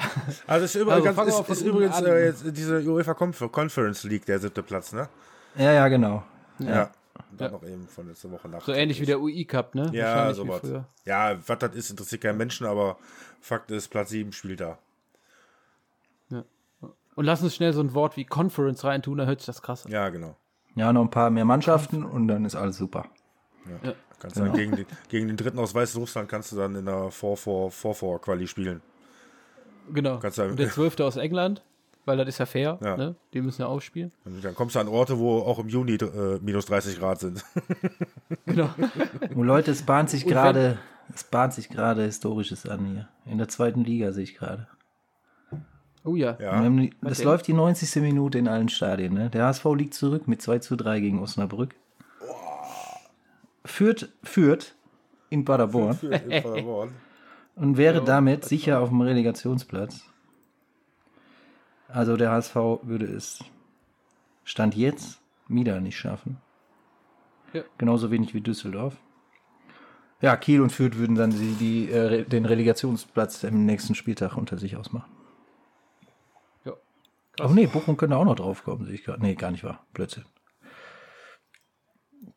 Also 0.45 0.65
ist, 0.65 0.75
über, 0.75 0.93
Also 0.93 1.13
ganz, 1.13 1.39
ist, 1.39 1.49
ist 1.49 1.61
übrigens 1.61 1.99
äh, 2.01 2.25
jetzt 2.25 2.45
diese 2.55 2.81
UEFA 2.81 3.13
Conf 3.13 3.51
Conference 3.51 4.03
League 4.03 4.25
der 4.25 4.39
siebte 4.39 4.63
Platz, 4.63 4.93
ne? 4.93 5.09
Ja, 5.55 5.73
ja, 5.73 5.87
genau. 5.87 6.23
Ja. 6.59 6.91
Dann 7.37 7.51
Ja. 7.51 7.57
noch 7.57 7.63
eben 7.63 7.87
von 7.87 8.07
letzter 8.07 8.31
Woche 8.31 8.47
nach. 8.49 8.61
So 8.65 8.71
ähnlich 8.73 8.99
wie 9.01 9.05
der 9.05 9.19
UI 9.19 9.45
Cup, 9.45 9.75
ne? 9.75 9.89
Ja, 9.93 10.33
sowas. 10.33 10.61
Ja, 11.05 11.37
was 11.47 11.59
das 11.59 11.75
ist, 11.75 11.89
interessiert 11.91 12.21
keinen 12.21 12.37
Menschen, 12.37 12.65
aber 12.67 12.97
Fakt 13.41 13.71
ist, 13.71 13.87
Platz 13.89 14.09
7 14.09 14.31
spielt 14.33 14.59
da. 14.61 14.77
Und 17.15 17.25
lass 17.25 17.41
uns 17.41 17.55
schnell 17.55 17.73
so 17.73 17.81
ein 17.81 17.95
Wort 17.95 18.15
wie 18.15 18.25
Conference 18.25 18.83
reintun, 18.83 19.17
dann 19.17 19.27
hört 19.27 19.39
sich 19.39 19.47
das 19.47 19.63
krass 19.63 19.85
an. 19.87 19.91
Ja, 19.91 20.09
genau. 20.09 20.35
Ja, 20.75 20.93
noch 20.93 21.01
ein 21.01 21.09
paar 21.09 21.31
mehr 21.31 21.45
Mannschaften 21.45 22.03
und 22.03 22.27
dann 22.27 22.45
ist 22.45 22.53
alles 22.55 22.77
super. 22.77 23.05
Kannst 24.19 24.37
dann 24.37 24.53
gegen, 24.53 24.75
den, 24.75 24.85
gegen 25.09 25.27
den 25.27 25.35
dritten 25.37 25.57
aus 25.59 25.73
Weißrussland 25.73 26.29
kannst 26.29 26.51
du 26.51 26.55
dann 26.57 26.75
in 26.75 26.85
der 26.85 27.09
4-4-4-4-Quali 27.11 28.47
spielen. 28.47 28.81
Genau. 29.91 30.19
Kannst 30.19 30.37
du- 30.37 30.43
Und 30.43 30.59
der 30.59 30.69
Zwölfte 30.69 31.05
aus 31.05 31.17
England, 31.17 31.63
weil 32.07 32.17
das 32.17 32.27
ist 32.29 32.37
ja 32.39 32.45
fair, 32.47 32.79
Ja. 32.83 32.97
ne? 32.97 33.15
Die 33.33 33.41
müssen 33.41 33.61
ja 33.61 33.67
aufspielen. 33.67 34.11
Und 34.25 34.43
dann 34.43 34.55
kommst 34.55 34.75
du 34.75 34.79
an 34.79 34.87
Orte, 34.87 35.19
wo 35.19 35.39
auch 35.39 35.59
im 35.59 35.67
Juni 35.69 35.93
äh, 35.95 36.39
minus 36.41 36.65
30 36.65 36.97
Grad 36.99 37.19
sind. 37.19 37.43
Genau. 38.45 38.69
Und 39.35 39.45
Leute, 39.45 39.71
es 39.71 39.83
bahnt 39.83 40.09
sich 40.09 40.25
gerade, 40.25 40.77
es 41.13 41.23
bahnt 41.25 41.53
sich 41.53 41.69
gerade 41.69 42.03
Historisches 42.03 42.65
an 42.65 42.85
hier. 42.85 43.07
In 43.25 43.37
der 43.37 43.47
zweiten 43.49 43.83
Liga 43.83 44.11
sehe 44.13 44.23
ich 44.23 44.35
gerade. 44.35 44.67
Oh 46.05 46.15
ja. 46.15 46.37
Ja, 46.39 46.55
haben 46.55 46.77
die- 46.77 46.93
Das 47.01 47.23
läuft 47.23 47.47
die 47.47 47.53
90. 47.53 48.01
Minute 48.01 48.37
in 48.39 48.47
allen 48.47 48.69
Stadien. 48.69 49.13
Ne? 49.13 49.29
Der 49.29 49.45
HSV 49.45 49.65
liegt 49.75 49.93
zurück 49.93 50.27
mit 50.27 50.41
2 50.41 50.59
zu 50.59 50.75
3 50.77 50.99
gegen 51.01 51.21
Osnabrück. 51.21 51.75
Führt, 53.65 54.09
führt 54.23 54.75
in 55.29 55.43
Paderborn 55.43 55.93
für 55.95 56.13
in 56.13 56.41
Paderborn. 56.43 56.91
und 57.55 57.75
wäre 57.77 58.01
damit 58.03 58.45
sicher 58.45 58.79
auf 58.79 58.89
dem 58.89 59.01
Relegationsplatz. 59.01 60.01
Also 61.87 62.17
der 62.17 62.31
HSV 62.31 62.55
würde 62.83 63.05
es 63.05 63.43
Stand 64.43 64.75
jetzt 64.75 65.21
wieder 65.47 65.79
nicht 65.79 65.97
schaffen. 65.97 66.37
Ja. 67.53 67.63
Genauso 67.77 68.11
wenig 68.11 68.33
wie 68.33 68.41
Düsseldorf. 68.41 68.97
Ja, 70.21 70.35
Kiel 70.35 70.61
und 70.61 70.71
Fürth 70.71 70.97
würden 70.97 71.15
dann 71.15 71.31
die, 71.31 71.53
die, 71.53 71.91
äh, 71.91 72.23
den 72.23 72.45
Relegationsplatz 72.45 73.43
im 73.43 73.65
nächsten 73.65 73.93
Spieltag 73.93 74.35
unter 74.35 74.57
sich 74.57 74.75
ausmachen. 74.75 75.11
ja. 76.65 76.73
Oh 77.39 77.49
nee, 77.49 77.67
Bochum 77.67 77.97
könnte 77.97 78.17
auch 78.17 78.25
noch 78.25 78.35
draufkommen, 78.35 78.85
sehe 78.85 78.95
ich 78.95 79.03
gerade. 79.03 79.21
Nee, 79.21 79.35
gar 79.35 79.51
nicht 79.51 79.63
wahr. 79.63 79.85
Blödsinn. 79.93 80.25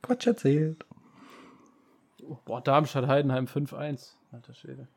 Quatsch 0.03 0.27
erzählt. 0.27 0.85
Boah, 2.45 2.61
Darmstadt 2.61 3.07
Heidenheim 3.07 3.47
5-1. 3.47 4.15
Alter 4.31 4.55
Schwede. 4.55 4.89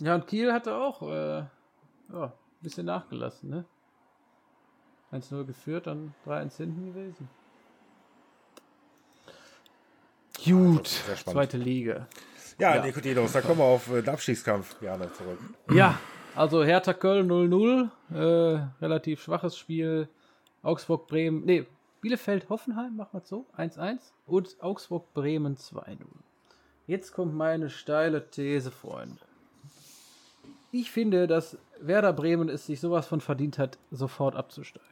Ja, 0.00 0.14
und 0.14 0.26
Kiel 0.26 0.52
hatte 0.52 0.74
auch 0.74 1.02
äh, 1.02 1.44
ja, 2.12 2.32
ein 2.60 2.64
bisschen 2.64 2.86
nachgelassen, 2.86 3.50
ne? 3.50 3.64
1-0 5.12 5.44
geführt, 5.44 5.86
dann 5.86 6.14
3-1 6.26 6.56
hinten 6.58 6.86
gewesen. 6.86 7.28
Gut, 10.44 10.88
spannend. 10.88 11.18
zweite 11.24 11.56
Liga. 11.58 12.06
Ja, 12.58 12.76
Ja. 12.76 12.84
Nikotinos, 12.84 13.32
da 13.32 13.40
kommen 13.40 13.58
wir 13.58 13.64
auf 13.64 13.90
äh, 13.90 14.02
den 14.02 14.08
Abstiegskampf 14.10 14.78
gerne 14.80 15.12
zurück. 15.12 15.38
Ja, 15.72 15.98
also 16.34 16.62
Hertha 16.64 16.92
Köln 16.94 17.30
0-0, 17.30 17.88
äh, 18.14 18.66
relativ 18.80 19.22
schwaches 19.22 19.56
Spiel. 19.56 20.08
Augsburg 20.62 21.06
Bremen, 21.08 21.44
nee, 21.44 21.66
Bielefeld 22.00 22.48
Hoffenheim, 22.50 22.96
machen 22.96 23.10
wir 23.12 23.22
es 23.22 23.28
so, 23.28 23.46
1-1 23.56 23.98
und 24.26 24.56
Augsburg 24.62 25.12
Bremen 25.14 25.56
2-0. 25.56 25.98
Jetzt 26.86 27.12
kommt 27.12 27.34
meine 27.34 27.70
steile 27.70 28.30
These, 28.30 28.70
Freunde. 28.70 29.18
Ich 30.72 30.90
finde, 30.90 31.26
dass 31.26 31.58
Werder 31.80 32.12
Bremen 32.12 32.48
es 32.48 32.66
sich 32.66 32.80
sowas 32.80 33.06
von 33.06 33.20
verdient 33.20 33.58
hat, 33.58 33.78
sofort 33.90 34.36
abzusteigen. 34.36 34.88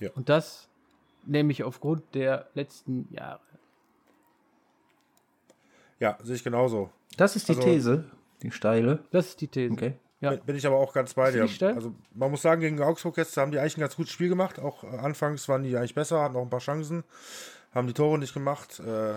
Ja. 0.00 0.10
Und 0.14 0.28
das 0.28 0.68
nämlich 1.24 1.64
aufgrund 1.64 2.14
der 2.14 2.48
letzten 2.54 3.08
Jahre. 3.12 3.40
Ja, 5.98 6.18
sehe 6.22 6.36
ich 6.36 6.44
genauso. 6.44 6.90
Das 7.16 7.36
ist 7.36 7.48
die 7.48 7.52
Also- 7.56 7.62
These, 7.68 8.04
die 8.42 8.50
steile. 8.50 9.00
Das 9.10 9.28
ist 9.28 9.40
die 9.40 9.48
These. 9.48 9.72
Okay. 9.72 9.94
Ja. 10.20 10.34
Bin- 10.36 10.56
ich 10.56 10.66
aber 10.66 10.76
auch 10.76 10.92
ganz 10.92 11.14
bei 11.14 11.30
dir. 11.30 11.42
Also 11.42 11.94
man 12.14 12.30
muss 12.30 12.42
sagen, 12.42 12.60
gegen 12.60 12.80
Augsburg 12.82 13.16
jetzt 13.18 13.36
haben 13.36 13.52
die 13.52 13.58
eigentlich 13.58 13.76
ein 13.76 13.80
ganz 13.80 13.96
gutes 13.96 14.12
Spiel 14.12 14.28
gemacht. 14.28 14.58
Auch 14.58 14.84
äh, 14.84 14.88
anfangs 14.98 15.48
waren 15.48 15.62
die 15.62 15.76
eigentlich 15.76 15.94
besser, 15.94 16.22
hatten 16.22 16.36
auch 16.36 16.42
ein 16.42 16.50
paar 16.50 16.60
Chancen, 16.60 17.04
haben 17.74 17.86
die 17.86 17.92
Tore 17.94 18.18
nicht 18.18 18.34
gemacht. 18.34 18.80
Äh, 18.80 19.14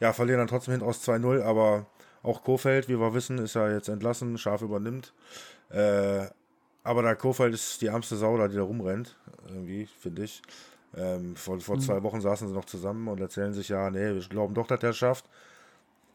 ja, 0.00 0.12
verlieren 0.12 0.38
dann 0.38 0.46
trotzdem 0.48 0.72
hinten 0.72 0.86
aus 0.86 1.02
2-0, 1.06 1.42
aber 1.42 1.86
auch 2.22 2.42
Kofeld, 2.42 2.88
wie 2.88 2.98
wir 2.98 3.14
wissen, 3.14 3.38
ist 3.38 3.54
ja 3.54 3.70
jetzt 3.70 3.88
entlassen, 3.88 4.36
scharf 4.38 4.62
übernimmt. 4.62 5.12
Äh, 5.70 6.26
aber 6.82 7.02
der 7.02 7.16
Kofeld 7.16 7.54
ist 7.54 7.80
die 7.82 7.86
ärmste 7.86 8.16
Sau 8.16 8.36
da, 8.38 8.48
die 8.48 8.56
da 8.56 8.62
rumrennt, 8.62 9.16
irgendwie, 9.48 9.86
finde 9.86 10.24
ich. 10.24 10.42
Ähm, 10.96 11.36
vor 11.36 11.60
vor 11.60 11.76
Mhm. 11.76 11.80
zwei 11.80 12.02
Wochen 12.02 12.20
saßen 12.20 12.48
sie 12.48 12.54
noch 12.54 12.64
zusammen 12.64 13.06
und 13.08 13.20
erzählen 13.20 13.52
sich, 13.52 13.68
ja, 13.68 13.90
nee, 13.90 14.14
wir 14.14 14.20
glauben 14.28 14.54
doch, 14.54 14.66
dass 14.66 14.80
der 14.80 14.92
schafft. 14.92 15.26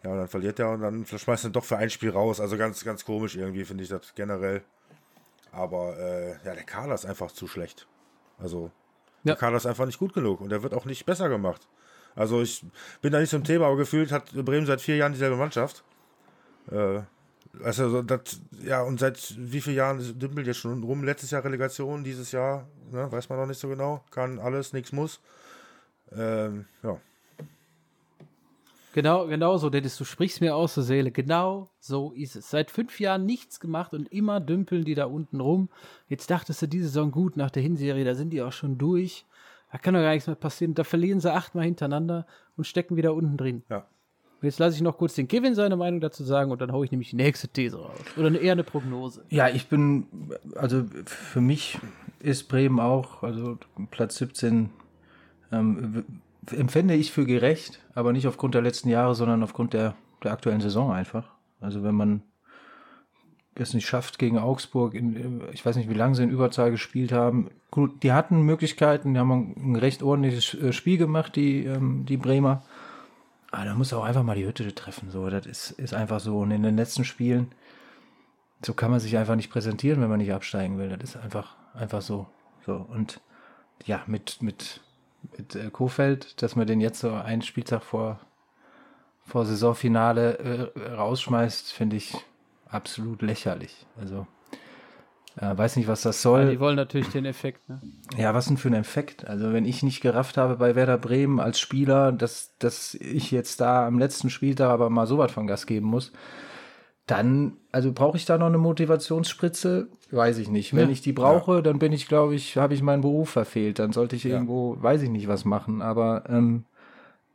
Ja, 0.03 0.11
und 0.11 0.17
dann 0.17 0.27
verliert 0.27 0.59
er 0.59 0.69
und 0.71 0.81
dann 0.81 1.05
schmeißt 1.05 1.45
er 1.45 1.49
doch 1.51 1.63
für 1.63 1.77
ein 1.77 1.89
Spiel 1.89 2.09
raus. 2.11 2.39
Also 2.39 2.57
ganz, 2.57 2.83
ganz 2.83 3.05
komisch 3.05 3.35
irgendwie, 3.35 3.63
finde 3.65 3.83
ich 3.83 3.89
das 3.89 4.13
generell. 4.15 4.63
Aber 5.51 5.97
äh, 5.97 6.31
ja, 6.45 6.53
der 6.53 6.63
Kader 6.63 6.93
ist 6.93 7.05
einfach 7.05 7.31
zu 7.31 7.47
schlecht. 7.47 7.87
Also, 8.37 8.65
Ja. 9.23 9.33
der 9.33 9.35
Kader 9.37 9.57
ist 9.57 9.65
einfach 9.65 9.85
nicht 9.85 9.97
gut 9.99 10.13
genug 10.13 10.41
und 10.41 10.49
der 10.49 10.61
wird 10.61 10.73
auch 10.73 10.85
nicht 10.85 11.05
besser 11.05 11.29
gemacht. 11.29 11.67
Also, 12.15 12.41
ich 12.41 12.65
bin 13.01 13.11
da 13.13 13.19
nicht 13.19 13.29
zum 13.29 13.43
Thema, 13.43 13.67
aber 13.67 13.77
gefühlt 13.77 14.11
hat 14.11 14.31
Bremen 14.33 14.65
seit 14.65 14.81
vier 14.81 14.97
Jahren 14.97 15.13
dieselbe 15.13 15.37
Mannschaft. 15.37 15.83
Äh, 16.71 17.01
also, 17.63 17.89
so 17.89 18.01
das, 18.01 18.41
ja, 18.63 18.81
und 18.81 18.99
seit 18.99 19.35
wie 19.37 19.61
vielen 19.61 19.77
Jahren 19.77 20.19
dümpelt 20.19 20.47
jetzt 20.47 20.57
schon 20.57 20.83
rum? 20.83 21.03
Letztes 21.03 21.31
Jahr 21.31 21.43
Relegation, 21.43 22.03
dieses 22.03 22.31
Jahr, 22.31 22.67
ne, 22.91 23.11
weiß 23.11 23.29
man 23.29 23.39
noch 23.39 23.47
nicht 23.47 23.59
so 23.59 23.69
genau. 23.69 24.03
Kann 24.11 24.39
alles, 24.39 24.73
nichts 24.73 24.91
muss. 24.91 25.21
Ähm, 26.11 26.65
ja. 26.83 26.99
Genau, 28.93 29.27
genau 29.27 29.57
so, 29.57 29.69
Dennis, 29.69 29.97
du 29.97 30.05
sprichst 30.05 30.39
mir 30.39 30.55
aus 30.55 30.75
der 30.75 30.83
Seele. 30.83 31.11
Genau 31.11 31.69
so 31.79 32.13
ist 32.13 32.37
es. 32.37 32.49
Seit 32.49 32.71
fünf 32.71 32.97
Jahren 33.01 33.25
nichts 33.25 33.59
gemacht 33.59 33.93
und 33.93 34.09
immer 34.09 34.39
dümpeln 34.39 34.85
die 34.85 34.95
da 34.95 35.05
unten 35.05 35.41
rum. 35.41 35.69
Jetzt 36.07 36.29
dachtest 36.31 36.61
du, 36.61 36.67
diese 36.67 36.85
Saison 36.85 37.11
gut 37.11 37.35
nach 37.35 37.51
der 37.51 37.61
Hinserie, 37.61 38.05
da 38.05 38.15
sind 38.15 38.29
die 38.29 38.41
auch 38.41 38.53
schon 38.53 38.77
durch. 38.77 39.25
Da 39.69 39.79
kann 39.79 39.93
doch 39.93 39.99
gar 39.99 40.13
nichts 40.13 40.27
mehr 40.27 40.37
passieren. 40.37 40.75
Da 40.75 40.85
verlieren 40.85 41.19
sie 41.19 41.29
achtmal 41.29 41.65
hintereinander 41.65 42.25
und 42.55 42.67
stecken 42.67 42.95
wieder 42.95 43.13
unten 43.13 43.35
drin. 43.35 43.63
Ja. 43.69 43.85
Und 44.45 44.49
jetzt 44.49 44.59
lasse 44.59 44.75
ich 44.75 44.83
noch 44.83 44.99
kurz 44.99 45.15
den 45.15 45.27
Kevin 45.27 45.55
seine 45.55 45.75
Meinung 45.75 46.01
dazu 46.01 46.23
sagen 46.23 46.51
und 46.51 46.61
dann 46.61 46.71
haue 46.71 46.85
ich 46.85 46.91
nämlich 46.91 47.09
die 47.09 47.15
nächste 47.15 47.47
These 47.47 47.77
raus. 47.77 47.97
Oder 48.15 48.39
eher 48.39 48.51
eine 48.51 48.63
Prognose. 48.63 49.23
Ja, 49.31 49.49
ich 49.49 49.69
bin, 49.69 50.05
also 50.55 50.83
für 51.05 51.41
mich 51.41 51.79
ist 52.19 52.47
Bremen 52.47 52.79
auch, 52.79 53.23
also 53.23 53.57
Platz 53.89 54.17
17 54.17 54.69
ähm, 55.51 56.05
empfände 56.51 56.93
ich 56.93 57.11
für 57.11 57.25
gerecht, 57.25 57.79
aber 57.95 58.13
nicht 58.13 58.27
aufgrund 58.27 58.53
der 58.53 58.61
letzten 58.61 58.89
Jahre, 58.89 59.15
sondern 59.15 59.41
aufgrund 59.41 59.73
der, 59.73 59.95
der 60.23 60.33
aktuellen 60.33 60.61
Saison 60.61 60.91
einfach. 60.91 61.27
Also 61.59 61.81
wenn 61.81 61.95
man 61.95 62.21
es 63.55 63.73
nicht 63.73 63.87
schafft 63.87 64.19
gegen 64.19 64.37
Augsburg, 64.37 64.93
in, 64.93 65.41
ich 65.53 65.65
weiß 65.65 65.75
nicht, 65.75 65.89
wie 65.89 65.95
lange 65.95 66.13
sie 66.13 66.21
in 66.21 66.29
Überzahl 66.29 66.69
gespielt 66.69 67.11
haben. 67.11 67.49
Gut, 67.71 68.03
die 68.03 68.11
hatten 68.11 68.43
Möglichkeiten, 68.43 69.15
die 69.15 69.19
haben 69.19 69.55
ein 69.57 69.75
recht 69.75 70.03
ordentliches 70.03 70.53
äh, 70.53 70.71
Spiel 70.71 70.99
gemacht, 70.99 71.35
die, 71.35 71.65
ähm, 71.65 72.05
die 72.05 72.17
Bremer. 72.17 72.61
Aber 73.55 73.63
da 73.63 73.73
muss 73.73 73.93
auch 73.93 74.03
einfach 74.03 74.23
mal 74.23 74.35
die 74.35 74.45
Hütte 74.45 74.75
treffen. 74.75 75.09
So, 75.09 75.29
das 75.29 75.45
ist, 75.45 75.71
ist 75.71 75.93
einfach 75.93 76.19
so. 76.19 76.39
Und 76.39 76.51
in 76.51 76.61
den 76.61 76.75
letzten 76.75 77.05
Spielen, 77.05 77.53
so 78.65 78.73
kann 78.73 78.91
man 78.91 78.99
sich 78.99 79.17
einfach 79.17 79.37
nicht 79.37 79.49
präsentieren, 79.49 80.01
wenn 80.01 80.09
man 80.09 80.17
nicht 80.17 80.33
absteigen 80.33 80.77
will. 80.77 80.89
Das 80.89 81.11
ist 81.11 81.15
einfach, 81.15 81.55
einfach 81.73 82.01
so. 82.01 82.27
So. 82.65 82.73
Und 82.73 83.21
ja, 83.85 84.03
mit, 84.07 84.41
mit, 84.41 84.81
mit 85.37 85.55
äh, 85.55 85.69
Kofeld, 85.69 86.41
dass 86.41 86.57
man 86.57 86.67
den 86.67 86.81
jetzt 86.81 86.99
so 86.99 87.13
einen 87.13 87.43
Spieltag 87.43 87.83
vor, 87.83 88.19
vor 89.25 89.45
Saisonfinale 89.45 90.73
äh, 90.75 90.93
rausschmeißt, 90.93 91.71
finde 91.71 91.95
ich 91.95 92.13
absolut 92.67 93.21
lächerlich. 93.21 93.85
Also, 93.97 94.27
äh, 95.37 95.57
weiß 95.57 95.75
nicht, 95.75 95.87
was 95.87 96.01
das 96.01 96.17
Ja, 96.23 96.29
soll. 96.29 96.51
die 96.51 96.59
wollen 96.59 96.75
natürlich 96.75 97.09
den 97.09 97.25
Effekt. 97.25 97.67
Ne? 97.69 97.81
Ja, 98.17 98.33
was 98.33 98.45
denn 98.45 98.57
für 98.57 98.69
ein 98.69 98.73
Effekt? 98.73 99.27
Also, 99.27 99.51
wenn 99.53 99.65
ich 99.65 99.83
nicht 99.83 100.01
gerafft 100.01 100.37
habe 100.37 100.55
bei 100.57 100.75
Werder 100.75 100.97
Bremen 100.97 101.39
als 101.39 101.59
Spieler, 101.59 102.11
dass, 102.11 102.55
dass 102.59 102.93
ich 102.95 103.31
jetzt 103.31 103.61
da 103.61 103.85
am 103.87 103.99
letzten 103.99 104.29
Spieltag 104.29 104.69
aber 104.69 104.89
mal 104.89 105.07
so 105.07 105.17
was 105.17 105.31
von 105.31 105.47
Gas 105.47 105.65
geben 105.65 105.87
muss, 105.87 106.11
dann, 107.07 107.57
also 107.71 107.91
brauche 107.91 108.17
ich 108.17 108.25
da 108.25 108.37
noch 108.37 108.47
eine 108.47 108.57
Motivationsspritze? 108.57 109.89
Weiß 110.11 110.37
ich 110.39 110.49
nicht. 110.49 110.73
Wenn 110.75 110.87
Ja. 110.87 110.91
ich 110.93 111.01
die 111.01 111.13
brauche, 111.13 111.61
dann 111.61 111.77
bin 111.79 111.91
ich, 111.91 112.07
glaube 112.07 112.33
ich, 112.35 112.57
habe 112.57 112.73
ich 112.73 112.81
meinen 112.81 113.01
Beruf 113.01 113.29
verfehlt. 113.29 113.77
Dann 113.79 113.91
sollte 113.91 114.15
ich 114.15 114.25
irgendwo, 114.25 114.77
weiß 114.81 115.01
ich 115.03 115.09
nicht, 115.09 115.27
was 115.27 115.45
machen, 115.45 115.81
aber, 115.81 116.23
ähm, 116.29 116.65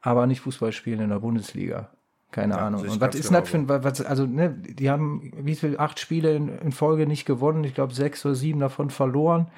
aber 0.01 0.27
nicht 0.27 0.41
Fußball 0.41 0.73
spielen 0.73 1.01
in 1.01 1.11
der 1.11 1.21
Bundesliga. 1.21 1.91
Keine 2.31 2.55
Ja, 2.55 2.67
Ahnung. 2.67 2.85
ich 2.85 2.93
Und 2.93 3.01
was 3.01 3.15
ist 3.15 3.31
denn 3.31 3.41
das 3.41 3.49
für 3.49 3.59
ein, 3.59 3.69
was, 3.69 4.01
also, 4.03 4.25
ne, 4.27 4.51
die 4.51 4.89
haben, 4.91 5.33
wie 5.37 5.57
viel, 5.57 5.79
acht 5.79 5.99
Spiele 5.99 6.35
in, 6.35 6.49
in 6.59 6.73
Folge 6.73 7.07
nicht 7.07 7.25
gewonnen. 7.27 7.65
Ich 7.65 7.75
glaube, 7.75 7.93
sechs 7.95 8.25
oder 8.25 8.35
sieben 8.35 8.61
davon 8.61 8.91
verloren 8.91 9.49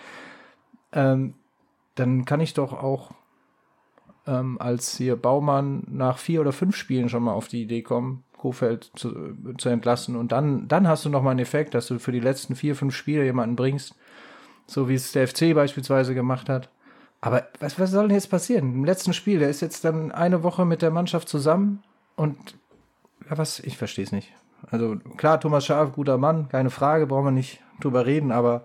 ähm, 0.93 1.35
dann 1.95 2.25
kann 2.25 2.41
ich 2.41 2.55
doch 2.55 2.73
auch 2.73 3.11
ähm, 4.27 4.57
als 4.61 4.97
hier 4.97 5.17
Baumann 5.17 5.85
nach 5.89 6.19
vier 6.19 6.41
oder 6.41 6.53
fünf 6.53 6.77
Spielen 6.77 7.09
schon 7.09 7.25
mal 7.25 7.33
auf 7.33 7.49
die 7.49 7.63
Idee 7.63 7.83
kommen, 7.83 8.25
Kofeld 8.37 8.91
zu, 8.95 9.37
zu 9.59 9.69
entlassen. 9.69 10.17
Und 10.17 10.33
dann, 10.33 10.69
dann 10.69 10.87
hast 10.89 11.05
du 11.05 11.09
noch 11.09 11.23
mal 11.23 11.31
einen 11.31 11.41
Effekt, 11.41 11.75
dass 11.75 11.87
du 11.89 11.99
für 11.99 12.13
die 12.13 12.21
letzten 12.21 12.55
vier, 12.55 12.77
fünf 12.77 12.95
Spiele 12.95 13.25
jemanden 13.25 13.57
bringst, 13.57 13.95
so 14.67 14.89
wie 14.89 14.95
es 14.95 15.13
der 15.13 15.29
FC 15.29 15.55
beispielsweise 15.55 16.15
gemacht 16.15 16.49
hat. 16.49 16.71
Aber 17.21 17.47
was, 17.61 17.79
was 17.79 17.91
soll 17.91 18.09
denn 18.09 18.17
jetzt 18.17 18.31
passieren? 18.31 18.75
Im 18.75 18.85
letzten 18.85 19.13
Spiel, 19.13 19.39
der 19.39 19.49
ist 19.51 19.61
jetzt 19.61 19.85
dann 19.85 20.13
eine 20.13 20.43
Woche 20.43 20.65
mit 20.65 20.83
der 20.83 20.91
Mannschaft 20.91 21.29
zusammen 21.29 21.83
und 22.17 22.57
ja, 23.29 23.39
was, 23.39 23.61
ich 23.61 23.77
verstehe 23.77 24.05
es 24.05 24.13
nicht. 24.13 24.33
Also 24.71 24.97
klar, 25.17 25.41
Thomas 25.41 25.67
Schaaf, 25.67 25.93
guter 25.93 26.19
Mann, 26.19 26.49
keine 26.49 26.71
Frage, 26.71 27.07
brauchen 27.07 27.27
wir 27.27 27.31
nicht 27.33 27.61
drüber 27.81 28.07
reden, 28.07 28.31
aber 28.31 28.63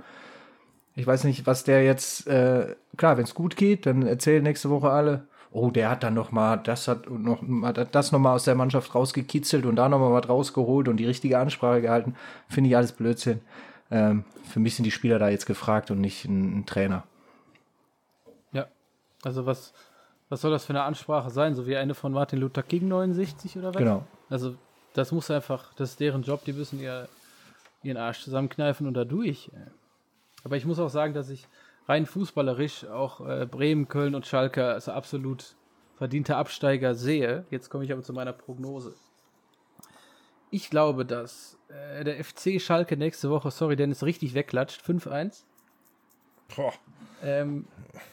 ich 0.95 1.05
weiß 1.05 1.23
nicht, 1.23 1.45
was 1.45 1.63
der 1.63 1.83
jetzt, 1.83 2.27
äh, 2.27 2.75
klar, 2.97 3.17
wenn 3.17 3.23
es 3.23 3.35
gut 3.35 3.55
geht, 3.55 3.85
dann 3.85 4.03
erzählen 4.03 4.43
nächste 4.43 4.69
Woche 4.69 4.89
alle, 4.89 5.27
oh, 5.51 5.71
der 5.71 5.89
hat 5.89 6.03
dann 6.03 6.13
noch 6.13 6.31
mal, 6.31 6.57
das 6.57 6.87
hat 6.87 7.09
noch 7.09 7.41
hat 7.63 7.95
das 7.95 8.11
noch 8.11 8.19
mal 8.19 8.33
aus 8.33 8.43
der 8.43 8.55
Mannschaft 8.55 8.93
rausgekitzelt 8.93 9.65
und 9.65 9.75
da 9.75 9.89
noch 9.89 9.99
mal 9.99 10.11
was 10.11 10.29
rausgeholt 10.29 10.87
und 10.87 10.97
die 10.97 11.05
richtige 11.05 11.39
Ansprache 11.39 11.81
gehalten. 11.81 12.15
Finde 12.49 12.69
ich 12.69 12.77
alles 12.77 12.91
Blödsinn. 12.91 13.41
Ähm, 13.89 14.25
für 14.43 14.59
mich 14.59 14.75
sind 14.75 14.83
die 14.83 14.91
Spieler 14.91 15.19
da 15.19 15.29
jetzt 15.29 15.45
gefragt 15.45 15.91
und 15.91 16.01
nicht 16.01 16.25
ein, 16.25 16.59
ein 16.59 16.65
Trainer. 16.65 17.03
Ja. 18.51 18.67
Also 19.23 19.45
was, 19.45 19.73
was 20.29 20.41
soll 20.41 20.51
das 20.51 20.65
für 20.65 20.73
eine 20.73 20.83
Ansprache 20.83 21.29
sein? 21.29 21.55
So 21.55 21.67
wie 21.67 21.77
eine 21.77 21.93
von 21.93 22.11
Martin 22.11 22.39
Luther 22.39 22.63
King 22.63 22.87
69 22.87 23.57
oder 23.57 23.69
was? 23.69 23.77
Genau. 23.77 24.05
Also 24.29 24.55
das 24.93 25.11
muss 25.11 25.31
einfach, 25.31 25.73
das 25.75 25.91
ist 25.91 25.99
deren 25.99 26.23
Job, 26.23 26.43
die 26.45 26.53
müssen 26.53 26.79
ihr, 26.79 27.07
ihren 27.83 27.97
Arsch 27.97 28.21
zusammenkneifen 28.23 28.87
und 28.87 28.95
da 28.95 29.05
durch. 29.05 29.49
Aber 30.43 30.57
ich 30.57 30.65
muss 30.65 30.79
auch 30.79 30.89
sagen, 30.89 31.13
dass 31.13 31.29
ich 31.29 31.47
rein 31.87 32.05
fußballerisch 32.05 32.85
auch 32.85 33.21
äh, 33.25 33.45
Bremen, 33.45 33.87
Köln 33.87 34.15
und 34.15 34.25
Schalke 34.25 34.65
als 34.65 34.89
absolut 34.89 35.55
verdiente 35.95 36.35
Absteiger 36.35 36.95
sehe. 36.95 37.45
Jetzt 37.49 37.69
komme 37.69 37.83
ich 37.83 37.91
aber 37.91 38.03
zu 38.03 38.13
meiner 38.13 38.33
Prognose. 38.33 38.93
Ich 40.49 40.69
glaube, 40.69 41.05
dass 41.05 41.57
äh, 41.69 42.03
der 42.03 42.23
FC 42.23 42.61
Schalke 42.61 42.97
nächste 42.97 43.29
Woche, 43.29 43.51
sorry, 43.51 43.75
Dennis, 43.75 44.03
richtig 44.03 44.33
wegklatscht. 44.33 44.81
5-1. 44.81 45.43
Boah. 46.55 46.73
Ähm, 47.23 47.67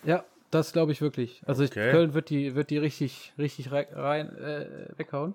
ja, 0.04 0.24
das 0.54 0.72
glaube 0.72 0.92
ich 0.92 1.00
wirklich. 1.00 1.42
Also 1.46 1.62
ich, 1.64 1.70
Okay. 1.70 1.90
Köln 1.90 2.14
wird 2.14 2.30
die, 2.30 2.54
wird 2.54 2.70
die 2.70 2.78
richtig, 2.78 3.32
richtig 3.38 3.70
rei- 3.72 3.88
rein 3.92 4.34
äh, 4.38 4.66
weghauen. 4.96 5.34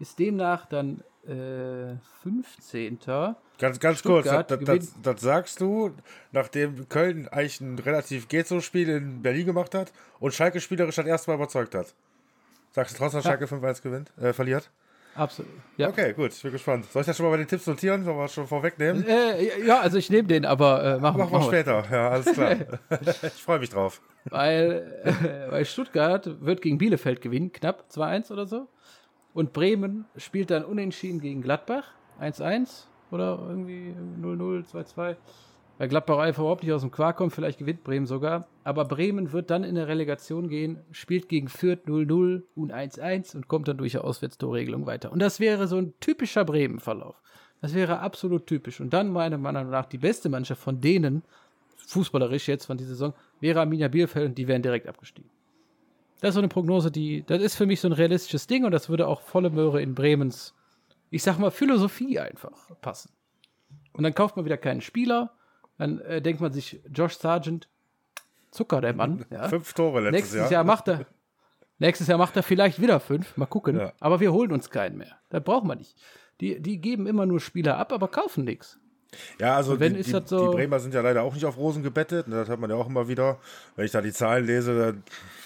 Ist 0.00 0.18
demnach 0.18 0.66
dann 0.66 1.02
äh, 1.26 1.96
15. 2.22 2.98
Ganz, 3.58 3.80
ganz 3.80 4.02
kurz, 4.02 4.26
das, 4.26 4.46
das, 4.60 4.94
das 5.02 5.20
sagst 5.20 5.60
du, 5.60 5.92
nachdem 6.30 6.88
Köln 6.88 7.26
eigentlich 7.28 7.60
ein 7.60 7.78
relativ 7.80 8.28
geht 8.28 8.46
so 8.46 8.60
Spiel 8.60 8.88
in 8.88 9.20
Berlin 9.22 9.46
gemacht 9.46 9.74
hat 9.74 9.92
und 10.20 10.32
Schalke 10.32 10.60
spielerisch 10.60 10.94
das 10.96 11.06
erste 11.06 11.30
Mal 11.30 11.36
überzeugt 11.36 11.74
hat. 11.74 11.94
Sagst 12.72 12.94
du 12.94 12.98
trotzdem, 12.98 13.18
dass 13.18 13.24
Schalke 13.24 13.46
5-1 13.46 13.82
gewinnt, 13.82 14.12
äh, 14.20 14.32
verliert? 14.32 14.70
Absolut. 15.18 15.50
Ja. 15.76 15.88
Okay, 15.88 16.12
gut, 16.12 16.32
ich 16.32 16.40
bin 16.42 16.52
gespannt. 16.52 16.84
Soll 16.92 17.00
ich 17.00 17.06
das 17.06 17.16
schon 17.16 17.26
mal 17.26 17.30
bei 17.30 17.38
den 17.38 17.48
Tipps 17.48 17.66
notieren? 17.66 18.04
Sollen 18.04 18.16
wir 18.16 18.22
das 18.22 18.34
schon 18.34 18.46
vorwegnehmen? 18.46 19.04
Äh, 19.04 19.66
ja, 19.66 19.80
also 19.80 19.98
ich 19.98 20.10
nehme 20.10 20.28
den, 20.28 20.44
aber 20.46 20.84
äh, 20.84 20.98
machen, 21.00 21.18
Machen 21.18 21.32
wir 21.32 21.42
später, 21.42 21.84
ja, 21.90 22.10
alles 22.10 22.32
klar. 22.32 22.56
ich 23.22 23.42
freue 23.42 23.58
mich 23.58 23.70
drauf. 23.70 24.00
Weil, 24.26 25.02
äh, 25.04 25.50
weil 25.50 25.64
Stuttgart 25.64 26.40
wird 26.40 26.62
gegen 26.62 26.78
Bielefeld 26.78 27.20
gewinnen, 27.20 27.52
knapp 27.52 27.86
2-1 27.90 28.32
oder 28.32 28.46
so. 28.46 28.68
Und 29.34 29.52
Bremen 29.52 30.04
spielt 30.16 30.50
dann 30.50 30.64
unentschieden 30.64 31.20
gegen 31.20 31.42
Gladbach, 31.42 31.84
1-1 32.20 32.84
oder 33.10 33.38
irgendwie 33.48 33.94
0-0, 34.22 34.70
2-2. 34.70 35.16
Weil 35.78 35.88
Gladbach 35.88 36.18
einfach 36.18 36.42
überhaupt 36.42 36.64
nicht 36.64 36.72
aus 36.72 36.80
dem 36.80 36.90
Quark 36.90 37.16
kommt, 37.16 37.32
vielleicht 37.32 37.58
gewinnt 37.58 37.84
Bremen 37.84 38.06
sogar. 38.06 38.48
Aber 38.64 38.84
Bremen 38.84 39.32
wird 39.32 39.50
dann 39.50 39.62
in 39.62 39.76
der 39.76 39.86
Relegation 39.86 40.48
gehen, 40.48 40.80
spielt 40.90 41.28
gegen 41.28 41.48
Fürth 41.48 41.86
0-0 41.86 42.42
und 42.56 42.74
1-1 42.74 43.36
und 43.36 43.46
kommt 43.46 43.68
dann 43.68 43.78
durch 43.78 43.92
die 43.92 43.98
Auswärtstorregelung 43.98 44.86
weiter. 44.86 45.12
Und 45.12 45.20
das 45.20 45.38
wäre 45.38 45.68
so 45.68 45.78
ein 45.78 45.94
typischer 46.00 46.44
Bremen-Verlauf. 46.44 47.22
Das 47.60 47.74
wäre 47.74 48.00
absolut 48.00 48.46
typisch. 48.46 48.80
Und 48.80 48.92
dann 48.92 49.10
meiner 49.10 49.38
Meinung 49.38 49.70
nach 49.70 49.86
die 49.86 49.98
beste 49.98 50.28
Mannschaft 50.28 50.60
von 50.60 50.80
denen, 50.80 51.22
fußballerisch 51.76 52.48
jetzt 52.48 52.66
von 52.66 52.76
dieser 52.76 52.90
Saison, 52.90 53.14
wäre 53.40 53.60
Arminia 53.60 53.86
Bielefeld 53.86 54.30
und 54.30 54.38
die 54.38 54.48
wären 54.48 54.62
direkt 54.62 54.88
abgestiegen. 54.88 55.30
Das 56.20 56.30
ist 56.30 56.34
so 56.34 56.40
eine 56.40 56.48
Prognose, 56.48 56.90
die, 56.90 57.22
das 57.24 57.40
ist 57.40 57.54
für 57.54 57.66
mich 57.66 57.80
so 57.80 57.88
ein 57.88 57.92
realistisches 57.92 58.48
Ding 58.48 58.64
und 58.64 58.72
das 58.72 58.88
würde 58.88 59.06
auch 59.06 59.20
volle 59.20 59.50
Möhre 59.50 59.80
in 59.80 59.94
Bremens, 59.94 60.54
ich 61.10 61.22
sag 61.22 61.38
mal, 61.38 61.52
Philosophie 61.52 62.18
einfach 62.18 62.68
passen. 62.80 63.12
Und 63.92 64.02
dann 64.02 64.14
kauft 64.14 64.34
man 64.34 64.44
wieder 64.44 64.56
keinen 64.56 64.80
Spieler, 64.80 65.37
dann 65.78 66.00
äh, 66.00 66.20
denkt 66.20 66.40
man 66.40 66.52
sich, 66.52 66.80
Josh 66.92 67.16
Sargent, 67.16 67.68
Zucker, 68.50 68.80
der 68.80 68.94
Mann. 68.94 69.24
Ja. 69.30 69.48
Fünf 69.48 69.72
Tore 69.72 70.00
letztes 70.00 70.12
Nächstes 70.12 70.40
Jahr. 70.40 70.50
Jahr. 70.50 70.64
macht 70.64 70.88
er. 70.88 71.06
Nächstes 71.78 72.08
Jahr 72.08 72.18
macht 72.18 72.36
er 72.36 72.42
vielleicht 72.42 72.80
wieder 72.80 72.98
fünf. 72.98 73.36
Mal 73.36 73.46
gucken. 73.46 73.78
Ja. 73.78 73.92
Aber 74.00 74.18
wir 74.18 74.32
holen 74.32 74.50
uns 74.50 74.68
keinen 74.68 74.98
mehr. 74.98 75.16
Das 75.28 75.44
brauchen 75.44 75.68
wir 75.68 75.76
nicht. 75.76 75.96
Die, 76.40 76.60
die 76.60 76.80
geben 76.80 77.06
immer 77.06 77.24
nur 77.24 77.38
Spieler 77.40 77.78
ab, 77.78 77.92
aber 77.92 78.08
kaufen 78.08 78.44
nichts. 78.44 78.77
Ja, 79.40 79.56
also 79.56 79.80
wenn 79.80 79.94
die, 79.94 80.02
die, 80.02 80.10
so- 80.10 80.20
die 80.20 80.54
Bremer 80.54 80.80
sind 80.80 80.92
ja 80.94 81.00
leider 81.00 81.22
auch 81.22 81.32
nicht 81.34 81.44
auf 81.46 81.56
Rosen 81.56 81.82
gebettet. 81.82 82.28
ne, 82.28 82.36
Das 82.36 82.48
hat 82.48 82.60
man 82.60 82.68
ja 82.70 82.76
auch 82.76 82.88
immer 82.88 83.08
wieder. 83.08 83.38
Wenn 83.76 83.86
ich 83.86 83.90
da 83.92 84.02
die 84.02 84.12
Zahlen 84.12 84.44
lese, 84.46 84.78
dann 84.78 85.02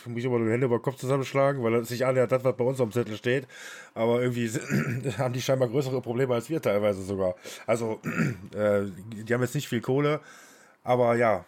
muss 0.06 0.18
ich 0.18 0.24
immer 0.24 0.38
nur 0.38 0.46
die 0.48 0.52
Hände 0.52 0.66
über 0.66 0.78
den 0.78 0.82
Kopf 0.82 0.96
zusammenschlagen, 0.96 1.62
weil 1.62 1.72
das 1.72 1.90
nicht 1.90 2.04
annähert 2.04 2.32
das, 2.32 2.42
was 2.44 2.56
bei 2.56 2.64
uns 2.64 2.78
dem 2.78 2.90
Zettel 2.90 3.16
steht. 3.16 3.46
Aber 3.94 4.20
irgendwie 4.20 4.48
haben 5.18 5.32
die 5.32 5.40
scheinbar 5.42 5.68
größere 5.68 6.00
Probleme 6.00 6.34
als 6.34 6.50
wir 6.50 6.60
teilweise 6.60 7.02
sogar. 7.02 7.36
Also, 7.66 8.00
äh, 8.56 8.82
die 9.26 9.32
haben 9.32 9.42
jetzt 9.42 9.54
nicht 9.54 9.68
viel 9.68 9.80
Kohle. 9.80 10.20
Aber 10.84 11.14
ja, 11.14 11.44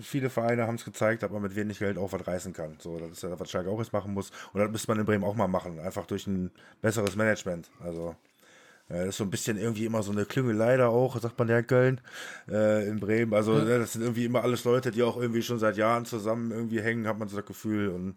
viele 0.00 0.30
Vereine 0.30 0.68
haben 0.68 0.76
es 0.76 0.84
gezeigt, 0.84 1.24
dass 1.24 1.30
man 1.32 1.42
mit 1.42 1.56
wenig 1.56 1.80
Geld 1.80 1.98
auch 1.98 2.12
was 2.12 2.24
reißen 2.24 2.52
kann. 2.52 2.76
So, 2.78 2.98
das 3.00 3.10
ist 3.10 3.22
ja 3.24 3.28
das, 3.30 3.40
was 3.40 3.50
Schalke 3.50 3.70
auch 3.70 3.80
jetzt 3.80 3.92
machen 3.92 4.14
muss. 4.14 4.30
Und 4.52 4.60
das 4.60 4.70
müsste 4.70 4.88
man 4.92 5.00
in 5.00 5.06
Bremen 5.06 5.24
auch 5.24 5.34
mal 5.34 5.48
machen. 5.48 5.80
Einfach 5.80 6.06
durch 6.06 6.28
ein 6.28 6.52
besseres 6.80 7.16
Management. 7.16 7.68
Also, 7.82 8.14
das 8.88 9.08
ist 9.08 9.16
so 9.18 9.24
ein 9.24 9.30
bisschen 9.30 9.58
irgendwie 9.58 9.84
immer 9.84 10.02
so 10.02 10.12
eine 10.12 10.24
Klüngelei 10.24 10.76
da 10.78 10.88
auch, 10.88 11.20
sagt 11.20 11.38
man 11.38 11.48
ja 11.48 11.58
in 11.58 11.66
Köln, 11.66 12.00
äh, 12.48 12.88
in 12.88 13.00
Bremen. 13.00 13.34
Also 13.34 13.54
ne, 13.54 13.78
das 13.78 13.92
sind 13.92 14.02
irgendwie 14.02 14.24
immer 14.24 14.42
alles 14.42 14.64
Leute, 14.64 14.90
die 14.90 15.02
auch 15.02 15.18
irgendwie 15.18 15.42
schon 15.42 15.58
seit 15.58 15.76
Jahren 15.76 16.06
zusammen 16.06 16.50
irgendwie 16.52 16.80
hängen, 16.80 17.06
hat 17.06 17.18
man 17.18 17.28
so 17.28 17.36
das 17.36 17.44
Gefühl. 17.44 17.88
Und 17.88 18.16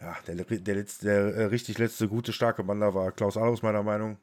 ja, 0.00 0.16
der, 0.26 0.34
der, 0.44 0.74
letzte, 0.74 1.06
der 1.06 1.34
äh, 1.36 1.44
richtig 1.44 1.78
letzte 1.78 2.08
gute, 2.08 2.32
starke 2.32 2.64
Mann 2.64 2.80
da 2.80 2.94
war 2.94 3.12
Klaus 3.12 3.36
Allus, 3.36 3.62
meiner 3.62 3.84
Meinung. 3.84 4.18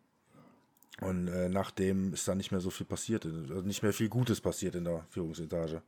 Und 0.99 1.27
äh, 1.29 1.47
nachdem 1.49 2.13
ist 2.13 2.27
da 2.27 2.35
nicht 2.35 2.51
mehr 2.51 2.61
so 2.61 2.69
viel 2.69 2.85
passiert, 2.85 3.25
also 3.25 3.61
nicht 3.61 3.83
mehr 3.83 3.93
viel 3.93 4.09
Gutes 4.09 4.41
passiert 4.41 4.75
in 4.75 4.83
der 4.83 5.05
Führungsetage. 5.09 5.81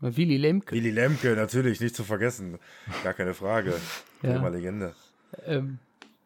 Willi 0.00 0.38
Lemke. 0.38 0.74
Willi 0.74 0.90
Lemke, 0.90 1.36
natürlich, 1.36 1.80
nicht 1.80 1.94
zu 1.94 2.04
vergessen. 2.04 2.58
Gar 3.02 3.14
keine 3.14 3.34
Frage. 3.34 3.74
Ja. 4.22 4.36
Immer 4.36 4.50
Legende. 4.50 4.94
Ähm, 5.46 5.78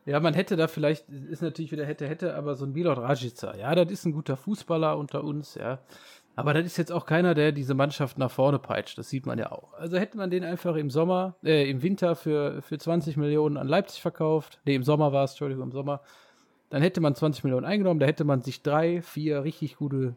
ja, 0.07 0.21
man 0.21 0.35
hätte 0.35 0.57
da 0.57 0.69
vielleicht, 0.69 1.09
ist 1.09 1.43
natürlich 1.43 1.73
wieder 1.73 1.87
hätte, 1.87 2.07
hätte, 2.07 2.35
aber 2.35 2.55
so 2.55 2.67
ein 2.67 2.73
Milot 2.73 2.99
Rajica, 2.99 3.57
ja, 3.57 3.75
das 3.75 3.91
ist 3.91 4.05
ein 4.05 4.13
guter 4.13 4.37
Fußballer 4.37 4.99
unter 4.99 5.25
uns, 5.25 5.55
ja. 5.55 5.79
Aber 6.37 6.53
das 6.53 6.67
ist 6.67 6.77
jetzt 6.77 6.91
auch 6.91 7.07
keiner, 7.07 7.35
der 7.35 7.53
diese 7.53 7.75
Mannschaft 7.75 8.19
nach 8.19 8.31
vorne 8.31 8.59
peitscht, 8.59 8.99
das 8.99 9.09
sieht 9.09 9.25
man 9.25 9.39
ja 9.39 9.53
auch. 9.53 9.73
Also 9.75 9.97
hätte 9.97 10.19
man 10.19 10.31
den 10.31 10.45
einfach 10.45 10.75
im 10.75 10.91
Sommer, 10.91 11.37
äh, 11.45 11.71
im 11.71 11.83
Winter 11.83 12.17
für, 12.17 12.61
für 12.61 12.77
20 12.77 13.17
Millionen 13.17 13.57
an 13.57 13.69
Leipzig 13.69 14.03
verkauft, 14.03 14.61
nee, 14.67 14.75
im 14.75 14.83
Sommer 14.83 15.13
war 15.13 15.25
es, 15.25 15.33
Entschuldigung, 15.33 15.65
im 15.65 15.73
Sommer, 15.73 16.01
dann 16.71 16.83
hätte 16.83 17.01
man 17.01 17.15
20 17.15 17.45
Millionen 17.45 17.65
eingenommen, 17.65 18.01
da 18.01 18.07
hätte 18.07 18.25
man 18.25 18.43
sich 18.43 18.63
drei, 18.63 19.01
vier 19.01 19.45
richtig 19.45 19.77
gute, 19.77 20.17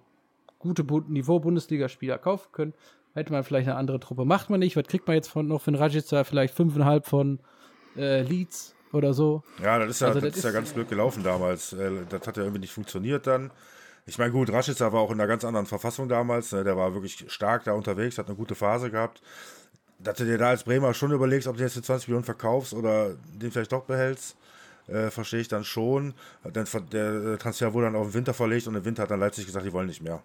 gute 0.59 0.83
Bu 0.83 1.01
Niveau-Bundesligaspieler 1.01 2.17
kaufen 2.17 2.49
können, 2.51 2.73
hätte 3.13 3.31
man 3.31 3.43
vielleicht 3.43 3.67
eine 3.67 3.77
andere 3.77 3.99
Truppe. 3.99 4.25
Macht 4.25 4.49
man 4.49 4.59
nicht, 4.59 4.75
was 4.75 4.87
kriegt 4.87 5.07
man 5.07 5.15
jetzt 5.15 5.27
von, 5.27 5.47
noch 5.47 5.61
für 5.61 5.69
einen 5.69 5.77
Rajica? 5.77 6.23
Vielleicht 6.23 6.53
fünfeinhalb 6.53 7.05
von 7.05 7.39
äh, 7.95 8.21
Leeds 8.23 8.75
oder 8.93 9.13
so. 9.13 9.43
Ja, 9.61 9.79
das 9.79 9.89
ist 9.91 10.01
ja, 10.01 10.07
Also 10.07 10.21
das 10.21 10.29
das 10.29 10.37
ist 10.37 10.43
ja 10.43 10.51
ganz 10.51 10.71
blöd 10.73 10.89
gelaufen 10.89 11.23
damals. 11.23 11.73
Äh, 11.73 12.05
Das 12.09 12.25
hat 12.27 12.37
ja 12.37 12.43
irgendwie 12.43 12.61
nicht 12.61 12.73
funktioniert 12.73 13.27
dann. 13.27 13.51
Ich 14.05 14.17
meine, 14.17 14.31
gut, 14.31 14.51
Rashica 14.51 14.93
war 14.93 15.01
auch 15.01 15.11
in 15.11 15.19
einer 15.19 15.27
ganz 15.27 15.43
anderen 15.43 15.65
Verfassung 15.65 16.07
damals. 16.09 16.51
ne, 16.53 16.63
Der 16.63 16.77
war 16.77 16.93
wirklich 16.93 17.25
stark 17.29 17.65
da 17.65 17.73
unterwegs, 17.73 18.17
hat 18.17 18.27
eine 18.27 18.35
gute 18.37 18.55
Phase 18.55 18.89
gehabt. 18.91 19.21
Dass 19.99 20.17
du 20.17 20.25
dir 20.25 20.37
da 20.37 20.49
als 20.49 20.63
Bremer 20.63 20.93
schon 20.93 21.11
überlegst, 21.11 21.47
ob 21.47 21.57
du 21.57 21.63
jetzt 21.63 21.73
für 21.73 21.81
20 21.81 22.07
Millionen 22.07 22.25
verkaufst 22.25 22.73
oder 22.73 23.15
den 23.33 23.51
vielleicht 23.51 23.71
doch 23.71 23.83
behältst, 23.85 24.35
äh, 24.87 25.09
verstehe 25.09 25.41
ich 25.41 25.47
dann 25.47 25.63
schon. 25.63 26.13
Dann, 26.43 26.65
der 26.91 27.37
Transfer 27.39 27.73
wurde 27.73 27.87
dann 27.87 27.95
auf 27.95 28.07
den 28.07 28.13
Winter 28.13 28.33
verlegt 28.33 28.67
und 28.67 28.75
im 28.75 28.85
Winter 28.85 29.03
hat 29.03 29.11
dann 29.11 29.19
Leipzig 29.19 29.45
gesagt, 29.47 29.65
die 29.65 29.73
wollen 29.73 29.87
nicht 29.87 30.01
mehr. 30.03 30.21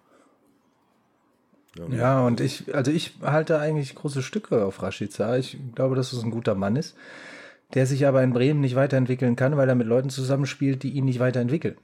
Ja, 1.89 2.21
und 2.25 2.39
ich, 2.39 2.73
also 2.75 2.91
ich 2.91 3.15
halte 3.23 3.57
eigentlich 3.59 3.95
große 3.95 4.21
Stücke 4.21 4.63
auf 4.63 4.83
Rashica. 4.83 5.37
Ich 5.37 5.57
glaube, 5.73 5.95
dass 5.95 6.13
es 6.13 6.21
ein 6.23 6.29
guter 6.29 6.53
Mann 6.53 6.75
ist, 6.75 6.95
der 7.73 7.85
sich 7.85 8.05
aber 8.05 8.23
in 8.23 8.33
Bremen 8.33 8.61
nicht 8.61 8.75
weiterentwickeln 8.75 9.35
kann, 9.35 9.57
weil 9.57 9.69
er 9.69 9.75
mit 9.75 9.87
Leuten 9.87 10.09
zusammenspielt, 10.09 10.83
die 10.83 10.91
ihn 10.91 11.05
nicht 11.05 11.19
weiterentwickeln. 11.19 11.75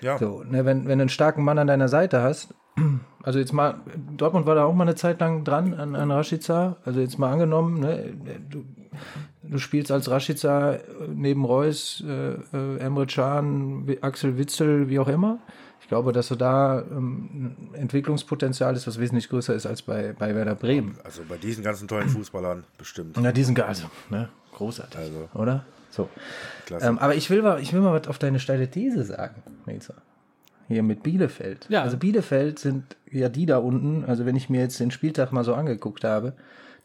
Ja, 0.00 0.18
So, 0.18 0.44
ne, 0.44 0.64
wenn, 0.64 0.86
wenn 0.86 0.98
du 0.98 1.02
einen 1.02 1.08
starken 1.08 1.44
Mann 1.44 1.58
an 1.58 1.66
deiner 1.66 1.88
Seite 1.88 2.22
hast, 2.22 2.54
also 3.22 3.38
jetzt 3.38 3.52
mal, 3.52 3.80
Dortmund 4.16 4.46
war 4.46 4.54
da 4.54 4.64
auch 4.64 4.74
mal 4.74 4.84
eine 4.84 4.94
Zeit 4.94 5.20
lang 5.20 5.44
dran 5.44 5.74
an, 5.74 5.94
an 5.94 6.10
Rashica, 6.10 6.76
also 6.84 7.00
jetzt 7.00 7.18
mal 7.18 7.32
angenommen, 7.32 7.80
ne, 7.80 8.14
du, 8.48 8.64
du 9.42 9.58
spielst 9.58 9.90
als 9.90 10.10
Rashica 10.10 10.78
neben 11.08 11.44
Reus, 11.44 12.02
äh, 12.06 12.34
äh, 12.56 12.78
Emre 12.78 13.06
Can, 13.06 13.86
Axel 14.00 14.38
Witzel, 14.38 14.88
wie 14.88 14.98
auch 14.98 15.08
immer. 15.08 15.38
Ich 15.80 15.88
glaube, 15.88 16.12
dass 16.12 16.28
du 16.28 16.36
da 16.36 16.80
ähm, 16.80 17.68
ein 17.72 17.74
Entwicklungspotenzial 17.74 18.74
ist, 18.76 18.86
was 18.86 18.98
wesentlich 18.98 19.28
größer 19.28 19.54
ist 19.54 19.66
als 19.66 19.82
bei, 19.82 20.14
bei 20.18 20.34
Werder 20.34 20.54
Bremen. 20.54 20.96
also 21.04 21.22
bei 21.28 21.36
diesen 21.36 21.64
ganzen 21.64 21.88
tollen 21.88 22.08
Fußballern 22.08 22.64
bestimmt. 22.78 23.18
Na, 23.20 23.32
diesen 23.32 23.60
also, 23.60 23.90
ne, 24.08 24.28
großartig, 24.52 24.98
Also. 24.98 25.28
oder? 25.34 25.64
So. 25.90 26.08
Ähm, 26.80 26.98
aber 26.98 27.14
ich 27.14 27.28
will, 27.28 27.42
mal, 27.42 27.60
ich 27.60 27.72
will 27.72 27.80
mal 27.80 27.92
was 27.92 28.08
auf 28.08 28.18
deine 28.18 28.40
steile 28.40 28.70
These 28.70 29.04
sagen, 29.04 29.42
Neza. 29.66 29.94
Hier 30.68 30.82
mit 30.82 31.02
Bielefeld. 31.02 31.66
Ja. 31.68 31.82
Also 31.82 31.98
Bielefeld 31.98 32.58
sind 32.58 32.96
ja 33.10 33.28
die 33.28 33.44
da 33.44 33.58
unten, 33.58 34.04
also 34.04 34.24
wenn 34.24 34.36
ich 34.36 34.48
mir 34.48 34.62
jetzt 34.62 34.80
den 34.80 34.90
Spieltag 34.90 35.32
mal 35.32 35.44
so 35.44 35.54
angeguckt 35.54 36.04
habe, 36.04 36.32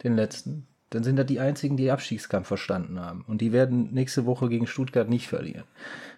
den 0.04 0.16
letzten, 0.16 0.68
dann 0.90 1.04
sind 1.04 1.16
da 1.16 1.24
die 1.24 1.40
einzigen, 1.40 1.78
die 1.78 1.90
Abstiegskampf 1.90 2.48
verstanden 2.48 3.00
haben. 3.00 3.24
Und 3.28 3.40
die 3.40 3.54
werden 3.54 3.94
nächste 3.94 4.26
Woche 4.26 4.50
gegen 4.50 4.68
Stuttgart 4.68 5.08
nicht 5.08 5.28
verlieren. 5.28 5.64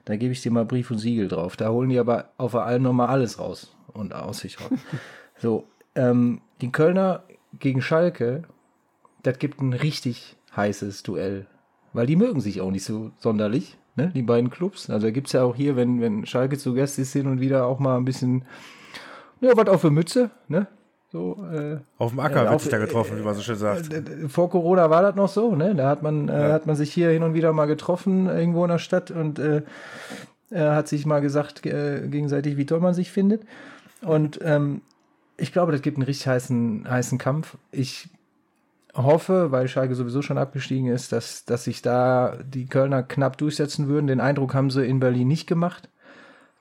Da 0.05 0.15
gebe 0.15 0.31
ich 0.31 0.41
dir 0.41 0.51
mal 0.51 0.65
Brief 0.65 0.89
und 0.89 0.97
Siegel 0.97 1.27
drauf. 1.27 1.57
Da 1.57 1.69
holen 1.69 1.89
die 1.89 1.99
aber 1.99 2.29
auf 2.37 2.53
der 2.53 2.63
Alm 2.63 2.81
nochmal 2.81 3.09
alles 3.09 3.37
raus 3.37 3.75
und 3.93 4.13
aus 4.13 4.39
sich 4.39 4.59
raus. 4.59 4.71
so, 5.37 5.67
ähm, 5.93 6.41
die 6.61 6.71
Kölner 6.71 7.23
gegen 7.59 7.81
Schalke, 7.81 8.43
das 9.21 9.37
gibt 9.37 9.61
ein 9.61 9.73
richtig 9.73 10.37
heißes 10.59 11.03
Duell. 11.03 11.47
Weil 11.93 12.05
die 12.05 12.15
mögen 12.15 12.39
sich 12.39 12.61
auch 12.61 12.71
nicht 12.71 12.83
so 12.83 13.11
sonderlich, 13.17 13.77
ne? 13.95 14.11
die 14.13 14.21
beiden 14.21 14.49
Clubs. 14.49 14.89
Also 14.89 15.11
gibt 15.11 15.27
es 15.27 15.33
ja 15.33 15.43
auch 15.43 15.55
hier, 15.55 15.75
wenn, 15.75 16.01
wenn 16.01 16.25
Schalke 16.25 16.57
zu 16.57 16.73
Gast 16.73 16.99
ist, 16.99 17.13
hin 17.13 17.27
und 17.27 17.39
wieder 17.39 17.65
auch 17.65 17.79
mal 17.79 17.97
ein 17.97 18.05
bisschen, 18.05 18.45
ja, 19.41 19.51
was 19.55 19.67
auch 19.67 19.79
für 19.79 19.91
Mütze, 19.91 20.29
ne? 20.47 20.67
So, 21.11 21.43
äh, 21.51 21.77
Auf 21.97 22.11
dem 22.11 22.19
Acker 22.19 22.43
Ja, 22.43 22.51
wird 22.51 22.61
sich 22.61 22.69
da 22.69 22.77
getroffen, 22.77 23.17
wie 23.17 23.23
man 23.23 23.33
so 23.33 23.41
schön 23.41 23.55
sagt. 23.55 23.89
vor 24.27 24.51
Corona 24.51 24.91
war 24.91 25.01
das 25.01 25.15
noch 25.15 25.27
so, 25.27 25.55
ne? 25.55 25.73
Da 25.73 25.89
hat 25.89 26.03
man, 26.03 26.29
äh, 26.29 26.51
hat 26.51 26.67
man 26.67 26.75
sich 26.75 26.93
hier 26.93 27.09
hin 27.09 27.23
und 27.23 27.33
wieder 27.33 27.51
mal 27.51 27.65
getroffen, 27.65 28.27
irgendwo 28.27 28.63
in 28.63 28.69
der 28.69 28.77
Stadt 28.77 29.09
und 29.09 29.39
äh, 29.39 29.63
äh, 30.51 30.59
hat 30.59 30.87
sich 30.87 31.07
mal 31.07 31.19
gesagt, 31.19 31.65
äh, 31.65 32.07
gegenseitig, 32.07 32.57
wie 32.57 32.67
toll 32.67 32.79
man 32.79 32.93
sich 32.93 33.11
findet. 33.11 33.41
Und 34.01 34.39
ähm, 34.43 34.81
ich 35.37 35.51
glaube, 35.51 35.71
das 35.71 35.81
gibt 35.81 35.97
einen 35.97 36.05
richtig 36.05 36.27
heißen, 36.27 36.87
heißen 36.87 37.17
Kampf. 37.17 37.57
Ich 37.71 38.09
hoffe, 38.93 39.51
weil 39.51 39.67
Schalke 39.67 39.95
sowieso 39.95 40.21
schon 40.21 40.37
abgestiegen 40.37 40.87
ist, 40.87 41.11
dass, 41.11 41.45
dass 41.45 41.63
sich 41.63 41.81
da 41.81 42.37
die 42.43 42.65
Kölner 42.65 43.03
knapp 43.03 43.37
durchsetzen 43.37 43.87
würden. 43.87 44.07
Den 44.07 44.21
Eindruck 44.21 44.53
haben 44.53 44.69
sie 44.69 44.85
in 44.85 44.99
Berlin 44.99 45.27
nicht 45.27 45.47
gemacht. 45.47 45.89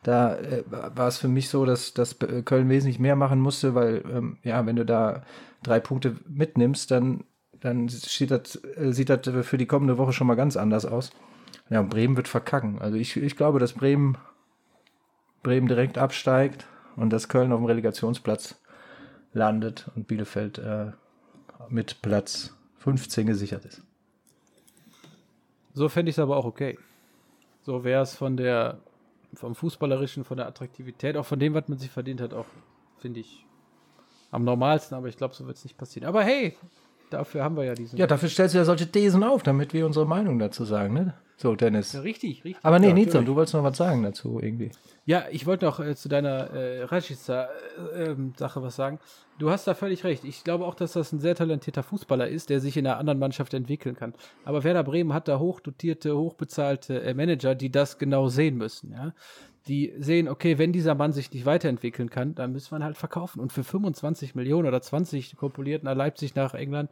Da 0.02 0.36
äh, 0.36 0.62
war 0.70 1.08
es 1.08 1.18
für 1.18 1.28
mich 1.28 1.48
so, 1.48 1.64
dass, 1.64 1.94
dass 1.94 2.16
Köln 2.44 2.68
wesentlich 2.68 2.98
mehr 2.98 3.16
machen 3.16 3.40
musste, 3.40 3.74
weil, 3.74 4.02
ähm, 4.12 4.38
ja, 4.42 4.64
wenn 4.66 4.76
du 4.76 4.84
da 4.84 5.22
drei 5.62 5.80
Punkte 5.80 6.16
mitnimmst, 6.28 6.90
dann, 6.90 7.24
dann 7.60 7.88
sieht 7.88 8.30
das, 8.30 8.56
äh, 8.76 8.92
sieht 8.92 9.10
das 9.10 9.46
für 9.46 9.58
die 9.58 9.66
kommende 9.66 9.98
Woche 9.98 10.12
schon 10.12 10.26
mal 10.26 10.36
ganz 10.36 10.56
anders 10.56 10.86
aus. 10.86 11.10
Ja, 11.70 11.82
Bremen 11.82 12.16
wird 12.16 12.28
verkacken. 12.28 12.78
Also 12.78 12.96
ich, 12.96 13.16
ich 13.16 13.36
glaube, 13.36 13.58
dass 13.58 13.72
Bremen, 13.72 14.16
Bremen 15.42 15.68
direkt 15.68 15.98
absteigt 15.98 16.66
und 16.96 17.10
dass 17.10 17.28
Köln 17.28 17.52
auf 17.52 17.60
dem 17.60 17.66
Relegationsplatz 17.66 18.60
landet 19.32 19.90
und 19.94 20.06
Bielefeld 20.06 20.58
äh, 20.58 20.92
mit 21.68 22.00
Platz 22.02 22.54
15 22.78 23.26
gesichert 23.26 23.64
ist. 23.64 23.82
So 25.74 25.88
fände 25.88 26.10
ich 26.10 26.16
es 26.16 26.18
aber 26.18 26.36
auch 26.36 26.44
okay. 26.44 26.78
So 27.62 27.84
wäre 27.84 28.02
es 28.02 28.14
von 28.14 28.36
der, 28.36 28.78
vom 29.34 29.54
Fußballerischen, 29.54 30.24
von 30.24 30.36
der 30.36 30.46
Attraktivität, 30.46 31.16
auch 31.16 31.26
von 31.26 31.38
dem, 31.38 31.54
was 31.54 31.68
man 31.68 31.78
sich 31.78 31.90
verdient 31.90 32.20
hat, 32.20 32.32
auch, 32.32 32.46
finde 32.98 33.20
ich, 33.20 33.44
am 34.30 34.44
normalsten, 34.44 34.96
aber 34.96 35.08
ich 35.08 35.16
glaube, 35.16 35.34
so 35.34 35.46
wird 35.46 35.56
es 35.56 35.64
nicht 35.64 35.76
passieren. 35.76 36.08
Aber 36.08 36.22
hey, 36.22 36.56
dafür 37.10 37.44
haben 37.44 37.56
wir 37.56 37.64
ja 37.64 37.74
diesen. 37.74 37.98
Ja, 37.98 38.06
dafür 38.06 38.28
stellst 38.28 38.54
du 38.54 38.58
ja 38.58 38.64
solche 38.64 38.90
Thesen 38.90 39.22
auf, 39.22 39.42
damit 39.42 39.72
wir 39.72 39.86
unsere 39.86 40.06
Meinung 40.06 40.38
dazu 40.38 40.64
sagen, 40.64 40.94
ne? 40.94 41.14
So, 41.40 41.54
Dennis. 41.54 41.92
Ja, 41.92 42.00
richtig, 42.00 42.44
richtig. 42.44 42.64
Aber 42.64 42.80
nee, 42.80 42.88
ja, 42.88 42.94
Nizam, 42.94 43.24
du 43.24 43.36
wolltest 43.36 43.54
noch 43.54 43.62
was 43.62 43.76
sagen 43.76 44.02
dazu 44.02 44.40
irgendwie. 44.42 44.72
Ja, 45.06 45.26
ich 45.30 45.46
wollte 45.46 45.66
noch 45.66 45.78
äh, 45.78 45.94
zu 45.94 46.08
deiner 46.08 46.50
äh, 46.50 46.82
Rashica-Sache 46.82 48.62
was 48.62 48.74
sagen. 48.74 48.98
Du 49.38 49.48
hast 49.48 49.68
da 49.68 49.74
völlig 49.74 50.02
recht. 50.02 50.24
Ich 50.24 50.42
glaube 50.42 50.66
auch, 50.66 50.74
dass 50.74 50.94
das 50.94 51.12
ein 51.12 51.20
sehr 51.20 51.36
talentierter 51.36 51.84
Fußballer 51.84 52.26
ist, 52.26 52.50
der 52.50 52.58
sich 52.58 52.76
in 52.76 52.88
einer 52.88 52.98
anderen 52.98 53.20
Mannschaft 53.20 53.54
entwickeln 53.54 53.94
kann. 53.94 54.14
Aber 54.44 54.64
Werder 54.64 54.82
Bremen 54.82 55.12
hat 55.12 55.28
da 55.28 55.38
hochdotierte, 55.38 56.16
hochbezahlte 56.18 57.02
äh, 57.02 57.14
Manager, 57.14 57.54
die 57.54 57.70
das 57.70 57.98
genau 57.98 58.26
sehen 58.26 58.56
müssen. 58.56 58.90
Ja? 58.90 59.14
Die 59.68 59.94
sehen, 60.00 60.28
okay, 60.28 60.58
wenn 60.58 60.72
dieser 60.72 60.96
Mann 60.96 61.12
sich 61.12 61.32
nicht 61.32 61.46
weiterentwickeln 61.46 62.10
kann, 62.10 62.34
dann 62.34 62.50
müssen 62.50 62.72
wir 62.72 62.80
ihn 62.80 62.84
halt 62.84 62.96
verkaufen. 62.96 63.38
Und 63.38 63.52
für 63.52 63.62
25 63.62 64.34
Millionen 64.34 64.66
oder 64.66 64.82
20 64.82 65.36
kompuliert 65.36 65.84
nach 65.84 65.94
Leipzig 65.94 66.34
nach 66.34 66.54
England 66.54 66.90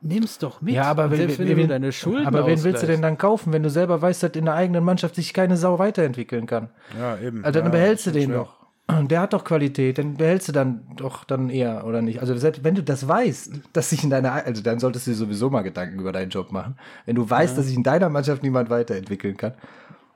nimm's 0.00 0.38
doch 0.38 0.60
mit. 0.60 0.74
Ja, 0.74 0.84
aber, 0.84 1.10
wenn 1.10 1.28
wen, 1.38 1.46
du 1.58 1.66
deine 1.66 1.92
Schulden 1.92 2.26
aber 2.26 2.46
wen 2.46 2.62
willst 2.62 2.82
du 2.82 2.86
denn 2.86 3.02
dann 3.02 3.18
kaufen, 3.18 3.52
wenn 3.52 3.62
du 3.62 3.70
selber 3.70 4.00
weißt, 4.00 4.22
dass 4.22 4.32
in 4.32 4.44
der 4.44 4.54
eigenen 4.54 4.84
Mannschaft 4.84 5.14
sich 5.14 5.32
keine 5.34 5.56
Sau 5.56 5.78
weiterentwickeln 5.78 6.46
kann? 6.46 6.68
Ja, 6.98 7.18
eben. 7.18 7.44
Also 7.44 7.60
dann 7.60 7.68
ja, 7.68 7.72
behältst 7.72 8.06
du 8.06 8.10
den 8.10 8.30
schwer. 8.30 8.38
doch. 8.38 8.62
Und 8.88 9.10
der 9.10 9.20
hat 9.20 9.32
doch 9.32 9.44
Qualität, 9.44 9.98
dann 9.98 10.16
behältst 10.16 10.48
du 10.48 10.52
dann 10.52 10.82
doch 10.96 11.24
dann 11.24 11.50
eher, 11.50 11.86
oder 11.86 12.02
nicht? 12.02 12.20
Also 12.20 12.36
selbst 12.36 12.64
wenn 12.64 12.74
du 12.74 12.82
das 12.82 13.06
weißt, 13.06 13.52
dass 13.72 13.90
sich 13.90 14.04
in 14.04 14.10
deiner, 14.10 14.32
also 14.32 14.62
dann 14.62 14.78
solltest 14.78 15.06
du 15.06 15.12
dir 15.12 15.16
sowieso 15.16 15.50
mal 15.50 15.62
Gedanken 15.62 15.98
über 16.00 16.12
deinen 16.12 16.30
Job 16.30 16.52
machen. 16.52 16.76
Wenn 17.06 17.16
du 17.16 17.28
weißt, 17.28 17.56
dass 17.56 17.66
sich 17.66 17.76
in 17.76 17.82
deiner 17.82 18.08
Mannschaft 18.08 18.42
niemand 18.42 18.70
weiterentwickeln 18.70 19.36
kann. 19.36 19.54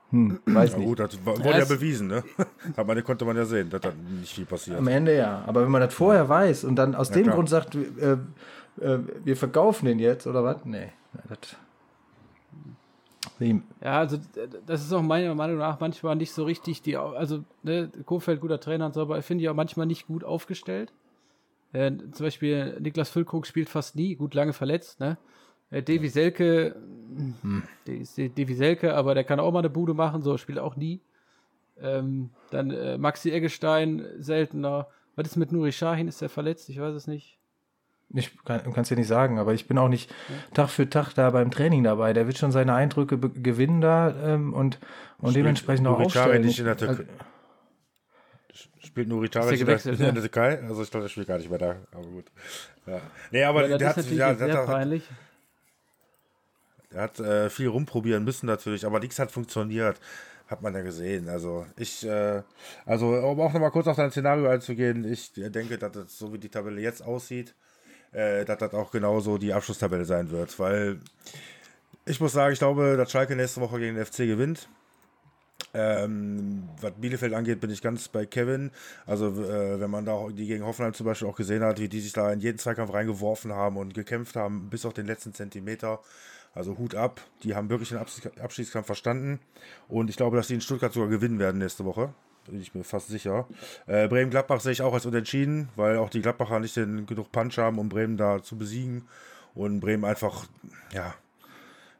Hm, 0.09 0.39
weiß 0.45 0.71
Ja 0.71 0.77
nicht. 0.77 0.87
gut, 0.87 0.99
das 1.01 1.25
wurde 1.25 1.49
ja 1.49 1.65
bewiesen, 1.65 2.07
ne? 2.07 2.23
Aber 2.77 2.95
man, 2.95 3.03
konnte 3.03 3.25
man 3.25 3.35
ja 3.35 3.43
sehen, 3.43 3.69
dass 3.69 3.81
da 3.81 3.91
nicht 4.19 4.33
viel 4.33 4.45
passiert. 4.45 4.77
Am 4.77 4.87
Ende 4.87 5.17
ja. 5.17 5.43
Aber 5.45 5.63
wenn 5.63 5.71
man 5.71 5.81
das 5.81 5.93
vorher 5.93 6.29
weiß 6.29 6.63
und 6.63 6.77
dann 6.77 6.95
aus 6.95 7.11
dem 7.11 7.23
klar. 7.23 7.35
Grund 7.35 7.49
sagt, 7.49 7.75
äh, 7.75 8.17
äh, 8.79 8.99
wir 9.23 9.37
verkaufen 9.37 9.85
den 9.85 9.99
jetzt, 9.99 10.27
oder 10.27 10.43
was? 10.43 10.65
Nee. 10.65 10.89
Ja, 13.81 13.99
also 13.99 14.17
das 14.65 14.83
ist 14.83 14.93
auch 14.93 15.01
meiner 15.01 15.35
Meinung 15.35 15.57
nach 15.57 15.79
manchmal 15.79 16.15
nicht 16.15 16.31
so 16.31 16.43
richtig 16.43 16.81
die, 16.81 16.97
also 16.97 17.43
ne, 17.63 17.91
Kofeld 18.05 18.41
guter 18.41 18.59
Trainer 18.59 18.87
und 18.87 18.93
so, 18.93 19.01
aber 19.01 19.19
ich 19.19 19.25
finde 19.25 19.43
ich 19.43 19.49
auch 19.49 19.55
manchmal 19.55 19.85
nicht 19.85 20.07
gut 20.07 20.23
aufgestellt. 20.23 20.91
Äh, 21.73 21.91
zum 22.11 22.25
Beispiel 22.25 22.79
Niklas 22.79 23.09
Füllkrug 23.09 23.45
spielt 23.45 23.69
fast 23.69 23.95
nie, 23.95 24.15
gut 24.15 24.33
lange 24.33 24.53
verletzt, 24.53 24.99
ne? 24.99 25.17
Äh, 25.69 25.83
Davy 25.83 26.07
Selke, 26.07 26.75
hm. 27.41 27.63
Davy 27.85 28.53
Selke, 28.53 28.95
aber 28.95 29.13
der 29.13 29.23
kann 29.23 29.39
auch 29.39 29.51
mal 29.51 29.59
eine 29.59 29.69
Bude 29.69 29.93
machen, 29.93 30.21
so 30.21 30.37
spielt 30.37 30.59
auch 30.59 30.75
nie. 30.75 31.01
Ähm, 31.79 32.31
dann 32.49 32.71
äh, 32.71 32.97
Maxi 32.97 33.31
Eggestein, 33.31 34.05
seltener. 34.19 34.87
Was 35.15 35.27
ist 35.27 35.35
mit 35.35 35.51
Nuri 35.51 35.71
Sahin? 35.71 36.07
Ist 36.07 36.21
der 36.21 36.29
verletzt? 36.29 36.69
Ich 36.69 36.79
weiß 36.79 36.95
es 36.95 37.07
nicht. 37.07 37.36
Ich 38.13 38.31
kann 38.45 38.61
es 38.75 38.87
dir 38.87 38.95
nicht 38.95 39.07
sagen, 39.07 39.37
aber 39.37 39.53
ich 39.53 39.67
bin 39.67 39.77
auch 39.77 39.89
nicht 39.89 40.13
Tag 40.53 40.69
für 40.69 40.89
Tag 40.89 41.13
da 41.13 41.29
beim 41.29 41.51
Training 41.51 41.83
dabei. 41.83 42.13
Der 42.13 42.25
wird 42.25 42.37
schon 42.37 42.51
seine 42.53 42.73
Eindrücke 42.73 43.17
gewinnen 43.19 43.81
da 43.81 44.15
ähm, 44.23 44.53
und, 44.53 44.79
und 45.19 45.35
dementsprechend 45.35 45.87
auch 45.87 45.99
aufstellen. 45.99 46.41
nicht 46.45 46.59
in 46.59 46.65
der 46.65 46.75
Ich- 46.75 46.79
Türkei. 46.79 47.03
Spielt 48.79 49.09
Nuri 49.09 49.27
Taric 49.29 49.59
in, 49.59 49.65
der- 49.67 49.85
in 49.85 49.91
ja. 49.99 50.11
der 50.11 50.21
Türkei? 50.21 50.59
Also 50.63 50.81
ich 50.81 50.89
glaube, 50.89 51.03
der 51.03 51.09
spielt 51.09 51.27
gar 51.27 51.37
nicht 51.37 51.49
mehr 51.49 51.59
da, 51.59 51.75
aber 51.91 52.03
gut. 52.07 52.25
Ja. 52.85 53.01
Nee, 53.31 53.43
aber 53.43 53.67
Ja, 53.67 53.77
der 53.77 53.89
hat, 53.89 53.97
ja, 54.09 54.33
der 54.33 54.47
sehr 54.47 54.57
hat, 54.59 54.65
peinlich. 54.65 55.03
der 56.91 57.01
hat 57.01 57.19
äh, 57.19 57.49
viel 57.49 57.67
rumprobieren 57.67 58.23
müssen 58.23 58.45
natürlich, 58.45 58.85
aber 58.85 58.99
nichts 58.99 59.19
hat 59.19 59.31
funktioniert. 59.31 59.99
Hat 60.47 60.61
man 60.61 60.73
ja 60.73 60.81
gesehen. 60.81 61.27
Also 61.27 61.65
ich, 61.75 62.07
äh, 62.07 62.41
also 62.85 63.07
um 63.09 63.41
auch 63.41 63.51
nochmal 63.51 63.71
kurz 63.71 63.87
auf 63.87 63.97
dein 63.97 64.11
Szenario 64.11 64.47
einzugehen, 64.47 65.03
ich 65.03 65.33
denke, 65.35 65.77
dass 65.77 65.91
das, 65.91 66.17
so 66.17 66.31
wie 66.31 66.37
die 66.39 66.47
Tabelle 66.47 66.79
jetzt 66.79 67.03
aussieht, 67.03 67.53
äh, 68.11 68.45
dass 68.45 68.57
das 68.59 68.73
auch 68.73 68.91
genauso 68.91 69.37
die 69.37 69.53
Abschlusstabelle 69.53 70.05
sein 70.05 70.31
wird, 70.31 70.57
weil 70.59 70.99
ich 72.05 72.19
muss 72.21 72.33
sagen, 72.33 72.53
ich 72.53 72.59
glaube, 72.59 72.95
dass 72.97 73.11
Schalke 73.11 73.35
nächste 73.35 73.61
Woche 73.61 73.79
gegen 73.79 73.95
den 73.95 74.05
FC 74.05 74.19
gewinnt. 74.19 74.69
Ähm, 75.73 76.69
was 76.81 76.93
Bielefeld 76.93 77.33
angeht, 77.33 77.59
bin 77.59 77.69
ich 77.69 77.81
ganz 77.81 78.07
bei 78.07 78.25
Kevin. 78.25 78.71
Also, 79.05 79.27
äh, 79.43 79.79
wenn 79.79 79.89
man 79.91 80.05
da 80.05 80.27
die 80.29 80.47
gegen 80.47 80.65
Hoffenheim 80.65 80.93
zum 80.93 81.05
Beispiel 81.05 81.27
auch 81.27 81.35
gesehen 81.35 81.63
hat, 81.63 81.79
wie 81.79 81.89
die 81.89 81.99
sich 81.99 82.13
da 82.13 82.31
in 82.31 82.39
jeden 82.39 82.57
Zweikampf 82.57 82.93
reingeworfen 82.93 83.51
haben 83.53 83.77
und 83.77 83.93
gekämpft 83.93 84.35
haben, 84.35 84.69
bis 84.69 84.85
auf 84.85 84.93
den 84.93 85.05
letzten 85.07 85.33
Zentimeter. 85.33 85.99
Also 86.53 86.77
Hut 86.77 86.95
ab, 86.95 87.21
die 87.43 87.53
haben 87.55 87.69
wirklich 87.69 87.89
den 87.89 87.99
Abs- 87.99 88.21
Abschiedskampf 88.39 88.87
verstanden. 88.87 89.39
Und 89.87 90.09
ich 90.09 90.15
glaube, 90.17 90.37
dass 90.37 90.47
die 90.47 90.55
in 90.55 90.61
Stuttgart 90.61 90.93
sogar 90.93 91.09
gewinnen 91.09 91.37
werden 91.39 91.59
nächste 91.59 91.85
Woche. 91.85 92.13
Bin 92.47 92.61
ich 92.61 92.73
mir 92.73 92.83
fast 92.83 93.09
sicher. 93.09 93.47
Äh, 93.87 94.07
Bremen-Gladbach 94.07 94.61
sehe 94.61 94.71
ich 94.71 94.81
auch 94.81 94.93
als 94.93 95.05
unentschieden, 95.05 95.69
weil 95.75 95.97
auch 95.97 96.09
die 96.09 96.21
Gladbacher 96.21 96.59
nicht 96.59 96.75
den, 96.75 97.05
genug 97.05 97.31
Punch 97.31 97.57
haben, 97.57 97.77
um 97.77 97.89
Bremen 97.89 98.17
da 98.17 98.41
zu 98.41 98.57
besiegen. 98.57 99.07
Und 99.53 99.79
Bremen 99.79 100.05
einfach, 100.05 100.45
ja, 100.93 101.13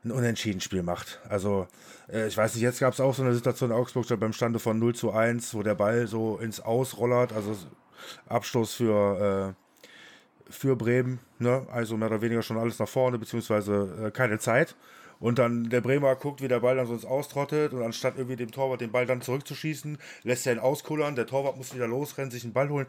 ein 0.03 0.11
Unentschieden-Spiel 0.11 0.83
macht. 0.83 1.19
Also, 1.27 1.67
äh, 2.11 2.27
ich 2.27 2.37
weiß 2.37 2.55
nicht, 2.55 2.63
jetzt 2.63 2.79
gab 2.79 2.93
es 2.93 2.99
auch 2.99 3.13
so 3.13 3.23
eine 3.23 3.33
Situation 3.33 3.71
in 3.71 3.75
Augsburg 3.75 4.07
beim 4.19 4.33
Stande 4.33 4.59
von 4.59 4.79
0 4.79 4.95
zu 4.95 5.11
1, 5.11 5.53
wo 5.53 5.63
der 5.63 5.75
Ball 5.75 6.07
so 6.07 6.37
ins 6.37 6.59
Aus 6.59 6.97
rollert, 6.97 7.33
also 7.33 7.55
Abstoß 8.27 8.73
für, 8.73 9.55
äh, 9.55 10.51
für 10.51 10.75
Bremen, 10.75 11.19
ne? 11.39 11.65
also 11.71 11.97
mehr 11.97 12.09
oder 12.09 12.21
weniger 12.21 12.41
schon 12.41 12.57
alles 12.57 12.79
nach 12.79 12.87
vorne, 12.87 13.17
beziehungsweise 13.17 14.07
äh, 14.07 14.11
keine 14.11 14.39
Zeit. 14.39 14.75
Und 15.19 15.39
dann 15.39 15.69
der 15.69 15.81
Bremer 15.81 16.15
guckt, 16.15 16.41
wie 16.41 16.47
der 16.47 16.59
Ball 16.59 16.75
dann 16.75 16.87
so 16.87 16.93
ins 16.93 17.05
Austrottet 17.05 17.73
und 17.73 17.81
anstatt 17.83 18.15
irgendwie 18.17 18.35
dem 18.35 18.51
Torwart 18.51 18.81
den 18.81 18.91
Ball 18.91 19.05
dann 19.05 19.21
zurückzuschießen, 19.21 19.97
lässt 20.23 20.45
er 20.45 20.53
ihn 20.53 20.59
auskullern, 20.59 21.15
der 21.15 21.25
Torwart 21.25 21.57
muss 21.57 21.73
wieder 21.73 21.87
losrennen, 21.87 22.29
sich 22.31 22.43
einen 22.43 22.53
Ball 22.53 22.69
holen. 22.69 22.85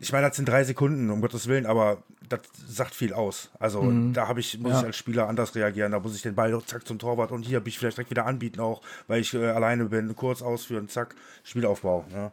Ich 0.00 0.10
meine, 0.10 0.26
das 0.26 0.36
sind 0.36 0.48
drei 0.48 0.64
Sekunden, 0.64 1.10
um 1.10 1.20
Gottes 1.20 1.46
Willen, 1.46 1.64
aber 1.66 2.02
das 2.28 2.40
sagt 2.66 2.92
viel 2.94 3.12
aus. 3.12 3.50
Also 3.60 3.88
da 4.12 4.26
habe 4.26 4.40
ich, 4.40 4.58
muss 4.58 4.72
Ja. 4.72 4.80
ich 4.80 4.86
als 4.86 4.96
Spieler 4.96 5.28
anders 5.28 5.54
reagieren. 5.54 5.92
Da 5.92 6.00
muss 6.00 6.16
ich 6.16 6.22
den 6.22 6.34
Ball 6.34 6.60
zack 6.66 6.84
zum 6.84 6.98
Torwart 6.98 7.30
und 7.30 7.42
hier 7.42 7.60
bin 7.60 7.68
ich 7.68 7.78
vielleicht 7.78 7.98
direkt 7.98 8.10
wieder 8.10 8.26
anbieten 8.26 8.58
auch, 8.58 8.82
weil 9.06 9.20
ich 9.20 9.32
äh, 9.34 9.46
alleine 9.50 9.84
bin, 9.84 10.16
kurz 10.16 10.42
ausführen, 10.42 10.88
zack, 10.88 11.14
Spielaufbau. 11.44 12.04
Ja. 12.12 12.32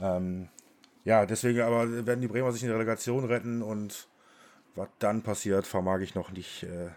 Ähm, 0.00 0.48
ja, 1.04 1.24
deswegen 1.26 1.60
aber 1.60 2.06
werden 2.06 2.20
die 2.22 2.26
Bremer 2.26 2.50
sich 2.50 2.62
in 2.62 2.68
die 2.68 2.74
Relegation 2.74 3.24
retten 3.24 3.62
und 3.62 4.08
was 4.74 4.88
dann 4.98 5.22
passiert, 5.22 5.66
vermag 5.66 6.00
ich 6.00 6.16
noch 6.16 6.32
nicht 6.32 6.64
äh, 6.64 6.88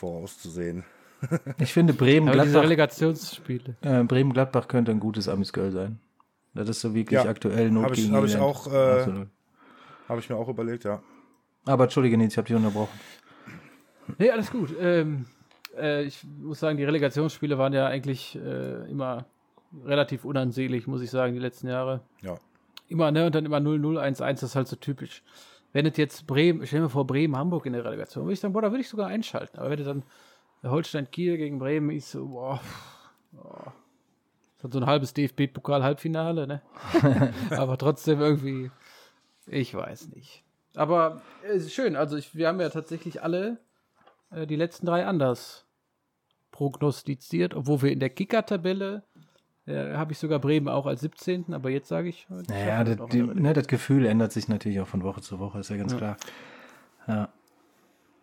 vorauszusehen. 0.00 0.84
Ich 1.58 1.72
finde, 1.72 1.92
Aber 1.92 2.04
diese 2.04 2.20
Bremen-Gladbach 2.20 2.62
Relegationsspiele. 2.62 3.76
äh, 3.82 4.02
Bremen 4.04 4.32
-Gladbach 4.32 4.66
könnte 4.68 4.90
ein 4.90 5.00
gutes 5.00 5.28
Amisgirl 5.28 5.70
sein. 5.70 6.00
Das 6.54 6.68
ist 6.68 6.80
so 6.80 6.94
wirklich 6.94 7.22
Ja, 7.22 7.28
aktuell 7.28 7.70
Not 7.70 7.84
hab 7.84 7.92
ich- 7.92 8.02
gegen 8.04 8.14
hab 8.16 8.24
ich 8.24 8.36
auch, 8.38 8.66
äh. 8.72 9.26
Habe 10.08 10.18
ich 10.20 10.28
mir 10.28 10.36
auch 10.36 10.48
überlegt, 10.48 10.84
ja. 10.84 11.00
Aber 11.66 11.84
entschuldige, 11.84 12.16
Nils, 12.16 12.32
ich 12.32 12.38
habe 12.38 12.48
dich 12.48 12.56
unterbrochen. 12.56 12.98
Nee, 14.18 14.30
alles 14.30 14.50
gut. 14.50 14.74
Ähm, 14.80 15.26
äh, 15.78 16.02
ich 16.04 16.24
muss 16.42 16.58
sagen, 16.58 16.78
die 16.78 16.84
Relegationsspiele 16.84 17.58
waren 17.58 17.72
ja 17.74 17.86
eigentlich 17.86 18.36
äh, 18.36 18.90
immer 18.90 19.26
relativ 19.84 20.24
unansehlich, 20.24 20.86
muss 20.86 21.02
ich 21.02 21.10
sagen, 21.10 21.34
die 21.34 21.38
letzten 21.38 21.68
Jahre. 21.68 22.00
Ja. 22.22 22.34
Immer, 22.88 23.12
ne? 23.12 23.26
Und 23.26 23.34
dann 23.36 23.44
immer 23.44 23.58
0-0, 23.58 23.98
1-1, 24.00 24.40
das 24.40 24.42
ist 24.50 24.56
halt 24.56 24.66
so 24.66 24.74
typisch. 24.76 25.22
Wenn 25.72 25.86
es 25.86 25.96
jetzt 25.96 26.26
Bremen, 26.26 26.66
stell 26.66 26.80
dir 26.80 26.88
vor, 26.88 27.06
Bremen, 27.06 27.36
Hamburg 27.36 27.66
in 27.66 27.72
der 27.72 27.84
Relegation, 27.84 28.24
würde 28.24 28.34
ich 28.34 28.40
sagen, 28.40 28.52
boah, 28.52 28.62
da 28.62 28.70
würde 28.70 28.80
ich 28.80 28.88
sogar 28.88 29.06
einschalten. 29.06 29.58
Aber 29.58 29.70
wenn 29.70 29.78
es 29.78 29.86
dann 29.86 30.02
Holstein 30.62 31.10
Kiel 31.10 31.36
gegen 31.36 31.58
Bremen 31.58 31.90
ist, 31.90 32.10
so, 32.10 32.26
boah, 32.26 32.60
boah. 33.32 33.72
Das 34.56 34.64
hat 34.64 34.72
so 34.72 34.80
ein 34.80 34.86
halbes 34.86 35.14
DFB-Pokal-Halbfinale, 35.14 36.46
ne? 36.46 36.62
Aber 37.50 37.78
trotzdem 37.78 38.20
irgendwie, 38.20 38.70
ich 39.46 39.74
weiß 39.74 40.08
nicht. 40.08 40.44
Aber 40.74 41.22
äh, 41.42 41.52
es 41.52 41.66
ist 41.66 41.72
schön, 41.72 41.96
also 41.96 42.16
ich, 42.16 42.34
wir 42.34 42.48
haben 42.48 42.60
ja 42.60 42.68
tatsächlich 42.68 43.22
alle 43.22 43.58
äh, 44.30 44.46
die 44.46 44.56
letzten 44.56 44.86
drei 44.86 45.06
anders 45.06 45.66
prognostiziert, 46.50 47.54
obwohl 47.54 47.82
wir 47.82 47.92
in 47.92 48.00
der 48.00 48.10
Kicker-Tabelle 48.10 49.04
äh, 49.70 49.96
habe 49.96 50.12
ich 50.12 50.18
sogar 50.18 50.38
Bremen 50.38 50.68
auch 50.68 50.86
als 50.86 51.00
17. 51.00 51.54
Aber 51.54 51.70
jetzt 51.70 51.88
sage 51.88 52.08
ich, 52.08 52.26
äh, 52.30 52.42
die 52.42 52.52
Naja, 52.52 52.84
das, 52.84 52.96
die, 53.10 53.22
ne, 53.22 53.52
das 53.52 53.66
Gefühl 53.66 54.06
ändert 54.06 54.32
sich 54.32 54.48
natürlich 54.48 54.80
auch 54.80 54.86
von 54.88 55.02
Woche 55.02 55.20
zu 55.20 55.38
Woche, 55.38 55.60
ist 55.60 55.70
ja 55.70 55.76
ganz 55.76 55.96
klar. 55.96 56.16
Ja. 57.06 57.28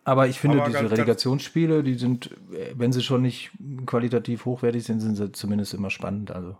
Aber 0.04 0.26
ich 0.26 0.40
finde, 0.40 0.58
Aber 0.58 0.66
diese 0.68 0.80
ganz- 0.80 0.92
Relegationsspiele, 0.92 1.82
die 1.82 1.94
sind, 1.94 2.30
äh, 2.52 2.72
wenn 2.74 2.92
sie 2.92 3.02
schon 3.02 3.22
nicht 3.22 3.50
qualitativ 3.86 4.44
hochwertig 4.46 4.84
sind, 4.84 5.00
sind 5.00 5.16
sie 5.16 5.32
zumindest 5.32 5.74
immer 5.74 5.90
spannend. 5.90 6.30
Also 6.30 6.56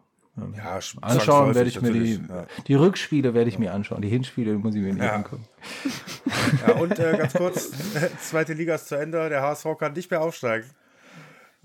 Ja, 0.57 0.77
sch- 0.79 0.99
anschauen 1.03 1.55
werde 1.55 1.69
ich 1.71 1.81
mir 1.81 1.93
die, 1.93 2.15
ja. 2.29 2.47
die 2.67 2.75
Rückspiele 2.75 3.33
werde 3.35 3.49
ich 3.49 3.59
mir 3.59 3.73
anschauen. 3.73 4.03
Die 4.03 4.09
Hinspiele 4.09 4.55
muss 4.59 4.75
ich 4.75 4.83
mir 4.83 4.93
nicht 4.93 5.03
Ja. 5.03 5.15
angucken. 5.15 5.47
Ja, 6.67 6.75
und 6.77 6.99
äh, 6.99 7.17
ganz 7.17 7.35
kurz, 7.35 7.71
zweite 8.21 8.53
Liga 8.55 8.75
ist 8.75 8.89
zu 8.89 8.95
Ende, 8.97 9.29
der 9.29 9.43
HSV 9.43 9.67
kann 9.79 9.93
nicht 9.93 10.11
mehr 10.11 10.23
aufsteigen. 10.23 10.67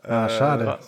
Ah, 0.02 0.28
schade. 0.28 0.80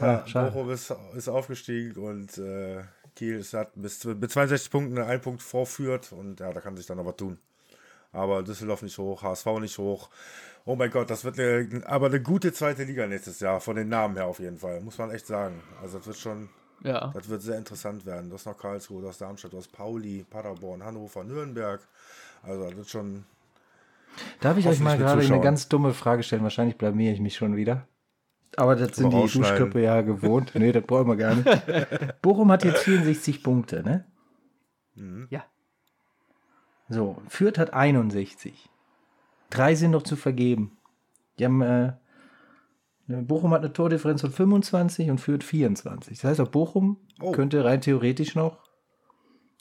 Ja. 0.00 0.24
Bochum 0.48 0.70
ist, 0.70 0.94
ist 1.14 1.28
aufgestiegen 1.28 1.96
und 2.02 2.38
äh, 2.38 2.82
Kiel 3.14 3.36
ist, 3.38 3.54
hat 3.54 3.70
bis, 3.74 4.04
mit 4.04 4.30
62 4.30 4.70
Punkten 4.70 4.98
einen 4.98 5.20
Punkt 5.20 5.42
vorführt 5.42 6.12
und 6.12 6.40
ja, 6.40 6.52
da 6.52 6.60
kann 6.60 6.76
sich 6.76 6.86
dann 6.86 6.98
noch 6.98 7.06
was 7.06 7.16
tun. 7.16 7.38
Aber 8.12 8.42
Düsseldorf 8.42 8.82
nicht 8.82 8.96
hoch, 8.98 9.22
HSV 9.22 9.46
nicht 9.60 9.78
hoch. 9.78 10.08
Oh 10.64 10.74
mein 10.76 10.90
Gott, 10.90 11.10
das 11.10 11.24
wird 11.24 11.38
eine, 11.38 11.82
aber 11.86 12.06
eine 12.06 12.20
gute 12.20 12.52
zweite 12.52 12.84
Liga 12.84 13.06
nächstes 13.06 13.40
Jahr, 13.40 13.60
von 13.60 13.76
den 13.76 13.88
Namen 13.88 14.16
her 14.16 14.26
auf 14.26 14.38
jeden 14.40 14.58
Fall, 14.58 14.80
muss 14.80 14.98
man 14.98 15.10
echt 15.10 15.26
sagen. 15.26 15.62
Also 15.82 15.98
das 15.98 16.06
wird 16.06 16.16
schon, 16.16 16.48
Ja. 16.82 17.10
das 17.14 17.28
wird 17.28 17.42
sehr 17.42 17.56
interessant 17.58 18.04
werden. 18.06 18.28
Du 18.30 18.34
hast 18.36 18.46
noch 18.46 18.56
Karlsruhe, 18.58 19.02
du 19.02 19.08
hast 19.08 19.20
Darmstadt, 19.20 19.52
du 19.52 19.58
hast 19.58 19.72
Pauli, 19.72 20.24
Paderborn, 20.28 20.82
Hannover, 20.84 21.24
Nürnberg. 21.24 21.80
Also 22.42 22.64
das 22.64 22.76
wird 22.76 22.88
schon, 22.88 23.24
Darf 24.40 24.56
ich 24.56 24.66
euch 24.66 24.80
mal 24.80 24.96
gerade 24.98 25.22
eine 25.22 25.40
ganz 25.40 25.68
dumme 25.68 25.92
Frage 25.92 26.22
stellen? 26.22 26.42
Wahrscheinlich 26.42 26.76
blamiere 26.78 27.12
ich 27.12 27.20
mich 27.20 27.36
schon 27.36 27.56
wieder. 27.56 27.86
Aber 28.56 28.76
das 28.76 28.96
sind 28.96 29.12
die. 29.12 29.20
Duschköpfe 29.20 29.80
ja 29.80 30.00
gewohnt. 30.02 30.52
Nee, 30.54 30.72
das 30.72 30.84
brauchen 30.84 31.08
wir 31.08 31.16
gar 31.16 31.34
nicht. 31.34 31.46
Bochum 32.22 32.50
hat 32.52 32.64
jetzt 32.64 32.82
64 32.84 33.42
Punkte, 33.42 33.82
ne? 33.82 34.06
Ja. 35.30 35.44
So, 36.88 37.20
Fürth 37.28 37.58
hat 37.58 37.74
61. 37.74 38.70
Drei 39.50 39.74
sind 39.74 39.90
noch 39.90 40.02
zu 40.04 40.16
vergeben. 40.16 40.78
Die 41.38 41.44
haben, 41.44 41.60
äh, 41.60 41.92
ne, 43.06 43.22
Bochum 43.22 43.52
hat 43.52 43.60
eine 43.62 43.72
Tordifferenz 43.72 44.20
von 44.22 44.30
25 44.32 45.10
und 45.10 45.18
Fürth 45.18 45.44
24. 45.44 46.16
Das 46.18 46.24
heißt, 46.30 46.40
auch 46.40 46.48
Bochum 46.48 46.98
Oh. 47.20 47.32
könnte 47.32 47.64
rein 47.64 47.80
theoretisch 47.80 48.34
noch 48.34 48.58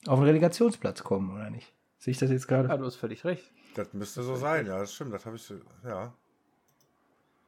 auf 0.07 0.19
den 0.19 0.25
Relegationsplatz 0.25 1.03
kommen, 1.03 1.31
oder 1.33 1.49
nicht? 1.49 1.73
Sehe 1.97 2.11
ich 2.11 2.17
das 2.19 2.29
jetzt 2.29 2.49
ja, 2.49 2.61
gerade? 2.61 2.77
du 2.79 2.85
hast 2.85 2.95
völlig 2.95 3.25
recht. 3.25 3.51
Das 3.75 3.91
müsste 3.93 4.23
so 4.23 4.35
sein, 4.35 4.67
ja, 4.67 4.77
das 4.79 4.93
stimmt, 4.93 5.13
das 5.13 5.25
habe 5.25 5.35
ich, 5.35 5.41
so- 5.43 5.55
ja. 5.83 6.13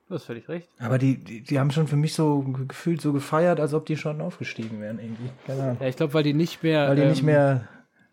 Du 0.08 0.16
hast 0.16 0.24
völlig 0.24 0.48
recht. 0.48 0.70
Aber 0.80 0.98
die, 0.98 1.18
die, 1.22 1.42
die 1.42 1.60
haben 1.60 1.70
schon 1.72 1.88
für 1.88 1.98
mich 1.98 2.14
so 2.14 2.40
ge- 2.42 2.66
gefühlt 2.68 3.02
so 3.02 3.12
gefeiert, 3.12 3.60
als 3.60 3.74
ob 3.74 3.86
die 3.86 3.98
schon 3.98 4.22
aufgestiegen 4.22 4.80
wären 4.80 5.00
irgendwie. 5.00 5.30
Keine 5.46 5.64
Ahnung. 5.64 5.78
Ja, 5.82 5.88
ich 5.88 5.98
glaube, 5.98 6.14
weil 6.14 6.24
die 6.24 6.34
nicht 6.34 6.64
mehr, 6.64 6.88
Weil 6.88 6.96
die 6.96 7.02
ähm, 7.02 7.10
nicht 7.10 7.24
mehr 7.24 7.68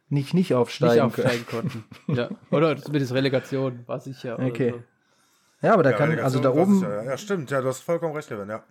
nicht, 0.09 0.35
nicht 0.35 0.55
aufsteigen 0.55 0.95
nicht 0.95 1.03
aufsteigen 1.03 1.47
konnten. 1.47 1.85
ja. 2.09 2.29
Oder 2.51 2.77
zumindest 2.77 3.15
Relegation, 3.15 3.81
war 3.87 4.01
sicher. 4.01 4.37
oder 4.39 4.47
Okay. 4.49 4.71
So. 4.73 4.83
Ja, 5.67 5.75
aber 5.75 5.83
da 5.85 5.91
ja 5.93 5.97
kann, 5.97 6.11
Relegation 6.11 6.45
also 6.45 6.55
da 6.57 6.61
oben 6.63 6.75
sicher, 6.81 7.05
ja. 7.05 7.11
ja, 7.11 7.17
stimmt, 7.17 7.51
ja, 7.51 7.61
du 7.61 7.69
hast 7.69 7.81
vollkommen 7.81 8.15
recht, 8.15 8.29
Kevin, 8.29 8.49
ja. 8.51 8.63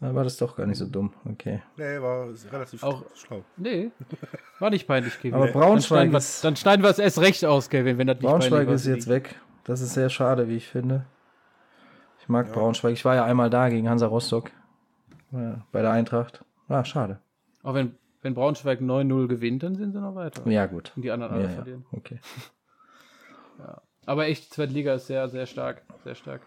da 0.00 0.14
war 0.14 0.24
das 0.24 0.36
doch 0.38 0.56
gar 0.56 0.66
nicht 0.66 0.78
so 0.78 0.86
dumm. 0.86 1.12
Okay. 1.30 1.62
Nee, 1.76 2.00
war 2.00 2.28
relativ 2.50 2.82
Auch- 2.82 3.04
schlau. 3.14 3.44
Nee, 3.58 3.90
war 4.58 4.70
nicht 4.70 4.86
peinlich, 4.88 5.14
Kevin. 5.18 5.34
Aber 5.34 5.44
dann, 5.44 5.52
Braunschweig 5.52 5.98
schneiden 5.98 6.12
wir, 6.12 6.18
ist, 6.18 6.42
dann 6.42 6.56
schneiden 6.56 6.82
wir 6.82 6.90
es 6.90 6.98
erst 6.98 7.20
recht 7.20 7.44
aus, 7.44 7.68
Kevin, 7.70 7.98
wenn 7.98 8.06
das 8.06 8.16
nicht 8.16 8.26
Braunschweig 8.26 8.66
ist 8.68 8.86
jetzt 8.86 9.08
weg. 9.08 9.36
Das 9.64 9.80
ist 9.82 9.92
sehr 9.94 10.08
schade, 10.10 10.48
wie 10.48 10.56
ich 10.56 10.66
finde. 10.68 11.04
Ich 12.22 12.28
mag 12.28 12.52
Braunschweig. 12.52 12.92
Ich 12.92 13.04
war 13.04 13.14
ja 13.16 13.24
einmal 13.24 13.50
da 13.50 13.68
gegen 13.68 13.88
Hansa 13.88 14.06
Rostock. 14.06 14.50
Ja, 15.32 15.64
bei 15.72 15.82
der 15.82 15.90
Eintracht. 15.90 16.44
Ah, 16.68 16.84
schade. 16.84 17.18
Auch 17.62 17.74
wenn, 17.74 17.96
wenn 18.22 18.34
Braunschweig 18.34 18.80
9-0 18.80 19.26
gewinnt, 19.28 19.62
dann 19.62 19.74
sind 19.74 19.92
sie 19.92 20.00
noch 20.00 20.14
weiter. 20.14 20.48
Ja, 20.48 20.66
gut. 20.66 20.92
Und 20.96 21.02
die 21.02 21.10
anderen 21.10 21.32
alle 21.34 21.42
Ja, 21.44 21.48
ja. 21.50 21.54
verlieren. 21.56 21.84
Okay. 21.92 22.18
Aber 24.06 24.26
echt, 24.26 24.52
zweite 24.52 24.72
Liga 24.72 24.94
ist 24.94 25.06
sehr, 25.06 25.28
sehr 25.28 25.46
stark. 25.46 25.82
Sehr 26.04 26.14
stark. 26.14 26.42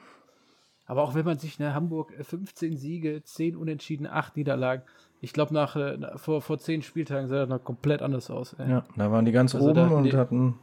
Aber 0.87 1.01
auch 1.03 1.15
wenn 1.15 1.25
man 1.25 1.39
sich, 1.39 1.57
ne, 1.57 1.73
Hamburg, 1.73 2.11
äh, 2.17 2.23
15 2.23 2.77
Siege, 2.77 3.23
10 3.23 3.55
Unentschieden, 3.55 4.07
8 4.07 4.35
Niederlagen. 4.37 4.83
Ich 5.21 5.33
glaube, 5.33 5.53
nach, 5.53 5.75
äh, 5.75 5.95
na- 5.97 6.17
vor, 6.17 6.41
vor 6.41 6.59
10 6.59 6.81
Spieltagen 6.83 7.27
sah 7.27 7.37
das 7.37 7.49
noch 7.49 7.63
komplett 7.63 8.01
anders 8.01 8.29
aus. 8.29 8.53
Ey. 8.59 8.69
Ja, 8.69 8.83
da 8.95 9.11
waren 9.11 9.25
die 9.25 9.31
ganz 9.31 9.55
Also 9.55 9.69
oben 9.69 9.81
hatten 9.81 9.93
und 9.93 10.03
die- 10.03 10.13
hatten, 10.17 10.59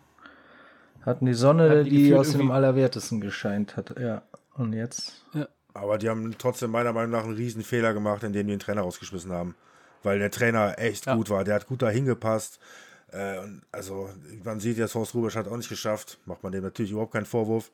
hatten 1.01 1.27
die 1.27 1.35
Sonne, 1.35 1.71
Hatten 1.71 1.85
die 1.85 1.91
die, 1.91 2.15
aus 2.15 2.33
dem 2.33 2.51
Allerwertesten 2.51 3.21
gescheint 3.21 3.77
hat. 3.77 3.99
Ja. 3.99 4.23
Und 4.55 4.73
jetzt. 4.73 5.25
Aber 5.75 5.97
die 5.99 6.09
haben 6.09 6.35
trotzdem 6.39 6.71
meiner 6.71 6.93
Meinung 6.93 7.11
nach 7.13 7.25
einen 7.25 7.35
riesen 7.35 7.63
Fehler 7.63 7.95
gemacht, 7.95 8.23
indem 8.23 8.47
die 8.47 8.53
den 8.53 8.59
Trainer 8.61 8.83
rausgeschmissen 8.83 9.33
haben. 9.33 9.55
Weil 10.03 10.19
der 10.19 10.31
Trainer 10.31 10.79
echt 10.79 11.07
Ja. 11.07 11.15
gut 11.15 11.31
war. 11.31 11.45
Der 11.45 11.55
hat 11.55 11.67
gut 11.67 11.81
da 11.83 11.89
hingepasst. 11.89 12.59
Äh, 13.11 13.41
also, 13.71 14.11
man 14.45 14.61
sieht 14.61 14.77
jetzt, 14.79 14.95
Horst 14.95 15.15
Rubisch 15.15 15.37
hat 15.37 15.49
auch 15.49 15.57
nicht 15.57 15.69
geschafft. 15.69 16.19
Macht 16.27 16.43
man 16.43 16.53
dem 16.53 16.63
natürlich 16.63 16.93
überhaupt 16.93 17.13
keinen 17.13 17.25
Vorwurf. 17.27 17.71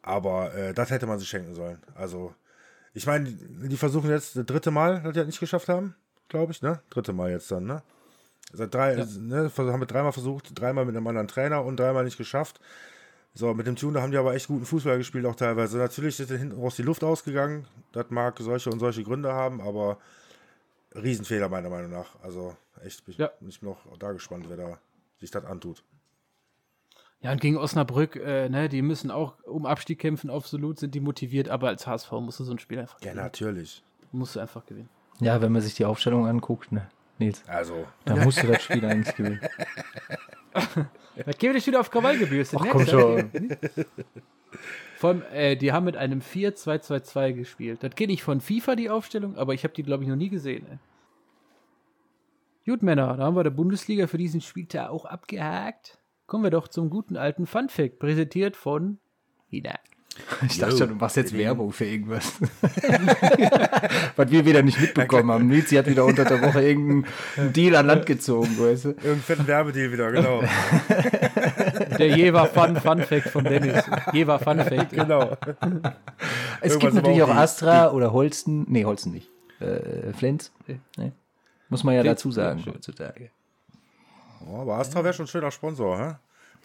Aber 0.00 0.54
äh, 0.54 0.72
das 0.74 0.90
hätte 0.90 1.06
man 1.06 1.18
sich 1.18 1.28
schenken 1.28 1.54
sollen. 1.54 1.78
Also, 1.94 2.34
ich 2.94 3.06
meine, 3.06 3.30
die, 3.30 3.76
versuchen 3.76 4.10
jetzt 4.10 4.36
das 4.36 4.46
dritte 4.46 4.70
Mal, 4.70 5.02
dass 5.02 5.12
die 5.12 5.18
das 5.18 5.26
nicht 5.26 5.40
geschafft 5.40 5.68
haben. 5.68 5.94
Glaube 6.28 6.52
ich, 6.52 6.62
ne? 6.62 6.80
Dritte 6.90 7.12
Mal 7.12 7.30
jetzt 7.30 7.50
dann, 7.50 7.64
ne? 7.64 7.82
Seit 8.54 8.74
drei, 8.74 8.94
ne, 8.96 9.48
vers- 9.50 9.72
haben 9.72 9.80
wir 9.80 9.86
dreimal 9.86 10.12
versucht, 10.12 10.58
dreimal 10.58 10.84
mit 10.84 10.94
einem 10.96 11.06
anderen 11.06 11.28
Trainer 11.28 11.64
und 11.64 11.78
dreimal 11.78 12.04
nicht 12.04 12.18
geschafft. 12.18 12.60
So, 13.34 13.54
mit 13.54 13.66
dem 13.66 13.76
Tuner 13.76 14.02
haben 14.02 14.10
die 14.12 14.18
aber 14.18 14.34
echt 14.34 14.46
guten 14.48 14.66
Fußball 14.66 14.98
gespielt, 14.98 15.24
auch 15.24 15.34
teilweise. 15.36 15.78
Natürlich 15.78 16.20
ist 16.20 16.30
hinten 16.30 16.60
raus 16.60 16.76
die 16.76 16.82
Luft 16.82 17.02
ausgegangen. 17.02 17.66
Das 17.92 18.10
mag 18.10 18.38
solche 18.38 18.70
und 18.70 18.78
solche 18.78 19.02
Gründe 19.04 19.32
haben, 19.32 19.60
aber 19.62 19.98
Riesenfehler 20.94 21.48
meiner 21.48 21.70
Meinung 21.70 21.90
nach. 21.90 22.16
Also 22.22 22.56
echt, 22.84 23.04
bin 23.06 23.12
ich 23.12 23.18
Ja. 23.18 23.28
bin 23.40 23.48
ich 23.48 23.62
noch 23.62 23.78
da 23.98 24.12
gespannt, 24.12 24.46
wer 24.48 24.56
da 24.58 24.78
sich 25.18 25.30
das 25.30 25.44
antut. 25.46 25.82
Ja, 27.20 27.30
und 27.32 27.40
gegen 27.40 27.56
Osnabrück, 27.56 28.16
äh, 28.16 28.48
ne, 28.48 28.68
die 28.68 28.82
müssen 28.82 29.10
auch 29.10 29.42
um 29.44 29.64
Abstieg 29.64 30.00
kämpfen, 30.00 30.28
absolut 30.28 30.78
sind 30.80 30.94
die 30.94 31.00
motiviert, 31.00 31.48
aber 31.48 31.68
als 31.68 31.86
HSV 31.86 32.10
musst 32.12 32.40
du 32.40 32.44
so 32.44 32.52
ein 32.52 32.58
Spiel 32.58 32.80
einfach 32.80 32.98
Ja, 33.00 33.10
gewinnen. 33.12 33.24
natürlich. 33.24 33.82
Musst 34.10 34.34
du 34.36 34.40
einfach 34.40 34.66
gewinnen. 34.66 34.88
Ja, 35.20 35.40
wenn 35.40 35.52
man 35.52 35.62
sich 35.62 35.74
die 35.74 35.84
Aufstellung 35.84 36.26
anguckt, 36.26 36.72
ne? 36.72 36.90
Nils, 37.18 37.42
Also, 37.46 37.86
da 38.04 38.16
musst 38.16 38.42
du 38.42 38.46
das 38.48 38.62
Spiel 38.62 38.84
eigentlich 38.84 39.14
gewinnen. 39.14 39.40
Da 41.14 41.32
gehen 41.32 41.50
wir 41.50 41.54
dich 41.54 41.66
wieder 41.66 41.80
auf 41.80 41.90
Krawall 41.90 42.16
gebürstet. 42.16 42.58
Ach 42.58 42.64
ne? 42.64 42.70
komm 42.70 42.86
schon. 42.86 43.30
Vor 44.96 45.10
allem, 45.10 45.22
äh, 45.32 45.56
die 45.56 45.72
haben 45.72 45.84
mit 45.84 45.96
einem 45.96 46.20
4-2-2-2 46.20 47.32
gespielt. 47.32 47.82
Das 47.82 47.94
kenne 47.94 48.12
ich 48.12 48.22
von 48.22 48.40
FIFA, 48.40 48.76
die 48.76 48.88
Aufstellung, 48.88 49.36
aber 49.36 49.52
ich 49.52 49.64
habe 49.64 49.74
die, 49.74 49.82
glaube 49.82 50.04
ich, 50.04 50.08
noch 50.08 50.16
nie 50.16 50.30
gesehen. 50.30 50.66
Ey. 50.70 50.78
Gut, 52.64 52.82
Männer, 52.82 53.16
da 53.16 53.24
haben 53.24 53.36
wir 53.36 53.42
der 53.42 53.50
Bundesliga 53.50 54.06
für 54.06 54.18
diesen 54.18 54.40
Spieltag 54.40 54.90
auch 54.90 55.04
abgehakt. 55.04 55.98
Kommen 56.26 56.44
wir 56.44 56.50
doch 56.50 56.68
zum 56.68 56.88
guten 56.88 57.16
alten 57.16 57.46
Fun 57.46 57.68
Fact, 57.68 57.98
präsentiert 57.98 58.56
von 58.56 58.98
Ina. 59.50 59.78
Ich 60.48 60.58
dachte 60.58 60.76
schon, 60.76 60.88
du 60.90 60.94
machst 60.96 61.16
jetzt 61.16 61.36
Werbung 61.36 61.72
für 61.72 61.84
irgendwas. 61.84 62.32
Was 64.16 64.30
wir 64.30 64.44
wieder 64.44 64.62
nicht 64.62 64.80
mitbekommen 64.80 65.30
haben. 65.30 65.46
Nils, 65.48 65.68
sie 65.70 65.78
hat 65.78 65.86
wieder 65.86 66.04
unter 66.04 66.24
der 66.24 66.40
Woche 66.42 66.62
irgendeinen 66.62 67.52
Deal 67.52 67.76
an 67.76 67.86
Land 67.86 68.06
gezogen, 68.06 68.56
weißt 68.58 68.84
du? 68.86 68.88
irgendein 68.90 69.20
fetten 69.22 69.46
Werbedeal 69.46 69.92
wieder, 69.92 70.10
genau. 70.12 70.42
Der 71.98 72.16
Jever 72.16 72.46
Fun 72.46 72.76
Fun 72.76 73.02
Fact 73.02 73.28
von 73.30 73.44
Dennis. 73.44 73.84
Jever 74.12 74.38
Fun 74.38 74.58
Fact. 74.60 74.90
genau. 74.90 75.36
Es 76.60 76.72
Irgendwann 76.72 76.78
gibt 76.78 76.94
natürlich 76.94 77.22
auch 77.22 77.28
auch 77.28 77.32
die- 77.34 77.38
Astra 77.38 77.90
oder 77.90 78.12
Holsten. 78.12 78.64
Nee, 78.68 78.84
Holsten 78.84 79.12
nicht. 79.12 79.28
Äh, 79.60 80.12
Flens. 80.12 80.52
Nee. 80.96 81.12
Muss 81.68 81.84
man 81.84 81.94
ja 81.94 82.02
Flens, 82.02 82.20
dazu 82.20 82.32
sagen 82.32 82.62
heutzutage. 82.66 83.30
Oh, 84.50 84.60
aber 84.62 84.78
Astra 84.78 85.04
wäre 85.04 85.14
schon 85.14 85.24
ein 85.26 85.28
schöner 85.28 85.50
Sponsor, 85.50 85.98
hä? 85.98 86.14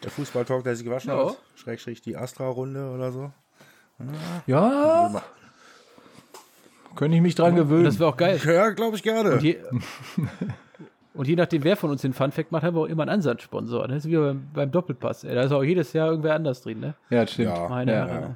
Der 0.03 0.11
Fußballtalk, 0.11 0.63
der 0.63 0.75
sich 0.75 0.85
gewaschen 0.85 1.09
Ja. 1.11 1.27
hat. 1.29 1.37
Schrägstrich 1.55 2.01
die 2.01 2.15
Astra-Runde 2.17 2.91
oder 2.91 3.11
so. 3.11 3.31
Ja. 4.45 5.21
Könnte 6.95 7.15
ich 7.17 7.21
mich 7.21 7.35
dran 7.35 7.55
gewöhnen. 7.55 7.85
das 7.85 7.99
wäre 7.99 8.09
auch 8.09 8.17
geil. 8.17 8.39
Ja, 8.43 8.69
glaube 8.69 8.95
ich 8.95 9.03
gerne. 9.03 9.33
Und 9.33 9.43
je, 9.43 9.57
und 11.13 11.27
je 11.27 11.35
nachdem, 11.35 11.63
wer 11.63 11.75
von 11.77 11.89
uns 11.91 12.01
den 12.01 12.13
Fun 12.13 12.31
Fact 12.31 12.51
macht, 12.51 12.63
haben 12.63 12.75
wir 12.75 12.81
auch 12.81 12.85
immer 12.87 13.03
einen 13.03 13.11
Ansatzsponsor. 13.11 13.87
Das 13.87 13.97
ist 14.05 14.11
wie 14.11 14.17
beim, 14.17 14.47
beim 14.53 14.71
Doppelpass. 14.71 15.23
Ey. 15.23 15.35
Da 15.35 15.43
ist 15.43 15.51
auch 15.51 15.63
jedes 15.63 15.93
Jahr 15.93 16.09
irgendwer 16.09 16.35
anders 16.35 16.61
drin. 16.61 16.79
Ne? 16.79 16.93
ja, 17.09 17.21
das 17.21 17.33
stimmt. 17.33 17.49
Ja. 17.49 17.67
Meine 17.69 17.91
Ja. 17.93 18.35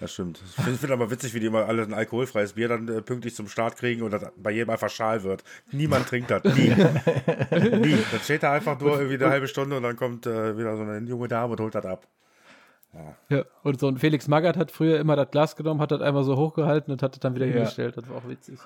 Das 0.00 0.12
stimmt. 0.12 0.40
Ich 0.44 0.62
finde 0.64 0.78
find 0.78 0.92
aber 0.92 1.10
witzig, 1.10 1.34
wie 1.34 1.40
die 1.40 1.46
immer 1.46 1.66
alle 1.66 1.82
ein 1.82 1.94
alkoholfreies 1.94 2.54
Bier 2.54 2.68
dann 2.68 2.88
äh, 2.88 3.00
pünktlich 3.00 3.34
zum 3.34 3.48
Start 3.48 3.76
kriegen 3.76 4.02
und 4.02 4.10
das 4.12 4.26
bei 4.36 4.50
jedem 4.50 4.70
einfach 4.70 4.90
schal 4.90 5.22
wird. 5.22 5.44
Niemand 5.72 6.08
trinkt 6.08 6.30
das. 6.30 6.42
Nie. 6.44 6.68
Nie. 7.78 7.98
Das 8.12 8.24
steht 8.24 8.42
da 8.42 8.52
einfach 8.52 8.78
nur 8.80 8.98
irgendwie 9.00 9.14
eine 9.22 9.30
halbe 9.32 9.48
Stunde 9.48 9.76
und 9.76 9.82
dann 9.82 9.96
kommt 9.96 10.26
äh, 10.26 10.58
wieder 10.58 10.76
so 10.76 10.82
eine 10.82 10.98
junge 11.08 11.28
Dame 11.28 11.52
und 11.52 11.60
holt 11.60 11.74
das 11.74 11.86
ab. 11.86 12.06
Ja. 13.28 13.44
Und 13.62 13.80
so 13.80 13.88
ein 13.88 13.98
Felix 13.98 14.28
Magath 14.28 14.56
hat 14.56 14.70
früher 14.70 15.00
immer 15.00 15.16
das 15.16 15.30
Glas 15.30 15.56
genommen, 15.56 15.80
hat 15.80 15.90
das 15.90 16.00
einmal 16.00 16.22
so 16.22 16.36
hochgehalten 16.36 16.92
und 16.92 17.02
hat 17.02 17.14
es 17.14 17.20
dann 17.20 17.34
wieder 17.34 17.46
Ja. 17.46 17.52
hingestellt. 17.54 17.96
Das 17.96 18.08
war 18.08 18.18
auch 18.18 18.28
witzig. 18.28 18.58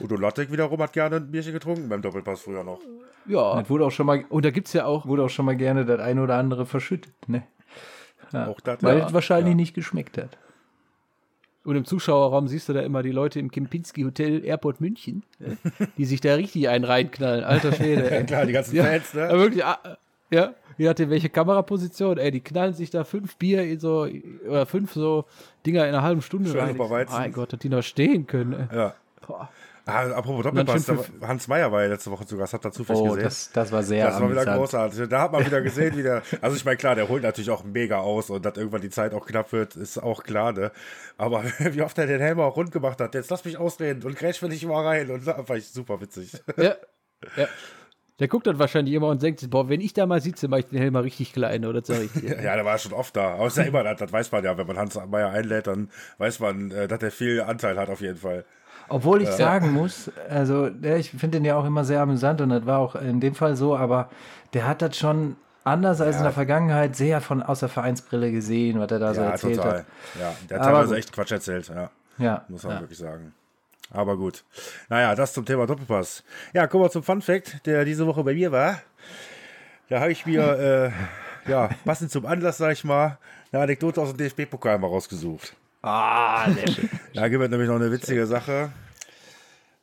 Udo 0.00 0.16
Lottek 0.16 0.50
wiederum 0.52 0.80
hat 0.80 0.92
gerne 0.92 1.16
ein 1.16 1.30
Bierchen 1.30 1.52
getrunken 1.52 1.88
beim 1.88 2.00
Doppelpass 2.00 2.40
früher 2.42 2.64
noch. 2.64 2.80
Ja. 3.26 3.60
Das 3.60 3.68
wurde 3.68 3.84
auch 3.84 3.90
schon 3.90 4.06
mal, 4.06 4.24
Und 4.28 4.44
da 4.44 4.50
gibt 4.50 4.68
es 4.68 4.72
ja 4.72 4.84
auch. 4.86 5.04
wurde 5.06 5.24
auch 5.24 5.30
schon 5.30 5.44
mal 5.46 5.56
gerne 5.56 5.84
das 5.84 6.00
eine 6.00 6.22
oder 6.22 6.36
andere 6.36 6.64
verschüttet. 6.64 7.12
Ne? 7.28 7.42
Ja. 8.32 8.46
Auch 8.48 8.60
das, 8.60 8.82
Weil 8.82 8.98
ja. 8.98 9.06
es 9.06 9.12
wahrscheinlich 9.12 9.52
Ja. 9.52 9.56
nicht 9.56 9.74
geschmeckt 9.74 10.18
hat. 10.18 10.36
Und 11.64 11.76
im 11.76 11.84
Zuschauerraum 11.86 12.46
siehst 12.46 12.68
du 12.68 12.74
da 12.74 12.80
immer 12.82 13.02
die 13.02 13.10
Leute 13.10 13.38
im 13.40 13.50
Kempinski 13.50 14.02
Hotel 14.02 14.44
Airport 14.44 14.80
München, 14.82 15.22
ne? 15.38 15.56
die 15.96 16.04
sich 16.04 16.20
da 16.20 16.34
richtig 16.34 16.68
einen 16.68 16.84
reinknallen. 16.84 17.42
Alter 17.42 17.72
Schwede. 17.72 18.10
Ey. 18.10 18.24
Klar, 18.24 18.44
die 18.46 18.52
ganzen 18.52 18.76
Ja. 18.76 18.84
Fans, 18.84 19.14
ne? 19.14 19.30
Wirklich, 19.30 19.64
ah, 19.64 19.78
ja, 20.30 20.52
je 20.76 20.86
nachdem, 20.86 21.08
welche 21.10 21.30
Kameraposition, 21.30 22.18
ey, 22.18 22.30
die 22.30 22.40
knallen 22.40 22.74
sich 22.74 22.90
da 22.90 23.04
fünf 23.04 23.36
Bier 23.36 23.62
in 23.62 23.80
so, 23.80 24.06
oder 24.46 24.66
fünf 24.66 24.92
so 24.92 25.24
Dinger 25.64 25.84
in 25.84 25.94
einer 25.94 26.02
halben 26.02 26.20
Stunde 26.20 26.50
Schön 26.50 26.60
rein. 26.60 26.76
Mein 27.08 27.32
Gott, 27.32 27.52
dass 27.54 27.60
die 27.60 27.68
noch 27.70 27.82
stehen 27.82 28.26
können. 28.26 28.68
Ey. 28.70 28.76
Ja. 28.76 28.94
Boah. 29.26 29.48
Ah, 29.86 30.04
apropos 30.12 30.42
Doppelpass, 30.44 30.86
da 30.86 30.96
Hans 31.28 31.46
Meyer 31.46 31.70
war 31.70 31.82
ja 31.82 31.88
letzte 31.88 32.10
Woche 32.10 32.24
zu 32.24 32.38
Gast, 32.38 32.54
habt 32.54 32.64
ihr 32.64 32.72
zufällig 32.72 33.02
Oh, 33.02 33.08
gesehen? 33.08 33.24
das, 33.24 33.52
das 33.52 33.70
war 33.70 33.82
sehr 33.82 34.06
Das 34.06 34.18
war 34.18 34.30
wieder 34.30 34.44
großartig. 34.46 35.08
Da 35.10 35.20
hat 35.20 35.32
man 35.32 35.44
wieder 35.44 35.60
gesehen, 35.60 35.94
wie 35.96 36.02
der. 36.02 36.22
Also, 36.40 36.56
ich 36.56 36.64
meine, 36.64 36.78
klar, 36.78 36.94
der 36.94 37.08
holt 37.08 37.22
natürlich 37.22 37.50
auch 37.50 37.64
mega 37.64 37.98
aus 37.98 38.30
und 38.30 38.46
dass 38.46 38.56
irgendwann 38.56 38.80
die 38.80 38.88
Zeit 38.88 39.12
auch 39.12 39.26
knapp 39.26 39.52
wird, 39.52 39.76
ist 39.76 39.98
auch 39.98 40.22
klar, 40.22 40.52
ne? 40.52 40.72
Aber 41.18 41.44
wie 41.58 41.82
oft 41.82 41.98
er 41.98 42.06
den 42.06 42.20
Helm 42.20 42.40
auch 42.40 42.56
rund 42.56 42.72
gemacht 42.72 42.98
hat, 43.00 43.14
jetzt 43.14 43.30
lass 43.30 43.44
mich 43.44 43.58
ausreden 43.58 44.02
und 44.04 44.16
grätsch 44.16 44.40
will 44.42 44.52
ich 44.54 44.64
mal 44.66 44.86
rein 44.86 45.10
und 45.10 45.26
das 45.26 45.36
war 45.48 45.56
echt 45.56 45.74
super 45.74 46.00
witzig. 46.00 46.32
Ja, 46.56 46.76
ja. 47.36 47.46
Der 48.20 48.28
guckt 48.28 48.46
dann 48.46 48.58
wahrscheinlich 48.60 48.94
immer 48.94 49.08
und 49.08 49.22
denkt 49.22 49.40
sich, 49.40 49.50
boah, 49.50 49.68
wenn 49.68 49.80
ich 49.80 49.92
da 49.92 50.06
mal 50.06 50.20
sitze, 50.20 50.46
mache 50.46 50.60
ich 50.60 50.66
den 50.66 50.78
Helm 50.78 50.92
mal 50.92 51.02
richtig 51.02 51.32
klein, 51.32 51.64
oder? 51.66 51.82
Sag 51.84 52.00
ich 52.00 52.12
dir. 52.12 52.40
Ja, 52.42 52.54
der 52.54 52.64
war 52.64 52.78
schon 52.78 52.92
oft 52.92 53.14
da. 53.16 53.34
Aber 53.34 53.48
ist 53.48 53.56
ja 53.56 53.64
immer, 53.64 53.82
das, 53.82 53.98
das 53.98 54.12
weiß 54.12 54.30
man 54.30 54.44
ja, 54.44 54.56
wenn 54.56 54.66
man 54.66 54.78
Hans 54.78 54.94
Meyer 55.08 55.30
einlädt, 55.30 55.66
dann 55.66 55.90
weiß 56.18 56.38
man, 56.38 56.70
äh, 56.70 56.86
dass 56.86 57.02
er 57.02 57.10
viel 57.10 57.42
Anteil 57.42 57.76
hat 57.76 57.90
auf 57.90 58.00
jeden 58.00 58.16
Fall. 58.16 58.44
Obwohl 58.88 59.22
ich 59.22 59.30
sagen 59.30 59.72
muss, 59.72 60.10
also 60.28 60.68
ja, 60.82 60.96
ich 60.96 61.10
finde 61.10 61.38
den 61.38 61.44
ja 61.44 61.56
auch 61.56 61.64
immer 61.64 61.84
sehr 61.84 62.00
amüsant 62.00 62.40
und 62.40 62.50
das 62.50 62.66
war 62.66 62.78
auch 62.78 62.94
in 62.96 63.20
dem 63.20 63.34
Fall 63.34 63.56
so, 63.56 63.76
aber 63.76 64.08
der 64.52 64.66
hat 64.68 64.82
das 64.82 64.96
schon 64.96 65.36
anders 65.64 66.00
als 66.00 66.18
in 66.18 66.22
der 66.22 66.32
Vergangenheit 66.32 66.94
sehr 66.94 67.20
von 67.22 67.42
aus 67.42 67.60
der 67.60 67.70
Vereinsbrille 67.70 68.30
gesehen, 68.30 68.78
was 68.78 68.90
er 68.92 68.98
da 68.98 69.14
so 69.14 69.22
Ja, 69.22 69.30
erzählt 69.30 69.56
total. 69.56 69.78
hat. 69.78 69.86
Ja, 70.20 70.34
der 70.50 70.58
hat 70.58 70.66
Aber 70.66 70.72
teilweise 70.74 70.88
gut. 70.90 70.98
echt 70.98 71.12
Quatsch 71.12 71.32
erzählt, 71.32 71.68
ja. 71.68 71.90
Ja, 72.18 72.44
Muss 72.48 72.62
man 72.62 72.74
ja. 72.74 72.80
wirklich 72.80 72.98
sagen. 72.98 73.32
Aber 73.90 74.16
gut. 74.16 74.44
Naja, 74.88 75.14
das 75.14 75.32
zum 75.32 75.44
Thema 75.44 75.66
Doppelpass. 75.66 76.22
Ja, 76.52 76.66
kommen 76.66 76.84
wir 76.84 76.90
zum 76.90 77.02
Fun 77.02 77.22
Fact, 77.22 77.66
der 77.66 77.84
diese 77.84 78.06
Woche 78.06 78.22
bei 78.24 78.34
mir 78.34 78.52
war. 78.52 78.80
Da 79.88 80.00
habe 80.00 80.12
ich 80.12 80.26
mir, 80.26 80.92
äh, 81.46 81.50
ja, 81.50 81.70
passend 81.84 82.10
zum 82.10 82.26
Anlass, 82.26 82.58
sag 82.58 82.72
ich 82.72 82.84
mal, 82.84 83.18
eine 83.52 83.62
Anekdote 83.62 84.00
aus 84.00 84.14
dem 84.14 84.18
DFB-Pokal 84.18 84.78
mal 84.78 84.86
rausgesucht. 84.88 85.54
Ah, 85.86 86.46
schön. 86.50 86.88
Da 87.14 87.28
gibt 87.28 87.42
es 87.44 87.50
nämlich 87.50 87.68
noch 87.68 87.76
eine 87.76 87.92
witzige 87.92 88.26
Sache, 88.26 88.72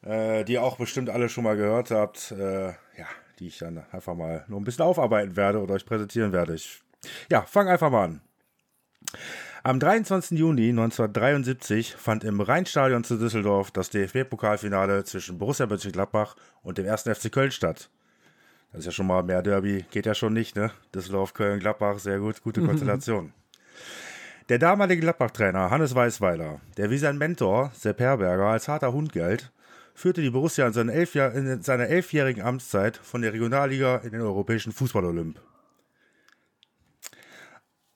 äh, 0.03 0.43
die 0.43 0.53
ihr 0.53 0.63
auch 0.63 0.77
bestimmt 0.77 1.09
alle 1.09 1.29
schon 1.29 1.43
mal 1.43 1.55
gehört 1.55 1.91
habt. 1.91 2.31
Äh, 2.31 2.69
ja, 2.69 3.07
die 3.39 3.47
ich 3.47 3.59
dann 3.59 3.83
einfach 3.91 4.15
mal 4.15 4.43
noch 4.47 4.57
ein 4.57 4.63
bisschen 4.63 4.83
aufarbeiten 4.83 5.35
werde 5.35 5.59
oder 5.61 5.75
euch 5.75 5.85
präsentieren 5.85 6.33
werde. 6.33 6.55
Ich 6.55 6.81
Ja, 7.29 7.43
fang 7.43 7.69
einfach 7.69 7.91
mal 7.91 8.05
an. 8.05 8.21
Am 9.63 9.79
23. 9.79 10.39
Juni 10.39 10.69
1973 10.69 11.95
fand 11.95 12.23
im 12.23 12.41
Rheinstadion 12.41 13.03
zu 13.03 13.17
Düsseldorf 13.17 13.69
das 13.69 13.91
DFB-Pokalfinale 13.91 15.03
zwischen 15.03 15.37
Borussia 15.37 15.67
Mönchengladbach 15.67 16.35
und 16.63 16.79
dem 16.79 16.89
1. 16.89 17.03
FC 17.03 17.31
Köln 17.31 17.51
statt. 17.51 17.89
Das 18.71 18.79
ist 18.79 18.85
ja 18.87 18.91
schon 18.91 19.05
mal 19.05 19.21
mehr 19.21 19.43
Derby, 19.43 19.85
geht 19.91 20.07
ja 20.07 20.15
schon 20.15 20.33
nicht, 20.33 20.55
ne? 20.55 20.71
Düsseldorf, 20.95 21.33
Köln, 21.33 21.59
Gladbach, 21.59 21.99
sehr 21.99 22.19
gut, 22.19 22.41
gute 22.41 22.61
Konstellation. 22.65 23.33
Der 24.51 24.59
damalige 24.59 24.99
Gladbach-Trainer 24.99 25.71
Hannes 25.71 25.95
Weisweiler, 25.95 26.59
der 26.75 26.89
wie 26.89 26.97
sein 26.97 27.17
Mentor 27.17 27.71
Sepp 27.73 28.01
Herberger 28.01 28.47
als 28.47 28.67
harter 28.67 28.91
Hund 28.91 29.13
galt, 29.13 29.49
führte 29.93 30.21
die 30.21 30.29
Borussia 30.29 30.67
in, 30.67 30.73
seiner, 30.73 30.91
elf 30.91 31.15
in 31.15 31.61
seiner 31.61 31.87
elfjährigen 31.87 32.43
Amtszeit 32.43 32.97
von 32.97 33.21
der 33.21 33.31
Regionalliga 33.31 33.99
in 33.99 34.11
den 34.11 34.19
europäischen 34.19 34.73
Fußball-Olymp. 34.73 35.39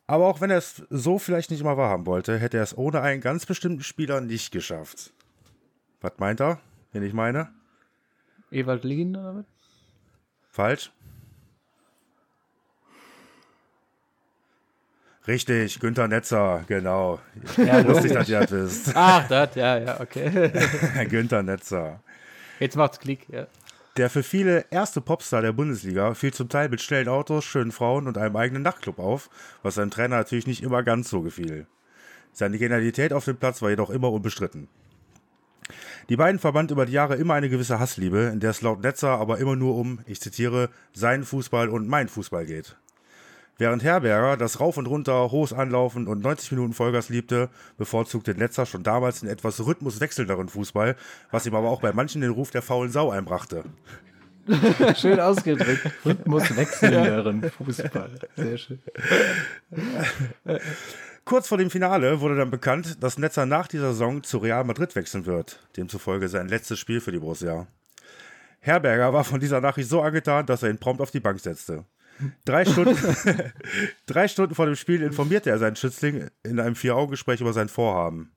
Aber 0.08 0.28
auch 0.28 0.40
wenn 0.40 0.50
er 0.50 0.60
es 0.60 0.82
so 0.90 1.20
vielleicht 1.20 1.52
nicht 1.52 1.62
mal 1.62 1.76
wahrhaben 1.76 2.06
wollte, 2.06 2.40
hätte 2.40 2.56
er 2.56 2.64
es 2.64 2.78
ohne 2.78 3.02
einen 3.02 3.20
ganz 3.20 3.46
bestimmten 3.46 3.84
Spieler 3.84 4.22
nicht 4.22 4.54
geschafft. 4.54 5.12
Was 6.00 6.14
meint 6.20 6.40
er, 6.40 6.62
wenn 6.94 7.04
ich 7.04 7.12
meine? 7.12 7.50
Ewald 8.50 8.86
Lien 8.86 9.18
oder 9.18 9.36
was? 9.36 9.46
Falsch. 10.52 10.94
Richtig, 15.28 15.80
Günther 15.80 16.08
Netzer, 16.08 16.64
genau. 16.68 17.20
Ja, 17.58 17.80
lustig, 17.80 18.14
dass 18.14 18.30
ihr 18.30 18.42
das 18.42 18.52
wisst. 18.52 18.92
Ach, 18.96 19.28
das, 19.28 19.56
ja, 19.56 19.78
ja, 19.80 20.00
okay. 20.00 20.52
Günther 21.10 21.42
Netzer. 21.42 22.00
Jetzt 22.60 22.76
macht's 22.76 23.00
Klick, 23.00 23.28
ja. 23.30 23.48
Der 23.98 24.10
für 24.10 24.24
viele 24.24 24.66
erste 24.72 25.02
Popstar 25.02 25.42
der 25.42 25.54
Bundesliga 25.54 26.14
fiel 26.14 26.34
zum 26.34 26.50
Teil 26.50 26.70
mit 26.70 26.82
schnellen 26.82 27.08
Autos, 27.08 27.46
schönen 27.46 27.72
Frauen 27.72 28.08
und 28.08 28.18
einem 28.18 28.36
eigenen 28.36 28.62
Nachtclub 28.62 29.00
auf, 29.00 29.30
was 29.64 29.76
seinem 29.76 29.90
Trainer 29.90 30.18
natürlich 30.18 30.48
nicht 30.48 30.64
immer 30.64 30.84
ganz 30.84 31.10
so 31.10 31.22
gefiel. 31.22 31.66
Seine 32.34 32.58
Genialität 32.58 33.14
auf 33.14 33.26
dem 33.26 33.38
Platz 33.38 33.62
war 33.62 33.70
jedoch 33.70 33.90
immer 33.90 34.12
unbestritten. 34.12 34.68
Die 36.10 36.18
beiden 36.18 36.40
verband 36.40 36.70
über 36.72 36.86
die 36.86 36.92
Jahre 36.92 37.16
immer 37.16 37.34
eine 37.34 37.50
gewisse 37.50 37.80
Hassliebe, 37.80 38.30
in 38.34 38.42
der 38.42 38.52
es 38.52 38.62
laut 38.62 38.82
Netzer 38.82 39.18
aber 39.18 39.40
immer 39.40 39.56
nur 39.56 39.76
um, 39.76 40.00
ich 40.06 40.22
zitiere, 40.22 40.70
seinen 40.94 41.24
Fußball 41.24 41.70
und 41.70 41.88
mein 41.88 42.10
Fußball 42.10 42.46
geht. 42.46 42.76
Während 43.58 43.84
Herberger 43.84 44.36
das 44.36 44.60
Rauf 44.60 44.78
und 44.78 44.88
Runter, 44.88 45.32
hohes 45.32 45.54
Anlaufen 45.54 46.08
und 46.08 46.22
90 46.22 46.52
Minuten 46.52 46.74
Vollgas 46.74 47.10
liebte, 47.10 47.50
bevorzugte 47.78 48.36
Netzer 48.36 48.66
schon 48.66 48.84
damals 48.84 49.22
den 49.22 49.30
etwas 49.30 49.66
rhythmuswechselnderen 49.66 50.50
Fußball, 50.50 50.96
was 51.32 51.46
ihm 51.46 51.56
aber 51.56 51.70
auch 51.70 51.82
bei 51.82 51.94
manchen 51.94 52.22
den 52.22 52.32
Ruf 52.32 52.52
der 52.52 52.62
faulen 52.62 52.92
Sau 52.92 53.12
einbrachte. 53.12 53.64
schön 54.96 55.20
ausgedrückt. 55.20 55.90
Rhythmuswechselnderen 56.06 57.50
Fußball. 57.50 58.12
Sehr 58.36 58.58
schön. 58.58 58.80
Kurz 61.24 61.48
vor 61.48 61.58
dem 61.58 61.72
Finale 61.72 62.20
wurde 62.20 62.36
dann 62.36 62.52
bekannt, 62.52 63.02
dass 63.02 63.18
Netzer 63.18 63.46
nach 63.46 63.68
dieser 63.68 63.92
Saison 63.94 64.22
zu 64.22 64.38
Real 64.38 64.64
Madrid 64.64 64.96
wechseln 64.96 65.26
wird, 65.26 65.60
demzufolge 65.78 66.28
sein 66.28 66.48
letztes 66.48 66.78
Spiel 66.78 67.02
für 67.02 67.12
die 67.12 67.20
Borussia. 67.20 67.68
Herberger 68.60 69.14
war 69.14 69.24
von 69.24 69.40
dieser 69.40 69.62
Nachricht 69.62 69.90
so 69.90 70.02
angetan, 70.02 70.46
dass 70.46 70.62
er 70.62 70.70
ihn 70.70 70.78
prompt 70.78 71.02
auf 71.02 71.12
die 71.12 71.20
Bank 71.20 71.40
setzte. 71.40 71.86
Drei 72.46 72.66
Stunden, 72.66 72.98
drei 74.06 74.28
Stunden 74.28 74.56
vor 74.56 74.66
dem 74.66 74.76
Spiel 74.76 75.02
informierte 75.02 75.50
er 75.50 75.58
seinen 75.60 75.76
Schützling 75.76 76.28
in 76.44 76.60
einem 76.60 76.76
Vier-Augen-Gespräch 76.76 77.42
über 77.42 77.54
sein 77.54 77.70
Vorhaben. 77.70 78.32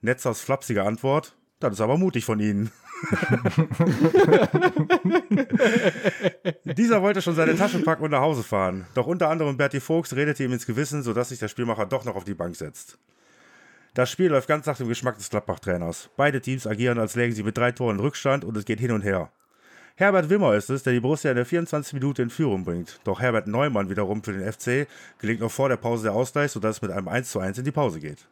Netzers 0.00 0.40
flapsige 0.40 0.84
Antwort: 0.84 1.36
Das 1.60 1.72
ist 1.72 1.80
aber 1.80 1.96
mutig 1.96 2.24
von 2.24 2.40
Ihnen. 2.40 2.70
Dieser 6.64 7.02
wollte 7.02 7.22
schon 7.22 7.34
seine 7.34 7.56
Taschen 7.56 7.84
packen 7.84 8.04
und 8.04 8.12
nach 8.12 8.20
Hause 8.20 8.42
fahren. 8.42 8.86
Doch 8.94 9.06
unter 9.06 9.28
anderem 9.28 9.56
Bertie 9.56 9.80
Vogts 9.80 10.14
redete 10.14 10.44
ihm 10.44 10.52
ins 10.52 10.66
Gewissen, 10.66 11.02
sodass 11.02 11.30
sich 11.30 11.38
der 11.38 11.48
Spielmacher 11.48 11.86
doch 11.86 12.04
noch 12.04 12.16
auf 12.16 12.24
die 12.24 12.34
Bank 12.34 12.56
setzt. 12.56 12.98
Das 13.94 14.10
Spiel 14.10 14.30
läuft 14.30 14.48
ganz 14.48 14.66
nach 14.66 14.76
dem 14.76 14.88
Geschmack 14.88 15.18
des 15.18 15.30
Gladbach-Trainers. 15.30 16.10
Beide 16.16 16.40
Teams 16.40 16.66
agieren, 16.66 16.98
als 16.98 17.14
lägen 17.14 17.34
sie 17.34 17.44
mit 17.44 17.56
drei 17.56 17.70
Toren 17.72 18.00
Rückstand 18.00 18.44
und 18.44 18.56
es 18.56 18.64
geht 18.64 18.80
hin 18.80 18.90
und 18.90 19.02
her. 19.02 19.30
Herbert 19.96 20.28
Wimmer 20.28 20.54
ist 20.54 20.70
es, 20.70 20.82
der 20.82 20.92
die 20.92 20.98
Borussia 20.98 21.30
in 21.30 21.36
der 21.36 21.46
24. 21.46 21.92
Minute 21.92 22.22
in 22.22 22.30
Führung 22.30 22.64
bringt. 22.64 22.98
Doch 23.04 23.20
Herbert 23.20 23.46
Neumann 23.46 23.88
wiederum 23.88 24.24
für 24.24 24.32
den 24.32 24.52
FC 24.52 24.88
gelingt 25.20 25.38
noch 25.40 25.52
vor 25.52 25.68
der 25.68 25.76
Pause 25.76 26.04
der 26.04 26.14
Ausgleich, 26.14 26.50
sodass 26.50 26.76
es 26.76 26.82
mit 26.82 26.90
einem 26.90 27.06
1:1 27.06 27.58
in 27.58 27.64
die 27.64 27.70
Pause 27.70 28.00
geht. 28.00 28.26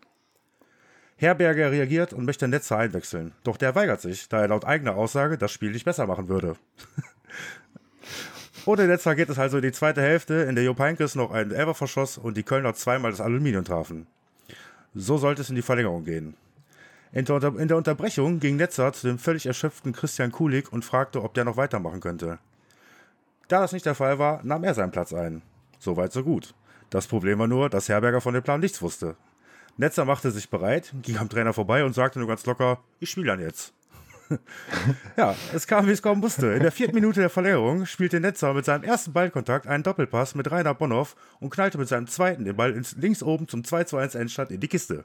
Herberger 1.16 1.70
reagiert 1.70 2.12
und 2.12 2.24
möchte 2.24 2.48
Netzer 2.48 2.78
einwechseln. 2.78 3.30
Doch 3.44 3.56
der 3.56 3.76
weigert 3.76 4.00
sich, 4.00 4.28
da 4.28 4.40
er 4.40 4.48
laut 4.48 4.64
eigener 4.64 4.96
Aussage 4.96 5.38
das 5.38 5.52
Spiel 5.52 5.70
nicht 5.70 5.84
besser 5.84 6.08
machen 6.08 6.28
würde. 6.28 6.56
Ohne 8.66 8.88
Netzer 8.88 9.14
geht 9.14 9.28
es 9.28 9.38
also 9.38 9.58
in 9.58 9.62
die 9.62 9.70
zweite 9.70 10.02
Hälfte, 10.02 10.34
in 10.34 10.56
der 10.56 10.64
Jupp 10.64 10.80
Heynckes 10.80 11.14
noch 11.14 11.30
einen 11.30 11.52
Elfer 11.52 11.74
verschoss 11.74 12.18
und 12.18 12.36
die 12.36 12.42
Kölner 12.42 12.74
zweimal 12.74 13.12
das 13.12 13.20
Aluminium 13.20 13.64
trafen. 13.64 14.08
So 14.96 15.16
sollte 15.16 15.42
es 15.42 15.50
in 15.50 15.56
die 15.56 15.62
Verlängerung 15.62 16.04
gehen. 16.04 16.34
In 17.12 17.26
der, 17.26 17.42
in 17.42 17.68
der 17.68 17.76
Unterbrechung 17.76 18.40
ging 18.40 18.56
Netzer 18.56 18.92
zu 18.92 19.06
dem 19.06 19.18
völlig 19.18 19.44
erschöpften 19.44 19.92
Christian 19.92 20.32
Kulik 20.32 20.72
und 20.72 20.84
fragte, 20.84 21.22
ob 21.22 21.34
der 21.34 21.44
noch 21.44 21.58
weitermachen 21.58 22.00
könnte. 22.00 22.38
Da 23.48 23.60
das 23.60 23.72
nicht 23.72 23.84
der 23.84 23.94
Fall 23.94 24.18
war, 24.18 24.40
nahm 24.44 24.64
er 24.64 24.72
seinen 24.72 24.92
Platz 24.92 25.12
ein. 25.12 25.42
Soweit 25.78 26.12
so 26.12 26.24
gut. 26.24 26.54
Das 26.88 27.06
Problem 27.06 27.38
war 27.38 27.48
nur, 27.48 27.68
dass 27.68 27.90
Herberger 27.90 28.22
von 28.22 28.32
dem 28.32 28.42
Plan 28.42 28.60
nichts 28.60 28.80
wusste. 28.80 29.16
Netzer 29.76 30.06
machte 30.06 30.30
sich 30.30 30.48
bereit, 30.48 30.94
ging 31.02 31.18
am 31.18 31.28
Trainer 31.28 31.52
vorbei 31.52 31.84
und 31.84 31.94
sagte 31.94 32.18
nur 32.18 32.28
ganz 32.28 32.46
locker, 32.46 32.78
ich 32.98 33.10
spiele 33.10 33.26
dann 33.26 33.40
jetzt. 33.40 33.74
ja, 35.16 35.34
es 35.52 35.66
kam, 35.66 35.86
wie 35.86 35.92
es 35.92 36.00
kommen 36.00 36.20
musste. 36.20 36.46
In 36.52 36.62
der 36.62 36.72
vierten 36.72 36.94
Minute 36.94 37.20
der 37.20 37.30
Verlängerung 37.30 37.84
spielte 37.84 38.20
Netzer 38.20 38.54
mit 38.54 38.64
seinem 38.64 38.84
ersten 38.84 39.12
Ballkontakt 39.12 39.66
einen 39.66 39.82
Doppelpass 39.82 40.34
mit 40.34 40.50
Rainer 40.50 40.74
Bonhoff 40.74 41.16
und 41.40 41.50
knallte 41.50 41.76
mit 41.76 41.88
seinem 41.88 42.06
zweiten 42.06 42.44
den 42.44 42.56
Ball 42.56 42.80
links 42.96 43.22
oben 43.22 43.48
zum 43.48 43.64
2 43.64 43.84
zu 43.84 43.98
1 43.98 44.14
Endstand 44.14 44.50
in 44.50 44.60
die 44.60 44.68
Kiste. 44.68 45.04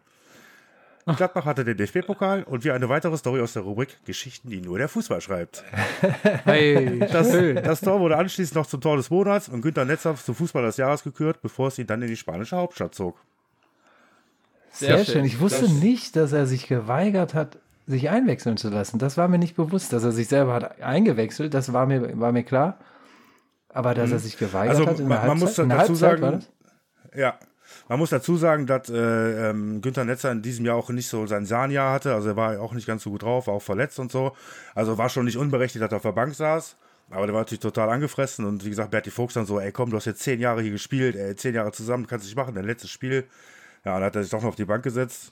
Gladbach 1.15 1.45
hatte 1.45 1.63
den 1.63 1.77
DFB-Pokal 1.77 2.43
und 2.43 2.63
wir 2.63 2.73
eine 2.73 2.89
weitere 2.89 3.15
Story 3.17 3.41
aus 3.41 3.53
der 3.53 3.61
Rubrik 3.63 3.97
Geschichten, 4.05 4.49
die 4.49 4.61
nur 4.61 4.77
der 4.77 4.89
Fußball 4.89 5.21
schreibt. 5.21 5.63
Hey, 6.43 6.99
Das, 6.99 7.31
das 7.63 7.81
Tor 7.81 7.99
wurde 7.99 8.17
anschließend 8.17 8.55
noch 8.55 8.65
zum 8.67 8.81
Tor 8.81 8.97
des 8.97 9.09
Monats 9.09 9.47
und 9.49 9.61
Günter 9.61 9.85
Netzer 9.85 10.15
zum 10.15 10.35
Fußball 10.35 10.63
des 10.63 10.77
Jahres 10.77 11.03
gekürt, 11.03 11.41
bevor 11.41 11.67
es 11.69 11.79
ihn 11.79 11.87
dann 11.87 12.01
in 12.01 12.07
die 12.09 12.17
spanische 12.17 12.57
Hauptstadt 12.57 12.93
zog. 12.95 13.17
Sehr, 14.71 14.97
Sehr 14.97 15.05
schön. 15.05 15.13
schön. 15.15 15.25
Ich 15.25 15.39
wusste 15.39 15.61
Das- 15.63 15.71
nicht, 15.71 16.15
dass 16.15 16.31
er 16.33 16.45
sich 16.45 16.67
geweigert 16.67 17.33
hat, 17.33 17.57
sich 17.87 18.09
einwechseln 18.09 18.57
zu 18.57 18.69
lassen. 18.69 18.99
Das 18.99 19.17
war 19.17 19.27
mir 19.27 19.37
nicht 19.39 19.55
bewusst, 19.55 19.93
dass 19.93 20.03
er 20.03 20.11
sich 20.11 20.27
selber 20.27 20.53
hat 20.53 20.81
eingewechselt. 20.81 21.53
Das 21.53 21.71
war 21.73 21.85
mir, 21.85 22.19
war 22.19 22.31
mir 22.31 22.43
klar. 22.43 22.77
Aber 23.69 23.93
dass 23.93 24.11
er 24.11 24.19
sich 24.19 24.37
geweigert 24.37 24.75
Also, 24.75 24.87
hat 24.87 24.99
in 24.99 25.07
man- 25.07 25.17
der 25.21 25.27
man 25.27 25.39
Halbzeit, 25.39 25.47
muss 25.47 25.57
in 25.59 25.69
der 25.69 25.77
dazu 25.77 25.89
Halbzeit 25.91 26.21
war 26.21 26.31
sagen- 26.31 26.45
das? 27.11 27.17
Ja. 27.19 27.39
Man 27.89 27.99
muss 27.99 28.09
dazu 28.09 28.35
sagen, 28.35 28.65
dass 28.65 28.89
äh, 28.89 29.49
ähm, 29.49 29.81
Günther 29.81 30.03
Netzer 30.03 30.31
in 30.31 30.41
diesem 30.41 30.65
Jahr 30.65 30.75
auch 30.75 30.89
nicht 30.89 31.07
so 31.07 31.25
sein 31.25 31.45
Sahnjahr 31.45 31.93
hatte. 31.93 32.13
Also 32.13 32.29
er 32.29 32.35
war 32.35 32.59
auch 32.59 32.73
nicht 32.73 32.87
ganz 32.87 33.03
so 33.03 33.11
gut 33.11 33.23
drauf, 33.23 33.47
war 33.47 33.53
auch 33.53 33.61
verletzt 33.61 33.99
und 33.99 34.11
so. 34.11 34.35
Also 34.75 34.97
war 34.97 35.09
schon 35.09 35.25
nicht 35.25 35.37
unberechtigt, 35.37 35.81
dass 35.81 35.91
er 35.91 35.97
auf 35.97 36.01
der 36.03 36.11
Bank 36.11 36.35
saß. 36.35 36.75
Aber 37.09 37.25
der 37.25 37.33
war 37.33 37.41
natürlich 37.41 37.61
total 37.61 37.89
angefressen. 37.89 38.45
Und 38.45 38.65
wie 38.65 38.69
gesagt, 38.69 38.91
Berti 38.91 39.09
Fuchs 39.11 39.35
dann 39.35 39.45
so, 39.45 39.59
ey 39.59 39.71
komm, 39.71 39.89
du 39.89 39.97
hast 39.97 40.05
jetzt 40.05 40.21
zehn 40.21 40.39
Jahre 40.39 40.61
hier 40.61 40.71
gespielt, 40.71 41.15
ey, 41.15 41.35
zehn 41.35 41.55
Jahre 41.55 41.71
zusammen, 41.71 42.07
kannst 42.07 42.25
du 42.25 42.27
nicht 42.27 42.35
machen, 42.35 42.55
dein 42.55 42.65
letztes 42.65 42.89
Spiel. 42.89 43.25
Ja, 43.85 43.93
dann 43.95 44.03
hat 44.03 44.15
er 44.15 44.23
sich 44.23 44.31
doch 44.31 44.41
noch 44.41 44.49
auf 44.49 44.55
die 44.55 44.65
Bank 44.65 44.83
gesetzt. 44.83 45.31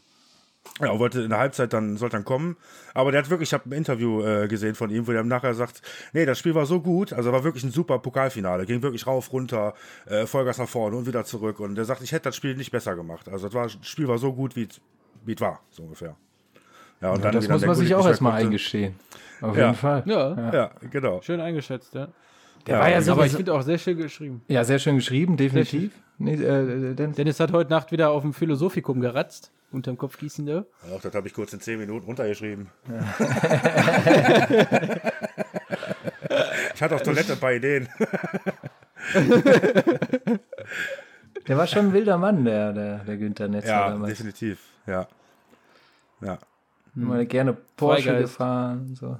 Ja, 0.82 0.92
und 0.92 1.00
wollte 1.00 1.22
in 1.22 1.30
der 1.30 1.40
Halbzeit 1.40 1.72
dann, 1.72 1.96
sollte 1.96 2.18
dann 2.18 2.26
kommen. 2.26 2.58
Aber 2.94 3.12
der 3.12 3.22
hat 3.24 3.30
wirklich, 3.30 3.50
ich 3.50 3.54
habe 3.54 3.70
ein 3.70 3.72
Interview 3.72 4.22
äh, 4.24 4.48
gesehen 4.48 4.76
von 4.76 4.90
ihm, 4.90 5.08
wo 5.08 5.12
er 5.14 5.24
nachher 5.24 5.54
sagt, 5.54 5.82
nee, 6.12 6.26
das 6.26 6.38
Spiel 6.38 6.54
war 6.54 6.66
so 6.66 6.82
gut, 6.82 7.14
also 7.14 7.32
war 7.32 7.44
wirklich 7.46 7.64
ein 7.64 7.72
super 7.72 8.00
Pokalfinale, 8.00 8.66
ging 8.66 8.82
wirklich 8.82 9.08
rauf, 9.08 9.32
runter, 9.32 9.74
äh, 10.06 10.26
Vollgas 10.26 10.58
nach 10.58 10.68
vorne 10.68 10.98
und 10.98 11.08
wieder 11.08 11.24
zurück. 11.24 11.60
Und 11.62 11.78
er 11.78 11.86
sagt, 11.86 12.02
ich 12.02 12.12
hätte 12.12 12.24
das 12.24 12.36
Spiel 12.36 12.56
nicht 12.58 12.72
besser 12.72 12.96
gemacht. 12.96 13.30
Also 13.30 13.48
das, 13.48 13.54
war, 13.54 13.68
das 13.68 13.78
Spiel 13.88 14.08
war 14.08 14.18
so 14.18 14.34
gut, 14.34 14.56
wie 14.56 14.64
es 14.64 14.82
wie 15.24 15.34
es 15.34 15.42
war, 15.42 15.62
so 15.72 15.84
ungefähr. 15.84 16.16
Ja, 17.02 17.12
und 17.12 17.24
Ja, 17.24 17.32
das 17.32 17.46
dann 17.46 17.54
muss 17.54 17.62
der 17.62 17.68
man 17.68 17.76
sich 17.78 17.96
auch 17.96 18.06
erstmal 18.08 18.34
eingestehen. 18.34 18.96
Auf 19.42 19.56
Ja. 19.58 19.68
jeden 19.68 19.76
Fall. 19.78 20.04
Ja, 20.06 20.52
Ja, 20.54 20.72
genau. 20.92 21.22
schön 21.22 21.40
eingeschätzt, 21.40 21.94
ja. 21.96 22.10
Der 22.68 22.80
war 22.80 22.90
ja 22.90 23.02
so. 23.02 23.12
Aber 23.12 23.26
ich 23.26 23.34
finde 23.34 23.54
auch 23.54 23.62
sehr 23.62 23.78
schön 23.78 23.98
geschrieben. 23.98 24.42
ja, 24.48 24.64
sehr 24.64 24.80
schön 24.80 24.96
geschrieben, 24.96 25.38
definitiv. 25.38 25.92
Nee, 26.18 26.34
äh, 26.36 26.96
denn, 26.96 27.14
Dennis 27.14 27.40
hat 27.40 27.52
heute 27.52 27.70
Nacht 27.70 27.92
wieder 27.92 28.10
auf 28.12 28.22
dem 28.24 28.34
Philosophikum 28.34 29.02
geratzt, 29.02 29.52
unterm 29.72 29.98
Kopf 29.98 30.18
gießende. 30.18 30.66
Auch 30.94 31.02
das 31.02 31.14
habe 31.14 31.28
ich 31.28 31.34
kurz 31.34 31.52
in 31.54 31.60
zehn 31.60 31.78
Minuten 31.78 32.06
runtergeschrieben. 32.06 32.70
ich 36.74 36.82
hatte 36.82 36.96
auf 36.96 37.04
Toilette 37.04 37.34
ein 37.34 37.40
paar 37.40 37.54
Ideen. 37.54 37.88
der 41.48 41.58
war 41.58 41.68
schon 41.68 41.88
ein 41.88 41.94
wilder 41.94 42.18
Mann, 42.18 42.44
der, 42.46 42.74
der, 42.74 42.98
der 43.00 43.18
Günther 43.18 43.48
Netzer 43.48 43.68
Ja, 43.70 43.90
damals. 43.90 44.10
definitiv. 44.12 44.60
Ja. 44.88 45.08
Ja. 46.22 46.40
Immer 46.96 47.26
gerne 47.26 47.56
Porsche 47.76 48.04
Freigeist. 48.04 48.24
gefahren. 48.34 48.80
und 48.90 48.96
So. 48.98 49.18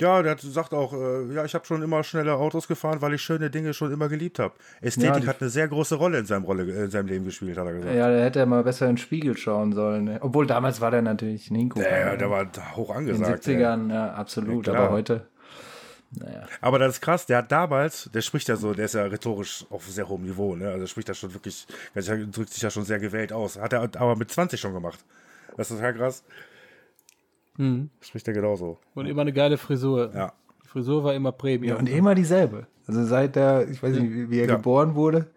Ja, 0.00 0.22
der 0.22 0.36
sagt 0.38 0.72
auch, 0.72 0.92
äh, 0.92 1.32
ja, 1.34 1.44
ich 1.44 1.54
habe 1.54 1.64
schon 1.66 1.82
immer 1.82 2.02
schnelle 2.02 2.34
Autos 2.34 2.66
gefahren, 2.68 3.00
weil 3.00 3.14
ich 3.14 3.22
schöne 3.22 3.50
Dinge 3.50 3.74
schon 3.74 3.92
immer 3.92 4.08
geliebt 4.08 4.38
habe. 4.38 4.54
Ästhetik 4.80 5.24
Ja, 5.24 5.28
hat 5.28 5.40
eine 5.40 5.50
sehr 5.50 5.68
große 5.68 5.96
Rolle 5.96 6.18
in 6.18 6.26
seinem, 6.26 6.44
Rolle, 6.44 6.64
äh, 6.64 6.84
in 6.84 6.90
seinem 6.90 7.06
Leben 7.06 7.24
gespielt, 7.24 7.58
hat 7.58 7.66
er 7.66 7.74
gesagt. 7.74 7.94
Ja, 7.94 8.10
da 8.10 8.18
hätte 8.18 8.38
er 8.38 8.46
mal 8.46 8.64
besser 8.64 8.86
in 8.86 8.92
den 8.92 8.98
Spiegel 8.98 9.36
schauen 9.36 9.72
sollen. 9.72 10.04
Ne? 10.04 10.18
Obwohl 10.22 10.46
damals 10.46 10.80
war 10.80 10.90
der 10.90 11.02
natürlich 11.02 11.50
ein 11.50 11.56
Hingucker. 11.56 11.90
Ja, 11.90 11.98
ja, 11.98 12.12
ne? 12.12 12.18
der 12.18 12.30
war 12.30 12.46
hoch 12.76 12.96
In 12.96 13.06
den 13.06 13.16
angesagt. 13.16 13.44
70ern, 13.44 13.92
ja, 13.92 14.12
absolut. 14.14 14.66
Ja, 14.66 14.74
aber 14.74 14.90
heute. 14.90 15.26
Naja. 16.12 16.42
Aber 16.60 16.78
das 16.78 16.94
ist 16.94 17.00
krass, 17.00 17.26
der 17.26 17.38
hat 17.38 17.52
damals, 17.52 18.10
der 18.12 18.20
spricht 18.22 18.48
ja 18.48 18.56
so, 18.56 18.74
der 18.74 18.86
ist 18.86 18.94
ja 18.94 19.04
rhetorisch 19.04 19.64
auf 19.70 19.86
sehr 19.86 20.08
hohem 20.08 20.24
Niveau, 20.24 20.56
ne? 20.56 20.68
Also 20.70 20.86
spricht 20.88 21.08
da 21.08 21.14
schon 21.14 21.32
wirklich, 21.32 21.66
drückt 21.94 22.52
sich 22.52 22.62
ja 22.62 22.70
schon 22.70 22.84
sehr 22.84 22.98
gewählt 22.98 23.32
aus. 23.32 23.58
Hat 23.58 23.72
er 23.72 23.82
aber 23.82 24.16
mit 24.16 24.30
20 24.30 24.60
schon 24.60 24.74
gemacht. 24.74 24.98
Das 25.56 25.70
ist 25.70 25.76
total 25.76 25.94
krass. 25.94 26.24
Mhm. 27.60 27.90
Spricht 28.00 28.26
er 28.26 28.34
genauso. 28.34 28.78
Und 28.94 29.06
immer 29.06 29.22
eine 29.22 29.32
geile 29.32 29.58
Frisur. 29.58 30.10
Ja. 30.14 30.32
Die 30.64 30.68
Frisur 30.68 31.04
war 31.04 31.14
immer 31.14 31.32
Premium. 31.32 31.74
Ja, 31.74 31.76
und 31.78 31.88
immer 31.88 32.14
dieselbe. 32.14 32.66
Also 32.86 33.04
seit 33.04 33.36
er, 33.36 33.68
ich 33.68 33.82
weiß 33.82 33.96
nicht, 33.96 34.10
wie, 34.12 34.30
wie 34.30 34.38
er 34.40 34.48
Ja. 34.48 34.56
geboren 34.56 34.94
wurde, 34.94 35.30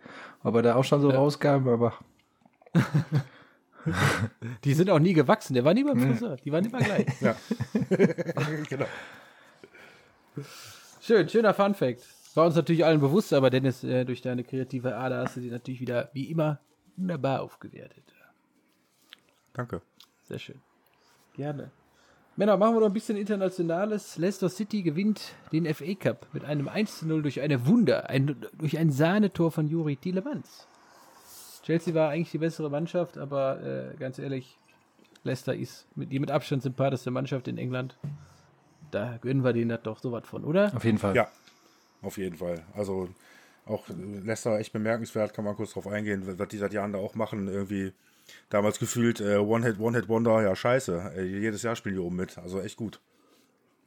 ob 0.43 0.55
er 0.55 0.61
da 0.61 0.75
auch 0.75 0.83
schon 0.83 1.01
so 1.01 1.09
rauskam, 1.09 1.67
aber 1.67 1.93
Die 4.63 4.73
sind 4.73 4.89
auch 4.89 4.99
nie 4.99 5.13
gewachsen. 5.13 5.53
Der 5.53 5.65
war 5.65 5.73
nie 5.73 5.83
beim 5.83 5.99
Friseur. 5.99 6.37
Die 6.37 6.51
waren 6.51 6.63
immer 6.65 6.79
gleich. 6.79 7.05
Ja. 7.21 7.35
genau. 8.69 8.85
Schön, 11.01 11.27
schöner 11.27 11.53
Fun 11.53 11.75
Fact. 11.75 12.01
War 12.35 12.45
uns 12.45 12.55
natürlich 12.55 12.85
allen 12.85 13.01
bewusst, 13.01 13.33
aber 13.33 13.49
Dennis, 13.49 13.83
äh, 13.83 14.05
durch 14.05 14.21
deine 14.21 14.43
kreative 14.43 14.95
Ader 14.95 15.19
hast 15.19 15.35
du 15.35 15.41
die 15.41 15.51
natürlich 15.51 15.81
wieder, 15.81 16.09
wie 16.13 16.31
immer, 16.31 16.59
wunderbar 16.95 17.41
aufgewertet. 17.41 18.03
Danke. 19.51 19.81
Sehr 20.23 20.39
schön. 20.39 20.61
Gerne. 21.33 21.71
Männer, 22.35 22.57
machen 22.57 22.75
wir 22.75 22.79
noch 22.79 22.87
ein 22.87 22.93
bisschen 22.93 23.15
Internationales. 23.15 24.17
Leicester 24.17 24.49
City 24.49 24.81
gewinnt 24.81 25.33
den 25.51 25.71
FA 25.71 25.93
Cup 25.93 26.25
mit 26.33 26.43
einem 26.43 26.67
1 26.67 26.99
zu 26.99 27.07
0 27.07 27.21
durch 27.21 27.41
eine 27.41 27.67
Wunder, 27.67 28.09
ein, 28.09 28.35
durch 28.57 28.79
ein 28.79 28.91
Sahnetor 28.91 29.51
von 29.51 29.67
Juri 29.67 29.97
Tielemans. 29.97 30.67
Chelsea 31.61 31.93
war 31.93 32.09
eigentlich 32.09 32.31
die 32.31 32.39
bessere 32.39 32.71
Mannschaft, 32.71 33.19
aber 33.19 33.61
äh, 33.61 33.95
ganz 33.97 34.17
ehrlich, 34.17 34.57
Leicester 35.23 35.55
ist 35.55 35.85
mit, 35.95 36.11
die 36.11 36.19
mit 36.19 36.31
Abstand 36.31 36.63
sympathischste 36.63 37.11
Mannschaft 37.11 37.47
in 37.47 37.59
England. 37.59 37.97
Da 38.89 39.17
gönnen 39.21 39.43
wir 39.43 39.53
denen 39.53 39.69
das 39.69 39.83
doch 39.83 39.99
sowas 39.99 40.23
von, 40.25 40.43
oder? 40.43 40.71
auf 40.75 40.83
jeden 40.83 40.97
Fall. 40.97 41.15
Ja, 41.15 41.29
auf 42.01 42.17
jeden 42.17 42.37
Fall. 42.37 42.63
Also 42.73 43.09
auch 43.67 43.85
Leicester 43.89 44.57
echt 44.57 44.73
bemerkenswert, 44.73 45.35
kann 45.35 45.45
man 45.45 45.55
kurz 45.55 45.73
drauf 45.73 45.85
eingehen, 45.85 46.23
was 46.37 46.47
die 46.47 46.57
seit 46.57 46.73
Jahren 46.73 46.93
da 46.93 46.99
auch 46.99 47.13
machen. 47.13 47.47
Irgendwie 47.47 47.93
damals 48.49 48.79
gefühlt 48.79 49.19
äh, 49.21 49.37
One-Hit, 49.37 49.79
One-Hit-Wonder, 49.79 50.41
ja 50.41 50.55
scheiße. 50.55 51.13
Äh, 51.17 51.23
jedes 51.23 51.63
Jahr 51.63 51.75
spielen 51.75 51.95
die 51.95 52.01
oben 52.01 52.15
mit. 52.15 52.37
Also 52.37 52.61
echt 52.61 52.77
gut. 52.77 52.99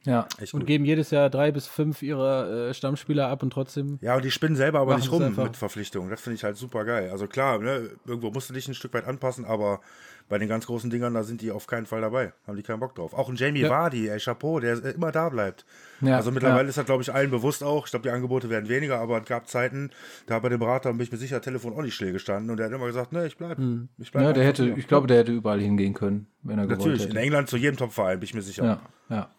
Ja. 0.05 0.27
Echt 0.39 0.53
Und 0.53 0.61
gut. 0.61 0.67
geben 0.67 0.85
jedes 0.85 1.11
Jahr 1.11 1.29
drei 1.29 1.51
bis 1.51 1.67
fünf 1.67 2.01
ihrer 2.01 2.69
äh, 2.69 2.73
Stammspieler 2.73 3.27
ab 3.27 3.43
und 3.43 3.51
trotzdem. 3.51 3.99
Ja, 4.01 4.15
und 4.15 4.23
die 4.23 4.31
spinnen 4.31 4.55
selber 4.55 4.79
aber 4.79 4.95
nicht 4.95 5.11
rum 5.11 5.21
einfach. 5.21 5.43
mit 5.43 5.57
Verpflichtungen. 5.57 6.09
Das 6.09 6.21
finde 6.21 6.35
ich 6.35 6.43
halt 6.43 6.55
super 6.55 6.85
geil. 6.85 7.09
Also 7.11 7.27
klar, 7.27 7.59
ne, 7.59 7.89
irgendwo 8.05 8.31
musst 8.31 8.49
du 8.49 8.53
dich 8.53 8.67
ein 8.69 8.73
Stück 8.73 8.93
weit 8.93 9.05
anpassen, 9.05 9.43
aber 9.43 9.81
bei 10.29 10.37
den 10.37 10.49
ganz 10.49 10.65
großen 10.65 10.89
Dingern, 10.89 11.13
da 11.13 11.23
sind 11.23 11.41
die 11.41 11.51
auf 11.51 11.67
keinen 11.67 11.85
Fall 11.85 12.01
dabei. 12.01 12.33
Haben 12.45 12.57
die 12.57 12.63
keinen 12.63 12.79
Bock 12.79 12.95
drauf. 12.95 13.13
Auch 13.13 13.29
ein 13.29 13.35
Jamie 13.35 13.61
Ja. 13.61 13.69
Vardy, 13.69 14.09
ey, 14.09 14.19
Chapeau, 14.19 14.59
der 14.59 14.83
äh, 14.83 14.91
immer 14.91 15.11
da 15.11 15.29
bleibt. 15.29 15.65
Ja, 16.01 16.17
also 16.17 16.31
mittlerweile 16.31 16.63
ja. 16.63 16.69
ist 16.69 16.77
das, 16.77 16.85
glaube 16.85 17.01
ich, 17.01 17.13
allen 17.13 17.31
bewusst 17.31 17.63
auch. 17.63 17.85
Ich 17.85 17.91
glaube, 17.91 18.03
die 18.03 18.09
Angebote 18.09 18.49
werden 18.49 18.67
weniger, 18.67 18.99
aber 18.99 19.21
es 19.21 19.25
gab 19.25 19.47
Zeiten, 19.47 19.91
da 20.25 20.35
hat 20.35 20.43
bei 20.43 20.49
dem 20.49 20.59
Berater, 20.59 20.91
bin 20.91 21.01
ich 21.01 21.11
mir 21.11 21.17
sicher, 21.17 21.41
Telefon 21.41 21.73
auch 21.73 21.81
nicht 21.81 21.95
still 21.95 22.11
gestanden 22.11 22.49
und 22.49 22.57
der 22.57 22.65
hat 22.65 22.73
immer 22.73 22.87
gesagt, 22.87 23.13
ne, 23.13 23.25
ich 23.25 23.37
bleib. 23.37 23.57
Ich 23.97 24.11
bleib 24.11 24.23
Ja, 24.23 24.33
der 24.33 24.43
hätte, 24.43 24.67
ich 24.77 24.87
glaube, 24.87 25.07
der 25.07 25.19
hätte 25.19 25.31
überall 25.31 25.61
hingehen 25.61 25.93
können, 25.93 26.27
wenn 26.43 26.59
er 26.59 26.65
gewollt 26.65 26.79
Natürlich, 26.79 27.09
in. 27.09 27.15
England 27.15 27.49
zu 27.49 27.57
jedem 27.57 27.77
Topverein, 27.77 28.19
bin 28.19 28.25
ich 28.25 28.33
mir 28.33 28.41
sicher. 28.41 28.63
Ja, 28.63 28.81
ja. 29.09 29.29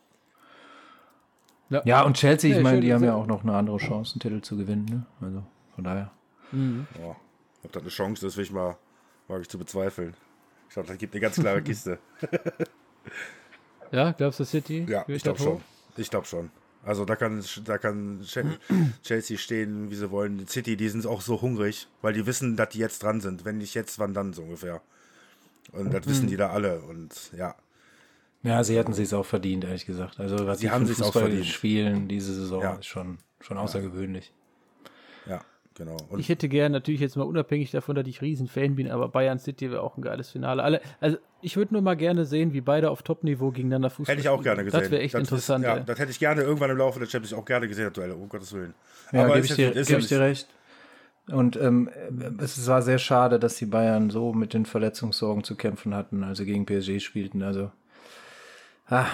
Ja. 1.71 1.83
Ja, 1.85 2.03
und 2.03 2.17
Chelsea, 2.17 2.57
ich 2.57 2.63
meine, 2.63 2.81
die 2.81 2.95
haben 2.95 3.05
ja 3.05 3.15
auch 3.15 3.27
noch 3.27 3.43
eine 3.43 3.55
andere 3.55 3.77
Chance, 3.77 4.15
einen 4.15 4.21
Titel 4.21 4.41
zu 4.41 4.57
gewinnen. 4.57 4.87
Ne? 4.87 5.07
Also 5.21 5.43
von 5.75 5.85
daher. 5.85 6.11
Ja, 6.53 7.15
ob 7.63 7.73
das 7.73 7.83
eine 7.83 7.91
Chance 7.91 8.27
ist, 8.27 8.39
will 8.39 8.45
ich 8.45 8.53
mal, 8.53 8.79
mag 9.29 9.43
ich 9.43 9.51
zu 9.51 9.59
bezweifeln. 9.59 10.15
Ich 10.69 10.75
glaube, 10.75 10.89
das 10.89 10.99
gibt 10.99 11.15
eine 11.15 11.21
ganz 11.21 11.37
klare 11.37 11.63
Kiste. 11.63 11.99
Ja, 13.91 14.13
glaubst 14.13 14.41
du 14.41 14.45
City? 14.45 14.85
Ja, 14.89 15.05
ich 15.09 15.23
glaube 15.23 15.39
schon. 15.39 15.61
Ich 15.97 16.11
glaube 16.11 16.27
schon. 16.27 16.51
Also 16.85 17.05
da 17.05 17.17
kann, 17.17 17.43
da 17.65 17.79
kann 17.79 18.21
Che- 18.23 18.59
Chelsea 19.03 19.39
stehen, 19.39 19.91
wie 19.91 19.95
sie 19.95 20.11
wollen. 20.11 20.39
Die 20.39 20.47
City, 20.47 20.77
die 20.77 20.89
sind 20.89 21.07
auch 21.07 21.21
so 21.23 21.41
hungrig, 21.41 21.89
weil 22.03 22.13
die 22.13 22.27
wissen, 22.27 22.57
dass 22.57 22.69
die 22.71 22.79
jetzt 22.79 23.03
dran 23.03 23.21
sind. 23.21 23.45
Wenn 23.45 23.59
nicht 23.59 23.75
jetzt, 23.75 23.99
wann 23.99 24.13
dann 24.15 24.33
so 24.33 24.43
ungefähr. 24.43 24.83
Und 25.73 25.93
das 25.93 26.05
Mhm. 26.05 26.11
wissen 26.11 26.27
die 26.29 26.37
da 26.37 26.51
alle. 26.51 26.81
Und 26.83 27.33
ja, 27.37 27.55
Ja, 28.43 28.63
sie 28.63 28.77
hätten 28.79 28.93
sich 28.93 29.13
auch 29.15 29.27
verdient, 29.27 29.65
ehrlich 29.65 29.85
gesagt. 29.87 30.21
Also 30.21 30.47
was 30.47 30.61
Sie 30.61 30.71
haben 30.71 30.87
sich's 30.87 31.01
auch 31.01 31.07
Fußball 31.07 31.23
verdient. 31.31 31.47
spielen 31.47 32.09
diese 32.09 32.35
Saison 32.35 32.63
Ja. 32.63 32.75
ist 32.75 32.87
schon, 32.87 33.19
schon 33.41 33.57
außergewöhnlich. 33.59 34.33
ja, 35.27 35.41
genau. 35.79 35.97
Und 36.11 36.19
Ich 36.21 36.29
hätte 36.29 36.49
gern 36.49 36.73
natürlich 36.73 37.01
jetzt 37.01 37.17
mal 37.17 37.23
unabhängig 37.25 37.71
davon, 37.71 37.95
dass 37.97 38.07
ich 38.07 38.21
Riesenfan 38.21 38.75
bin, 38.77 38.91
aber 38.91 39.09
Bayern 39.09 39.39
City 39.39 39.71
wäre 39.71 39.81
auch 39.83 39.97
ein 39.97 40.03
geiles 40.03 40.29
Finale. 40.31 40.63
Alle, 40.63 40.81
also 41.01 41.17
ich 41.41 41.57
würde 41.57 41.73
nur 41.73 41.83
mal 41.83 41.97
gerne 41.97 42.25
sehen, 42.27 42.53
wie 42.53 42.61
beide 42.61 42.91
auf 42.91 43.03
Top-Niveau 43.03 43.51
gegeneinander 43.53 43.89
Fußball 43.91 44.13
hätte 44.15 44.21
ich 44.23 44.29
auch 44.29 44.41
spielen. 44.41 44.57
gerne 44.57 44.65
gesehen. 44.65 44.81
Das 44.81 44.91
wäre 44.91 45.03
echt 45.03 45.15
ist- 45.15 45.21
interessant. 45.21 45.65
ja, 45.65 45.77
ey. 45.79 45.85
das 45.87 45.99
hätte 45.99 46.11
ich 46.11 46.19
gerne 46.19 46.43
irgendwann 46.43 46.71
im 46.71 46.77
Laufe 46.77 46.99
der 46.99 47.07
Champions 47.07 47.31
League 47.31 47.41
auch 47.41 47.45
gerne 47.47 47.67
gesehen, 47.69 47.85
das 47.85 47.93
Duell, 47.95 48.13
um 48.13 48.29
Gottes 48.29 48.53
Willen. 48.53 48.75
Ja, 49.13 49.27
gebe 49.27 49.39
ist 49.39 49.51
ich, 49.51 49.57
dir, 49.57 49.75
ist 49.75 49.87
geb 49.89 49.95
ja 49.95 49.99
ich 50.01 50.09
dir 50.09 50.21
recht. 50.21 50.49
Und 51.31 51.57
ähm, 51.57 51.91
es 52.41 52.67
war 52.67 52.81
sehr 52.83 52.99
schade, 52.99 53.39
dass 53.39 53.57
die 53.57 53.67
Bayern 53.67 54.09
so 54.11 54.33
mit 54.33 54.55
den 54.55 54.65
Verletzungssorgen 54.67 55.45
zu 55.45 55.57
kämpfen 55.57 55.95
hatten, 55.95 56.25
als 56.25 56.39
sie 56.39 56.47
gegen 56.47 56.65
PSG 56.67 57.01
spielten. 57.01 57.43
Also, 57.43 57.71
ah, 58.89 59.05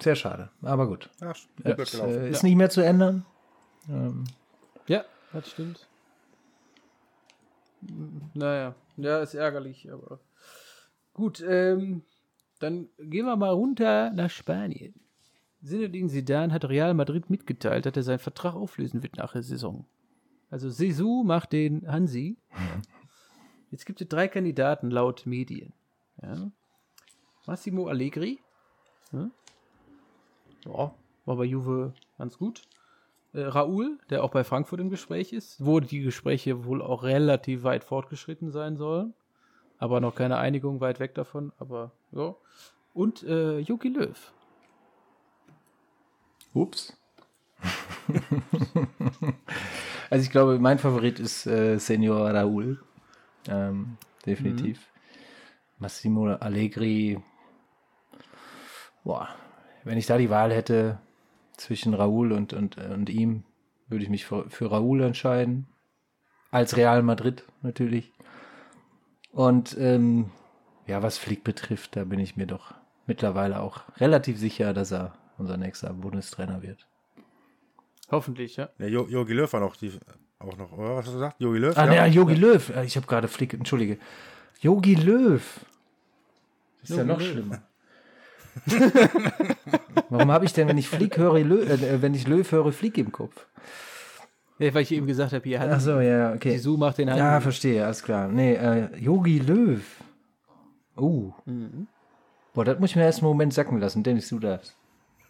sehr 0.00 0.16
schade. 0.16 0.50
Aber 0.62 0.88
gut. 0.88 1.08
Ja, 1.20 1.32
Ja, 1.64 1.74
blöd 1.74 1.80
es, 1.86 1.92
gelaufen. 1.92 2.12
äh, 2.24 2.30
ist 2.30 2.42
nicht 2.42 2.56
mehr 2.56 2.70
zu 2.70 2.80
ändern. 2.80 3.24
Ja, 4.86 5.04
das 5.32 5.50
stimmt. 5.50 5.86
Naja, 8.34 8.74
ja, 8.96 9.20
ist 9.20 9.34
ärgerlich, 9.34 9.90
aber 9.92 10.20
gut. 11.12 11.44
Ähm, 11.46 12.02
dann 12.60 12.88
gehen 12.98 13.26
wir 13.26 13.36
mal 13.36 13.50
runter 13.50 14.10
nach 14.10 14.30
Spanien. 14.30 14.94
Zinedine 15.62 16.08
Zidane 16.08 16.52
hat 16.52 16.66
Real 16.66 16.94
Madrid 16.94 17.30
mitgeteilt, 17.30 17.86
dass 17.86 17.96
er 17.96 18.02
seinen 18.02 18.18
Vertrag 18.18 18.54
auflösen 18.54 19.02
wird 19.02 19.16
nach 19.16 19.32
der 19.32 19.42
Saison. 19.42 19.86
Also 20.50 20.70
Sisu 20.70 21.24
macht 21.24 21.52
den 21.52 21.90
Hansi. 21.90 22.36
Jetzt 23.70 23.86
gibt 23.86 24.00
es 24.00 24.08
drei 24.08 24.28
Kandidaten 24.28 24.90
laut 24.90 25.26
Medien. 25.26 25.72
Ja. 26.22 26.50
Massimo 27.46 27.88
Allegri. 27.88 28.40
Ja. 29.12 29.30
ja, 30.64 30.94
war 31.24 31.36
bei 31.36 31.44
Juve 31.44 31.92
ganz 32.18 32.38
gut 32.38 32.62
äh, 33.34 33.42
Raoul, 33.42 33.98
der 34.10 34.24
auch 34.24 34.30
bei 34.30 34.44
Frankfurt 34.44 34.80
im 34.80 34.90
Gespräch 34.90 35.32
ist, 35.32 35.64
wo 35.64 35.80
die 35.80 36.00
Gespräche 36.00 36.64
wohl 36.64 36.80
auch 36.80 37.02
relativ 37.02 37.64
weit 37.64 37.84
fortgeschritten 37.84 38.50
sein 38.50 38.76
sollen. 38.76 39.14
Aber 39.78 40.00
noch 40.00 40.14
keine 40.14 40.38
Einigung 40.38 40.80
weit 40.80 41.00
weg 41.00 41.14
davon. 41.14 41.52
Aber 41.58 41.90
ja. 42.12 42.34
Und 42.94 43.24
äh, 43.24 43.58
Jogi 43.58 43.88
Löw. 43.88 44.32
Ups. 46.54 46.96
also 50.10 50.22
ich 50.22 50.30
glaube, 50.30 50.58
mein 50.60 50.78
Favorit 50.78 51.18
ist 51.18 51.46
äh, 51.46 51.78
Senior 51.78 52.30
Raúl. 52.30 52.78
Ähm, 53.48 53.96
definitiv. 54.24 54.88
Massimo 55.78 56.28
Allegri. 56.34 57.20
Boah, 59.02 59.28
wenn 59.82 59.98
ich 59.98 60.06
da 60.06 60.16
die 60.16 60.30
Wahl 60.30 60.52
hätte 60.52 61.00
zwischen 61.56 61.94
Raúl 61.94 62.32
und, 62.32 62.52
und, 62.52 62.76
und 62.78 63.08
ihm, 63.10 63.44
würde 63.88 64.04
ich 64.04 64.10
mich 64.10 64.24
für, 64.24 64.48
für 64.50 64.66
Raúl 64.70 65.02
entscheiden. 65.04 65.66
Als 66.50 66.76
Real 66.76 67.02
Madrid 67.02 67.44
natürlich. 67.62 68.12
Und 69.32 69.76
ähm, 69.78 70.30
ja, 70.86 71.02
was 71.02 71.18
Flick 71.18 71.42
betrifft, 71.44 71.96
da 71.96 72.04
bin 72.04 72.20
ich 72.20 72.36
mir 72.36 72.46
doch 72.46 72.74
mittlerweile 73.06 73.60
auch 73.60 73.82
relativ 73.98 74.38
sicher, 74.38 74.72
dass 74.72 74.92
er 74.92 75.14
unser 75.38 75.56
nächster 75.56 75.92
Bundestrainer 75.92 76.62
wird. 76.62 76.86
Hoffentlich, 78.10 78.56
ja. 78.56 78.68
Ja, 78.78 78.86
Jo- 78.86 79.08
Jogi 79.08 79.32
Löw 79.32 79.52
war 79.52 79.60
noch 79.60 79.76
die, 79.76 79.92
auch 80.38 80.56
noch, 80.56 80.72
oder 80.72 80.90
was 80.96 80.98
hast 81.06 81.08
du 81.08 81.12
gesagt? 81.14 81.40
Jogi 81.40 81.58
Löw? 81.58 81.76
Ah, 81.76 81.86
ne, 81.86 82.06
Jogi 82.06 82.34
Löw. 82.34 82.68
Äh, 82.70 82.84
Ich 82.84 82.96
habe 82.96 83.06
gerade 83.06 83.28
Flick, 83.28 83.54
entschuldige. 83.54 83.98
Jogi 84.60 84.94
Löw. 84.94 85.42
Das 86.80 86.90
ist 86.90 86.96
ja 86.96 87.02
Jogi 87.02 87.08
noch 87.12 87.18
Löw. 87.20 87.28
schlimmer. 87.30 87.62
Warum 90.08 90.30
habe 90.30 90.44
ich 90.44 90.52
denn, 90.52 90.68
wenn 90.68 90.78
ich 90.78 90.88
Flick 90.88 91.16
höre, 91.16 91.40
Löw, 91.40 91.68
äh, 91.68 92.02
wenn 92.02 92.14
ich 92.14 92.26
Löw 92.26 92.50
höre, 92.50 92.72
Flick 92.72 92.98
im 92.98 93.12
Kopf? 93.12 93.46
ja. 94.58 94.72
Weil 94.74 94.82
ich 94.82 94.92
eben 94.92 95.06
gesagt 95.06 95.32
habe, 95.32 95.42
hier 95.44 95.60
hat 95.60 95.70
Ach 95.70 95.80
so, 95.80 96.00
ja, 96.00 96.32
okay. 96.32 96.56
Sisu 96.56 96.76
macht 96.76 96.98
den 96.98 97.08
Ja, 97.08 97.16
Hansi. 97.16 97.42
verstehe, 97.42 97.84
alles 97.84 98.02
klar. 98.02 98.28
Nee, 98.28 98.54
äh, 98.54 98.88
Jogi 98.96 99.38
Löw. 99.38 99.82
Uh. 100.96 101.32
Boah, 102.54 102.64
das 102.64 102.78
muss 102.78 102.90
ich 102.90 102.96
mir 102.96 103.02
erst 103.02 103.18
einen 103.20 103.28
Moment 103.28 103.52
sacken 103.52 103.78
lassen. 103.80 104.02
Dennis, 104.04 104.28
du 104.28 104.38
darfst. 104.38 104.76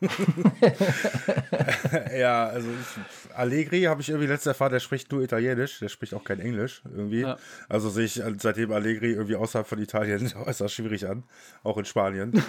Ja, 2.17 2.47
also 2.47 2.69
ich, 2.69 3.37
Allegri 3.37 3.83
habe 3.83 4.01
ich 4.01 4.09
irgendwie 4.09 4.29
letztes 4.29 4.47
erfahren, 4.47 4.73
der 4.73 4.81
spricht 4.81 5.11
nur 5.13 5.23
Italienisch, 5.23 5.81
der 5.81 5.89
spricht 5.89 6.15
auch 6.15 6.25
kein 6.25 6.41
Englisch 6.41 6.83
irgendwie. 6.85 7.21
Ja. 7.21 7.39
Also 7.69 7.91
sehe 7.91 8.05
ich 8.05 8.23
seitdem 8.39 8.73
Allegri 8.73 9.13
irgendwie 9.13 9.37
außerhalb 9.37 9.67
von 9.67 9.79
Italien 9.79 10.33
äußerst 10.47 10.75
schwierig 10.75 11.07
an, 11.07 11.25
auch 11.63 11.79
in 11.79 11.85
Spanien. 11.85 12.33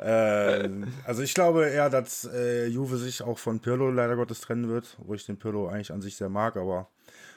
ähm, 0.00 0.92
also 1.04 1.22
ich 1.22 1.34
glaube 1.34 1.68
eher, 1.68 1.90
dass 1.90 2.28
äh, 2.32 2.66
Juve 2.66 2.96
sich 2.96 3.22
auch 3.22 3.38
von 3.38 3.60
Pirlo 3.60 3.90
leider 3.90 4.16
Gottes 4.16 4.40
trennen 4.40 4.68
wird, 4.68 4.96
wo 4.98 5.14
ich 5.14 5.26
den 5.26 5.38
Pirlo 5.38 5.68
eigentlich 5.68 5.92
an 5.92 6.02
sich 6.02 6.16
sehr 6.16 6.28
mag, 6.28 6.56
aber 6.56 6.88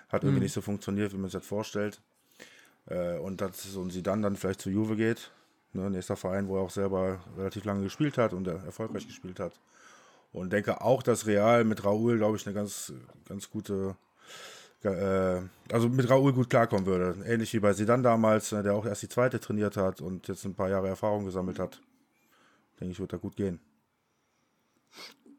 hat 0.09 0.23
irgendwie 0.23 0.43
nicht 0.43 0.53
so 0.53 0.61
funktioniert, 0.61 1.13
wie 1.13 1.17
man 1.17 1.29
sich 1.29 1.39
das 1.39 1.47
vorstellt. 1.47 2.01
Äh, 2.89 3.17
und 3.17 3.41
dass 3.41 3.63
so 3.63 3.81
ein 3.81 3.89
Sidan 3.89 4.21
dann 4.21 4.35
vielleicht 4.35 4.61
zu 4.61 4.69
Juve 4.69 4.95
geht, 4.95 5.31
ne, 5.77 5.89
nächster 5.89 6.15
Verein, 6.15 6.47
wo 6.47 6.57
er 6.57 6.61
auch 6.63 6.69
selber 6.69 7.19
relativ 7.37 7.63
lange 7.65 7.83
gespielt 7.83 8.17
hat 8.17 8.33
und 8.33 8.47
er 8.47 8.63
erfolgreich 8.65 9.07
gespielt 9.07 9.39
hat. 9.39 9.53
Und 10.33 10.51
denke 10.51 10.81
auch, 10.81 11.03
dass 11.03 11.25
Real 11.25 11.63
mit 11.63 11.83
Raúl, 11.83 12.17
glaube 12.17 12.35
ich, 12.37 12.45
eine 12.45 12.53
ganz, 12.53 12.93
ganz 13.27 13.49
gute, 13.49 13.95
äh, 14.83 15.39
also 15.71 15.89
mit 15.89 16.09
Raúl 16.09 16.33
gut 16.33 16.49
klarkommen 16.49 16.85
würde. 16.85 17.15
Ähnlich 17.25 17.53
wie 17.53 17.59
bei 17.59 17.73
Sidan 17.73 18.03
damals, 18.03 18.51
äh, 18.51 18.61
der 18.61 18.73
auch 18.73 18.85
erst 18.85 19.03
die 19.03 19.09
zweite 19.09 19.39
trainiert 19.39 19.77
hat 19.77 20.01
und 20.01 20.27
jetzt 20.27 20.43
ein 20.45 20.53
paar 20.55 20.69
Jahre 20.69 20.89
Erfahrung 20.89 21.25
gesammelt 21.25 21.59
hat. 21.59 21.81
Denke 22.79 22.91
ich, 22.91 22.99
wird 22.99 23.13
da 23.13 23.17
gut 23.17 23.35
gehen. 23.35 23.59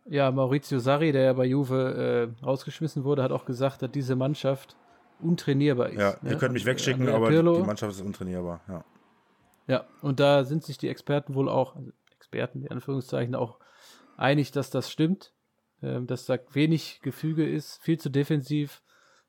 Ja, 0.06 0.30
Maurizio 0.30 0.78
Sarri, 0.78 1.12
der 1.12 1.22
ja 1.22 1.32
bei 1.34 1.44
Juve 1.44 2.32
äh, 2.40 2.44
rausgeschmissen 2.44 3.04
wurde, 3.04 3.22
hat 3.22 3.30
auch 3.30 3.44
gesagt, 3.44 3.82
dass 3.82 3.90
diese 3.90 4.16
Mannschaft 4.16 4.74
untrainierbar 5.20 5.90
ist. 5.90 5.98
Ja, 5.98 6.16
ne? 6.22 6.30
ihr 6.30 6.38
könnt 6.38 6.54
mich 6.54 6.64
wegschicken, 6.64 7.02
Andrea 7.02 7.16
aber 7.16 7.28
Pirlo- 7.28 7.60
die 7.60 7.66
Mannschaft 7.66 7.92
ist 7.92 8.00
untrainierbar. 8.00 8.60
Ja. 8.68 8.84
Ja, 9.68 9.84
und 10.02 10.18
da 10.18 10.44
sind 10.44 10.64
sich 10.64 10.78
die 10.78 10.88
Experten 10.88 11.34
wohl 11.34 11.48
auch, 11.48 11.76
also 11.76 11.90
Experten 12.16 12.62
in 12.62 12.70
Anführungszeichen, 12.72 13.34
auch 13.36 13.58
einig, 14.16 14.50
dass 14.50 14.70
das 14.70 14.90
stimmt, 14.90 15.32
ähm, 15.82 16.06
dass 16.08 16.26
da 16.26 16.38
wenig 16.52 17.00
Gefüge 17.02 17.48
ist, 17.48 17.80
viel 17.82 17.98
zu 17.98 18.08
defensiv, 18.10 18.82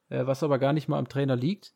äh, 0.09 0.25
was 0.25 0.41
aber 0.41 0.57
gar 0.57 0.73
nicht 0.73 0.87
mal 0.87 0.97
am 0.97 1.07
Trainer 1.09 1.35
liegt. 1.35 1.73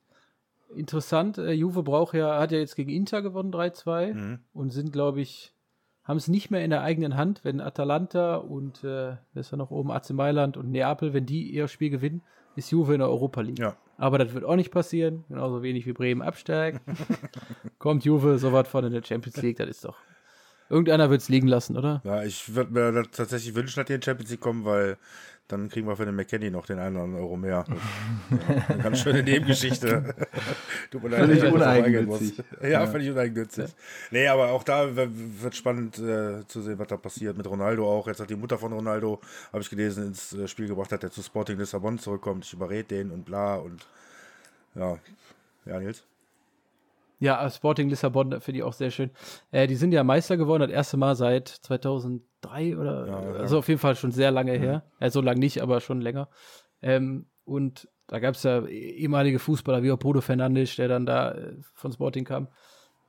Interessant, 0.76 1.38
äh, 1.38 1.52
Juve 1.52 1.84
braucht 1.84 2.16
ja, 2.16 2.40
hat 2.40 2.52
ja 2.52 2.58
jetzt 2.58 2.76
gegen 2.76 2.90
Inter 2.90 3.22
gewonnen 3.22 3.52
3-2 3.52 4.14
Mhm. 4.14 4.40
und 4.54 4.72
sind, 4.72 4.92
glaube 4.92 5.22
ich, 5.22 5.54
haben 6.04 6.18
es 6.18 6.28
nicht 6.28 6.50
mehr 6.50 6.64
in 6.64 6.72
der 6.72 6.82
eigenen 6.82 7.16
Hand, 7.16 7.44
wenn 7.46 7.62
Atalanta 7.62 8.36
und 8.38 8.84
äh, 8.84 9.18
wer 9.34 9.40
ist 9.42 9.52
ja 9.52 9.58
noch 9.58 9.72
oben, 9.72 9.92
AC 9.92 10.10
Mailand 10.12 10.58
und 10.58 10.72
Neapel, 10.72 11.14
wenn 11.14 11.26
die 11.26 11.52
ihr 11.52 11.68
Spiel 11.68 11.90
gewinnen, 11.92 12.22
ist 12.56 12.72
Juve 12.72 12.94
in 12.94 13.00
der 13.00 13.10
Europa 13.10 13.42
League. 13.42 13.60
Ja. 13.60 13.78
Aber 13.98 14.18
das 14.18 14.34
wird 14.34 14.44
auch 14.44 14.56
nicht 14.56 14.72
passieren, 14.72 15.24
genauso 15.30 15.62
wenig 15.62 15.86
wie 15.86 15.94
Bremen 15.94 16.22
absteigt. 16.22 16.82
Kommt 17.80 18.06
Juve 18.06 18.38
so 18.40 18.52
weit 18.52 18.68
vorne 18.68 18.88
in 18.88 18.94
der 18.94 19.04
Champions 19.04 19.42
League, 19.42 19.58
das 19.58 19.70
ist 19.70 19.86
doch. 19.86 19.98
Irgendeiner 20.70 21.10
wird 21.10 21.22
es 21.22 21.30
liegen 21.30 21.48
lassen, 21.48 21.78
oder? 21.78 22.02
Ja, 22.04 22.24
ich 22.24 22.56
würde 22.56 22.72
mir 22.74 23.04
tatsächlich 23.12 23.54
wünschen, 23.54 23.80
dass 23.80 23.86
die 23.86 23.94
in 23.94 24.00
die 24.00 24.06
Champions 24.06 24.32
League 24.32 24.40
kommen, 24.40 24.66
weil 24.66 24.98
dann 25.48 25.70
kriegen 25.70 25.88
wir 25.88 25.96
für 25.98 26.06
den 26.06 26.16
McKenny 26.16 26.50
noch 26.50 26.66
den 26.66 26.80
einen 26.80 26.96
oder 26.96 27.04
anderen 27.06 27.24
Euro 27.24 27.38
mehr. 27.38 27.66
ja, 28.48 28.66
eine 28.70 28.84
ganz 28.84 29.00
schöne 29.02 29.24
Nebengeschichte. 29.24 30.16
Tut 30.92 31.04
mir 31.04 31.10
leid, 31.10 31.26
Völlig 31.26 31.44
uneigennützig. 31.54 32.44
Ja, 32.62 32.68
Ja. 32.70 32.88
völlig 32.88 33.10
uneigennützig. 33.12 33.76
Nee, 34.12 34.28
aber 34.28 34.50
auch 34.52 34.64
da 34.64 34.96
wird 34.96 35.56
spannend 35.56 36.00
äh, 36.00 36.48
zu 36.48 36.62
sehen, 36.62 36.80
was 36.80 36.88
da 36.88 36.98
passiert. 36.98 37.38
Mit 37.38 37.48
Ronaldo 37.48 37.88
auch. 37.90 38.08
Jetzt 38.08 38.20
hat 38.22 38.30
die 38.30 38.36
Mutter 38.36 38.58
von 38.58 38.74
Ronaldo, 38.74 39.20
habe 39.52 39.62
ich 39.62 39.70
gelesen, 39.70 40.08
ins 40.08 40.34
äh, 40.34 40.48
Spiel 40.48 40.68
gebracht, 40.68 40.92
hat 40.92 41.04
der 41.04 41.12
zu 41.12 41.22
Sporting 41.22 41.58
Lissabon 41.58 42.00
zurückkommt. 42.00 42.46
Ich 42.46 42.54
überrede 42.54 42.86
den 42.86 43.12
und 43.12 43.26
bla 43.26 43.56
und 43.56 43.86
ja. 44.76 44.98
Ja, 45.66 45.80
Nils? 45.80 46.04
Ja, 47.24 47.50
Sporting 47.50 47.88
Lissabon 47.88 48.42
finde 48.42 48.58
ich 48.58 48.64
auch 48.64 48.74
sehr 48.74 48.92
schön. 48.92 49.10
Äh, 49.52 49.68
die 49.68 49.76
sind 49.76 49.94
ja 49.94 50.04
Meister 50.04 50.36
geworden, 50.36 50.64
das 50.64 50.72
erste 50.72 50.98
Mal 50.98 51.16
seit 51.16 51.48
2003 51.48 52.78
oder 52.78 53.08
Ja, 53.08 53.24
ja. 53.24 53.32
also 53.40 53.60
auf 53.60 53.70
jeden 53.70 53.80
Fall 53.80 53.96
schon 53.96 54.12
sehr 54.12 54.30
lange 54.30 54.52
her. 54.52 54.84
Ja, 55.00 55.10
so 55.10 55.22
lange 55.22 55.40
nicht, 55.40 55.62
aber 55.62 55.80
schon 55.80 56.02
länger. 56.02 56.28
Ähm, 56.82 57.28
und 57.46 57.88
da 58.08 58.20
gab 58.20 58.36
es 58.36 58.44
ja 58.44 58.66
ehemalige 58.66 59.40
Fußballer 59.40 59.84
wie 59.84 59.92
auch 59.94 60.00
Bruno 60.00 60.20
Fernandes, 60.20 60.76
der 60.76 60.90
dann 60.90 61.06
da 61.06 61.32
äh, 61.32 61.54
von 61.74 61.94
Sporting 61.94 62.26
kam. 62.26 62.50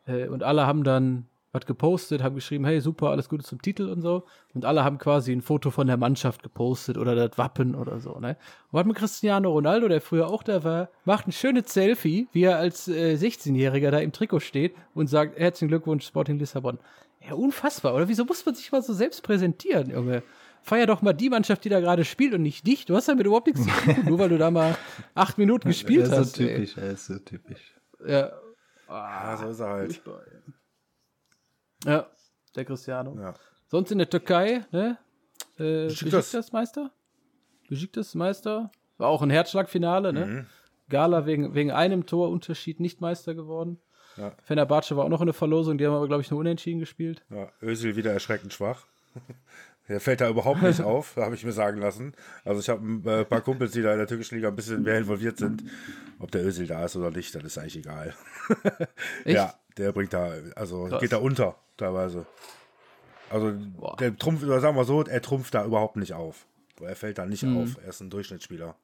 Äh, 0.07 0.29
und 0.29 0.45
alle 0.45 0.65
haben 0.65 0.85
dann 0.85 1.27
was 1.55 1.67
gepostet, 1.67 2.23
haben 2.23 2.35
geschrieben, 2.35 2.65
hey, 2.65 2.81
super, 2.81 3.11
alles 3.11 3.29
Gute 3.29 3.45
zum 3.45 3.63
Titel 3.63 3.89
und 3.89 4.03
so. 4.03 4.25
Und 4.53 4.65
alle 4.65 4.85
haben 4.85 4.99
quasi 4.99 5.33
ein 5.33 5.41
Foto 5.41 5.71
von 5.71 5.87
der 5.87 5.97
Mannschaft 5.97 6.43
gepostet 6.43 6.99
oder 6.99 7.15
das 7.15 7.39
Wappen 7.39 7.75
oder 7.75 8.01
so, 8.01 8.19
ne? 8.19 8.37
Und 8.73 8.79
hat 8.81 8.87
mit 8.87 8.97
Cristiano 8.97 9.51
Ronaldo, 9.51 9.89
der 9.89 10.01
früher 10.01 10.29
auch 10.29 10.43
da 10.43 10.65
war, 10.65 10.91
macht 11.05 11.29
ein 11.29 11.33
schönes 11.33 11.73
Selfie, 11.73 12.29
wie 12.33 12.43
er 12.43 12.59
als 12.59 12.89
äh, 12.89 13.15
16-Jähriger 13.15 13.91
da 13.91 14.01
im 14.01 14.13
Trikot 14.13 14.41
steht 14.41 14.75
und 14.95 15.07
sagt, 15.07 15.39
herzlichen 15.39 15.69
Glückwunsch, 15.69 16.05
Sporting 16.07 16.39
Lissabon. 16.39 16.79
Ja, 17.27 17.35
unfassbar, 17.35 17.95
oder? 17.95 18.09
Wieso 18.09 18.25
muss 18.25 18.45
man 18.45 18.55
sich 18.55 18.71
mal 18.73 18.83
so 18.83 18.93
selbst 18.93 19.23
präsentieren, 19.23 19.91
Junge? 19.91 20.23
Feier 20.63 20.87
doch 20.87 21.03
mal 21.03 21.13
die 21.13 21.31
Mannschaft, 21.31 21.65
die 21.65 21.69
da 21.69 21.81
gerade 21.81 22.05
spielt 22.05 22.35
und 22.35 22.43
nicht 22.43 22.67
dich. 22.67 22.87
Du 22.87 22.97
hast 22.97 23.09
damit 23.09 23.27
überhaupt 23.27 23.47
nichts 23.47 23.63
zu 23.63 23.71
tun, 23.71 24.05
nur 24.07 24.19
weil 24.19 24.31
du 24.31 24.39
da 24.39 24.51
mal 24.51 24.77
acht 25.15 25.39
Minuten 25.39 25.69
gespielt 25.69 26.07
er 26.09 26.13
ist 26.13 26.19
hast. 26.19 26.37
so 26.37 26.43
ey. 26.43 26.55
typisch, 26.55 26.77
er 26.79 26.91
ist 26.91 27.07
so 27.07 27.19
typisch. 27.19 27.75
Ja. 28.07 28.33
Ja, 28.89 29.37
so 29.37 29.49
ist 29.49 29.61
er 29.61 29.69
halt. 29.69 30.03
Ja, 31.85 32.07
der 32.57 32.65
Cristiano. 32.65 33.17
Ja. 33.19 33.35
Sonst 33.69 33.91
in 33.91 33.99
der 33.99 34.09
Türkei, 34.11 34.65
ne? 34.71 34.99
Äh, 35.59 35.87
Besiktas. 35.87 36.27
Besiktas 36.27 36.53
Meister? 36.53 36.91
Besiktas 37.69 38.15
Meister? 38.15 38.71
War 38.99 39.09
auch 39.09 39.23
ein 39.23 39.31
Herzschlagfinale, 39.31 40.13
ne? 40.13 40.27
Mhm. 40.27 40.47
Gala 40.89 41.27
wegen, 41.27 41.55
wegen 41.55 41.71
einem 41.71 42.07
Torunterschied 42.07 42.81
nicht 42.81 43.01
Meister 43.01 43.35
geworden. 43.35 43.81
Ja. 44.17 44.33
Fenerbahce 44.45 44.97
war 44.97 45.05
auch 45.05 45.09
noch 45.09 45.21
in 45.21 45.27
der 45.27 45.35
Verlosung, 45.35 45.79
die 45.79 45.87
haben 45.87 45.95
aber, 45.95 46.07
glaube 46.07 46.23
ich, 46.23 46.31
nur 46.31 46.41
unentschieden 46.41 46.79
gespielt. 46.79 47.25
Ja, 47.31 47.51
Özil 47.63 47.97
wieder 47.97 48.13
erschreckend 48.13 48.53
schwach. 48.53 48.87
Der 49.89 50.01
fällt 50.01 50.23
da 50.23 50.31
überhaupt 50.31 50.63
nicht 50.63 50.81
auf, 50.83 51.17
habe 51.17 51.35
ich 51.35 51.45
mir 51.45 51.53
sagen 51.53 51.79
lassen. 51.79 52.15
Also 52.43 52.61
ich 52.61 52.71
habe 52.71 52.83
ein 52.83 53.07
äh, 53.07 53.25
paar 53.27 53.43
Kumpels, 53.43 53.73
die 53.73 53.83
da 53.83 53.93
in 53.93 53.99
der 53.99 54.07
türkischen 54.07 54.37
Liga 54.37 54.49
ein 54.49 54.57
bisschen 54.57 54.83
mehr 54.83 54.97
involviert 54.97 55.37
sind. 55.37 55.63
Ob 56.19 56.31
der 56.31 56.43
Özil 56.43 56.67
da 56.67 56.87
ist 56.87 56.97
oder 56.97 57.11
nicht, 57.11 57.35
das 57.35 57.45
ist 57.45 57.59
eigentlich 57.59 57.77
egal. 57.77 58.15
Ja, 59.27 59.55
der 59.77 59.93
bringt 59.93 60.15
da, 60.15 60.33
also 60.57 60.87
Krass. 60.87 61.03
geht 61.03 61.13
da 61.13 61.19
unter 61.19 61.57
teilweise. 61.77 62.27
Also 63.31 63.53
Boah. 63.77 63.97
der 63.97 64.17
trumpft, 64.17 64.45
oder 64.45 64.61
sagen 64.61 64.77
wir 64.77 64.85
so, 64.85 65.03
er 65.03 65.23
trumpft 65.23 65.55
da 65.55 65.65
überhaupt 65.65 65.97
nicht 65.97 66.13
auf. 66.13 66.47
Er 66.81 66.97
fällt 66.97 67.19
da 67.19 67.27
nicht 67.27 67.43
Mhm. 67.43 67.63
auf. 67.63 67.79
Er 67.83 67.89
ist 67.89 68.01
ein 68.01 68.11
Durchschnittsspieler. 68.11 68.75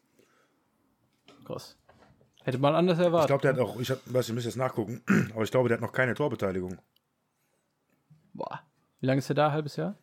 Krass. 1.44 1.76
Hätte 2.44 2.58
man 2.58 2.74
anders 2.74 2.98
Ich 2.98 3.04
erwartet. 3.04 3.28
glaube, 3.28 3.42
der 3.42 3.52
hat 3.52 3.58
auch, 3.60 3.78
ich 3.80 3.90
hab, 3.90 3.98
weiß, 4.12 4.28
ich 4.28 4.34
muss 4.34 4.44
jetzt 4.44 4.56
nachgucken, 4.56 5.02
aber 5.34 5.42
ich 5.42 5.50
glaube, 5.50 5.68
der 5.68 5.76
hat 5.76 5.82
noch 5.82 5.92
keine 5.92 6.14
Torbeteiligung. 6.14 6.78
Boah. 8.32 8.60
Wie 9.00 9.06
lange 9.06 9.18
ist 9.18 9.28
er 9.30 9.34
da? 9.34 9.50
Halbes 9.52 9.76
Jahr? 9.76 9.96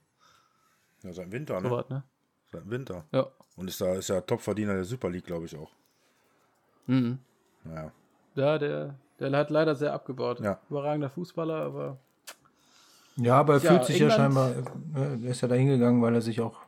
Ja, 1.03 1.13
seit 1.13 1.31
Winter, 1.31 1.59
ne? 1.61 1.71
was, 1.71 1.89
ne? 1.89 2.03
Seit 2.51 2.69
Winter. 2.69 3.05
Ja. 3.11 3.27
Und 3.55 3.67
ist 3.67 3.81
da 3.81 3.93
ist 3.95 4.09
ja 4.09 4.21
Topverdiener 4.21 4.73
der 4.73 4.83
Super 4.83 5.09
League, 5.09 5.25
glaube 5.25 5.45
ich 5.45 5.55
auch. 5.57 5.71
Mhm. 6.85 7.19
Naja. 7.63 7.91
Ja, 8.35 8.57
der, 8.57 8.95
der 9.19 9.31
hat 9.31 9.49
leider 9.49 9.75
sehr 9.75 9.93
abgebaut. 9.93 10.39
Ja. 10.39 10.59
Überragender 10.69 11.09
Fußballer, 11.09 11.55
aber 11.55 11.99
Ja, 13.17 13.39
aber 13.39 13.55
er 13.55 13.59
Ja, 13.61 13.69
fühlt 13.71 13.85
sich 13.85 13.99
ja 13.99 14.07
England- 14.07 14.33
scheinbar, 14.35 14.51
äh, 14.95 15.25
er 15.25 15.31
ist 15.31 15.41
ja 15.41 15.47
da 15.47 15.55
hingegangen, 15.55 16.01
weil 16.01 16.13
er 16.13 16.21
sich 16.21 16.39
auch 16.41 16.59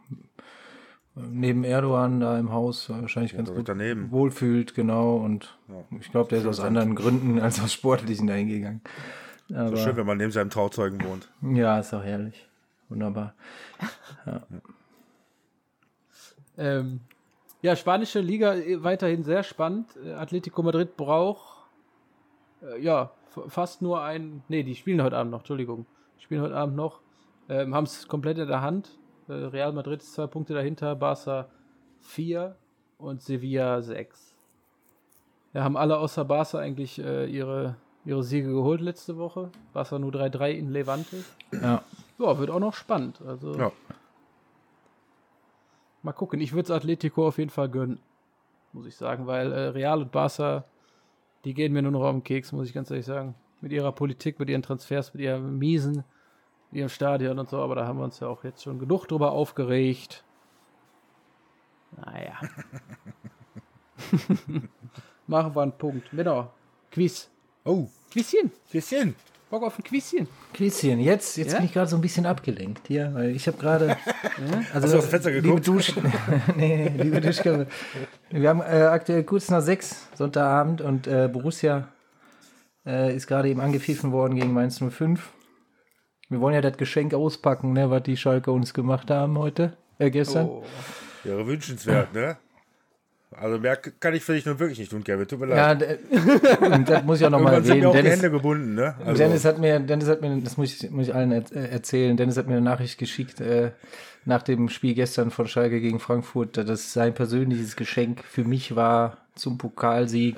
äh, 1.16 1.22
neben 1.32 1.64
Erdogan 1.64 2.20
da 2.20 2.38
im 2.40 2.52
Haus 2.52 2.90
wahrscheinlich 2.90 3.36
ganz 3.36 3.54
gut 3.54 3.70
daneben. 3.70 4.10
wohlfühlt, 4.12 4.74
genau. 4.74 5.18
Und 5.18 5.58
ich 6.00 6.10
glaube, 6.12 6.30
der 6.30 6.40
ist 6.40 6.46
aus 6.48 6.60
anderen 6.60 6.96
Gründen 6.96 7.40
als 7.42 7.62
aus 7.62 7.72
sportlichen 7.74 8.28
da 8.28 8.34
hingegangen. 8.34 8.82
Aber 9.54 9.78
Schön, 9.78 9.96
wenn 9.98 10.06
man 10.06 10.18
neben 10.18 10.32
seinem 10.32 10.50
Trauzeugen 10.50 11.04
wohnt. 11.04 11.30
ja, 11.42 11.80
ist 11.80 11.94
auch 11.94 12.04
herrlich. 12.04 12.48
Wunderbar. 12.90 13.34
Ähm, 16.58 17.00
ja, 17.62 17.76
spanische 17.76 18.20
Liga 18.20 18.56
äh, 18.56 18.84
weiterhin 18.84 19.24
sehr 19.24 19.44
spannend. 19.44 19.88
Atletico 20.18 20.62
Madrid 20.64 20.98
braucht 20.98 21.68
äh, 22.62 22.82
ja 22.82 23.12
fast 23.48 23.82
nur 23.82 24.02
ein. 24.04 24.44
Nee, 24.50 24.64
die 24.64 24.76
spielen 24.76 25.02
heute 25.02 25.18
Abend 25.18 25.32
noch, 25.32 25.40
Entschuldigung. 25.40 25.86
Spielen 26.20 26.42
heute 26.42 26.56
Abend 26.56 26.76
noch. 26.76 27.02
Ähm, 27.48 27.74
Haben 27.74 27.86
es 27.86 28.08
komplett 28.08 28.38
in 28.38 28.48
der 28.48 28.62
Hand. 28.62 28.98
Äh, 29.28 29.34
Real 29.34 29.74
Madrid 29.74 30.02
ist 30.02 30.14
zwei 30.14 30.28
Punkte 30.28 30.54
dahinter, 30.54 30.96
Barca 30.96 31.48
vier 32.02 32.56
und 32.98 33.22
Sevilla 33.22 33.82
sechs. 33.82 34.36
Ja, 35.54 35.64
haben 35.64 35.78
alle 35.78 35.98
außer 35.98 36.26
Barca 36.26 36.60
eigentlich 36.60 37.00
äh, 37.04 37.26
ihre, 37.26 37.76
ihre 38.06 38.24
Siege 38.24 38.50
geholt 38.50 38.82
letzte 38.82 39.18
Woche. 39.18 39.50
Barca 39.74 39.98
nur 39.98 40.12
3-3 40.12 40.52
in 40.52 40.70
Levante. 40.72 41.24
Ja. 41.52 41.84
Ja, 42.20 42.38
wird 42.38 42.50
auch 42.52 42.60
noch 42.60 42.74
spannend. 42.74 43.22
Also 43.26 43.56
Ja. 43.56 43.72
Mal 46.02 46.14
gucken, 46.14 46.40
ich 46.40 46.54
würde 46.54 46.64
es 46.64 46.72
Atletico 46.72 47.28
auf 47.28 47.38
jeden 47.40 47.50
Fall 47.50 47.68
gönnen, 47.70 48.00
muss 48.72 48.86
ich 48.86 48.96
sagen, 48.96 49.28
weil 49.28 49.52
äh, 49.52 49.68
Real 49.70 50.02
und 50.02 50.12
Barca, 50.12 50.64
die 51.44 51.54
gehen 51.54 51.74
mir 51.74 51.82
nur 51.82 51.92
noch 51.92 52.04
auf 52.04 52.12
den 52.12 52.24
Keks, 52.24 52.52
muss 52.54 52.68
ich 52.68 52.74
ganz 52.74 52.90
ehrlich 52.90 53.06
sagen. 53.06 53.36
Mit 53.62 53.72
ihrer 53.72 53.92
Politik, 53.92 54.40
mit 54.40 54.50
ihren 54.50 54.62
Transfers, 54.62 55.14
mit 55.14 55.22
ihrem 55.24 55.58
Miesen, 55.60 56.04
mit 56.72 56.80
ihrem 56.80 56.90
Stadion 56.90 57.38
und 57.40 57.50
so, 57.50 57.58
aber 57.62 57.76
da 57.76 57.86
haben 57.86 58.00
wir 58.00 58.06
uns 58.06 58.20
ja 58.20 58.28
auch 58.28 58.44
jetzt 58.44 58.64
schon 58.64 58.80
genug 58.80 59.08
drüber 59.08 59.32
aufgeregt. 59.32 60.24
Naja. 61.98 62.40
Machen 65.28 65.56
wir 65.56 65.62
einen 65.62 65.78
Punkt. 65.78 66.10
Genau. 66.12 66.52
Quiz. 66.92 67.30
Oh, 67.66 67.88
Quizchen. 68.12 68.52
bisschen. 68.72 69.16
Bock 69.50 69.64
auf 69.64 69.80
ein 69.80 69.84
Quizchen. 69.84 70.28
Quizchen, 70.54 71.00
jetzt, 71.00 71.36
jetzt 71.38 71.54
Ja? 71.54 71.58
bin 71.58 71.66
ich 71.66 71.74
gerade 71.74 71.88
so 71.90 71.96
ein 71.98 72.02
bisschen 72.02 72.28
abgelenkt 72.28 72.88
hier, 72.88 73.12
weil 73.16 73.32
ich 73.36 73.48
habe 73.48 73.58
gerade. 73.58 73.98
Also, 74.74 74.88
Hast 74.88 74.94
du 74.94 75.00
dem 75.00 75.02
Fenster 75.02 75.32
liebe 75.32 75.42
geguckt? 75.42 75.68
Dusch, 75.68 75.94
nee, 76.56 76.88
liebe 76.88 77.20
Duschkabel. 77.20 77.68
Wir 78.30 78.50
haben 78.50 78.62
äh, 78.62 78.84
aktuell 78.90 79.24
kurz 79.26 79.50
nach 79.50 79.60
sechs 79.62 80.08
Sonntagabend 80.16 80.80
und 80.80 81.08
äh, 81.08 81.28
Borussia 81.28 81.90
äh, 82.90 83.16
ist 83.16 83.28
gerade 83.28 83.50
eben 83.50 83.60
angepfiffen 83.62 84.12
worden 84.12 84.36
gegen 84.36 84.54
Mainz 84.54 84.80
05. 84.80 85.30
Wir 86.30 86.42
wollen 86.42 86.56
ja 86.56 86.62
das 86.62 86.78
Geschenk 86.78 87.14
auspacken, 87.14 87.74
ne, 87.74 87.90
was 87.90 88.04
die 88.04 88.18
Schalke 88.18 88.52
uns 88.52 88.74
gemacht 88.74 89.10
haben 89.12 89.38
heute, 89.38 89.78
äh, 90.00 90.10
gestern. 90.10 90.48
Oh. 90.48 90.64
Wäre 91.24 91.46
wünschenswert, 91.46 92.14
ne? 92.14 92.38
Also 93.32 93.60
mehr 93.60 93.78
kann 93.78 94.16
ich 94.16 94.24
für 94.24 94.34
dich 94.34 94.46
nun 94.46 94.58
wirklich 94.60 94.80
nicht 94.80 94.90
tun, 94.90 95.04
Kevin. 95.04 95.28
Tut 95.28 95.40
mir 95.40 95.50
Ja, 95.50 95.74
leid. 95.74 96.00
und 96.62 96.90
das 96.90 97.04
muss 97.04 97.20
ich 97.20 97.26
auch 97.28 97.30
nochmal 97.30 97.62
mir 97.62 97.68
erwähnen. 97.68 97.86
auch 97.86 97.92
die 97.92 97.98
Dennis, 97.98 98.14
Hände 98.14 98.32
gebunden, 98.32 98.74
ne? 98.74 98.96
Also, 99.06 99.24
Dennis 99.24 99.46
hat 99.46 99.60
mir, 99.60 99.80
Dennis 99.80 100.08
hat 100.08 100.22
mir, 100.22 100.36
das 100.42 100.58
muss 100.58 100.74
ich, 100.84 100.90
muss 100.90 101.08
ich 101.10 101.16
allen 101.16 101.32
äh, 101.32 101.44
erzählen. 101.70 102.18
Dennis 102.18 102.38
hat 102.38 102.48
mir 102.48 102.54
eine 102.54 102.62
Nachricht 102.62 102.98
geschickt 102.98 103.40
äh, 103.40 103.72
nach 104.26 104.42
dem 104.42 104.70
Spiel 104.70 104.96
gestern 104.96 105.30
von 105.30 105.48
Schalke 105.48 105.80
gegen 105.80 106.00
Frankfurt, 106.00 106.58
dass 106.58 106.66
das 106.66 106.94
sein 106.94 107.14
persönliches 107.14 107.76
Geschenk 107.76 108.24
für 108.24 108.44
mich 108.44 108.76
war 108.76 109.18
zum 109.40 109.58
Pokalsieg. 109.58 110.36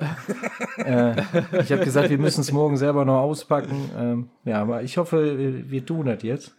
äh, 0.78 1.12
ich 1.60 1.72
habe 1.72 1.84
gesagt, 1.84 2.10
wir 2.10 2.18
müssen 2.18 2.40
es 2.40 2.52
morgen 2.52 2.76
selber 2.76 3.04
noch 3.04 3.20
auspacken. 3.20 3.90
Ähm, 3.98 4.28
ja, 4.44 4.62
aber 4.62 4.82
ich 4.82 4.96
hoffe, 4.96 5.38
wir, 5.38 5.70
wir 5.70 5.84
tun 5.84 6.06
das 6.06 6.22
jetzt. 6.22 6.54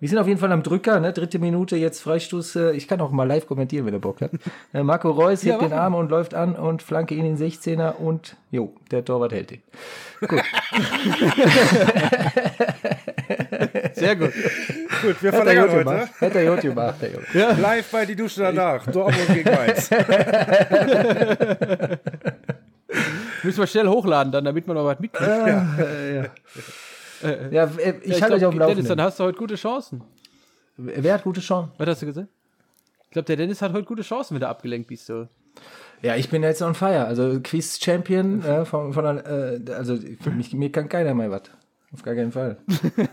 Wir 0.00 0.08
sind 0.08 0.18
auf 0.18 0.26
jeden 0.26 0.40
Fall 0.40 0.52
am 0.52 0.62
Drücker, 0.62 1.00
ne? 1.00 1.12
Dritte 1.12 1.38
Minute, 1.38 1.76
jetzt 1.76 2.02
Freistoß. 2.02 2.56
Äh, 2.56 2.72
ich 2.72 2.88
kann 2.88 3.00
auch 3.00 3.10
mal 3.10 3.26
live 3.26 3.46
kommentieren, 3.46 3.86
wenn 3.86 3.94
er 3.94 4.00
Bock 4.00 4.20
hat. 4.20 4.32
Äh, 4.72 4.82
Marco 4.82 5.10
Reus 5.10 5.44
hebt 5.44 5.62
den 5.62 5.72
Arm 5.72 5.94
und 5.94 6.10
läuft 6.10 6.34
an 6.34 6.56
und 6.56 6.82
Flanke 6.82 7.14
in 7.14 7.24
den 7.24 7.38
16er 7.38 7.96
und 7.96 8.36
jo, 8.50 8.74
der 8.90 9.04
Torwart 9.04 9.32
hält 9.32 9.52
ihn. 9.52 9.62
Sehr 13.94 14.16
gut. 14.16 14.32
gut, 15.02 15.22
wir 15.22 15.32
Hat 15.32 15.38
er 15.38 15.44
verlängern 15.44 15.70
heute. 15.70 15.78
gemacht. 15.84 16.20
Hat 16.20 16.34
er 16.34 16.50
gut 16.54 16.60
gemacht, 16.62 16.96
der 17.02 17.10
Junge. 17.12 17.60
Live 17.60 17.90
bei 17.90 18.04
die 18.06 18.16
Dusche 18.16 18.40
danach. 18.42 18.86
Dortmund 18.90 19.28
gegen 19.28 19.50
Mainz. 19.50 19.90
Müssen 23.42 23.58
wir 23.58 23.66
schnell 23.66 23.88
hochladen 23.88 24.32
dann, 24.32 24.44
damit 24.44 24.66
man 24.66 24.76
noch 24.76 24.84
was 24.84 24.98
mitkriegt. 25.00 25.28
Ja, 25.30 25.76
äh, 25.78 26.20
ich 26.22 26.28
Ja, 27.52 27.68
halte 28.20 28.34
euch 28.36 28.44
auf 28.44 28.54
dem 28.54 28.58
glaub, 28.58 28.68
Dennis, 28.68 28.88
dann 28.88 28.98
Laufenden. 28.98 29.02
hast 29.02 29.18
du 29.20 29.24
heute 29.24 29.38
gute 29.38 29.54
Chancen. 29.56 30.02
Wer 30.76 31.14
hat 31.14 31.22
gute 31.24 31.40
Chancen? 31.40 31.72
Was 31.78 31.88
hast 31.88 32.02
du 32.02 32.06
gesagt? 32.06 32.28
Ich 33.04 33.10
glaube, 33.10 33.26
der 33.26 33.36
Dennis 33.36 33.62
hat 33.62 33.72
heute 33.72 33.84
gute 33.84 34.02
Chancen, 34.02 34.34
wenn 34.34 34.40
du 34.40 34.48
abgelenkt 34.48 34.88
bist. 34.88 35.06
So. 35.06 35.28
Ja, 36.02 36.16
ich 36.16 36.28
bin 36.28 36.42
jetzt 36.42 36.62
on 36.62 36.74
fire. 36.74 37.06
Also 37.06 37.38
Quiz-Champion 37.40 38.44
äh, 38.44 38.64
von, 38.64 38.92
von 38.92 39.04
der, 39.04 39.26
äh, 39.26 39.72
also 39.72 39.96
für 40.20 40.30
mich, 40.30 40.52
mir 40.52 40.70
kann 40.72 40.88
keiner 40.88 41.14
mehr 41.14 41.30
was. 41.30 41.42
Auf 41.94 42.02
gar 42.02 42.14
keinen 42.14 42.32
Fall. 42.32 42.58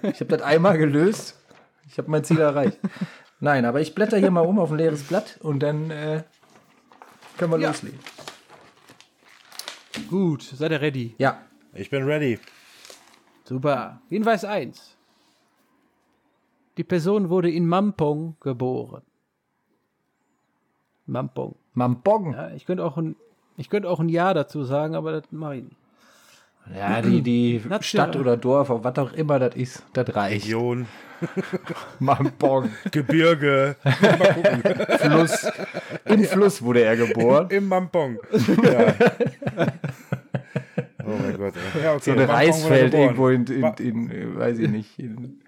Ich 0.04 0.20
habe 0.20 0.26
das 0.26 0.42
einmal 0.42 0.78
gelöst. 0.78 1.38
Ich 1.88 1.98
habe 1.98 2.10
mein 2.12 2.24
Ziel 2.24 2.40
erreicht. 2.40 2.80
Nein, 3.40 3.66
aber 3.66 3.80
ich 3.82 3.96
blätter 3.96 4.18
hier 4.18 4.32
mal 4.32 4.42
um 4.42 4.60
auf 4.60 4.72
ein 4.72 4.78
leeres 4.78 5.04
Blatt 5.04 5.38
und 5.42 5.60
dann 5.62 5.90
äh, 5.92 6.24
können 7.38 7.52
wir 7.52 7.60
Ja. 7.60 7.70
loslegen. 7.70 8.00
Gut, 10.10 10.42
seid 10.44 10.72
ihr 10.72 10.82
ready? 10.82 11.16
Ja. 11.18 11.42
Ich 11.74 11.90
bin 11.90 12.04
ready. 12.04 12.40
Super. 13.46 14.02
Hinweis 14.10 14.44
1. 14.46 14.98
Die 16.78 16.84
Person 16.84 17.30
wurde 17.30 17.50
in 17.52 17.68
Mampong 17.68 18.36
geboren. 18.40 19.04
Mampong. 21.06 21.56
Mampong. 21.74 22.34
Ja, 22.34 22.52
ich 22.52 22.66
könnte 22.66 22.84
auch 22.84 22.98
ein, 22.98 23.16
ich 23.58 23.70
könnte 23.70 23.90
auch 23.90 24.00
ein 24.00 24.10
Ja 24.10 24.34
dazu 24.34 24.64
sagen, 24.64 24.96
aber 24.96 25.12
das 25.12 25.32
mache 25.32 25.58
ich 25.58 25.64
nicht. 25.64 25.76
Ja, 26.76 27.02
die, 27.02 27.22
die. 27.22 27.62
Stadt 27.82 28.16
oder 28.16 28.38
Dorf, 28.38 28.70
was 28.70 28.98
auch 28.98 29.14
immer 29.14 29.40
das 29.40 29.56
ist, 29.56 29.84
das 29.94 30.16
reicht. 30.16 30.46
Region, 30.46 30.88
Mampong. 32.00 32.70
Gebirge, 32.92 33.76
Fluss. 35.00 35.48
Im 36.06 36.24
Fluss 36.24 36.62
wurde 36.62 36.84
er 36.84 36.96
geboren. 36.98 37.48
im 37.50 37.68
Mampong. 37.68 38.20
Ja. 38.64 38.94
Oh 41.04 41.18
mein 41.20 41.38
Gott. 41.38 41.54
Ja, 41.82 41.94
okay. 41.94 42.02
So 42.04 42.12
ein 42.12 42.18
Mampong 42.18 42.36
Reisfeld 42.36 42.94
irgendwo 42.94 43.30
in, 43.30 43.46
in, 43.48 43.74
in, 43.80 44.12
äh, 44.12 44.38
weiß 44.38 44.60
ich 44.60 44.70
nicht. 44.70 45.00
In 45.00 45.42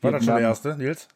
War 0.00 0.12
das 0.12 0.24
schon 0.24 0.34
der 0.34 0.42
erste, 0.42 0.76
Nils? 0.76 1.08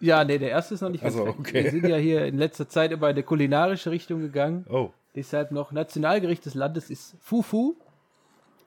Ja, 0.00 0.22
nee, 0.24 0.38
der 0.38 0.50
erste 0.50 0.74
ist 0.74 0.80
noch 0.82 0.90
nicht 0.90 1.02
ganz 1.02 1.14
Ach 1.14 1.18
so, 1.18 1.24
fertig. 1.24 1.40
okay. 1.40 1.64
Wir 1.64 1.70
sind 1.70 1.86
ja 1.86 1.96
hier 1.96 2.26
in 2.26 2.36
letzter 2.36 2.68
Zeit 2.68 2.92
immer 2.92 3.08
in 3.08 3.14
eine 3.14 3.22
kulinarische 3.22 3.90
Richtung 3.90 4.20
gegangen. 4.20 4.66
Oh. 4.68 4.90
Deshalb 5.14 5.50
noch 5.50 5.72
Nationalgericht 5.72 6.44
des 6.44 6.54
Landes 6.54 6.90
ist 6.90 7.16
Fufu. 7.20 7.76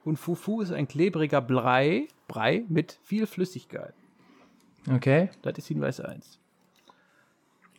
Und 0.08 0.16
Fufu 0.16 0.62
ist 0.62 0.72
ein 0.72 0.88
klebriger 0.88 1.42
Brei, 1.42 2.08
Brei 2.30 2.64
mit 2.70 2.98
viel 3.04 3.28
Flüssigkeit. 3.28 3.94
Okay. 4.90 5.30
Das 5.42 5.58
ist 5.58 5.68
Hinweis 5.68 6.00
1. 6.00 6.40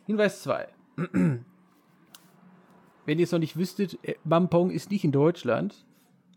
Hinweis 0.05 0.43
2. 0.43 0.67
Wenn 1.13 1.43
ihr 3.07 3.23
es 3.23 3.31
noch 3.31 3.39
nicht 3.39 3.57
wüsstet, 3.57 3.97
äh, 4.03 4.13
Mampong 4.25 4.69
ist 4.69 4.91
nicht 4.91 5.03
in 5.03 5.11
Deutschland, 5.11 5.87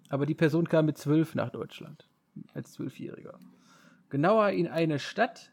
aber 0.09 0.25
die 0.25 0.35
Person 0.35 0.67
kam 0.67 0.87
mit 0.87 0.97
12 0.97 1.35
nach 1.35 1.51
Deutschland. 1.51 2.09
Als 2.55 2.73
Zwölfjähriger. 2.73 3.39
Genauer 4.09 4.49
in 4.49 4.69
eine 4.69 4.99
Stadt 4.99 5.53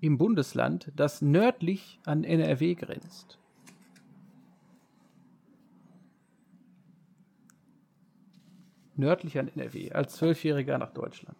im 0.00 0.18
Bundesland, 0.18 0.90
das 0.96 1.22
nördlich 1.22 2.00
an 2.04 2.24
NRW 2.24 2.74
grenzt. 2.74 3.38
Nördlich 8.98 9.38
an 9.38 9.48
NRW, 9.54 9.92
als 9.92 10.16
Zwölfjähriger 10.16 10.76
nach 10.76 10.90
Deutschland. 10.90 11.36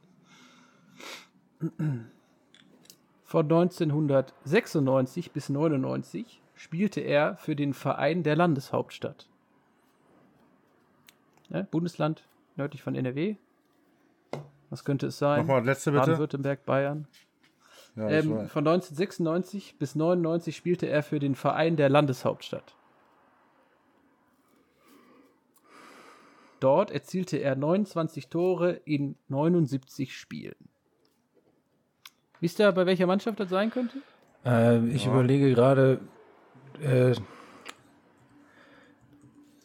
Von 3.24 3.44
1996 3.44 5.32
bis 5.32 5.48
99 5.48 6.40
spielte 6.54 7.00
er 7.00 7.36
für 7.36 7.56
den 7.56 7.74
Verein 7.74 8.22
der 8.22 8.36
Landeshauptstadt. 8.36 9.28
Ne? 11.48 11.66
Bundesland 11.68 12.28
nördlich 12.54 12.82
von 12.82 12.94
NRW. 12.94 13.34
Was 14.70 14.84
könnte 14.84 15.08
es 15.08 15.18
sein? 15.18 15.40
Nochmal, 15.40 15.64
letzte 15.64 15.90
bitte. 15.90 16.02
Baden-Württemberg, 16.06 16.64
Bayern. 16.64 17.08
Ja, 17.96 18.08
Ähm, 18.08 18.46
von 18.48 18.68
1996 18.68 19.78
bis 19.78 19.96
99 19.96 20.56
spielte 20.56 20.86
er 20.86 21.02
für 21.02 21.18
den 21.18 21.34
Verein 21.34 21.74
der 21.76 21.88
Landeshauptstadt. 21.88 22.76
Dort 26.60 26.90
erzielte 26.90 27.36
er 27.38 27.54
29 27.56 28.28
Tore 28.28 28.80
in 28.84 29.16
79 29.28 30.16
Spielen. 30.16 30.56
Wisst 32.40 32.58
ihr, 32.60 32.70
bei 32.72 32.86
welcher 32.86 33.06
Mannschaft 33.06 33.40
das 33.40 33.48
sein 33.48 33.70
könnte? 33.70 33.98
Äh, 34.44 34.86
ich 34.88 35.06
überlege 35.06 35.50
gerade, 35.54 36.00
äh, 36.80 37.14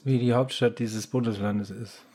wie 0.03 0.20
die 0.20 0.34
Hauptstadt 0.34 0.80
dieses 0.80 1.07
Bundeslandes 1.07 1.70
ist. 1.70 2.03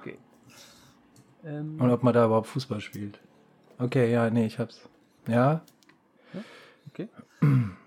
Okay. 0.00 0.18
Ähm, 1.44 1.80
Und 1.80 1.90
ob 1.90 2.02
man 2.02 2.12
da 2.12 2.24
überhaupt 2.26 2.48
Fußball 2.48 2.80
spielt. 2.80 3.20
Okay, 3.78 4.10
ja, 4.10 4.28
nee, 4.30 4.46
ich 4.46 4.58
hab's. 4.58 4.88
Ja? 5.28 5.62
okay. 6.88 7.08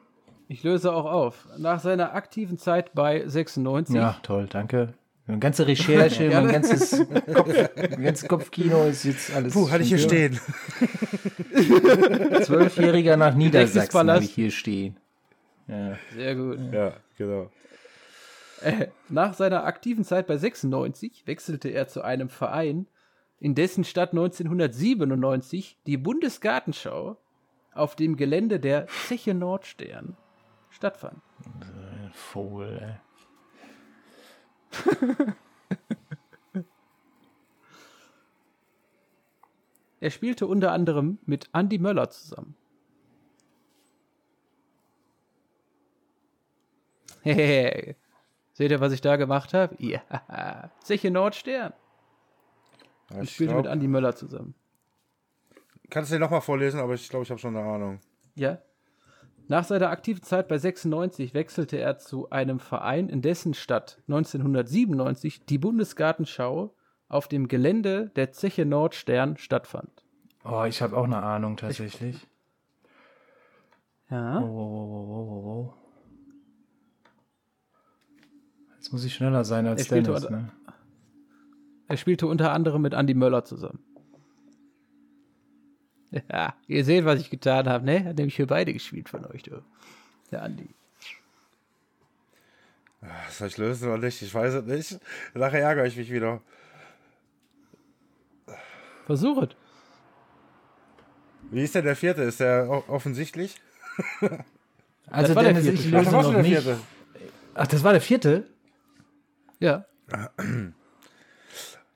Ich 0.49 0.64
löse 0.64 0.94
auch 0.94 1.06
auf. 1.06 1.48
Nach 1.57 1.80
seiner 1.80 2.14
aktiven 2.14 2.57
Zeit 2.57 2.94
bei 2.94 3.28
96 3.28 3.95
Ja, 3.95 4.18
toll, 4.24 4.48
danke. 4.49 4.94
Eine 5.28 5.40
ganze 5.40 5.68
Recherche, 5.68 6.30
mein 6.34 6.48
ganzes, 6.48 7.06
Kopf, 7.34 7.53
mein 7.76 8.03
ganzes 8.03 8.30
Kopfkino 8.30 8.86
ist 8.86 9.03
jetzt 9.03 9.36
alles. 9.36 9.53
Puh, 9.53 9.69
hatte 9.69 9.84
ich 9.84 9.90
hier 9.90 9.98
stehen. 9.98 10.40
Zwölfjähriger 12.44 13.18
nach 13.18 13.36
Niedersachsen 13.36 14.10
habe 14.10 14.24
ich 14.24 14.32
hier 14.32 14.52
stehen. 14.52 14.98
Ja. 15.68 15.98
sehr 16.15 16.36
gut. 16.36 16.60
Ja, 16.72 16.94
genau. 17.18 17.49
Äh, 18.61 18.88
Nach 19.10 19.34
seiner 19.34 19.65
aktiven 19.65 20.06
Zeit 20.06 20.28
bei 20.28 20.38
96 20.38 21.28
wechselte 21.28 21.68
er 21.69 21.90
zu 21.90 22.03
einem 22.03 22.30
Verein, 22.30 22.88
in 23.40 23.53
dessen 23.53 23.84
Stadt 23.84 24.11
1997 24.11 25.78
die 25.86 25.98
Bundesgartenschau 25.98 27.18
auf 27.74 27.95
dem 27.98 28.15
Gelände 28.15 28.61
der 28.61 28.88
Zeche 29.07 29.34
Nordstern 29.34 30.15
stattfand. 30.78 31.22
Vogel, 32.14 32.78
ey. 32.80 32.95
Er 39.99 40.12
spielte 40.12 40.45
unter 40.45 40.72
anderem 40.72 41.18
mit 41.26 41.49
Andy 41.54 41.80
Möller 41.80 42.10
zusammen. 42.12 42.56
Hehehe. 47.22 47.95
Seht 48.54 48.72
ihr, 48.72 48.80
was 48.80 48.94
ich 48.94 49.02
da 49.02 49.16
gemacht 49.16 49.54
habe? 49.54 49.76
Ja. 49.80 50.70
Zeche 50.84 51.12
Nordstern. 51.12 51.74
Ja, 53.10 53.18
Ich 53.18 53.24
ich 53.24 53.34
spielte 53.36 53.56
mit 53.56 53.64
glaub, 53.64 53.74
Andy 53.74 53.88
Möller 53.88 54.16
zusammen. 54.16 54.54
kannst 55.90 56.12
du 56.12 56.16
den 56.16 56.22
nochmal 56.22 56.41
vorlesen, 56.41 56.80
aber 56.80 56.94
ich 56.94 57.10
glaube, 57.10 57.24
ich 57.24 57.30
habe 57.32 57.40
schon 57.40 57.56
eine 57.58 57.68
Ahnung. 57.68 57.99
Ja. 58.36 58.60
Nach 59.49 59.64
seiner 59.64 59.90
aktiven 59.90 60.24
Zeit 60.24 60.48
bei 60.49 60.57
96 60.57 61.34
wechselte 61.34 61.78
er 61.78 61.98
zu 61.98 62.30
einem 62.30 62.60
Verein, 62.60 63.07
in 63.07 63.22
dessen 63.22 63.53
Stadt 63.53 64.02
1997 64.07 65.45
die 65.45 65.57
Bundesgartenschau 65.57 66.76
auf 67.07 67.28
dem 67.30 67.48
Gelände 67.48 68.11
der 68.15 68.32
Zeche 68.34 68.65
Nordstern 68.65 69.38
stattfand. 69.38 70.03
Oh, 70.44 70.64
ich 70.65 70.82
habe 70.82 70.98
auch 70.98 71.06
eine 71.06 71.24
Ahnung 71.24 71.56
tatsächlich. 71.56 72.28
Ja. 74.10 74.41
Oh, 74.41 74.45
oh, 74.45 75.74
oh. 75.74 75.74
Jetzt 78.76 78.91
muss 78.91 79.03
ich 79.06 79.14
schneller 79.14 79.44
sein 79.45 79.65
als 79.68 79.90
Er 79.90 80.02
Dennis, 80.02 80.24
unter- 80.26 80.30
ne? 80.38 80.52
Er 81.90 81.98
spielte 81.98 82.28
unter 82.28 82.52
anderem 82.52 82.82
mit 82.82 82.94
Andy 82.94 83.14
Möller 83.14 83.45
zusammen. 83.45 83.80
Ja, 86.32 86.56
ihr 86.68 86.86
seht, 86.86 87.06
was 87.06 87.20
ich 87.20 87.30
getan 87.30 87.68
habe, 87.68 87.86
ne? 87.86 88.06
Hat 88.06 88.18
nämlich 88.18 88.36
für 88.36 88.48
beide 88.48 88.74
gespielt 88.74 89.10
von 89.10 89.26
euch, 89.26 89.44
du. 89.44 89.62
Der 90.32 90.42
Andi. 90.42 90.70
Soll 93.30 93.48
ich 93.50 93.58
lösen 93.58 93.90
oder 93.90 94.00
nicht? 94.00 94.22
Ich 94.22 94.34
weiß 94.34 94.54
es 94.56 94.66
nicht. 94.66 95.00
Nachher 95.34 95.62
ärgere 95.62 95.86
ich 95.86 95.96
mich 95.96 96.12
wieder. 96.12 96.42
Versuchet. 99.06 99.56
Wie 101.52 101.64
ist 101.64 101.76
denn 101.76 101.86
der 101.86 101.96
vierte? 101.96 102.24
Ist 102.24 102.40
der 102.40 102.70
offensichtlich? 102.88 103.56
Also 105.10 105.36
war 105.36 105.44
der 105.44 105.54
Dennis, 105.54 105.70
vierte 105.70 105.80
ich 105.80 105.90
löse 105.90 106.10
Ach, 106.10 106.12
war 106.12 106.22
noch 106.22 106.24
schon 106.24 106.34
der 106.34 106.44
nicht. 106.44 106.64
vierte. 106.64 106.80
Ach, 107.54 107.68
das 107.68 107.82
war 107.82 107.94
der 107.94 108.02
vierte? 108.02 108.46
Ja. 109.62 109.86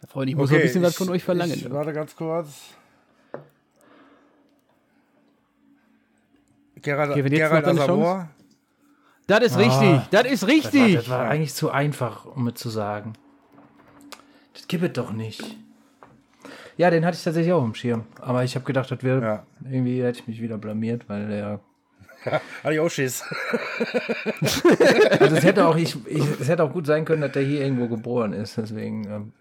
Freunde, 0.08 0.32
ich 0.32 0.36
muss 0.38 0.50
noch 0.50 0.58
ein 0.58 0.64
bisschen 0.64 0.82
was 0.82 0.96
von 0.96 1.10
euch 1.10 1.22
verlangen. 1.22 1.54
Ich, 1.54 1.66
ne? 1.66 1.72
warte 1.72 1.92
ganz 1.92 2.16
kurz. 2.16 2.74
Gerald, 6.82 7.14
Kevin, 7.14 7.32
jetzt 7.34 7.40
Gerald 7.50 7.66
Asamoah. 7.68 8.30
Das 9.28 9.42
ist 9.44 9.56
Ah. 9.56 9.60
richtig, 9.60 10.10
das 10.12 10.24
ist 10.26 10.42
Das 10.42 10.42
war, 10.42 10.50
richtig. 10.50 10.96
das 10.96 11.10
war 11.10 11.30
eigentlich 11.30 11.54
zu 11.54 11.70
einfach, 11.72 12.26
um 12.26 12.48
es 12.48 12.56
zu 12.56 12.70
sagen. 12.70 13.14
Das 14.54 14.68
gibt 14.68 14.84
es 14.84 14.94
doch 14.94 15.12
nicht. 15.14 15.58
Ja, 16.78 16.90
den 16.90 17.06
hatte 17.06 17.16
ich 17.18 17.24
tatsächlich 17.24 17.54
auch 17.54 17.64
im 17.64 17.76
Schirm. 17.76 18.06
Aber 18.20 18.44
ich 18.44 18.56
habe 18.56 18.66
gedacht, 18.66 18.90
das 18.92 19.04
wäre 19.04 19.22
Ja. 19.22 19.44
irgendwie 19.70 20.04
hätte 20.04 20.20
ich 20.20 20.28
mich 20.28 20.42
wieder 20.42 20.58
blamiert, 20.58 21.08
weil 21.08 21.28
der. 21.28 21.60
Hatte 22.64 22.74
ich 22.74 22.80
auch 22.80 22.90
Schiss. 22.90 23.24
Also 25.20 25.36
es 25.36 25.44
hätte 25.44 25.66
auch 25.68 25.76
ich, 25.76 25.96
ich 26.08 26.24
es 26.40 26.48
hätte 26.48 26.64
auch 26.64 26.72
gut 26.72 26.86
sein 26.86 27.06
können, 27.06 27.22
dass 27.22 27.32
der 27.32 27.44
hier 27.44 27.62
irgendwo 27.62 27.88
geboren 27.88 28.34
ist. 28.34 28.58
Deswegen 28.58 29.06
ähm, 29.06 29.34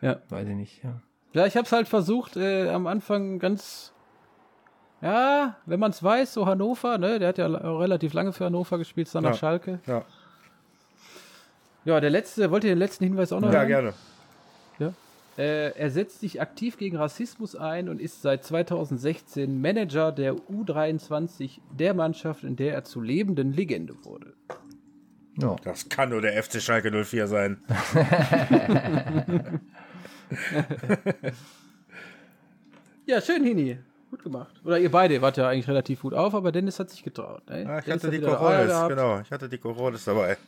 Ja. 0.00 0.18
weiß 0.28 0.48
ich 0.48 0.54
nicht. 0.54 0.84
Ja. 0.84 1.00
Ja, 1.34 1.46
ich 1.46 1.56
hab's 1.56 1.72
halt 1.72 1.88
versucht, 1.88 2.36
äh, 2.36 2.68
am 2.70 2.86
Anfang 2.86 3.38
ganz. 3.38 3.92
Ja, 5.00 5.56
wenn 5.66 5.78
man 5.78 5.90
es 5.92 6.02
weiß, 6.02 6.34
so 6.34 6.46
Hannover, 6.46 6.98
ne? 6.98 7.18
Der 7.20 7.28
hat 7.28 7.38
ja 7.38 7.46
la- 7.46 7.78
relativ 7.78 8.12
lange 8.14 8.32
für 8.32 8.46
Hannover 8.46 8.78
gespielt, 8.78 9.08
dann 9.14 9.22
nach 9.22 9.30
Ja. 9.32 9.36
Schalke. 9.36 9.78
Ja, 9.86 10.04
Ja, 11.84 12.00
der 12.00 12.10
letzte, 12.10 12.50
wollt 12.50 12.64
ihr 12.64 12.70
den 12.70 12.78
letzten 12.78 13.04
Hinweis 13.04 13.32
auch 13.32 13.40
noch 13.40 13.52
ja 13.52 13.60
hören? 13.60 13.68
gerne. 13.68 13.92
Äh, 15.38 15.70
er 15.78 15.90
setzt 15.90 16.18
sich 16.18 16.40
aktiv 16.42 16.78
gegen 16.78 16.96
Rassismus 16.96 17.54
ein 17.54 17.88
und 17.88 18.00
ist 18.00 18.22
seit 18.22 18.42
2016 18.42 19.60
Manager 19.60 20.10
der 20.10 20.34
U23 20.34 21.60
der 21.70 21.94
Mannschaft, 21.94 22.42
in 22.42 22.56
der 22.56 22.74
er 22.74 22.82
zur 22.82 23.04
lebenden 23.04 23.52
Legende 23.52 23.94
wurde. 24.04 24.32
Ja. 25.40 25.54
Das 25.62 25.88
kann 25.88 26.08
nur 26.10 26.22
der 26.22 26.42
FC 26.42 26.60
Schalke 26.60 26.90
04 26.90 27.28
sein. 27.28 27.62
Ja, 33.06 33.20
schön, 33.22 33.42
Hini. 33.44 33.78
Gut 34.10 34.22
gemacht. 34.22 34.54
Oder 34.64 34.78
ihr 34.78 34.90
beide 34.90 35.20
wart 35.20 35.36
ja 35.36 35.48
eigentlich 35.48 35.68
relativ 35.68 36.00
gut 36.00 36.14
auf, 36.14 36.34
aber 36.34 36.50
Dennis 36.50 36.78
hat 36.80 36.88
sich 36.90 37.02
getraut. 37.02 37.42
Ne? 37.50 37.64
Ja, 37.64 37.78
ich 37.78 37.84
Dennis 37.84 38.04
hatte 38.04 38.16
hat 38.16 38.22
die 38.22 38.26
Coronis, 38.26 38.66
gehabt. 38.68 38.88
genau. 38.88 39.20
Ich 39.20 39.30
hatte 39.30 39.48
die 39.48 39.58
Coronis 39.58 40.04
dabei. 40.04 40.36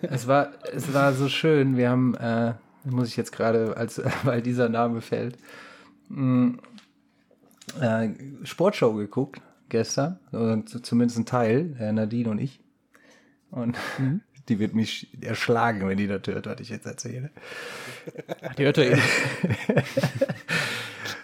Es 0.00 0.26
war, 0.26 0.52
es 0.72 0.94
war 0.94 1.12
so 1.12 1.28
schön. 1.28 1.76
Wir 1.76 1.90
haben, 1.90 2.14
äh, 2.14 2.54
muss 2.84 3.08
ich 3.08 3.16
jetzt 3.18 3.30
gerade, 3.30 3.76
als 3.76 4.00
weil 4.24 4.40
dieser 4.40 4.70
Name 4.70 5.02
fällt, 5.02 5.36
mh, 6.08 6.56
äh, 7.78 8.08
Sportshow 8.44 8.94
geguckt 8.94 9.42
gestern, 9.68 10.18
zumindest 10.82 11.18
ein 11.18 11.26
Teil, 11.26 11.76
äh, 11.78 11.92
Nadine 11.92 12.30
und 12.30 12.38
ich. 12.38 12.60
Und 13.50 13.76
die 14.48 14.58
wird 14.58 14.74
mich 14.74 15.08
erschlagen, 15.22 15.86
wenn 15.88 15.98
die 15.98 16.06
das 16.06 16.22
hört, 16.26 16.46
was 16.46 16.60
ich 16.60 16.70
jetzt 16.70 16.86
erzähle. 16.86 17.30
Ach, 18.42 18.54
die 18.54 18.64
hört 18.64 18.78
er 18.78 18.92
eh. 18.92 18.98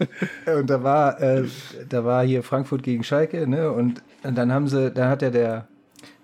Und 0.58 0.70
da 0.70 0.82
war, 0.82 1.20
äh, 1.20 1.44
da 1.88 2.04
war 2.04 2.24
hier 2.24 2.42
Frankfurt 2.42 2.82
gegen 2.82 3.04
Schalke, 3.04 3.46
ne? 3.46 3.70
Und, 3.70 4.02
und 4.22 4.36
dann 4.36 4.52
haben 4.52 4.68
sie, 4.68 4.90
da 4.90 5.08
hat 5.08 5.22
ja 5.22 5.30
der 5.30 5.68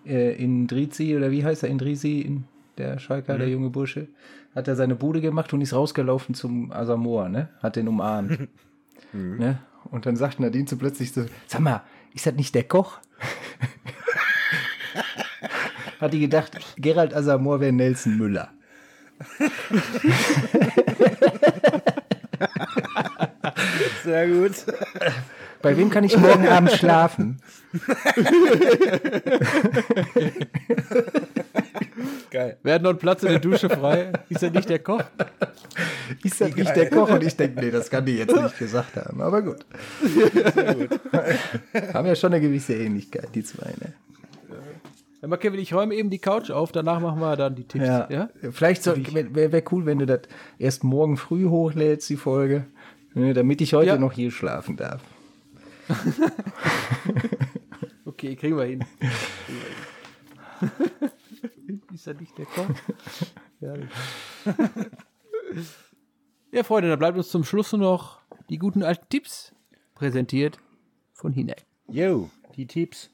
äh, 0.07 0.35
Indrizi, 0.43 1.16
oder 1.16 1.31
wie 1.31 1.44
heißt 1.44 1.62
er, 1.62 1.69
Indrizi, 1.69 2.20
in, 2.20 2.44
der 2.78 2.98
Schalker, 2.98 3.39
der 3.39 3.48
junge 3.48 3.70
Bursche, 3.70 4.09
hat 4.55 4.69
er 4.69 4.77
seine 4.77 4.94
Bude 4.94 5.20
gemacht 5.20 5.53
und 5.53 5.61
ist 5.61 5.73
rausgelaufen 5.73 6.35
zum 6.35 6.73
Asamoah, 6.73 7.28
ne? 7.28 7.48
Hat 7.62 7.77
den 7.77 7.89
umarmt. 7.89 8.48
ne? 9.12 9.59
Und 9.90 10.07
dann 10.07 10.16
sagt 10.16 10.40
Nadine 10.40 10.69
so 10.69 10.77
plötzlich 10.77 11.12
so, 11.12 11.27
sag 11.47 11.61
mal, 11.61 11.82
ist 12.15 12.27
das 12.27 12.35
nicht 12.35 12.55
der 12.55 12.65
Koch? 12.65 12.98
hat 16.01 16.12
die 16.12 16.20
gedacht, 16.20 16.59
Gerald 16.77 17.15
Asamoah 17.15 17.61
wäre 17.61 17.73
Nelson 17.73 18.19
Müller. 18.19 18.51
Sehr 24.06 24.28
gut. 24.28 24.52
Bei 25.62 25.76
wem 25.76 25.90
kann 25.90 26.04
ich 26.04 26.16
morgen 26.16 26.46
Abend 26.46 26.70
schlafen? 26.70 27.40
Geil. 32.30 32.56
Wir 32.62 32.74
hatten 32.74 32.84
noch 32.84 32.90
einen 32.90 33.00
Platz 33.00 33.24
in 33.24 33.30
der 33.30 33.40
Dusche 33.40 33.68
frei. 33.68 34.12
Ist 34.28 34.44
er 34.44 34.50
nicht 34.50 34.68
der 34.68 34.78
Koch? 34.78 35.02
Ist 36.22 36.40
das 36.40 36.54
nicht 36.54 36.76
der 36.76 36.88
Koch? 36.88 37.10
Und 37.10 37.24
ich 37.24 37.34
denke, 37.36 37.60
nee, 37.60 37.72
das 37.72 37.90
kann 37.90 38.06
die 38.06 38.18
jetzt 38.18 38.36
nicht 38.36 38.58
gesagt 38.58 38.94
haben. 38.96 39.20
Aber 39.20 39.42
gut. 39.42 39.66
haben 41.92 42.06
ja 42.06 42.14
schon 42.14 42.32
eine 42.32 42.40
gewisse 42.40 42.74
Ähnlichkeit, 42.74 43.28
die 43.34 43.42
zwei. 43.42 43.72
Ne? 43.80 43.92
Mal, 45.26 45.38
Kevin, 45.38 45.58
ich 45.58 45.74
räume 45.74 45.96
eben 45.96 46.10
die 46.10 46.20
Couch 46.20 46.50
auf, 46.52 46.70
danach 46.70 47.00
machen 47.00 47.18
wir 47.20 47.34
dann 47.36 47.56
die 47.56 47.64
Tipps. 47.64 47.86
Ja. 47.86 48.06
Ja? 48.08 48.28
Vielleicht 48.52 48.86
wäre 48.86 49.50
wär 49.50 49.62
cool, 49.72 49.84
wenn 49.84 49.98
du 49.98 50.06
das 50.06 50.20
erst 50.60 50.84
morgen 50.84 51.16
früh 51.16 51.46
hochlädst, 51.46 52.08
die 52.08 52.16
Folge, 52.16 52.66
damit 53.16 53.60
ich 53.62 53.72
heute 53.74 53.88
Ja. 53.88 53.98
noch 53.98 54.12
hier 54.12 54.30
schlafen 54.30 54.76
darf. 54.76 55.02
Okay, 58.05 58.34
kriegen 58.36 58.56
wir 58.56 58.64
hin. 58.64 58.84
Kriegen 58.98 59.60
wir 61.01 61.09
hin. 61.66 61.82
Ist 61.94 62.06
er 62.06 62.14
nicht 62.14 62.38
der 62.38 62.47
Koch? 62.47 62.68
ja. 63.60 63.74
ja, 66.52 66.62
Freunde, 66.62 66.88
da 66.88 66.97
bleibt 66.97 67.18
uns 67.18 67.28
zum 67.28 67.44
Schluss 67.44 67.72
nur 67.72 67.80
noch 67.82 68.20
die 68.48 68.56
guten 68.59 68.82
alten 68.82 69.06
Tipps 69.10 69.55
präsentiert 69.94 70.59
von 71.12 71.32
Hinek. 71.32 71.66
Jo, 71.88 72.30
die 72.55 72.66
Tipps. 72.66 73.10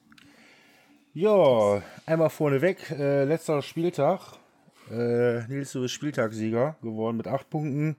Ja, 1.13 1.81
einmal 2.05 2.29
vorneweg, 2.29 2.89
äh, 2.91 3.25
letzter 3.25 3.61
Spieltag. 3.61 4.21
Äh, 4.91 5.47
Nils, 5.47 5.71
du 5.71 5.81
bist 5.81 5.93
Spieltagssieger 5.93 6.75
geworden 6.81 7.17
mit 7.17 7.27
acht 7.27 7.49
Punkten. 7.49 7.95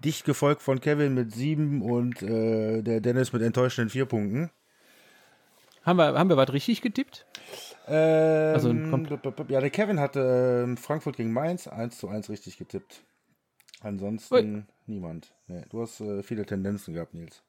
Dicht 0.00 0.24
gefolgt 0.24 0.62
von 0.62 0.80
Kevin 0.80 1.14
mit 1.14 1.32
sieben 1.32 1.82
und 1.82 2.22
äh, 2.22 2.82
der 2.82 3.00
Dennis 3.00 3.32
mit 3.32 3.42
enttäuschenden 3.42 3.90
vier 3.90 4.06
Punkten. 4.06 4.50
Haben 5.84 5.98
wir, 5.98 6.18
haben 6.18 6.28
wir 6.30 6.36
was 6.36 6.52
richtig 6.52 6.80
getippt? 6.80 7.26
Ähm, 7.86 8.54
Also, 8.54 8.70
ja, 9.48 9.60
der 9.60 9.70
Kevin 9.70 10.00
hatte 10.00 10.64
ähm, 10.64 10.76
Frankfurt 10.76 11.16
gegen 11.16 11.32
Mainz 11.32 11.68
1 11.68 11.98
zu 11.98 12.08
1 12.08 12.30
richtig 12.30 12.56
getippt. 12.56 13.04
Ansonsten 13.80 14.34
Ui. 14.34 14.62
niemand. 14.86 15.34
Nee, 15.46 15.62
du 15.68 15.82
hast 15.82 16.00
äh, 16.00 16.22
viele 16.22 16.46
Tendenzen 16.46 16.94
gehabt, 16.94 17.12
Nils. 17.12 17.42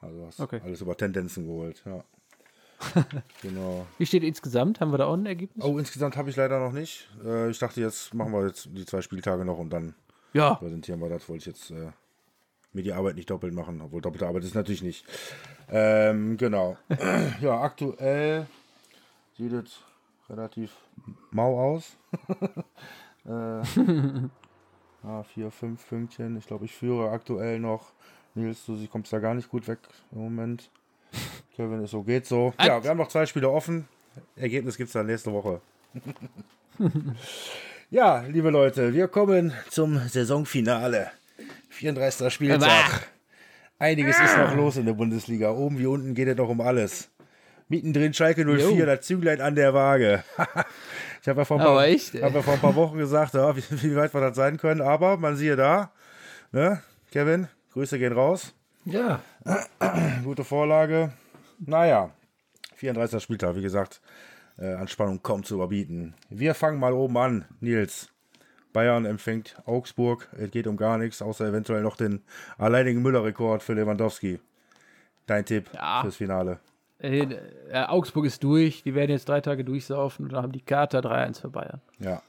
Also 0.00 0.26
hast 0.26 0.40
Okay. 0.40 0.60
alles 0.62 0.80
über 0.80 0.96
Tendenzen 0.96 1.46
geholt, 1.46 1.82
ja. 1.84 2.04
genau. 3.42 3.86
Wie 3.98 4.06
steht 4.06 4.22
insgesamt? 4.22 4.80
Haben 4.80 4.92
wir 4.92 4.98
da 4.98 5.06
auch 5.06 5.14
ein 5.14 5.26
Ergebnis? 5.26 5.64
Oh, 5.64 5.78
insgesamt 5.78 6.16
habe 6.16 6.30
ich 6.30 6.36
leider 6.36 6.58
noch 6.58 6.72
nicht. 6.72 7.08
Äh, 7.24 7.50
ich 7.50 7.58
dachte, 7.58 7.80
jetzt 7.80 8.14
machen 8.14 8.32
wir 8.32 8.46
jetzt 8.46 8.68
die 8.72 8.84
zwei 8.84 9.02
Spieltage 9.02 9.44
noch 9.44 9.58
und 9.58 9.70
dann 9.70 9.94
Ja, 10.32 10.54
präsentieren 10.54 11.00
wir 11.00 11.08
das. 11.08 11.28
Wollte 11.28 11.40
ich 11.40 11.46
jetzt 11.46 11.70
äh, 11.70 11.90
mir 12.72 12.82
die 12.82 12.92
Arbeit 12.92 13.16
nicht 13.16 13.30
doppelt 13.30 13.54
machen, 13.54 13.80
obwohl 13.80 14.00
doppelte 14.00 14.26
Arbeit 14.26 14.44
ist 14.44 14.54
natürlich 14.54 14.82
nicht. 14.82 15.04
Ähm, 15.68 16.36
genau. 16.36 16.76
ja, 17.40 17.60
aktuell 17.60 18.46
sieht 19.36 19.52
es 19.52 19.80
relativ 20.28 20.72
mau 21.30 21.58
aus. 21.74 21.96
äh, 23.26 23.62
ja, 25.02 25.22
vier, 25.22 25.50
fünf 25.50 25.88
Pünktchen. 25.88 26.36
Ich 26.36 26.46
glaube, 26.46 26.64
ich 26.64 26.74
führe 26.74 27.10
aktuell 27.10 27.58
noch. 27.58 27.92
Nils, 28.34 28.66
du 28.66 28.86
kommst 28.88 29.12
da 29.12 29.18
gar 29.18 29.34
nicht 29.34 29.48
gut 29.48 29.66
weg 29.66 29.78
im 30.12 30.18
Moment. 30.18 30.70
Kevin 31.56 31.82
ist 31.84 31.90
so, 31.92 32.02
geht 32.02 32.26
so. 32.26 32.52
Ja, 32.60 32.82
wir 32.82 32.90
haben 32.90 32.98
noch 32.98 33.08
zwei 33.08 33.24
Spiele 33.24 33.48
offen. 33.48 33.88
Ergebnis 34.36 34.76
gibt 34.76 34.88
es 34.88 34.92
dann 34.92 35.06
nächste 35.06 35.32
Woche. 35.32 35.62
ja, 37.90 38.20
liebe 38.28 38.50
Leute, 38.50 38.92
wir 38.92 39.08
kommen 39.08 39.54
zum 39.70 39.98
Saisonfinale. 40.08 41.10
34. 41.70 42.32
Spieltag. 42.32 43.08
Einiges 43.78 44.20
ist 44.20 44.36
noch 44.36 44.54
los 44.54 44.76
in 44.76 44.84
der 44.84 44.92
Bundesliga. 44.92 45.50
Oben 45.50 45.78
wie 45.78 45.86
unten 45.86 46.14
geht 46.14 46.28
es 46.28 46.36
doch 46.36 46.48
um 46.48 46.60
alles. 46.60 47.08
Mittendrin 47.68 48.12
Schalke 48.12 48.44
04, 48.44 48.70
Jo. 48.76 48.86
das 48.86 49.06
Zünglein 49.06 49.40
an 49.40 49.54
der 49.54 49.72
Waage. 49.72 50.24
ich 51.22 51.28
habe 51.28 51.40
ja, 51.40 51.44
vor 51.46 51.58
ein 51.58 51.64
paar- 51.64 51.84
echt, 51.86 52.14
hab 52.22 52.34
ja 52.34 52.42
vor 52.42 52.54
ein 52.54 52.60
paar 52.60 52.74
Wochen 52.74 52.98
gesagt, 52.98 53.32
ja, 53.34 53.56
wie, 53.56 53.62
wie 53.82 53.96
weit 53.96 54.12
wir 54.14 54.20
das 54.20 54.36
sein 54.36 54.58
können. 54.58 54.82
Aber 54.82 55.16
man 55.16 55.36
siehe 55.36 55.56
da, 55.56 55.90
ne? 56.52 56.82
Kevin, 57.12 57.48
Grüße 57.72 57.98
gehen 57.98 58.12
raus. 58.12 58.52
Ja, 58.84 59.20
Gute 60.22 60.44
Vorlage. 60.44 61.12
Naja, 61.58 62.10
34. 62.74 63.22
Spieltag, 63.22 63.54
wie 63.56 63.62
gesagt, 63.62 64.00
äh, 64.58 64.74
an 64.74 64.88
Spannung 64.88 65.22
kaum 65.22 65.44
zu 65.44 65.54
überbieten. 65.54 66.14
Wir 66.28 66.54
fangen 66.54 66.78
mal 66.78 66.92
oben 66.92 67.16
an, 67.16 67.44
Nils. 67.60 68.10
Bayern 68.72 69.06
empfängt 69.06 69.56
Augsburg. 69.64 70.28
Es 70.36 70.50
geht 70.50 70.66
um 70.66 70.76
gar 70.76 70.98
nichts, 70.98 71.22
außer 71.22 71.46
eventuell 71.46 71.82
noch 71.82 71.96
den 71.96 72.22
alleinigen 72.58 73.00
Müller-Rekord 73.02 73.62
für 73.62 73.72
Lewandowski. 73.72 74.38
Dein 75.26 75.44
Tipp 75.46 75.70
Ja. 75.74 76.02
fürs 76.02 76.16
Finale. 76.16 76.60
Äh, 76.98 77.20
äh, 77.70 77.84
Augsburg 77.86 78.26
ist 78.26 78.42
durch. 78.44 78.82
Die 78.82 78.94
werden 78.94 79.10
jetzt 79.10 79.28
drei 79.28 79.40
Tage 79.40 79.64
durchsaufen 79.64 80.26
und 80.26 80.32
dann 80.32 80.42
haben 80.42 80.52
die 80.52 80.60
Kater 80.60 81.00
3-1 81.00 81.40
für 81.40 81.48
Bayern. 81.48 81.80
Ja. 81.98 82.22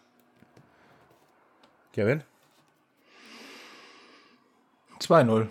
Kevin? 1.94 2.24
2-0. 5.00 5.48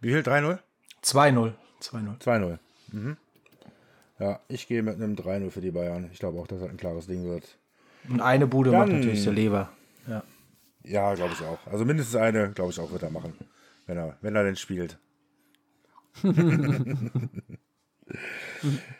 Wie 0.00 0.12
viel? 0.12 0.20
3-0? 0.22 0.58
2-0. 1.02 1.52
2-0. 1.82 2.20
2-0. 2.20 2.58
Mhm. 2.92 3.16
Ja, 4.18 4.40
ich 4.48 4.66
gehe 4.66 4.82
mit 4.82 4.94
einem 4.96 5.14
3-0 5.14 5.50
für 5.50 5.60
die 5.60 5.70
Bayern. 5.70 6.08
Ich 6.12 6.18
glaube 6.18 6.38
auch, 6.40 6.46
dass 6.46 6.60
das 6.60 6.68
ein 6.70 6.76
klares 6.76 7.06
Ding 7.06 7.24
wird. 7.24 7.56
Und 8.08 8.20
eine 8.20 8.46
Bude 8.46 8.70
macht 8.72 8.88
Dann- 8.88 8.96
natürlich 9.00 9.24
der 9.24 9.32
Leber. 9.32 9.70
Ja, 10.84 11.14
glaube 11.14 11.34
ich 11.34 11.44
auch. 11.44 11.58
Also 11.70 11.84
mindestens 11.84 12.16
eine, 12.16 12.50
glaube 12.52 12.70
ich 12.70 12.80
auch, 12.80 12.90
wird 12.90 13.02
er 13.02 13.10
machen. 13.10 13.34
Wenn 13.86 13.98
er, 13.98 14.16
wenn 14.22 14.34
er 14.36 14.44
denn 14.44 14.56
spielt. 14.56 14.98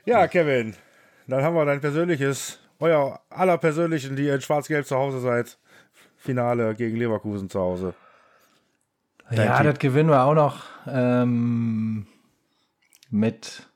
ja, 0.04 0.26
Kevin. 0.28 0.74
Dann 1.26 1.42
haben 1.42 1.54
wir 1.54 1.64
dein 1.64 1.80
persönliches, 1.80 2.58
euer 2.78 3.20
aller 3.30 3.58
persönlichen, 3.58 4.16
die 4.16 4.24
ihr 4.24 4.34
in 4.34 4.40
Schwarz-Gelb 4.40 4.86
zu 4.86 4.96
Hause 4.96 5.20
seid. 5.20 5.58
Finale 6.16 6.74
gegen 6.74 6.96
Leverkusen 6.96 7.48
zu 7.48 7.60
Hause. 7.60 7.94
ja, 9.30 9.56
Tipp. 9.58 9.66
das 9.72 9.78
gewinnen 9.78 10.08
wir 10.10 10.22
auch 10.24 10.34
noch 10.34 10.64
ähm, 10.86 12.06
mit 13.10 13.68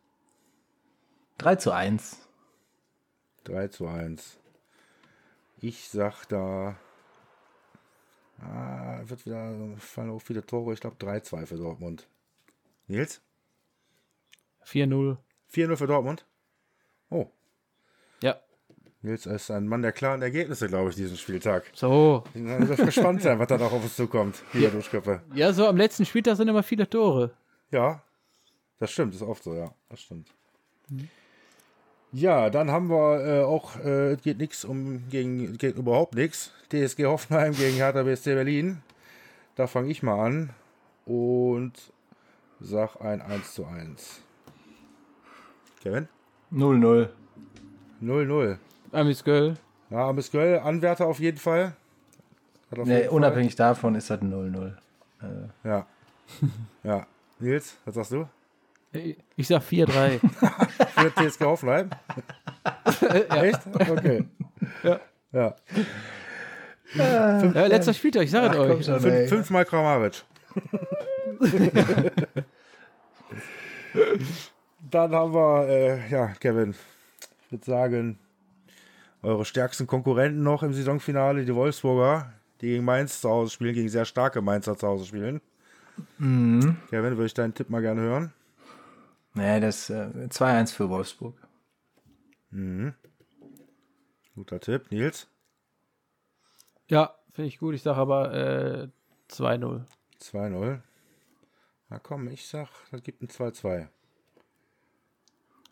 3 1.39 1.57
zu 1.57 1.73
1. 1.73 2.19
3 3.45 3.69
zu 3.69 3.87
1. 3.87 4.39
Ich 5.61 5.89
sag 5.89 6.25
da. 6.27 6.77
Ah, 8.41 9.01
wird 9.05 9.25
wieder 9.27 9.55
fallen 9.79 10.11
auch 10.11 10.19
viele 10.21 10.45
Tore. 10.45 10.73
Ich 10.75 10.81
glaube 10.81 10.97
3-2 10.97 11.47
für 11.47 11.57
Dortmund. 11.57 12.09
Nils? 12.89 13.21
4-0. 14.67 15.17
4-0 15.53 15.77
für 15.77 15.87
Dortmund? 15.87 16.27
Oh, 17.11 17.27
Ja. 18.21 18.41
Nils 19.03 19.27
ist 19.27 19.51
ein 19.51 19.67
Mann 19.67 19.83
der 19.83 19.93
klaren 19.93 20.23
Ergebnisse, 20.23 20.67
glaube 20.69 20.91
ich, 20.91 20.97
diesen 20.97 21.17
Spieltag. 21.17 21.65
So. 21.75 22.25
Wir 22.35 22.59
dürfen 22.67 22.87
gespannt 22.87 23.23
sein, 23.23 23.39
was 23.39 23.49
da 23.49 23.59
noch 23.59 23.73
auf 23.73 23.83
uns 23.83 23.97
zukommt, 23.97 24.43
lieber 24.53 24.71
Duschköpfe. 24.71 25.23
Ja, 25.35 25.53
so 25.53 25.67
am 25.67 25.77
letzten 25.77 26.05
Spieltag 26.05 26.37
sind 26.37 26.49
immer 26.49 26.63
viele 26.63 26.89
Tore. 26.89 27.33
Ja, 27.71 28.03
das 28.83 28.91
stimmt, 28.91 29.15
ist 29.15 29.23
oft 29.23 29.45
so, 29.45 29.55
ja, 29.55 29.71
das 29.89 30.01
stimmt. 30.03 30.29
Ja, 32.11 32.51
dann 32.51 32.71
haben 32.71 32.91
wir 32.91 33.25
äh, 33.25 33.43
auch, 33.45 33.77
äh, 33.77 34.13
es 34.15 34.23
geht 34.23 34.39
nichts 34.39 34.65
um, 34.65 35.09
gegen, 35.09 35.57
geht 35.57 35.77
überhaupt 35.77 36.15
nichts. 36.15 36.51
TSG 36.71 37.05
Hoffenheim 37.07 37.53
gegen 37.55 37.77
Hertha 37.77 38.03
BSC 38.03 38.35
Berlin. 38.35 38.83
Da 39.55 39.67
fange 39.69 39.89
ich 39.91 40.03
mal 40.03 40.19
an 40.27 40.51
und 41.07 41.73
sag 42.61 42.97
ein 43.01 43.23
1 43.23 43.55
zu 43.55 43.65
1. 43.67 44.21
Kevin? 45.81 46.09
0-0. 46.53 47.09
0-0. 48.03 48.57
Amis 48.91 49.23
Göll. 49.25 49.57
Ja, 49.91 50.09
Amis 50.09 50.31
Göll, 50.31 50.59
Anwärter 50.59 51.07
auf 51.07 51.21
jeden 51.21 51.39
Fall. 51.39 51.77
Hat 52.71 52.79
auf 52.81 52.87
Nee, 52.87 52.95
jeden 52.95 53.09
Fall- 53.09 53.17
unabhängig 53.17 53.55
davon 53.57 53.95
ist 53.95 54.11
das 54.11 54.21
ein 54.21 54.33
0-0. 54.33 54.75
Ja. 55.65 55.87
ja. 56.83 57.07
Nils, 57.39 57.77
was 57.85 57.95
sagst 57.95 58.13
du? 58.13 58.29
Ich 59.37 59.47
sag 59.49 59.63
4-3. 59.63 60.19
Für 60.95 61.13
TSG 61.15 61.45
Hoffenheim? 61.45 61.91
Echt? 63.31 63.61
Okay. 63.75 64.25
Ja. 64.83 65.01
Ja. 65.33 65.57
ja, 66.95 67.67
letzter 67.67 67.95
Spieltag, 67.95 68.25
ich 68.25 68.31
sage 68.31 68.55
es 68.55 68.59
euch. 68.59 68.85
schon, 68.85 69.01
Fünf, 69.01 69.15
ey. 69.15 69.29
fünfmal 69.29 69.65
Kramaric. 69.65 70.23
Dann 74.91 75.15
haben 75.15 75.33
wir, 75.33 75.69
äh, 75.69 76.11
ja, 76.11 76.27
Kevin, 76.39 76.75
ich 77.47 77.53
würde 77.53 77.65
sagen, 77.65 78.19
eure 79.23 79.47
stärksten 79.47 79.87
Konkurrenten 79.87 80.43
noch 80.43 80.63
im 80.63 80.75
Saisonfinale, 80.75 81.47
die 81.47 81.55
Wolfsburger, 81.55 82.33
die 82.61 82.67
gegen 82.69 82.85
Mainz 82.85 83.23
zu 83.23 83.31
Hause 83.31 83.53
spielen, 83.53 83.75
gegen 83.75 83.89
sehr 83.89 84.05
starke 84.05 84.43
Mainzer 84.43 84.77
zu 84.77 84.87
Hause 84.87 85.07
spielen. 85.07 85.41
Mhm. 86.19 86.77
Kevin, 86.91 87.13
würde 87.17 87.27
ich 87.27 87.35
deinen 87.35 87.55
Tipp 87.55 87.71
mal 87.71 87.81
gerne 87.81 88.03
hören. 88.03 88.33
Nee, 89.35 89.61
das 89.61 89.89
äh, 89.91 90.29
2-1 90.29 90.75
für 90.75 90.91
Wolfsburg. 90.91 91.37
Guter 94.35 94.61
Tipp. 94.61 94.91
Nils? 94.91 95.27
Ja, 96.89 97.15
finde 97.33 97.49
ich 97.49 97.59
gut. 97.59 97.75
Ich 97.75 97.83
sage 97.83 97.99
aber 97.99 98.35
äh, 98.35 98.89
2-0. 99.31 99.85
2-0. 100.21 100.81
Na 101.89 101.99
komm, 101.99 102.29
ich 102.29 102.47
sag, 102.47 102.69
das 102.91 103.03
gibt 103.03 103.23
ein 103.23 103.29
2-2. 103.29 103.89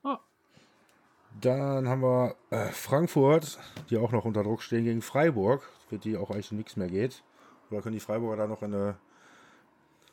Ah. 0.02 0.18
Dann 1.40 1.88
haben 1.88 2.02
wir 2.02 2.36
äh, 2.50 2.68
Frankfurt, 2.68 3.58
die 3.90 3.98
auch 3.98 4.12
noch 4.12 4.24
unter 4.24 4.42
Druck 4.42 4.62
stehen 4.62 4.84
gegen 4.84 5.02
Freiburg, 5.02 5.68
für 5.88 5.98
die 5.98 6.16
auch 6.16 6.30
eigentlich 6.30 6.52
nichts 6.52 6.76
mehr 6.76 6.88
geht. 6.88 7.22
Oder 7.70 7.82
können 7.82 7.94
die 7.94 8.00
Freiburger 8.00 8.36
da 8.36 8.46
noch 8.46 8.62
in 8.62 8.74
eine 8.74 8.96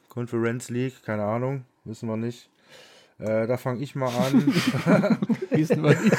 Conference 0.09 0.69
League? 0.69 1.03
Keine 1.03 1.23
Ahnung, 1.25 1.65
wissen 1.85 2.07
wir 2.07 2.17
nicht. 2.17 2.49
Äh, 3.19 3.47
da 3.47 3.57
fange 3.57 3.81
ich 3.81 3.95
mal 3.95 4.09
an. 4.09 4.45
Wissen 5.49 5.83
wir 5.83 5.99
nicht. 5.99 6.13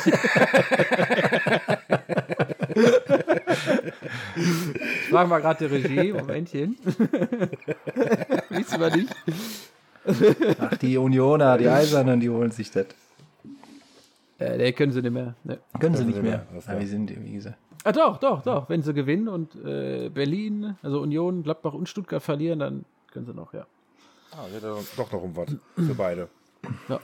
Ich 4.36 5.08
frage 5.10 5.28
mal 5.28 5.40
gerade 5.40 5.68
die 5.68 5.74
Regie. 5.74 6.12
Momentchen. 6.12 6.76
Wissen 8.50 8.80
wir 8.80 8.96
nicht. 8.96 9.14
Ach, 10.58 10.76
die 10.78 10.96
Unioner, 10.96 11.58
die 11.58 11.68
Eisernen, 11.68 12.18
die 12.20 12.30
holen 12.30 12.50
sich 12.50 12.70
das. 12.70 12.86
Äh, 14.38 14.56
nee, 14.56 14.72
können 14.72 14.92
sie 14.92 15.02
nicht 15.02 15.12
mehr. 15.12 15.34
Nee. 15.44 15.58
Können 15.80 15.94
sie 15.94 16.02
Können 16.02 16.06
nicht 16.08 16.16
sie 16.16 16.22
mehr. 16.22 16.30
mehr, 16.38 16.46
alles 16.52 16.66
Ja, 16.66 16.78
wir 16.78 16.86
sind, 16.86 17.24
wie 17.24 17.32
gesagt. 17.32 17.56
Ah, 17.84 17.92
doch, 17.92 18.18
doch, 18.18 18.42
doch. 18.42 18.68
Wenn 18.68 18.82
sie 18.82 18.92
gewinnen 18.94 19.28
und 19.28 19.54
äh, 19.64 20.08
Berlin, 20.08 20.76
also 20.82 21.00
Union, 21.00 21.42
Gladbach 21.42 21.74
und 21.74 21.88
Stuttgart 21.88 22.22
verlieren, 22.22 22.58
dann 22.58 22.84
können 23.12 23.26
sie 23.26 23.34
noch, 23.34 23.52
ja. 23.54 23.66
Ah, 24.32 24.44
doch 24.96 25.12
noch 25.12 25.22
um 25.22 25.36
was 25.36 25.48
für 25.74 25.94
beide. 25.94 26.28
Ja. 26.88 27.00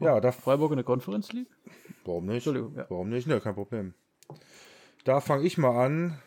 Ja, 0.00 0.20
da 0.20 0.32
Freiburg 0.32 0.72
in 0.72 0.78
der 0.78 0.84
Conference 0.84 1.32
League? 1.32 1.50
Warum 2.04 2.26
nicht? 2.26 2.46
Entschuldigung, 2.46 2.74
ja. 2.74 2.86
Warum 2.88 3.08
nicht? 3.08 3.26
Ne, 3.26 3.40
kein 3.40 3.54
Problem. 3.54 3.94
Da 5.04 5.20
fange 5.20 5.44
ich 5.44 5.58
mal 5.58 5.84
an 5.84 6.18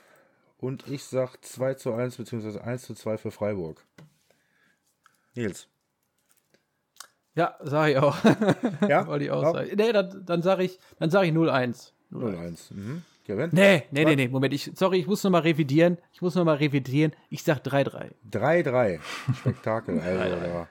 und 0.57 0.87
ich 0.87 1.03
sag 1.03 1.43
2 1.43 1.73
zu 1.73 1.93
1 1.93 2.17
bzw. 2.17 2.59
1 2.59 2.83
zu 2.83 2.93
2 2.93 3.17
für 3.17 3.31
Freiburg. 3.31 3.85
Nils. 5.35 5.67
Ja, 7.35 7.57
sage 7.61 7.91
ich 7.91 7.97
auch. 7.97 8.17
Ja? 8.87 9.07
Wollte 9.07 9.25
ich 9.25 9.31
auch 9.31 9.53
sagen. 9.53 9.69
Nee, 9.75 9.91
dann, 9.91 10.25
dann 10.25 10.41
sage 10.41 10.63
ich, 10.63 10.79
dann 10.99 11.09
sag 11.09 11.23
ich 11.23 11.33
0-1. 11.33 11.91
0-1. 12.11 12.73
Mhm. 12.73 13.03
Kevin? 13.25 13.49
Nee, 13.53 13.83
nee, 13.89 14.05
nee, 14.05 14.15
nee, 14.15 14.27
Moment, 14.27 14.53
ich, 14.53 14.71
sorry, 14.75 14.99
ich 14.99 15.07
muss 15.07 15.23
nochmal 15.23 15.41
revidieren. 15.41 15.97
Ich 16.13 16.21
muss 16.21 16.35
nochmal 16.35 16.57
revidieren. 16.57 17.11
Ich 17.29 17.41
sag 17.43 17.57
3-3. 17.65 18.11
3-3. 18.31 18.99
Spektakel. 19.33 19.99
Also, 19.99 20.35
da. 20.35 20.45
Ja. 20.47 20.67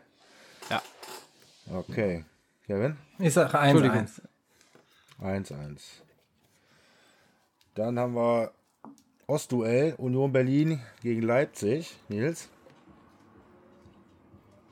Okay. 1.73 2.24
Kevin? 2.66 2.97
Ich 3.19 3.32
sage 3.32 3.57
Entschuldigung. 3.59 4.07
1-1. 5.20 5.51
1-1. 5.51 5.81
Dann 7.74 7.99
haben 7.99 8.15
wir 8.15 8.53
Ostduell 9.27 9.95
Union 9.99 10.32
Berlin 10.32 10.81
gegen 11.03 11.23
Leipzig. 11.23 11.97
Nils? 12.09 12.49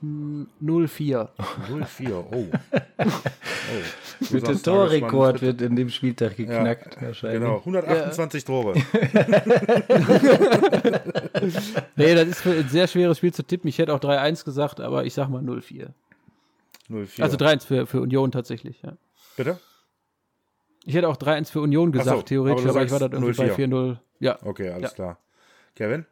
0-4. 0.03 1.29
0-4. 1.31 2.13
Oh. 2.13 2.27
oh. 2.99 3.07
Mit 4.31 4.49
dem 4.49 4.63
Torrekord 4.63 5.43
wird 5.43 5.63
in 5.63 5.77
dem 5.77 5.91
Spieltag 5.91 6.37
geknackt. 6.37 7.01
wahrscheinlich. 7.01 7.41
Genau, 7.41 7.59
128 7.59 8.45
Tore. 8.45 8.75
Nee, 11.97 12.15
das 12.15 12.29
ist 12.29 12.41
für 12.41 12.53
ein 12.53 12.69
sehr 12.69 12.87
schweres 12.87 13.19
Spiel 13.19 13.33
zu 13.33 13.43
tippen. 13.43 13.69
Ich 13.69 13.79
hätte 13.79 13.95
auch 13.95 14.01
3-1 14.01 14.45
gesagt, 14.45 14.81
aber 14.81 15.05
ich 15.05 15.15
sag 15.15 15.29
mal 15.29 15.43
0-4. 15.43 15.89
0-4. 16.93 17.23
Also 17.23 17.37
3-1 17.37 17.67
für, 17.67 17.87
für 17.87 18.01
Union 18.01 18.31
tatsächlich, 18.33 18.83
ja. 18.83 18.97
Bitte? 19.37 19.59
Ich 20.85 20.95
hätte 20.95 21.09
auch 21.09 21.17
3-1 21.17 21.51
für 21.51 21.61
Union 21.61 21.93
gesagt, 21.93 22.17
so, 22.17 22.23
theoretisch, 22.23 22.65
aber 22.65 22.71
aber, 22.77 22.85
ich 22.85 22.91
war 22.91 22.99
dann 22.99 23.13
irgendwie 23.13 23.33
bei 23.37 23.51
0-4. 23.55 23.69
4-0. 23.69 23.99
Ja. 24.21 24.39
Okay, 24.43 24.71
alles 24.71 24.91
Ja. 24.91 24.95
klar. 24.95 25.19
Kevin? 25.75 26.07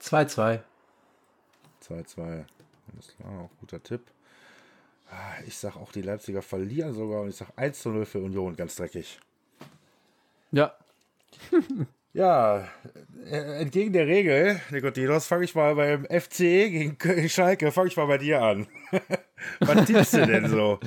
2-2. 0.00 0.60
2-2. 1.82 2.44
Alles 2.92 3.16
klar, 3.16 3.40
auch 3.40 3.50
guter 3.60 3.82
Tipp. 3.82 4.02
Ah, 5.10 5.40
Ich 5.46 5.56
sag 5.56 5.76
auch, 5.76 5.92
die 5.92 6.02
Leipziger 6.02 6.42
verlieren 6.42 6.92
sogar 6.92 7.22
und 7.22 7.28
ich 7.28 7.36
sag 7.36 7.48
1 7.56 7.80
zu 7.80 7.90
0 7.90 8.04
für 8.06 8.18
Union, 8.20 8.56
ganz 8.56 8.76
dreckig. 8.76 9.18
Ja. 10.52 10.74
Ja, 12.16 12.66
äh, 13.30 13.60
entgegen 13.60 13.92
der 13.92 14.06
Regel, 14.06 14.58
Nikotinos, 14.70 15.26
fange 15.26 15.44
ich 15.44 15.54
mal 15.54 15.74
beim 15.74 16.06
FC 16.06 16.38
gegen 16.38 17.28
Schalke, 17.28 17.70
fange 17.70 17.88
ich 17.88 17.96
mal 17.98 18.06
bei 18.06 18.16
dir 18.16 18.40
an. 18.40 18.66
Was 19.60 19.84
tippst 19.84 20.14
du 20.14 20.26
denn 20.26 20.48
so? 20.48 20.80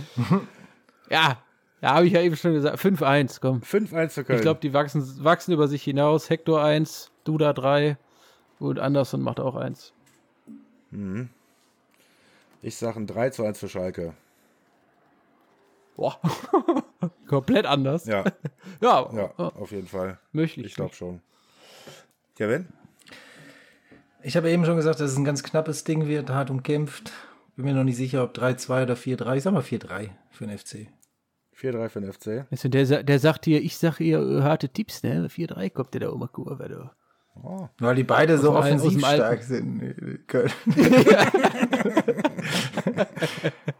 Ja. 1.12 1.38
Ja, 1.82 1.94
habe 1.94 2.08
ich 2.08 2.14
ja 2.14 2.22
eben 2.22 2.36
schon 2.36 2.54
gesagt. 2.54 2.80
5-1, 2.80 3.38
komm. 3.40 3.60
5-1 3.60 4.10
für 4.10 4.24
Köln. 4.24 4.40
Ich 4.40 4.42
glaube, 4.42 4.60
die 4.60 4.74
wachsen, 4.74 5.24
wachsen 5.24 5.54
über 5.54 5.68
sich 5.68 5.84
hinaus. 5.84 6.32
Hector 6.32 6.64
1, 6.64 7.12
Duda 7.26 7.54
3 7.54 7.96
und 8.58 8.80
Anderson 8.80 9.22
macht 9.22 9.40
auch 9.40 9.56
1. 9.56 9.94
Ich 12.64 12.76
sage 12.76 13.00
ein 13.00 13.06
3 13.06 13.30
zu 13.30 13.46
1 13.46 13.60
für 13.60 13.70
Schalke. 13.70 14.16
Boah. 15.96 16.20
Komplett 17.28 17.66
anders. 17.66 18.06
Ja, 18.06 18.24
ja, 18.82 19.10
ja, 19.14 19.14
ja 19.14 19.32
auf 19.38 19.72
jeden 19.72 19.88
Fall. 19.88 20.20
möglich. 20.32 20.68
Ich 20.68 20.76
glaube 20.76 20.94
schon. 20.94 21.22
Kevin? 22.36 22.68
Ich 24.22 24.36
habe 24.36 24.50
eben 24.50 24.66
schon 24.66 24.76
gesagt, 24.76 25.00
dass 25.00 25.12
es 25.12 25.18
ein 25.18 25.26
ganz 25.26 25.44
knappes 25.44 25.86
Ding 25.86 26.08
wird, 26.08 26.30
hart 26.30 26.50
umkämpft. 26.50 27.12
Bin 27.56 27.66
mir 27.66 27.74
noch 27.74 27.84
nicht 27.84 27.98
sicher, 27.98 28.24
ob 28.24 28.38
3-2 28.38 28.84
oder 28.84 28.94
4-3. 28.96 29.36
Ich 29.36 29.44
sag 29.44 29.54
mal 29.54 29.62
4-3 29.62 30.10
für 30.30 30.48
den 30.48 30.58
FC. 30.58 30.88
4-3 31.58 31.90
für 31.90 32.02
den 32.02 32.14
FC. 32.14 32.46
Du, 32.50 32.70
der, 32.70 33.04
der 33.04 33.20
sagt 33.20 33.46
hier, 33.46 33.62
ich 33.62 33.78
sag 33.78 33.98
hier 33.98 34.20
äh, 34.20 34.42
harte 34.42 34.70
Tipps, 34.70 35.04
ne? 35.04 35.28
4-3 35.28 35.70
kommt 35.70 35.94
der 35.94 36.02
da 36.02 36.10
um 36.10 36.22
die 36.22 36.28
Kurve, 36.28 36.70
du. 36.70 36.90
Weil 37.80 37.96
die 37.96 38.04
beide 38.04 38.38
so 38.38 38.54
offensiv 38.54 39.00
stark 39.00 39.44
sind. 39.44 39.82
äh, 39.82 40.20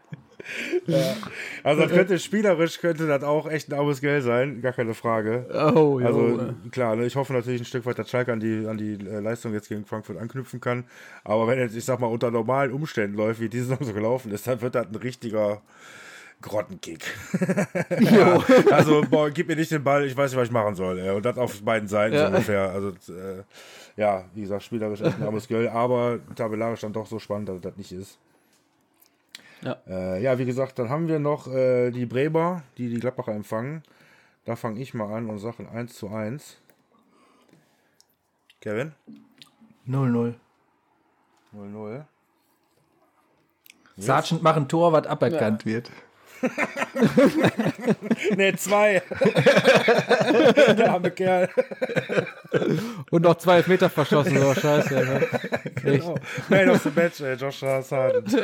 Köln. 0.86 1.16
Also 1.62 1.82
das 1.82 1.92
könnte 1.92 2.18
spielerisch 2.18 2.80
könnte 2.80 3.06
das 3.06 3.22
auch 3.22 3.48
echt 3.48 3.68
ein 3.70 3.78
armes 3.78 4.00
Geld 4.00 4.24
sein, 4.24 4.60
gar 4.62 4.72
keine 4.72 4.94
Frage. 4.94 5.46
Oh, 5.74 5.98
ja. 6.00 6.06
Also 6.06 6.54
klar, 6.70 6.96
ne, 6.96 7.06
ich 7.06 7.16
hoffe 7.16 7.32
natürlich 7.32 7.60
ein 7.60 7.64
Stück 7.66 7.86
weit, 7.86 7.98
dass 7.98 8.10
Schalke 8.10 8.32
an 8.32 8.40
die, 8.40 8.66
an 8.66 8.76
die 8.78 8.94
äh, 8.94 9.20
Leistung 9.20 9.52
jetzt 9.52 9.68
gegen 9.68 9.84
Frankfurt 9.84 10.18
anknüpfen 10.18 10.60
kann. 10.60 10.84
Aber 11.24 11.46
wenn 11.46 11.58
jetzt, 11.58 11.76
ich 11.76 11.84
sag 11.84 12.00
mal, 12.00 12.06
unter 12.06 12.30
normalen 12.30 12.72
Umständen 12.72 13.16
läuft, 13.16 13.40
wie 13.40 13.48
diese 13.48 13.66
Saison 13.66 13.86
so 13.86 13.92
gelaufen 13.92 14.32
ist, 14.32 14.46
dann 14.46 14.60
wird 14.60 14.74
das 14.74 14.86
ein 14.86 14.96
richtiger 14.96 15.60
Grottenkick. 16.42 17.04
ja, 18.00 18.42
also, 18.70 19.02
boah, 19.08 19.30
gib 19.30 19.48
mir 19.48 19.56
nicht 19.56 19.70
den 19.70 19.84
Ball, 19.84 20.06
ich 20.06 20.16
weiß 20.16 20.30
nicht, 20.30 20.40
was 20.40 20.48
ich 20.48 20.52
machen 20.52 20.74
soll. 20.74 20.98
Ey. 20.98 21.10
Und 21.10 21.24
das 21.24 21.36
auf 21.36 21.60
beiden 21.62 21.88
Seiten 21.88 22.14
Ja. 22.14 22.22
so 22.22 22.26
ungefähr. 22.28 22.70
Also, 22.70 22.88
äh, 22.88 23.42
ja, 23.96 24.24
wie 24.34 24.40
gesagt, 24.42 24.62
spielerisch 24.62 25.02
echt 25.02 25.18
ein 25.18 25.24
armes 25.24 25.46
Geld, 25.46 25.68
aber 25.70 26.18
tabellarisch 26.34 26.80
dann 26.80 26.92
doch 26.92 27.06
so 27.06 27.18
spannend, 27.18 27.50
dass 27.50 27.60
das 27.60 27.76
nicht 27.76 27.92
ist. 27.92 28.18
Ja. 29.62 29.76
Äh, 29.86 30.22
ja, 30.22 30.38
wie 30.38 30.46
gesagt, 30.46 30.78
dann 30.78 30.88
haben 30.88 31.08
wir 31.08 31.18
noch 31.18 31.46
äh, 31.46 31.90
die 31.90 32.06
Bremer, 32.06 32.62
die 32.78 32.88
die 32.88 32.98
Gladbacher 32.98 33.32
empfangen. 33.32 33.82
Da 34.44 34.56
fange 34.56 34.80
ich 34.80 34.94
mal 34.94 35.12
an 35.12 35.28
und 35.28 35.38
sage 35.38 35.68
1 35.68 35.94
zu 35.94 36.08
1. 36.08 36.56
Kevin? 38.60 38.92
0-0. 39.86 40.34
0-0. 41.54 42.04
Sergeant 43.96 44.42
machen 44.42 44.68
Tor, 44.68 44.92
was 44.92 45.06
aberkannt 45.06 45.66
wird. 45.66 45.90
Ne, 48.36 48.54
2. 48.56 49.02
Der 50.78 50.92
arme 50.92 51.10
Kerl. 51.10 51.48
Und 53.10 53.22
noch 53.22 53.36
zwei 53.36 53.62
Meter 53.66 53.90
verschossen, 53.90 54.38
so 54.38 54.54
scheiße. 54.54 54.94
Ne? 55.84 56.00
Oh, 56.04 56.14
Man 56.48 56.70
of 56.70 56.82
the 56.82 56.90
Match, 56.94 57.20
ey, 57.20 57.34
Josh 57.34 57.58
Sargent. 57.58 58.34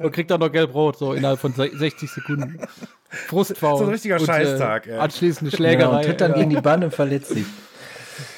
Und 0.00 0.12
kriegt 0.12 0.30
dann 0.30 0.40
noch 0.40 0.52
gelb-rot, 0.52 0.98
so 0.98 1.14
innerhalb 1.14 1.40
von 1.40 1.52
se- 1.52 1.70
60 1.76 2.10
Sekunden. 2.10 2.60
Frustfaul. 3.08 3.78
So 3.78 3.84
ein 3.84 3.90
richtiger 3.90 4.16
Und, 4.20 4.26
Scheißtag, 4.26 4.86
ey. 4.86 4.98
Anschließende 4.98 5.50
Ja, 5.50 5.56
Schlägerei. 5.56 5.96
und 5.96 6.04
tritt 6.04 6.20
dann 6.20 6.34
gegen 6.34 6.50
die 6.50 6.60
Bahn 6.60 6.84
und 6.84 6.94
verletzt 6.94 7.30
sich. 7.30 7.46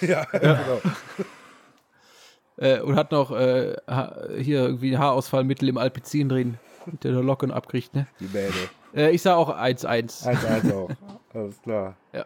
Ja, 0.01 0.25
genau. 0.25 0.81
Äh, 2.57 2.81
und 2.81 2.97
hat 2.97 3.11
noch 3.13 3.33
äh, 3.33 3.75
hier 4.41 4.61
irgendwie 4.61 4.97
Haarausfallmittel 4.97 5.69
im 5.69 5.77
Alpizin 5.77 6.29
drin, 6.29 6.59
der 6.87 7.13
der 7.13 7.23
Locken 7.23 7.51
abkriegt, 7.51 7.95
ne? 7.95 8.07
Die 8.21 8.27
Bäde. 8.27 8.53
Äh, 8.95 9.11
ich 9.11 9.23
sag 9.23 9.37
auch 9.37 9.51
1-1. 9.57 10.25
1-1 10.25 10.75
auch. 10.75 10.91
Alles 11.35 11.61
klar. 11.63 11.97
Ja. 12.13 12.25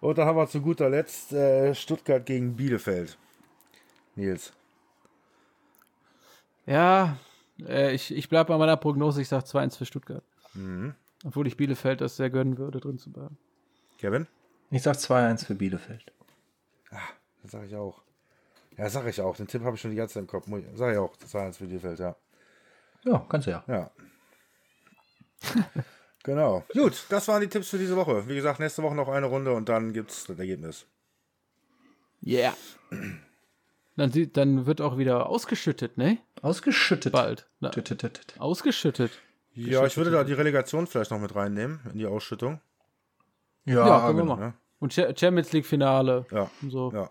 Und 0.00 0.18
dann 0.18 0.26
haben 0.26 0.36
wir 0.36 0.48
zu 0.48 0.60
guter 0.60 0.88
Letzt 0.90 1.32
äh, 1.32 1.74
Stuttgart 1.74 2.26
gegen 2.26 2.56
Bielefeld. 2.56 3.16
Nils. 4.16 4.52
Ja, 6.66 7.16
äh, 7.66 7.94
ich, 7.94 8.14
ich 8.14 8.28
bleibe 8.28 8.48
bei 8.48 8.58
meiner 8.58 8.76
Prognose, 8.76 9.20
ich 9.20 9.28
sag 9.28 9.44
2-1 9.44 9.78
für 9.78 9.86
Stuttgart. 9.86 10.24
Mhm. 10.54 10.94
Obwohl 11.24 11.46
ich 11.46 11.56
Bielefeld 11.56 12.00
das 12.00 12.16
sehr 12.16 12.30
gönnen 12.30 12.58
würde, 12.58 12.80
drin 12.80 12.98
zu 12.98 13.10
bleiben. 13.10 13.38
Kevin? 13.98 14.26
Ich 14.70 14.82
sag 14.82 14.96
2-1 14.96 15.46
für 15.46 15.54
Bielefeld. 15.54 16.12
Das 17.42 17.52
sage 17.52 17.66
ich 17.66 17.76
auch. 17.76 18.02
Ja, 18.76 18.88
sage 18.88 19.10
ich 19.10 19.20
auch. 19.20 19.36
Den 19.36 19.46
Tipp 19.46 19.62
habe 19.62 19.76
ich 19.76 19.82
schon 19.82 19.90
die 19.90 19.96
ganze 19.96 20.14
Zeit 20.14 20.22
im 20.22 20.26
Kopf. 20.26 20.46
Sage 20.74 20.92
ich 20.92 20.98
auch. 20.98 21.14
Das 21.16 21.34
war 21.34 21.44
eins 21.44 21.58
für 21.58 21.66
Bielefeld, 21.66 21.98
ja. 21.98 22.16
Ja, 23.04 23.24
kannst 23.28 23.46
du 23.46 23.50
ja. 23.52 23.64
Ja. 23.66 23.90
genau. 26.22 26.64
Gut, 26.72 27.04
das 27.08 27.28
waren 27.28 27.40
die 27.40 27.48
Tipps 27.48 27.68
für 27.70 27.78
diese 27.78 27.96
Woche. 27.96 28.28
Wie 28.28 28.34
gesagt, 28.34 28.60
nächste 28.60 28.82
Woche 28.82 28.94
noch 28.94 29.08
eine 29.08 29.26
Runde 29.26 29.52
und 29.52 29.68
dann 29.68 29.92
gibt's 29.92 30.24
das 30.26 30.38
Ergebnis. 30.38 30.86
Yeah. 32.24 32.54
Dann, 33.96 34.12
sieht, 34.12 34.36
dann 34.36 34.66
wird 34.66 34.80
auch 34.80 34.96
wieder 34.98 35.28
ausgeschüttet, 35.28 35.98
ne? 35.98 36.18
Ausgeschüttet. 36.40 37.12
Bald. 37.12 37.48
Na, 37.60 37.70
ausgeschüttet. 38.38 39.10
Ja, 39.54 39.84
ich 39.84 39.96
würde 39.96 40.10
da 40.10 40.24
die 40.24 40.32
Relegation 40.32 40.86
vielleicht 40.86 41.10
noch 41.10 41.18
mit 41.20 41.34
reinnehmen 41.34 41.80
in 41.92 41.98
die 41.98 42.06
Ausschüttung. 42.06 42.60
Ja, 43.64 43.86
Ja, 43.86 44.00
können 44.06 44.16
wir 44.18 44.22
genau. 44.22 44.36
machen. 44.36 44.44
ne? 44.46 44.54
Und 44.78 44.92
Cha- 44.94 45.14
Champions 45.14 45.52
League 45.52 45.66
Finale. 45.66 46.24
Ja, 46.30 46.50
Und 46.62 46.70
so. 46.70 46.92
ja. 46.92 47.10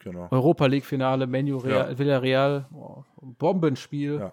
Genau. 0.00 0.28
Europa 0.30 0.66
League 0.66 0.84
Finale, 0.84 1.26
Menu 1.26 1.58
Real, 1.58 1.90
Ja. 1.92 1.98
Villarreal. 1.98 2.66
Oh, 2.72 3.04
Bombenspiel. 3.20 4.18
Ja. 4.18 4.32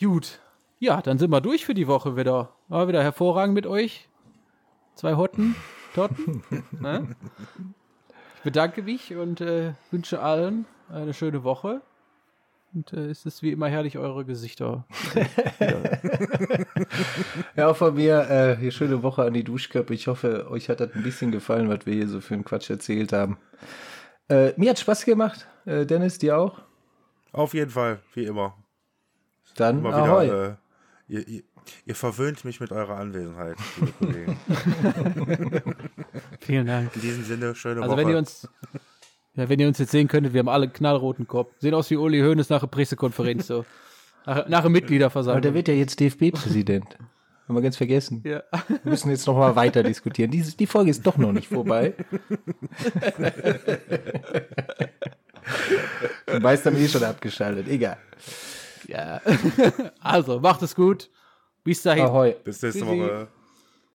Gut. 0.00 0.40
Ja, 0.78 1.00
dann 1.00 1.18
sind 1.18 1.30
wir 1.30 1.40
durch 1.40 1.64
für 1.64 1.74
die 1.74 1.86
Woche 1.86 2.16
wieder. 2.16 2.50
War 2.68 2.88
wieder 2.88 3.02
hervorragend 3.02 3.54
mit 3.54 3.66
euch. 3.66 4.08
Zwei 4.96 5.14
Hotten, 5.14 5.54
Totten. 5.94 6.42
ne? 6.80 7.14
Ich 8.36 8.42
bedanke 8.42 8.82
mich 8.82 9.14
und 9.14 9.40
äh, 9.40 9.74
wünsche 9.90 10.20
allen 10.20 10.66
eine 10.90 11.14
schöne 11.14 11.44
Woche. 11.44 11.82
Und 12.74 12.92
äh, 12.92 13.10
es 13.10 13.26
ist 13.26 13.42
wie 13.42 13.52
immer 13.52 13.68
herrlich, 13.68 13.98
eure 13.98 14.24
Gesichter. 14.24 14.84
Ja, 17.56 17.68
auch 17.68 17.76
von 17.76 17.94
mir 17.94 18.30
äh, 18.30 18.56
hier 18.56 18.70
schöne 18.70 19.02
Woche 19.02 19.22
an 19.22 19.34
die 19.34 19.44
Duschköpfe. 19.44 19.94
Ich 19.94 20.06
hoffe, 20.06 20.50
euch 20.50 20.68
hat 20.68 20.80
das 20.80 20.94
ein 20.94 21.02
bisschen 21.02 21.30
gefallen, 21.30 21.68
was 21.68 21.86
wir 21.86 21.94
hier 21.94 22.08
so 22.08 22.20
für 22.20 22.34
einen 22.34 22.44
Quatsch 22.44 22.70
erzählt 22.70 23.12
haben. 23.12 23.36
Äh, 24.32 24.54
mir 24.56 24.70
hat 24.70 24.78
Spaß 24.78 25.04
gemacht. 25.04 25.46
Äh, 25.66 25.84
Dennis, 25.86 26.18
dir 26.18 26.38
auch? 26.38 26.60
Auf 27.32 27.54
jeden 27.54 27.70
Fall, 27.70 28.00
wie 28.14 28.24
immer. 28.24 28.56
Dann 29.56 29.78
Immer 29.80 29.94
ahoi. 29.94 30.24
wieder. 30.26 30.48
Äh, 30.48 30.54
ihr, 31.12 31.28
ihr, 31.28 31.42
ihr 31.86 31.94
verwöhnt 31.94 32.44
mich 32.44 32.60
mit 32.60 32.72
eurer 32.72 32.96
Anwesenheit, 32.96 33.56
liebe 33.78 33.92
Kollegen. 33.98 34.38
Vielen 36.40 36.66
Dank. 36.66 36.94
In 36.96 37.00
diesem 37.02 37.24
Sinne, 37.24 37.54
schöne 37.54 37.82
Also 37.82 37.92
Woche. 37.92 38.02
wenn 38.02 38.08
ihr 38.10 38.18
uns, 38.18 38.48
ja, 39.34 39.48
wenn 39.48 39.60
ihr 39.60 39.68
uns 39.68 39.78
jetzt 39.78 39.90
sehen 39.92 40.08
könntet, 40.08 40.32
wir 40.32 40.40
haben 40.40 40.48
alle 40.48 40.64
einen 40.64 40.72
knallroten 40.72 41.26
Kopf. 41.26 41.52
Sehen 41.58 41.74
aus 41.74 41.90
wie 41.90 41.96
Uli 41.96 42.20
Hoeneß 42.20 42.48
nach 42.50 42.60
der 42.60 42.66
Pressekonferenz 42.68 43.46
so. 43.46 43.64
Nach, 44.26 44.48
nach 44.48 44.58
Aber 44.60 44.68
Mitgliederversammlung. 44.70 45.42
der 45.42 45.54
wird 45.54 45.68
ja 45.68 45.74
jetzt 45.74 45.98
DFB-Präsident. 46.00 46.96
Haben 47.52 47.58
wir 47.58 47.62
ganz 47.64 47.76
vergessen. 47.76 48.22
ja. 48.24 48.42
Wir 48.66 48.78
müssen 48.84 49.10
jetzt 49.10 49.26
noch 49.26 49.36
mal 49.36 49.54
weiter 49.54 49.82
diskutieren. 49.82 50.30
Diese, 50.30 50.56
die 50.56 50.66
Folge 50.66 50.90
ist 50.90 51.06
doch 51.06 51.18
noch 51.18 51.32
nicht 51.32 51.48
vorbei. 51.48 51.92
Du 56.26 56.42
weißt 56.42 56.64
dann 56.64 56.76
eh 56.76 56.88
schon 56.88 57.04
abgeschaltet. 57.04 57.68
Egal. 57.68 57.98
ja. 58.88 59.20
Also, 60.00 60.40
macht 60.40 60.62
es 60.62 60.74
gut. 60.74 61.10
Bis 61.62 61.82
dahin. 61.82 62.04
Ahoi. 62.04 62.36
Bis 62.42 62.62
nächste. 62.62 62.86
Woche. 62.86 63.28